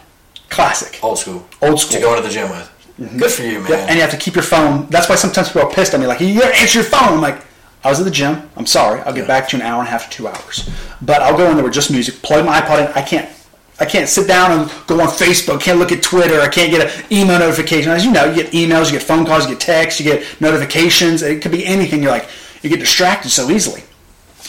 Classic. 0.50 1.00
Old 1.04 1.20
school. 1.20 1.48
Old 1.62 1.80
school. 1.80 1.98
To 1.98 2.02
go 2.02 2.16
into 2.16 2.28
the 2.28 2.34
gym 2.34 2.50
with. 2.50 2.72
Mm-hmm. 3.00 3.18
Good 3.18 3.32
for 3.32 3.44
you, 3.44 3.60
man. 3.60 3.70
Yeah, 3.70 3.86
and 3.88 3.96
you 3.96 4.02
have 4.02 4.12
to 4.12 4.18
keep 4.18 4.36
your 4.36 4.44
phone. 4.44 4.88
That's 4.88 5.08
why 5.08 5.16
sometimes 5.16 5.50
people 5.50 5.62
are 5.64 5.72
pissed 5.72 5.94
at 5.94 6.00
me, 6.00 6.08
like, 6.08 6.20
you 6.20 6.40
gotta 6.40 6.56
answer 6.56 6.80
your 6.80 6.88
phone. 6.88 7.14
I'm 7.14 7.22
like, 7.22 7.42
I 7.84 7.90
was 7.90 8.00
at 8.00 8.04
the 8.06 8.12
gym. 8.12 8.50
I'm 8.58 8.66
sorry. 8.66 9.00
I'll 9.02 9.14
get 9.14 9.28
back 9.28 9.48
to 9.50 9.58
you 9.58 9.62
in 9.62 9.66
an 9.66 9.72
hour 9.72 9.80
and 9.80 9.88
a 9.88 9.92
half 9.92 10.10
to 10.10 10.18
two 10.18 10.28
hours. 10.28 10.70
But 11.02 11.22
I'll 11.22 11.38
go 11.38 11.50
in 11.50 11.56
there 11.56 11.64
with 11.64 11.74
just 11.74 11.92
music, 11.92 12.16
plug 12.16 12.46
my 12.46 12.60
iPod 12.60 12.88
in. 12.88 12.94
I 12.94 13.02
can't. 13.02 13.30
I 13.80 13.86
can't 13.86 14.10
sit 14.10 14.28
down 14.28 14.52
and 14.52 14.72
go 14.88 15.00
on 15.00 15.08
Facebook. 15.08 15.62
Can't 15.62 15.80
look 15.80 15.94
at 15.94 16.04
Twitter. 16.04 16.42
I 16.42 16.50
can't 16.50 16.70
get 16.70 16.86
an 16.86 17.06
email 17.10 17.40
notification. 17.40 17.90
As 17.90 18.04
you 18.04 18.12
know, 18.12 18.26
you 18.26 18.36
get 18.36 18.52
emails, 18.52 18.88
you 18.88 19.00
get 19.00 19.04
phone 19.04 19.26
calls, 19.26 19.46
you 19.46 19.52
get 19.52 19.62
texts, 19.62 20.02
you 20.02 20.12
get 20.12 20.42
notifications. 20.42 21.22
It 21.22 21.42
could 21.42 21.54
be 21.54 21.66
anything. 21.66 22.04
You're 22.04 22.12
like, 22.12 22.28
you 22.62 22.70
get 22.70 22.82
distracted 22.82 23.30
so 23.30 23.50
easily. 23.50 23.84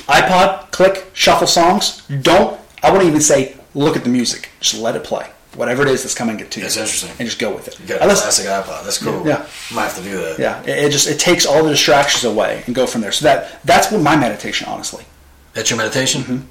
iPod, 0.06 0.70
click, 0.70 1.10
shuffle 1.12 1.46
songs. 1.46 2.02
Don't. 2.22 2.60
I 2.82 2.90
wouldn't 2.90 3.08
even 3.08 3.20
say 3.20 3.56
look 3.74 3.96
at 3.96 4.04
the 4.04 4.10
music. 4.10 4.48
Just 4.60 4.80
let 4.80 4.96
it 4.96 5.04
play. 5.04 5.28
Whatever 5.54 5.82
it 5.82 5.88
is 5.88 6.02
that's 6.02 6.14
coming 6.14 6.38
to 6.38 6.44
you. 6.44 6.62
That's 6.62 6.76
interesting. 6.76 7.10
And 7.18 7.28
just 7.28 7.38
go 7.40 7.52
with 7.52 7.66
it. 7.68 7.78
You 7.80 7.86
got 7.86 7.96
a 7.96 8.04
classic 8.04 8.46
iPod. 8.46 8.84
That's 8.84 8.98
cool. 9.02 9.26
Yeah. 9.26 9.46
Might 9.74 9.84
have 9.84 9.96
to 9.96 10.02
do 10.02 10.16
that. 10.18 10.38
yeah, 10.38 10.62
it, 10.62 10.84
it 10.84 10.92
just 10.92 11.08
it 11.08 11.18
takes 11.18 11.44
all 11.44 11.64
the 11.64 11.70
distractions 11.70 12.24
away 12.24 12.62
and 12.66 12.74
go 12.74 12.86
from 12.86 13.00
there. 13.00 13.12
So 13.12 13.24
that 13.24 13.62
that's 13.64 13.90
what 13.90 14.00
my 14.00 14.16
meditation, 14.16 14.68
honestly. 14.68 15.04
That's 15.52 15.68
your 15.68 15.76
meditation? 15.78 16.22
Mm-hmm. 16.22 16.46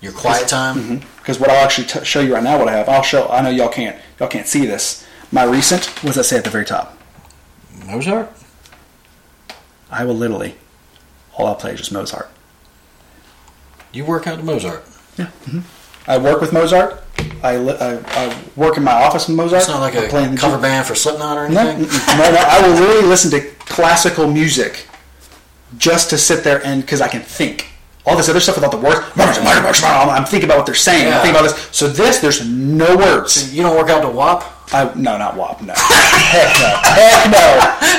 Your 0.00 0.12
quiet 0.12 0.46
time? 0.48 1.00
Because 1.18 1.40
what 1.40 1.50
I'll 1.50 1.64
actually 1.64 1.88
t- 1.88 2.04
show 2.04 2.20
you 2.20 2.34
right 2.34 2.44
now, 2.44 2.58
what 2.58 2.68
I 2.68 2.72
have, 2.72 2.88
I'll 2.88 3.02
show. 3.02 3.26
I 3.28 3.40
know 3.42 3.50
y'all 3.50 3.68
can't 3.68 3.96
y'all 4.20 4.28
can't 4.28 4.46
see 4.46 4.66
this. 4.66 5.04
My 5.32 5.42
recent. 5.44 5.86
What 6.04 6.10
does 6.10 6.16
that 6.16 6.24
say 6.24 6.36
at 6.36 6.44
the 6.44 6.50
very 6.50 6.64
top? 6.64 6.96
Mozart? 7.86 8.30
I 9.90 10.04
will 10.04 10.14
literally. 10.14 10.54
All 11.36 11.46
I'll 11.46 11.56
play 11.56 11.72
is 11.72 11.80
just 11.80 11.92
Mozart. 11.92 12.30
You 13.94 14.04
work 14.04 14.26
out 14.26 14.38
to 14.38 14.44
Mozart. 14.44 14.84
Yeah, 15.16 15.26
mm-hmm. 15.46 15.60
I 16.10 16.18
work 16.18 16.40
with 16.40 16.52
Mozart. 16.52 17.00
I, 17.42 17.56
li- 17.56 17.76
I, 17.78 17.98
I 18.06 18.42
work 18.56 18.76
in 18.76 18.82
my 18.82 18.92
office 18.92 19.28
with 19.28 19.36
Mozart. 19.36 19.62
It's 19.62 19.70
not 19.70 19.80
like 19.80 19.94
I'm 19.94 20.04
a 20.04 20.08
playing 20.08 20.36
cover 20.36 20.56
gym. 20.56 20.62
band 20.62 20.86
for 20.86 20.94
Slipknot 20.94 21.38
or 21.38 21.44
anything? 21.44 21.84
mm-mm. 21.86 22.18
no, 22.18 22.30
no, 22.32 22.42
I 22.44 22.66
will 22.66 22.74
literally 22.74 23.06
listen 23.06 23.30
to 23.30 23.40
classical 23.60 24.26
music 24.26 24.88
just 25.78 26.10
to 26.10 26.18
sit 26.18 26.42
there 26.42 26.64
and 26.66 26.80
because 26.80 27.00
I 27.00 27.08
can 27.08 27.22
think. 27.22 27.68
All 28.06 28.18
this 28.18 28.28
other 28.28 28.40
stuff 28.40 28.56
without 28.56 28.70
the 28.70 28.76
words, 28.76 29.00
I'm 29.16 30.26
thinking 30.26 30.46
about 30.46 30.58
what 30.58 30.66
they're 30.66 30.74
saying. 30.74 31.08
Yeah. 31.08 31.16
I'm 31.16 31.22
thinking 31.22 31.40
about 31.40 31.54
this. 31.54 31.68
So 31.72 31.88
this, 31.88 32.18
there's 32.18 32.46
no 32.46 32.96
words. 32.98 33.54
You 33.54 33.62
don't 33.62 33.74
work 33.78 33.88
out 33.88 34.02
to 34.02 34.10
WAP? 34.10 34.42
I 34.72 34.92
no, 34.94 35.18
not 35.18 35.36
WAP. 35.36 35.62
No, 35.62 35.74
heck 35.76 36.56
no, 36.60 36.70
heck 36.96 37.30
no, 37.30 37.46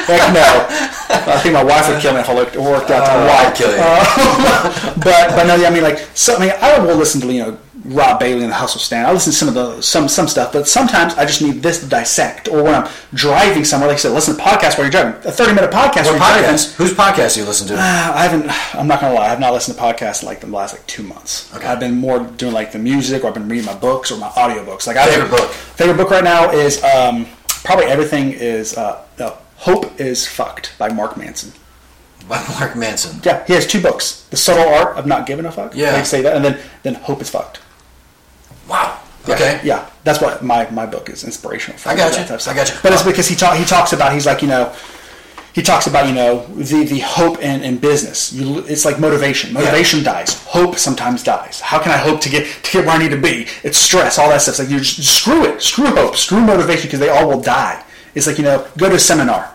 heck 0.08 0.34
no. 0.34 1.32
I 1.32 1.40
think 1.40 1.54
my 1.54 1.64
wife 1.64 1.88
would 1.88 2.02
kill 2.02 2.14
me 2.14 2.20
if 2.20 2.30
I 2.30 2.34
looked, 2.34 2.56
worked 2.56 2.90
out 2.92 3.06
to 3.06 3.12
Uh. 3.12 3.30
I'd 3.30 3.56
kill 3.56 3.72
you. 3.72 3.78
Uh, 3.80 4.94
but 5.04 5.30
but 5.36 5.44
no, 5.46 5.64
I 5.66 5.70
mean 5.70 5.84
like 5.84 6.00
so. 6.14 6.36
I 6.36 6.40
mean 6.40 6.54
I 6.62 6.80
will 6.80 6.96
listen 6.96 7.22
to 7.22 7.32
you 7.32 7.44
know 7.44 7.58
Rob 7.86 8.20
Bailey 8.20 8.42
and 8.42 8.52
the 8.52 8.56
Hustle 8.56 8.80
Stand. 8.80 9.06
I 9.06 9.14
listen 9.14 9.32
to 9.32 9.38
some 9.38 9.48
of 9.48 9.54
the 9.54 9.82
some 9.82 10.08
some 10.08 10.28
stuff, 10.28 10.52
but 10.52 10.68
sometimes 10.68 11.14
I 11.16 11.26
just 11.26 11.42
need 11.42 11.62
this 11.62 11.80
to 11.82 11.88
dissect. 11.88 12.48
Or 12.48 12.64
when 12.64 12.74
I'm 12.74 12.90
driving 13.14 13.64
somewhere, 13.64 13.88
like 13.88 13.96
I 13.96 14.00
said, 14.00 14.12
listen 14.12 14.36
to 14.36 14.42
podcasts 14.42 14.78
while 14.78 14.86
you're 14.86 14.92
driving. 14.92 15.14
A 15.28 15.32
30 15.32 15.54
minute 15.54 15.72
podcast 15.72 16.06
What 16.06 16.20
podcast? 16.22 16.74
Whose 16.76 16.94
podcast 16.94 17.36
do 17.36 17.42
you 17.42 17.46
listen 17.46 17.68
to? 17.68 17.76
I 17.76 18.24
haven't. 18.28 18.50
I'm 18.76 18.88
not 18.88 19.02
gonna 19.02 19.14
lie. 19.14 19.30
I've 19.32 19.40
not 19.40 19.54
listened 19.54 19.78
to 19.78 19.84
podcasts 19.84 20.24
in 20.24 20.28
like 20.28 20.42
the 20.42 20.48
last 20.48 20.74
like 20.74 20.86
two 20.88 21.04
months. 21.04 21.54
Okay. 21.56 21.68
I've 21.68 21.80
been 21.80 21.96
more 21.96 22.20
doing 22.20 22.54
like 22.54 22.72
the 22.72 22.80
music, 22.80 23.24
or 23.24 23.28
I've 23.28 23.34
been 23.36 23.48
reading 23.48 23.66
my 23.66 23.76
books 23.76 24.12
or 24.12 24.18
my 24.18 24.30
audiobooks. 24.30 24.88
Like 24.88 24.98
I 24.98 25.06
Favorite 25.08 25.30
book? 25.30 25.52
Favorite 25.52 25.98
book 25.98 26.10
right 26.10 26.24
now 26.24 26.52
is 26.52 26.84
um, 26.84 27.28
probably 27.64 27.86
everything 27.86 28.32
is 28.32 28.76
uh, 28.78 29.06
uh, 29.20 29.36
Hope 29.58 30.00
is 30.00 30.28
fucked 30.28 30.74
by 30.78 30.90
Mark 30.92 31.18
Manson. 31.18 31.52
By 32.28 32.44
Mark 32.60 32.76
Manson. 32.76 33.22
Yeah, 33.24 33.46
he 33.46 33.54
has 33.54 33.68
two 33.68 33.80
books: 33.82 34.26
The 34.32 34.38
Subtle 34.38 34.68
Art 34.74 34.98
of 34.98 35.06
Not 35.06 35.28
Giving 35.28 35.46
a 35.46 35.52
Fuck. 35.52 35.76
Yeah. 35.76 35.96
they 35.98 36.04
say 36.04 36.22
that, 36.24 36.36
and 36.36 36.44
then 36.44 36.60
then 36.82 36.96
Hope 36.96 37.22
is 37.22 37.30
fucked. 37.30 37.60
Wow. 38.68 39.00
Yeah, 39.28 39.36
Okay. 39.36 39.60
Yeah, 39.64 39.90
that's 40.04 40.22
what 40.22 40.44
my, 40.44 40.70
my 40.70 40.86
book 40.86 41.10
is 41.10 41.24
inspirational. 41.24 41.80
For 41.80 41.90
I 41.90 41.96
got 41.96 42.12
you. 42.12 42.20
type 42.20 42.30
of 42.32 42.42
stuff. 42.42 42.54
I 42.54 42.58
got 42.58 42.70
you. 42.70 42.76
But 42.84 42.94
it's 42.94 43.04
because 43.04 43.28
he 43.28 43.36
talk, 43.36 43.58
he 43.58 43.66
talks 43.66 43.92
about 43.94 44.14
he's 44.14 44.26
like 44.26 44.42
you 44.42 44.48
know 44.48 44.74
he 45.54 45.62
talks 45.62 45.88
about 45.88 46.08
you 46.08 46.14
know 46.14 46.46
the 46.48 46.84
the 46.84 47.00
hope 47.00 47.40
in, 47.42 47.64
in 47.64 47.78
business. 47.78 48.34
You, 48.34 48.60
it's 48.68 48.86
like 48.86 49.00
motivation. 49.00 49.54
Motivation 49.54 50.04
dies. 50.04 50.44
Hope 50.44 50.78
sometimes 50.78 51.24
dies. 51.24 51.62
How 51.62 51.80
can 51.82 51.92
I 51.92 51.98
hope 51.98 52.22
to 52.22 52.30
get 52.30 52.46
to 52.64 52.72
get 52.72 52.86
where 52.86 52.96
I 52.96 52.98
need 52.98 53.12
to 53.12 53.22
be? 53.22 53.48
It's 53.64 53.78
stress. 53.78 54.20
All 54.20 54.30
that 54.30 54.42
stuff. 54.42 54.54
It's 54.54 54.60
like 54.60 54.70
you 54.70 54.80
just 54.80 55.02
screw 55.04 55.46
it. 55.46 55.62
Screw 55.62 55.88
hope. 55.88 56.18
Screw 56.18 56.42
motivation 56.42 56.88
because 56.88 57.00
they 57.00 57.10
all 57.10 57.28
will 57.28 57.42
die. 57.42 57.84
It's 58.14 58.28
like 58.28 58.38
you 58.38 58.44
know 58.44 58.68
go 58.78 58.90
to 58.90 58.96
a 58.96 59.00
seminar. 59.00 59.52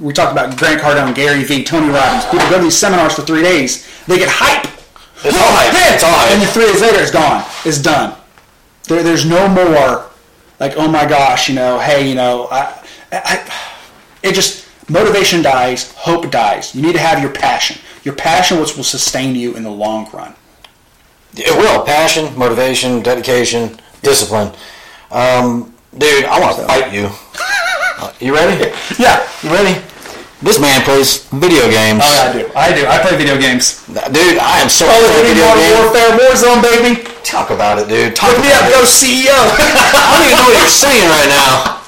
We 0.00 0.12
talked 0.12 0.32
about 0.32 0.56
Grant 0.58 0.80
Cardone, 0.80 1.14
Gary 1.14 1.44
Vee, 1.44 1.62
Tony 1.62 1.88
Robbins. 1.88 2.24
People 2.24 2.48
go 2.50 2.56
to 2.58 2.64
these 2.64 2.76
seminars 2.76 3.14
for 3.14 3.22
three 3.22 3.42
days. 3.42 3.86
They 4.06 4.18
get 4.18 4.28
hype. 4.28 4.64
It's 5.24 5.36
all 5.38 5.52
hype. 5.54 5.94
It's 5.94 6.02
all 6.02 6.10
hype. 6.12 6.32
And 6.32 6.42
then 6.42 6.48
three 6.52 6.66
days 6.66 6.80
later, 6.80 6.98
it's 7.00 7.12
gone. 7.12 7.44
It's 7.64 7.78
done. 7.80 8.16
There, 8.84 9.02
there's 9.02 9.24
no 9.24 9.48
more 9.48 10.10
like, 10.60 10.74
oh 10.76 10.88
my 10.88 11.06
gosh, 11.06 11.48
you 11.48 11.54
know, 11.54 11.78
hey, 11.78 12.08
you 12.08 12.14
know, 12.14 12.48
I, 12.50 12.82
I, 13.12 13.52
it 14.22 14.34
just 14.34 14.66
motivation 14.88 15.42
dies, 15.42 15.92
hope 15.94 16.30
dies. 16.30 16.74
You 16.74 16.82
need 16.82 16.94
to 16.94 17.00
have 17.00 17.20
your 17.20 17.32
passion. 17.32 17.78
Your 18.04 18.14
passion, 18.14 18.60
which 18.60 18.76
will 18.76 18.84
sustain 18.84 19.34
you 19.34 19.56
in 19.56 19.62
the 19.62 19.70
long 19.70 20.10
run. 20.12 20.34
It 21.36 21.56
will. 21.56 21.84
Passion, 21.84 22.36
motivation, 22.38 23.02
dedication, 23.02 23.80
discipline. 24.02 24.52
Um, 25.10 25.74
dude, 25.96 26.24
I 26.26 26.40
want 26.40 26.56
to 26.56 26.66
fight 26.66 26.92
you. 26.92 27.10
Uh, 27.96 28.12
you 28.18 28.34
ready? 28.34 28.72
Yeah. 28.98 29.24
You 29.44 29.50
ready? 29.50 29.80
This 30.44 30.60
man 30.60 30.84
plays 30.84 31.24
video 31.32 31.72
games. 31.72 32.04
Oh, 32.04 32.12
yeah, 32.12 32.28
I 32.28 32.32
do. 32.36 32.42
I 32.52 32.68
do. 32.76 32.82
I 32.84 33.00
play 33.00 33.16
video 33.16 33.40
games. 33.40 33.80
Dude, 33.88 34.36
I 34.36 34.60
am 34.60 34.68
so 34.68 34.84
Call 34.84 35.00
of 35.00 35.08
Duty, 35.16 35.40
video 35.40 35.48
Modern 35.48 35.64
games. 35.64 35.80
Warfare, 35.88 36.10
Warzone, 36.20 36.60
baby. 36.60 36.92
Talk 37.24 37.48
about 37.48 37.80
it, 37.80 37.88
dude. 37.88 38.12
Talk 38.12 38.36
Look 38.36 38.44
me 38.44 38.52
about 38.52 38.68
up, 38.68 38.68
it. 38.68 38.76
go 38.76 38.80
CEO. 38.84 39.32
I 39.40 40.04
don't 40.12 40.28
even 40.28 40.36
know 40.36 40.44
what 40.52 40.60
you're 40.60 40.68
saying 40.68 41.08
right 41.08 41.30
now. 41.32 41.80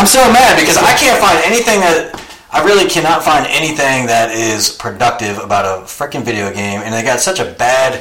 I'm 0.00 0.08
so 0.08 0.24
mad 0.32 0.56
because 0.56 0.80
I 0.80 0.96
can't 0.96 1.20
find 1.20 1.36
anything 1.44 1.84
that 1.84 2.16
I 2.48 2.64
really 2.64 2.88
cannot 2.88 3.22
find 3.22 3.44
anything 3.52 4.06
that 4.06 4.30
is 4.32 4.70
productive 4.70 5.36
about 5.36 5.68
a 5.68 5.84
freaking 5.84 6.24
video 6.24 6.48
game, 6.54 6.80
and 6.80 6.94
they 6.94 7.02
got 7.02 7.20
such 7.20 7.38
a 7.38 7.52
bad, 7.52 8.00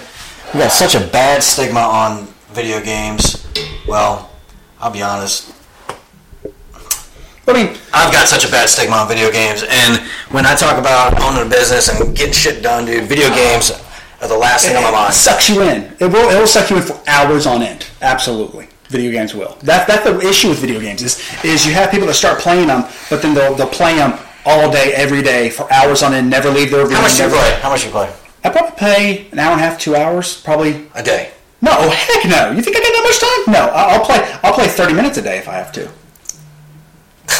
we 0.54 0.62
got 0.62 0.72
such 0.72 0.96
a 0.96 1.02
bad 1.12 1.44
stigma 1.44 1.82
on 1.82 2.28
video 2.56 2.80
games. 2.80 3.46
Well, 3.86 4.32
I'll 4.80 4.92
be 4.92 5.04
honest, 5.04 5.52
I 7.48 7.54
mean, 7.54 7.78
I've 7.94 8.12
got 8.12 8.28
such 8.28 8.46
a 8.46 8.52
bad 8.52 8.70
stigma 8.70 8.96
on 8.96 9.08
video 9.08 9.32
games, 9.32 9.64
and 9.68 10.00
when 10.32 10.46
I 10.46 10.56
talk 10.56 10.78
about 10.80 11.20
owning 11.22 11.46
a 11.46 11.50
business 11.50 11.90
and 11.90 12.16
getting 12.16 12.34
shit 12.34 12.64
done, 12.64 12.86
dude, 12.86 13.04
video 13.10 13.30
games 13.36 13.72
are 14.22 14.28
the 14.30 14.38
last 14.38 14.66
thing 14.66 14.78
on 14.78 14.84
my 14.84 14.90
it 14.90 14.92
mind. 14.94 15.14
sucks 15.14 15.50
you 15.50 15.62
in. 15.62 15.92
It 16.00 16.08
will. 16.08 16.30
It 16.30 16.40
will 16.40 16.48
suck 16.48 16.70
you 16.70 16.78
in 16.78 16.84
for 16.84 16.98
hours 17.06 17.46
on 17.46 17.62
end. 17.62 17.86
Absolutely, 18.02 18.70
video 18.88 19.12
games 19.12 19.36
will. 19.36 19.58
That 19.64 19.88
that's 19.88 20.06
the 20.06 20.18
issue 20.28 20.50
with 20.50 20.60
video 20.60 20.80
games 20.80 21.02
is 21.02 21.20
is 21.44 21.66
you 21.66 21.74
have 21.74 21.92
people 21.92 22.08
that 22.08 22.14
start 22.14 22.40
playing 22.40 22.68
them, 22.68 22.86
but 23.10 23.22
then 23.22 23.34
they'll 23.36 23.54
they'll 23.56 23.68
play 23.68 23.96
them 23.96 24.18
all 24.46 24.72
day, 24.72 24.94
every 24.94 25.22
day 25.22 25.50
for 25.50 25.72
hours 25.72 26.02
on 26.04 26.14
end, 26.14 26.30
never 26.30 26.50
leave 26.50 26.72
their 26.72 26.84
room. 26.86 26.94
How 26.94 27.02
much 27.02 27.18
do 27.18 27.24
you 27.24 27.30
play? 27.30 27.60
How 27.62 27.70
much 27.70 27.86
you 27.86 27.92
play? 27.92 28.14
I 28.46 28.50
probably 28.50 28.76
pay 28.78 29.28
an 29.32 29.40
hour 29.40 29.52
and 29.54 29.62
a 29.62 29.64
half, 29.64 29.80
two 29.80 29.96
hours, 29.96 30.42
probably. 30.42 30.88
A 30.96 31.04
day. 31.04 31.32
No, 31.62 31.72
heck 31.90 32.26
no. 32.26 32.52
You 32.52 32.62
think 32.62 32.76
I 32.76 32.80
got 32.80 32.92
that 32.92 33.04
much 33.06 33.20
time? 33.20 33.54
No, 33.54 33.74
I'll 33.74 34.04
play. 34.06 34.40
I'll 34.44 34.54
play 34.54 34.68
thirty 34.68 34.94
minutes 34.94 35.18
a 35.18 35.22
day 35.22 35.38
if 35.38 35.48
I 35.48 35.54
have 35.54 35.72
to. 35.74 35.90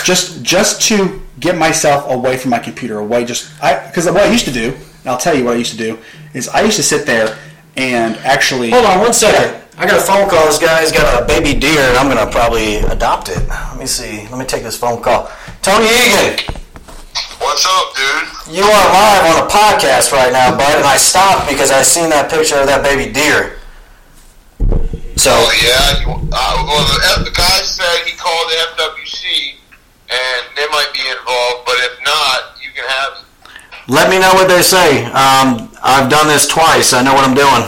Just 0.04 0.42
just 0.44 0.82
to 0.90 1.22
get 1.40 1.58
myself 1.58 2.10
away 2.10 2.38
from 2.38 2.52
my 2.52 2.60
computer, 2.60 3.00
away. 3.00 3.26
Just 3.26 3.52
I 3.62 3.86
because 3.88 4.06
what 4.06 4.18
I 4.24 4.32
used 4.32 4.46
to 4.46 4.52
do, 4.52 4.74
and 5.02 5.08
I'll 5.08 5.18
tell 5.18 5.36
you 5.36 5.44
what 5.46 5.54
I 5.56 5.58
used 5.58 5.72
to 5.72 5.78
do 5.78 5.98
is 6.34 6.50
I 6.50 6.62
used 6.62 6.78
to 6.78 6.84
sit 6.84 7.06
there 7.06 7.38
and 7.78 8.16
actually. 8.18 8.70
Hold 8.72 8.86
on 8.86 9.00
one 9.00 9.14
second. 9.14 9.62
I 9.78 9.88
got 9.88 9.98
a 10.00 10.04
phone 10.04 10.30
call. 10.30 10.46
This 10.46 10.60
guy's 10.60 10.92
got 10.92 11.24
a 11.24 11.26
baby 11.26 11.58
deer, 11.60 11.80
and 11.82 11.98
I'm 11.98 12.08
gonna 12.08 12.30
probably 12.32 12.78
adopt 12.78 13.30
it. 13.30 13.40
Let 13.50 13.78
me 13.78 13.86
see. 13.88 14.28
Let 14.30 14.38
me 14.38 14.46
take 14.46 14.62
this 14.64 14.78
phone 14.78 15.02
call. 15.02 15.32
Tony 15.62 15.86
Egan, 15.86 16.38
What's 17.40 17.66
up, 17.66 17.96
dude? 17.96 18.56
you 18.56 18.64
are 18.64 18.86
live 18.94 19.36
on 19.36 19.46
a 19.46 19.50
podcast 19.50 20.12
right 20.12 20.32
now, 20.32 20.56
bud, 20.56 20.76
and 20.76 20.86
I 20.86 20.98
stopped 20.98 21.50
because 21.50 21.72
I 21.72 21.82
seen 21.82 22.10
that 22.12 22.30
picture 22.30 22.56
of 22.58 22.68
that 22.68 22.84
baby 22.84 23.12
deer. 23.12 23.58
So 25.16 25.32
Oh 25.34 25.52
yeah. 25.62 26.02
You, 26.06 26.30
uh, 26.32 26.64
well, 26.68 26.84
the, 26.86 27.00
F- 27.18 27.26
the 27.26 27.32
guy 27.32 27.62
said 27.64 28.06
he 28.06 28.16
called 28.18 28.50
the 28.50 28.84
FWC, 28.84 29.56
and 30.10 30.42
they 30.56 30.68
might 30.72 30.92
be 30.94 31.04
involved. 31.08 31.66
But 31.66 31.76
if 31.80 31.96
not, 32.04 32.58
you 32.62 32.72
can 32.76 32.86
have 32.88 33.12
it. 33.20 33.92
let 33.92 34.10
me 34.10 34.20
know 34.20 34.34
what 34.34 34.48
they 34.48 34.62
say. 34.62 35.06
Um, 35.12 35.70
I've 35.84 36.10
done 36.10 36.28
this 36.28 36.48
twice. 36.48 36.94
I 36.94 37.04
know 37.04 37.14
what 37.14 37.28
I'm 37.28 37.36
doing. 37.36 37.68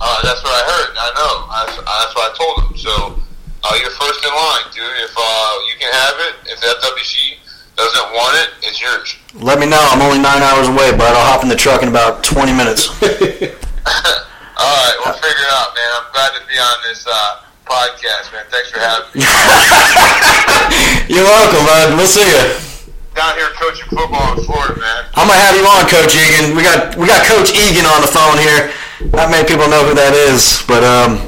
Uh, 0.00 0.18
that's 0.22 0.42
what 0.46 0.54
I 0.54 0.62
heard. 0.62 0.90
I 0.94 1.10
know. 1.18 1.32
That's, 1.50 1.74
that's 1.74 2.14
what 2.14 2.24
I 2.30 2.32
told 2.38 2.54
them. 2.62 2.76
So 2.78 2.92
uh, 3.66 3.74
you're 3.82 3.90
first 3.98 4.22
in 4.22 4.30
line, 4.30 4.66
dude. 4.70 4.86
If 5.02 5.14
uh, 5.16 5.52
you 5.66 5.74
can 5.78 5.90
have 5.90 6.16
it, 6.30 6.34
if 6.46 6.58
FWC 6.62 7.38
doesn't 7.74 8.08
want 8.14 8.34
it, 8.38 8.50
it's 8.62 8.80
yours. 8.80 9.16
Let 9.34 9.58
me 9.58 9.66
know. 9.66 9.78
I'm 9.90 10.02
only 10.02 10.22
nine 10.22 10.42
hours 10.42 10.68
away, 10.68 10.94
bud. 10.94 11.14
I'll 11.14 11.26
hop 11.26 11.42
in 11.42 11.48
the 11.48 11.58
truck 11.58 11.82
in 11.82 11.88
about 11.88 12.22
20 12.22 12.52
minutes. 12.52 12.88
All 14.58 14.74
right, 14.74 14.96
we'll 15.04 15.14
figure 15.14 15.46
it 15.46 15.52
out, 15.54 15.74
man. 15.74 15.90
I'm 15.98 16.10
glad 16.12 16.30
to 16.38 16.42
be 16.46 16.58
on 16.58 16.76
this 16.86 17.06
uh, 17.06 17.42
podcast, 17.68 18.32
man. 18.32 18.48
Thanks 18.48 18.72
for 18.72 18.80
having 18.80 19.12
me. 19.12 19.20
You're 21.12 21.28
welcome, 21.28 21.62
bud. 21.68 21.94
We'll 22.00 22.08
see 22.08 22.24
you. 22.24 22.44
Down 23.14 23.36
here 23.36 23.52
coaching 23.60 23.86
football 23.92 24.38
in 24.38 24.44
Florida, 24.44 24.80
man. 24.80 25.04
I'm 25.14 25.28
gonna 25.28 25.38
have 25.38 25.54
you 25.54 25.64
on, 25.68 25.84
Coach 25.86 26.16
Egan. 26.16 26.56
We 26.56 26.62
got 26.64 26.96
we 26.96 27.06
got 27.06 27.26
Coach 27.28 27.52
Egan 27.52 27.84
on 27.84 28.00
the 28.00 28.08
phone 28.08 28.38
here. 28.40 28.72
Not 29.12 29.30
many 29.30 29.46
people 29.46 29.68
know 29.68 29.84
who 29.84 29.94
that 29.94 30.14
is, 30.14 30.64
but 30.66 30.82
um, 30.82 31.20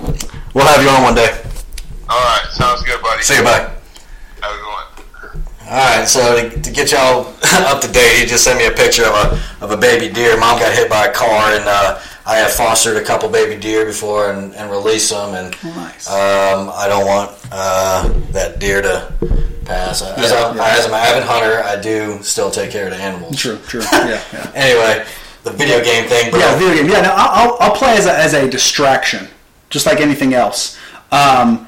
we'll 0.55 0.67
have 0.67 0.83
you 0.83 0.89
on 0.89 1.03
one 1.03 1.15
day. 1.15 1.31
All 2.09 2.19
right, 2.19 2.47
sounds 2.51 2.83
good, 2.83 3.01
buddy. 3.03 3.23
See 3.23 3.37
you, 3.37 3.45
bye. 3.45 3.71
Have 4.43 4.51
a 4.51 4.59
good 4.59 4.67
one. 4.67 4.87
All 5.71 5.79
right, 5.79 6.07
so 6.07 6.21
to, 6.35 6.61
to 6.63 6.71
get 6.71 6.91
y'all 6.91 7.35
up 7.71 7.81
to 7.83 7.91
date, 7.91 8.19
he 8.19 8.27
just 8.27 8.43
sent 8.43 8.59
me 8.59 8.67
a 8.67 8.73
picture 8.73 9.05
of 9.05 9.15
a 9.15 9.25
of 9.65 9.71
a 9.71 9.77
baby 9.77 10.13
deer. 10.13 10.39
Mom 10.39 10.59
got 10.59 10.73
hit 10.73 10.89
by 10.89 11.07
a 11.07 11.13
car, 11.13 11.55
and 11.55 11.65
uh, 11.67 12.01
I 12.31 12.37
have 12.37 12.53
fostered 12.53 12.97
a 12.97 13.03
couple 13.05 13.29
baby 13.29 13.61
deer 13.61 13.85
before 13.85 14.31
and, 14.33 14.55
and 14.55 14.71
released 14.71 15.11
them, 15.11 15.35
and 15.35 15.51
Nice. 15.75 16.09
um, 16.09 16.71
I 16.73 16.87
don't 16.89 17.05
want 17.05 17.37
uh, 17.51 18.09
that 18.31 18.61
deer 18.61 18.81
to 18.83 19.13
pass. 19.65 20.01
As, 20.01 20.31
a, 20.31 20.55
yeah. 20.55 20.77
as 20.79 20.87
an 20.87 20.93
avid 20.93 21.25
hunter, 21.25 21.61
I 21.65 21.75
do 21.81 22.23
still 22.23 22.49
take 22.53 22.71
care 22.71 22.85
of 22.85 22.93
the 22.93 22.99
animals. 22.99 23.37
True, 23.37 23.59
true. 23.67 23.81
Yeah, 23.93 24.23
yeah. 24.33 24.53
Anyway, 24.55 25.05
the 25.43 25.51
video 25.51 25.83
game 25.83 26.09
thing, 26.09 26.31
bro. 26.31 26.39
Yeah, 26.39 26.57
video 26.57 26.75
game. 26.83 26.93
Yeah, 26.93 27.01
no, 27.01 27.13
I'll, 27.17 27.49
I'll- 27.51 27.57
I'll 27.63 27.75
play 27.77 27.97
as 27.97 28.07
a, 28.07 28.17
as 28.17 28.33
a 28.33 28.49
distraction, 28.49 29.27
just 29.69 29.85
like 29.87 30.01
anything 30.01 30.33
else. 30.33 30.79
Um, 31.11 31.67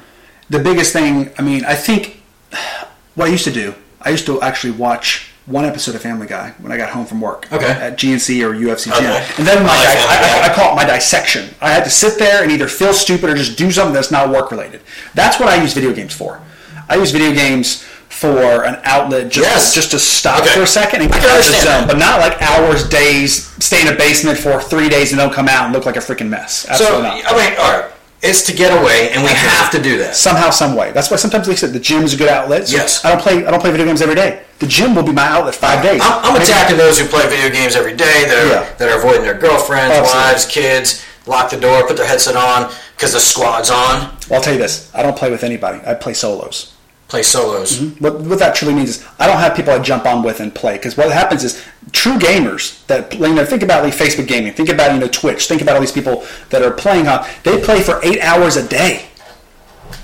the 0.49 0.59
biggest 0.59 0.93
thing, 0.93 1.29
I 1.37 1.41
mean, 1.41 1.65
I 1.65 1.75
think 1.75 2.23
what 3.15 3.27
I 3.27 3.31
used 3.31 3.43
to 3.43 3.51
do, 3.51 3.75
I 4.01 4.11
used 4.11 4.25
to 4.27 4.41
actually 4.41 4.71
watch 4.71 5.32
one 5.45 5.65
episode 5.65 5.93
of 5.95 6.01
Family 6.01 6.25
Guy 6.27 6.51
when 6.59 6.71
I 6.71 6.77
got 6.77 6.89
home 6.91 7.05
from 7.05 7.19
work 7.19 7.51
Okay. 7.51 7.65
at 7.69 7.97
GNC 7.97 8.41
or 8.43 8.53
UFC 8.53 8.85
gym, 8.97 9.05
and 9.37 9.45
then 9.47 9.61
my 9.63 9.69
I 9.69 9.83
di- 9.83 10.47
I, 10.47 10.49
I, 10.49 10.53
call 10.55 10.71
it 10.71 10.75
my 10.75 10.85
dissection. 10.85 11.53
I 11.61 11.71
had 11.71 11.83
to 11.83 11.89
sit 11.89 12.17
there 12.17 12.43
and 12.43 12.51
either 12.51 12.67
feel 12.69 12.93
stupid 12.93 13.29
or 13.29 13.35
just 13.35 13.57
do 13.57 13.69
something 13.71 13.93
that's 13.93 14.11
not 14.11 14.29
work 14.29 14.51
related. 14.51 14.81
That's 15.15 15.39
what 15.39 15.49
I 15.49 15.61
use 15.61 15.73
video 15.73 15.93
games 15.93 16.13
for. 16.13 16.41
I 16.87 16.95
use 16.95 17.11
video 17.11 17.33
games 17.33 17.83
for 18.07 18.63
an 18.63 18.79
outlet 18.83 19.29
just 19.31 19.37
Yes. 19.49 19.75
just 19.75 19.91
to 19.91 19.99
stop 19.99 20.41
Okay. 20.43 20.49
for 20.53 20.61
a 20.61 20.67
second 20.67 21.01
and 21.01 21.11
get 21.11 21.23
out 21.25 21.39
of 21.39 21.45
the 21.45 21.59
zone, 21.61 21.87
but 21.87 21.97
not 21.97 22.19
like 22.21 22.41
hours, 22.41 22.87
days, 22.87 23.51
stay 23.59 23.81
in 23.81 23.87
a 23.93 23.97
basement 23.97 24.37
for 24.37 24.61
three 24.61 24.87
days 24.87 25.11
and 25.11 25.19
don't 25.19 25.33
come 25.33 25.49
out 25.49 25.65
and 25.65 25.73
look 25.73 25.85
like 25.85 25.97
a 25.97 25.99
freaking 25.99 26.29
mess. 26.29 26.59
So 26.59 26.69
Absolutely 26.71 27.23
I 27.25 27.31
mean, 27.49 27.59
all 27.59 27.71
right, 27.81 27.91
it's 28.23 28.41
to 28.43 28.53
get 28.53 28.71
away, 28.71 29.11
and 29.11 29.21
we 29.21 29.29
have 29.29 29.69
to 29.71 29.81
do 29.81 29.97
that. 29.99 30.15
Somehow, 30.15 30.49
some 30.49 30.75
way. 30.75 30.91
That's 30.91 31.11
why 31.11 31.17
sometimes 31.17 31.45
they 31.47 31.55
said 31.55 31.73
the 31.73 31.79
gym's 31.79 32.13
a 32.13 32.17
good 32.17 32.29
outlet. 32.29 32.67
So 32.67 32.77
Yes. 32.77 33.03
I 33.05 33.09
don't 33.11 33.21
play. 33.21 33.45
I 33.45 33.51
don't 33.51 33.59
play 33.59 33.71
video 33.71 33.85
games 33.85 34.01
every 34.01 34.15
day. 34.15 34.41
The 34.59 34.67
gym 34.67 34.95
will 34.95 35.03
be 35.03 35.11
my 35.11 35.27
outlet 35.27 35.55
five 35.55 35.83
days. 35.83 36.01
I'm, 36.03 36.23
I'm 36.35 36.41
attacking 36.41 36.77
those 36.77 36.97
who 36.97 37.05
play 37.05 37.27
video 37.27 37.49
games 37.51 37.75
every 37.75 37.95
day 37.95 38.23
that 38.25 38.37
are, 38.45 38.49
Yeah. 38.49 38.73
that 38.77 38.89
are 38.89 38.97
avoiding 38.97 39.23
their 39.23 39.37
girlfriends, 39.37 39.93
Absolutely. 39.95 40.21
wives, 40.31 40.45
kids, 40.45 41.05
lock 41.27 41.49
the 41.51 41.59
door, 41.59 41.85
put 41.87 41.97
their 41.97 42.07
headset 42.07 42.35
on 42.35 42.71
because 42.95 43.11
the 43.13 43.19
squad's 43.19 43.69
on. 43.69 44.15
Well, 44.29 44.39
I'll 44.39 44.41
tell 44.41 44.53
you 44.53 44.59
this. 44.59 44.89
I 44.95 45.03
don't 45.03 45.17
play 45.17 45.29
with 45.29 45.43
anybody. 45.43 45.79
I 45.85 45.93
play 45.93 46.13
solos. 46.13 46.72
Play 47.13 47.21
solos. 47.21 47.77
Mm-hmm. 47.77 48.03
What, 48.03 48.21
what 48.21 48.39
that 48.39 48.55
truly 48.55 48.73
means 48.73 48.89
is 48.89 49.07
I 49.19 49.27
don't 49.27 49.37
have 49.37 49.55
people 49.55 49.71
I 49.71 49.77
jump 49.77 50.07
on 50.07 50.23
with 50.23 50.39
and 50.39 50.53
play 50.53 50.77
because 50.77 50.97
what 50.97 51.11
happens 51.11 51.43
is 51.43 51.63
true 51.91 52.17
gamers 52.17 52.83
that 52.87 53.13
you 53.13 53.35
know 53.35 53.45
think 53.45 53.61
about 53.61 53.83
like 53.83 53.93
Facebook 53.93 54.27
gaming, 54.27 54.51
think 54.51 54.69
about 54.69 54.95
you 54.95 54.99
know 54.99 55.07
Twitch, 55.07 55.47
think 55.47 55.61
about 55.61 55.75
all 55.75 55.81
these 55.81 55.91
people 55.91 56.25
that 56.49 56.63
are 56.63 56.71
playing 56.71 57.07
on. 57.07 57.23
They 57.43 57.61
play 57.61 57.81
for 57.81 57.99
eight 58.01 58.19
hours 58.21 58.55
a 58.55 58.67
day. 58.67 59.05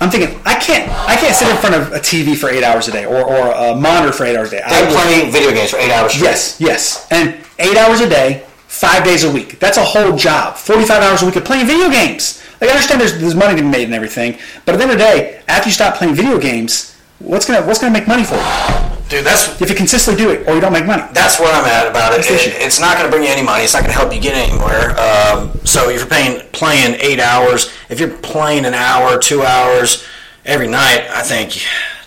I'm 0.00 0.08
thinking 0.08 0.40
I 0.44 0.54
can't 0.60 0.88
I 1.08 1.16
can't 1.16 1.34
sit 1.34 1.48
in 1.48 1.56
front 1.56 1.74
of 1.74 1.90
a 1.90 1.98
TV 1.98 2.36
for 2.36 2.48
eight 2.48 2.62
hours 2.62 2.86
a 2.86 2.92
day 2.92 3.06
or, 3.06 3.24
or 3.24 3.50
a 3.50 3.74
monitor 3.74 4.12
for 4.12 4.24
eight 4.24 4.36
hours 4.36 4.52
a 4.52 4.58
day. 4.58 4.62
I 4.64 4.84
They 4.84 4.94
play 4.94 5.30
video 5.32 5.50
games 5.50 5.70
for 5.70 5.78
eight 5.78 5.90
hours 5.90 6.12
straight. 6.12 6.28
Yes, 6.28 6.60
yes. 6.60 7.08
And 7.10 7.44
eight 7.58 7.76
hours 7.76 8.00
a 8.02 8.08
day, 8.08 8.46
five 8.68 9.02
days 9.02 9.24
a 9.24 9.32
week. 9.32 9.58
That's 9.58 9.78
a 9.78 9.84
whole 9.84 10.16
job. 10.16 10.56
45 10.56 11.02
hours 11.02 11.22
a 11.22 11.26
week 11.26 11.34
of 11.34 11.44
playing 11.44 11.66
video 11.66 11.90
games. 11.90 12.40
Like, 12.60 12.70
I 12.70 12.74
understand 12.74 13.00
there's, 13.00 13.18
there's 13.18 13.34
money 13.34 13.56
to 13.56 13.62
be 13.62 13.68
made 13.68 13.84
and 13.84 13.94
everything, 13.94 14.38
but 14.64 14.74
at 14.74 14.78
the 14.78 14.84
end 14.84 14.92
of 14.92 14.98
the 14.98 15.04
day, 15.04 15.42
after 15.48 15.68
you 15.68 15.72
stop 15.72 15.96
playing 15.96 16.14
video 16.14 16.38
games, 16.38 16.90
what's 17.20 17.46
gonna 17.46 17.64
what's 17.66 17.78
gonna 17.80 17.92
make 17.92 18.08
money 18.08 18.24
for 18.24 18.34
you? 18.34 18.86
Dude, 19.08 19.24
that's 19.26 19.60
If 19.60 19.68
you 19.68 19.74
consistently 19.74 20.22
do 20.22 20.30
it 20.30 20.46
or 20.48 20.54
you 20.54 20.60
don't 20.60 20.72
make 20.72 20.86
money. 20.86 21.02
that's 21.12 21.40
where 21.40 21.52
I'm 21.52 21.64
at 21.64 21.86
about 21.88 22.12
it. 22.18 22.20
It- 22.30 22.54
It's 22.62 22.78
not 22.78 22.92
going 22.96 23.06
to 23.06 23.10
bring 23.10 23.24
you 23.24 23.28
any 23.28 23.42
money. 23.42 23.64
It's 23.64 23.74
not 23.74 23.80
going 23.82 23.90
to 23.92 23.98
help 23.98 24.14
you 24.14 24.20
get 24.20 24.36
anywhere. 24.36 24.90
Um, 25.00 25.50
so 25.64 25.90
if 25.90 25.98
you're 25.98 26.06
paying 26.06 26.40
playing 26.52 26.94
eight 27.00 27.18
hours, 27.18 27.72
if 27.88 27.98
you're 27.98 28.16
playing 28.18 28.64
an 28.66 28.74
hour, 28.74 29.18
two 29.18 29.42
hours 29.42 30.04
every 30.46 30.68
night, 30.68 31.08
I 31.10 31.22
think, 31.22 31.60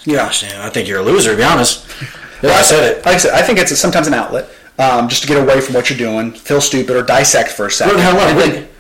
gosh, 0.08 0.44
man, 0.44 0.62
I 0.62 0.70
think 0.70 0.88
you're 0.88 1.00
a 1.00 1.04
loser. 1.04 1.32
To 1.32 1.38
be 1.38 1.44
honest. 1.44 1.86
Yeah, 2.42 2.52
I 2.52 2.62
said 2.62 2.84
it. 2.90 3.06
Like 3.06 3.16
I 3.16 3.18
said, 3.18 3.34
I 3.34 3.42
think 3.42 3.60
it's 3.60 3.78
sometimes 3.78 4.08
an 4.08 4.14
outlet 4.14 4.48
um, 4.80 5.10
just 5.10 5.24
to 5.24 5.28
get 5.28 5.36
away 5.44 5.60
from 5.60 5.76
what 5.76 5.90
you're 5.90 6.00
doing, 6.00 6.32
feel 6.32 6.62
stupid, 6.62 6.96
or 6.96 7.04
dissect 7.04 7.50
for 7.50 7.66
a 7.66 7.72
second. 7.72 7.98
The 7.98 8.02
hell, 8.04 8.16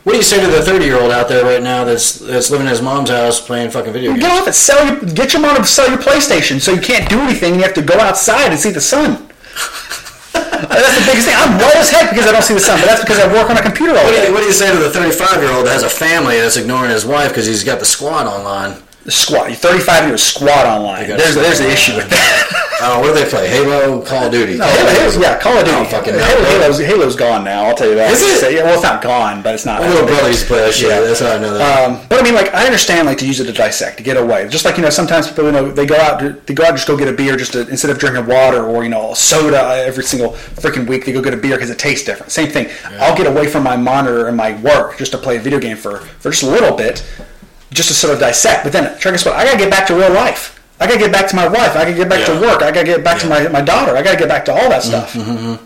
what, 0.04 0.14
And 0.14 0.14
what, 0.14 0.14
then- 0.14 0.14
what 0.14 0.14
do 0.14 0.18
you 0.18 0.24
say 0.24 0.40
to 0.42 0.48
the 0.48 0.62
30 0.62 0.86
year 0.86 1.00
old 1.00 1.12
out 1.12 1.28
there 1.30 1.44
right 1.44 1.62
now 1.64 1.84
that's 1.84 2.20
that's 2.20 2.50
living 2.52 2.68
in 2.68 2.72
his 2.72 2.82
mom's 2.82 3.10
house 3.10 3.40
playing 3.40 3.72
fucking 3.72 3.94
video 3.94 4.12
games? 4.12 4.24
Get 4.24 4.32
off 4.42 4.48
it. 4.48 4.54
Sell 4.54 4.86
your, 4.86 5.00
get 5.14 5.34
your 5.34 5.42
mom 5.42 5.58
to 5.58 5.66
sell 5.66 5.90
your 5.90 6.00
PlayStation 6.00 6.60
so 6.62 6.72
you 6.72 6.82
can't 6.82 7.10
do 7.10 7.20
anything 7.22 7.54
and 7.54 7.62
you 7.62 7.66
have 7.66 7.76
to 7.76 7.82
go 7.82 8.00
outside 8.00 8.52
and 8.52 8.60
see 8.60 8.72
the 8.72 8.82
sun. 8.82 9.28
that's 10.34 10.96
the 11.00 11.06
biggest 11.06 11.28
thing. 11.28 11.36
I'm 11.38 11.58
white 11.60 11.76
as 11.76 11.90
heck 11.90 12.10
because 12.10 12.28
I 12.28 12.32
don't 12.32 12.42
see 12.44 12.54
the 12.54 12.60
sun, 12.60 12.80
but 12.80 12.86
that's 12.88 13.02
because 13.02 13.20
I 13.20 13.28
work 13.32 13.50
on 13.50 13.58
a 13.58 13.62
computer 13.62 13.92
all 13.98 14.04
What 14.04 14.12
do, 14.12 14.18
day. 14.18 14.28
you, 14.28 14.34
what 14.34 14.40
do 14.42 14.46
you 14.48 14.54
say 14.54 14.72
to 14.72 14.78
the 14.80 14.90
35 14.90 15.42
year 15.42 15.52
old 15.52 15.66
that 15.68 15.74
has 15.74 15.84
a 15.84 15.90
family 15.90 16.38
that's 16.38 16.58
ignoring 16.58 16.92
his 16.92 17.06
wife 17.06 17.30
because 17.30 17.46
he's 17.46 17.64
got 17.64 17.80
the 17.80 17.86
squad 17.86 18.26
online? 18.28 18.82
The 19.06 19.12
squad. 19.12 19.48
You're 19.48 19.56
35 19.58 20.00
and 20.04 20.10
you're 20.10 20.18
squat 20.18 20.66
online. 20.66 21.08
got 21.08 21.20
There's, 21.20 21.36
there's 21.36 21.60
the 21.60 21.70
issue 21.72 21.96
with 21.96 22.10
that. 22.10 22.60
Oh, 22.86 23.00
what 23.00 23.08
do 23.08 23.24
they 23.24 23.30
play? 23.30 23.48
Halo, 23.48 24.02
Call 24.04 24.26
of 24.26 24.32
Duty. 24.32 24.58
No, 24.58 24.66
Halo, 24.66 24.90
Halo's, 24.90 25.18
yeah, 25.18 25.40
Call 25.40 25.58
of 25.58 25.66
Duty. 25.66 25.78
I 25.78 25.86
fucking 25.86 26.14
know. 26.14 26.24
Halo, 26.24 26.44
Halo's, 26.44 26.80
Halo's 26.80 27.16
gone 27.16 27.44
now. 27.44 27.64
I'll 27.66 27.76
tell 27.76 27.88
you 27.88 27.96
that. 27.96 28.12
Is 28.12 28.22
it? 28.22 28.40
So, 28.42 28.50
yeah, 28.50 28.64
well, 28.64 28.74
it's 28.74 28.84
not 28.84 29.02
gone, 29.02 29.42
but 29.42 29.56
it's 29.56 29.66
not. 29.66 29.82
My 29.82 29.88
little 29.88 30.06
brother 30.06 30.28
used 30.28 30.42
to 30.42 30.48
play 30.48 30.60
that 30.60 30.74
shit. 30.74 30.90
Yeah. 30.90 31.00
That's 31.00 31.20
how 31.22 31.36
I 31.36 31.40
know 31.40 31.54
that. 31.54 31.90
Um, 31.90 32.06
but 32.10 32.20
I 32.20 32.24
mean, 32.24 32.36
like, 32.36 32.54
I 32.54 32.66
understand, 32.66 33.08
like, 33.08 33.18
to 33.20 33.26
use 33.26 33.40
it 33.40 33.46
to 33.46 33.54
dissect, 33.54 33.98
to 33.98 34.04
get 34.04 34.18
away. 34.18 34.48
Just 34.50 34.66
like 34.66 34.76
you 34.78 34.84
know, 34.84 34.90
sometimes 34.90 35.30
people, 35.30 35.46
you 35.46 35.52
know, 35.52 35.72
they 35.72 35.86
go 35.86 35.96
out, 35.96 36.20
to, 36.20 36.34
they 36.34 36.54
go 36.54 36.64
out 36.64 36.70
and 36.70 36.78
just 36.78 36.88
go 36.88 36.98
get 36.98 37.08
a 37.08 37.14
beer, 37.14 37.38
just 37.38 37.54
to, 37.54 37.68
instead 37.70 37.90
of 37.90 38.00
drinking 38.00 38.26
water 38.26 38.66
or 38.66 38.84
you 38.84 38.90
know, 38.90 39.14
soda 39.14 39.62
every 39.86 40.04
single 40.04 40.32
freaking 40.32 40.88
week, 40.88 41.06
they 41.06 41.14
go 41.14 41.22
get 41.22 41.34
a 41.34 41.38
beer 41.38 41.56
because 41.56 41.70
it 41.70 41.80
tastes 41.80 42.06
different. 42.06 42.32
Same 42.32 42.50
thing. 42.50 42.70
I'll 43.00 43.16
get 43.16 43.28
away 43.28 43.48
from 43.48 43.64
my 43.64 43.78
monitor 43.78 44.28
and 44.28 44.36
my 44.36 44.60
work 44.62 44.98
just 44.98 45.12
to 45.14 45.18
play 45.18 45.38
a 45.38 45.40
video 45.40 45.60
game 45.60 45.78
for 45.78 46.00
for 46.00 46.32
just 46.32 46.44
a 46.44 46.48
little 46.48 46.76
bit, 46.76 47.06
just 47.72 47.88
to 47.90 47.94
sort 47.94 48.14
of 48.14 48.20
dissect. 48.20 48.64
But 48.64 48.74
then, 48.74 48.98
guess 49.00 49.26
what? 49.26 49.36
I 49.36 49.46
gotta 49.46 49.58
get 49.58 49.70
back 49.70 49.88
to 49.88 49.96
real 49.96 50.12
life. 50.12 50.63
I 50.84 50.88
gotta 50.88 51.00
get 51.00 51.12
back 51.14 51.28
to 51.30 51.36
my 51.38 51.48
wife. 51.48 51.72
I 51.78 51.86
gotta 51.86 51.94
get 51.94 52.10
back 52.10 52.28
Yeah. 52.28 52.36
to 52.36 52.42
work. 52.42 52.62
I 52.62 52.72
gotta 52.72 52.84
get 52.86 53.04
back 53.04 53.20
to 53.22 53.28
my, 53.28 53.48
my 53.48 53.62
daughter. 53.62 53.96
I 53.96 54.02
gotta 54.02 54.18
get 54.18 54.28
back 54.28 54.44
to 54.46 54.52
all 54.54 54.70
that 54.70 54.84
stuff. 54.84 55.14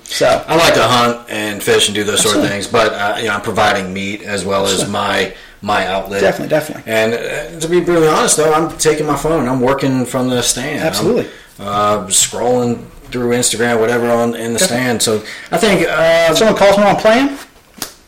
So 0.06 0.44
I 0.48 0.56
like 0.56 0.76
to 0.76 0.84
hunt 0.84 1.28
and 1.30 1.62
fish 1.64 1.88
and 1.88 1.96
do 1.96 2.04
those 2.04 2.22
sort 2.22 2.38
of 2.38 2.48
things, 2.48 2.68
but 2.68 2.94
uh, 2.94 3.16
you 3.18 3.26
know, 3.28 3.34
I'm 3.34 3.42
providing 3.42 3.94
meat 3.94 4.22
as 4.22 4.46
well 4.46 4.66
as 4.68 4.88
my 4.88 5.34
my 5.64 5.88
outlet. 5.88 6.22
Definitely, 6.22 6.50
definitely. 6.50 6.84
And 6.92 7.14
uh, 7.16 7.60
to 7.60 7.68
be 7.68 7.80
brutally 7.82 8.08
honest, 8.08 8.38
though, 8.38 8.54
I'm 8.54 8.78
taking 8.78 9.08
my 9.08 9.18
phone. 9.18 9.48
I'm 9.50 9.60
working 9.60 10.06
from 10.06 10.30
the 10.30 10.44
stand. 10.44 10.82
Absolutely. 10.84 11.28
uh, 11.60 12.06
scrolling 12.08 12.86
through 13.12 13.30
Instagram, 13.32 13.80
whatever, 13.80 14.12
on 14.12 14.36
in 14.36 14.54
the 14.54 14.60
stand. 14.60 15.02
So 15.02 15.24
I 15.52 15.58
think 15.58 15.82
uh, 15.88 16.28
if 16.32 16.38
someone 16.38 16.56
calls 16.56 16.78
me 16.78 16.84
on 16.84 16.96
I'm 16.96 17.40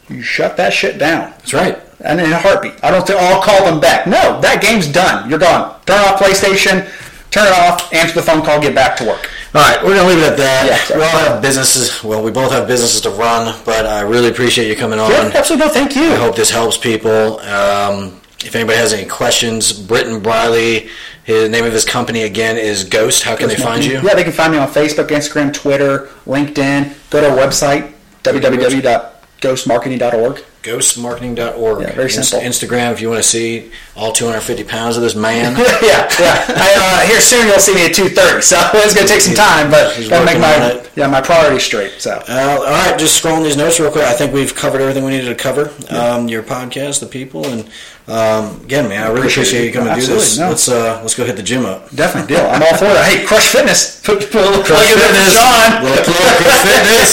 you 0.09 0.21
shut 0.21 0.57
that 0.57 0.73
shit 0.73 0.97
down. 0.99 1.31
that's 1.39 1.53
right. 1.53 1.79
And 2.01 2.19
in 2.19 2.31
a 2.31 2.39
heartbeat. 2.39 2.73
I 2.83 2.91
don't 2.91 3.05
think 3.05 3.19
I'll 3.19 3.41
call 3.41 3.65
them 3.65 3.79
back. 3.79 4.07
No, 4.07 4.39
that 4.41 4.61
game's 4.61 4.87
done. 4.87 5.29
You're 5.29 5.39
gone. 5.39 5.79
Turn 5.85 5.99
off 5.99 6.19
PlayStation. 6.19 6.89
Turn 7.31 7.47
it 7.47 7.53
off. 7.53 7.93
Answer 7.93 8.15
the 8.15 8.21
phone 8.21 8.43
call. 8.43 8.59
Get 8.61 8.73
back 8.73 8.95
to 8.97 9.05
work. 9.05 9.29
All 9.53 9.61
right, 9.61 9.83
we're 9.83 9.95
gonna 9.95 10.07
leave 10.07 10.19
it 10.19 10.31
at 10.31 10.37
that. 10.37 10.87
Yeah, 10.89 10.97
we 10.97 11.03
all 11.03 11.09
have 11.09 11.41
businesses. 11.41 12.03
Well, 12.03 12.23
we 12.23 12.31
both 12.31 12.51
have 12.51 12.67
businesses 12.67 13.01
to 13.01 13.09
run, 13.09 13.55
but 13.65 13.85
I 13.85 14.01
really 14.01 14.29
appreciate 14.29 14.67
you 14.67 14.75
coming 14.75 14.99
on. 14.99 15.11
Yeah, 15.11 15.31
absolutely. 15.33 15.67
No, 15.67 15.73
thank 15.73 15.95
you. 15.95 16.11
I 16.11 16.15
hope 16.15 16.35
this 16.35 16.51
helps 16.51 16.77
people. 16.77 17.39
Um, 17.39 18.19
if 18.45 18.55
anybody 18.55 18.77
has 18.77 18.93
any 18.93 19.07
questions, 19.07 19.73
Britton 19.73 20.21
Briley, 20.21 20.89
his 21.23 21.49
name 21.49 21.65
of 21.65 21.73
his 21.73 21.83
company 21.83 22.23
again 22.23 22.57
is 22.57 22.83
Ghost. 22.83 23.23
How 23.23 23.35
can 23.35 23.47
they 23.49 23.55
find 23.55 23.83
you? 23.83 23.99
Yeah, 24.01 24.13
they 24.15 24.23
can 24.23 24.31
find 24.33 24.53
me 24.53 24.59
on 24.59 24.67
Facebook, 24.67 25.07
Instagram, 25.07 25.51
Twitter, 25.53 26.09
LinkedIn. 26.25 26.93
Go 27.09 27.21
to 27.21 27.29
our 27.31 27.37
website 27.37 27.93
www.ghostmarketing.org. 28.23 30.43
Ghostmarketing.org. 30.63 31.81
Yeah, 31.81 31.91
very 31.93 32.11
Inst- 32.13 32.29
simple. 32.29 32.47
Instagram, 32.47 32.91
if 32.91 33.01
you 33.01 33.09
want 33.09 33.23
to 33.23 33.27
see 33.27 33.71
all 33.95 34.11
250 34.11 34.63
pounds 34.65 34.97
of 34.97 35.03
this 35.03 35.15
man. 35.15 35.55
yeah, 35.81 36.09
yeah. 36.19 36.45
I, 36.49 36.73
uh, 37.03 37.07
here 37.07 37.19
soon 37.21 37.47
you'll 37.47 37.59
see 37.59 37.73
me 37.75 37.85
at 37.85 37.93
two 37.95 38.09
thirty. 38.09 38.41
So 38.41 38.57
it's 38.73 38.93
gonna 38.93 39.07
take 39.07 39.21
some 39.21 39.35
time, 39.35 39.71
but 39.71 39.93
He's 39.95 40.09
gotta 40.09 40.25
make 40.25 40.39
my 40.39 40.85
yeah 40.95 41.07
my 41.07 41.21
priorities 41.21 41.63
straight. 41.63 41.93
So 41.99 42.11
Uh, 42.27 42.57
all 42.59 42.63
right, 42.65 42.97
just 42.99 43.21
scrolling 43.21 43.43
these 43.43 43.57
notes 43.57 43.79
real 43.79 43.91
quick. 43.91 44.03
I 44.05 44.13
think 44.13 44.33
we've 44.33 44.53
covered 44.53 44.81
everything 44.81 45.03
we 45.05 45.11
needed 45.11 45.29
to 45.29 45.35
cover. 45.35 45.71
Um, 45.89 46.27
your 46.27 46.43
podcast, 46.43 46.99
the 46.99 47.05
people, 47.07 47.45
and 47.47 47.69
um, 48.07 48.61
again, 48.63 48.89
man, 48.89 49.03
I 49.03 49.07
really 49.07 49.19
Appreciate 49.21 49.43
appreciate 49.43 49.65
you 49.67 49.73
coming 49.73 49.93
to 49.95 49.99
do 50.01 50.07
this. 50.07 50.37
no. 50.39 50.49
Let's 50.49 50.67
uh, 50.67 50.99
let's 51.01 51.15
go 51.15 51.23
hit 51.25 51.35
the 51.37 51.43
gym 51.43 51.65
up. 51.65 51.89
definitely 51.95 52.35
deal. 52.35 52.45
I'm 52.45 52.61
all 52.63 52.75
for 52.77 52.85
it. 52.85 52.97
Hey, 53.05 53.25
Crush 53.25 53.47
Fitness. 53.51 54.01
Put, 54.05 54.19
put 54.31 54.35
a 54.35 54.45
little 54.49 54.63
Crush 54.63 54.91
plug 54.91 54.91
in 54.91 54.99
there 54.99 55.07
for 55.07 55.15
Fitness. 55.15 55.33
John. 55.35 55.83
Little 55.83 56.03
plug, 56.03 56.35
Crush 56.43 56.61
Fitness. 56.67 57.11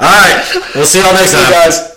All 0.00 0.06
right, 0.08 0.72
we'll 0.74 0.86
see 0.86 1.00
y'all 1.00 1.12
next 1.14 1.32
time. 1.32 1.50
guys. 1.52 1.89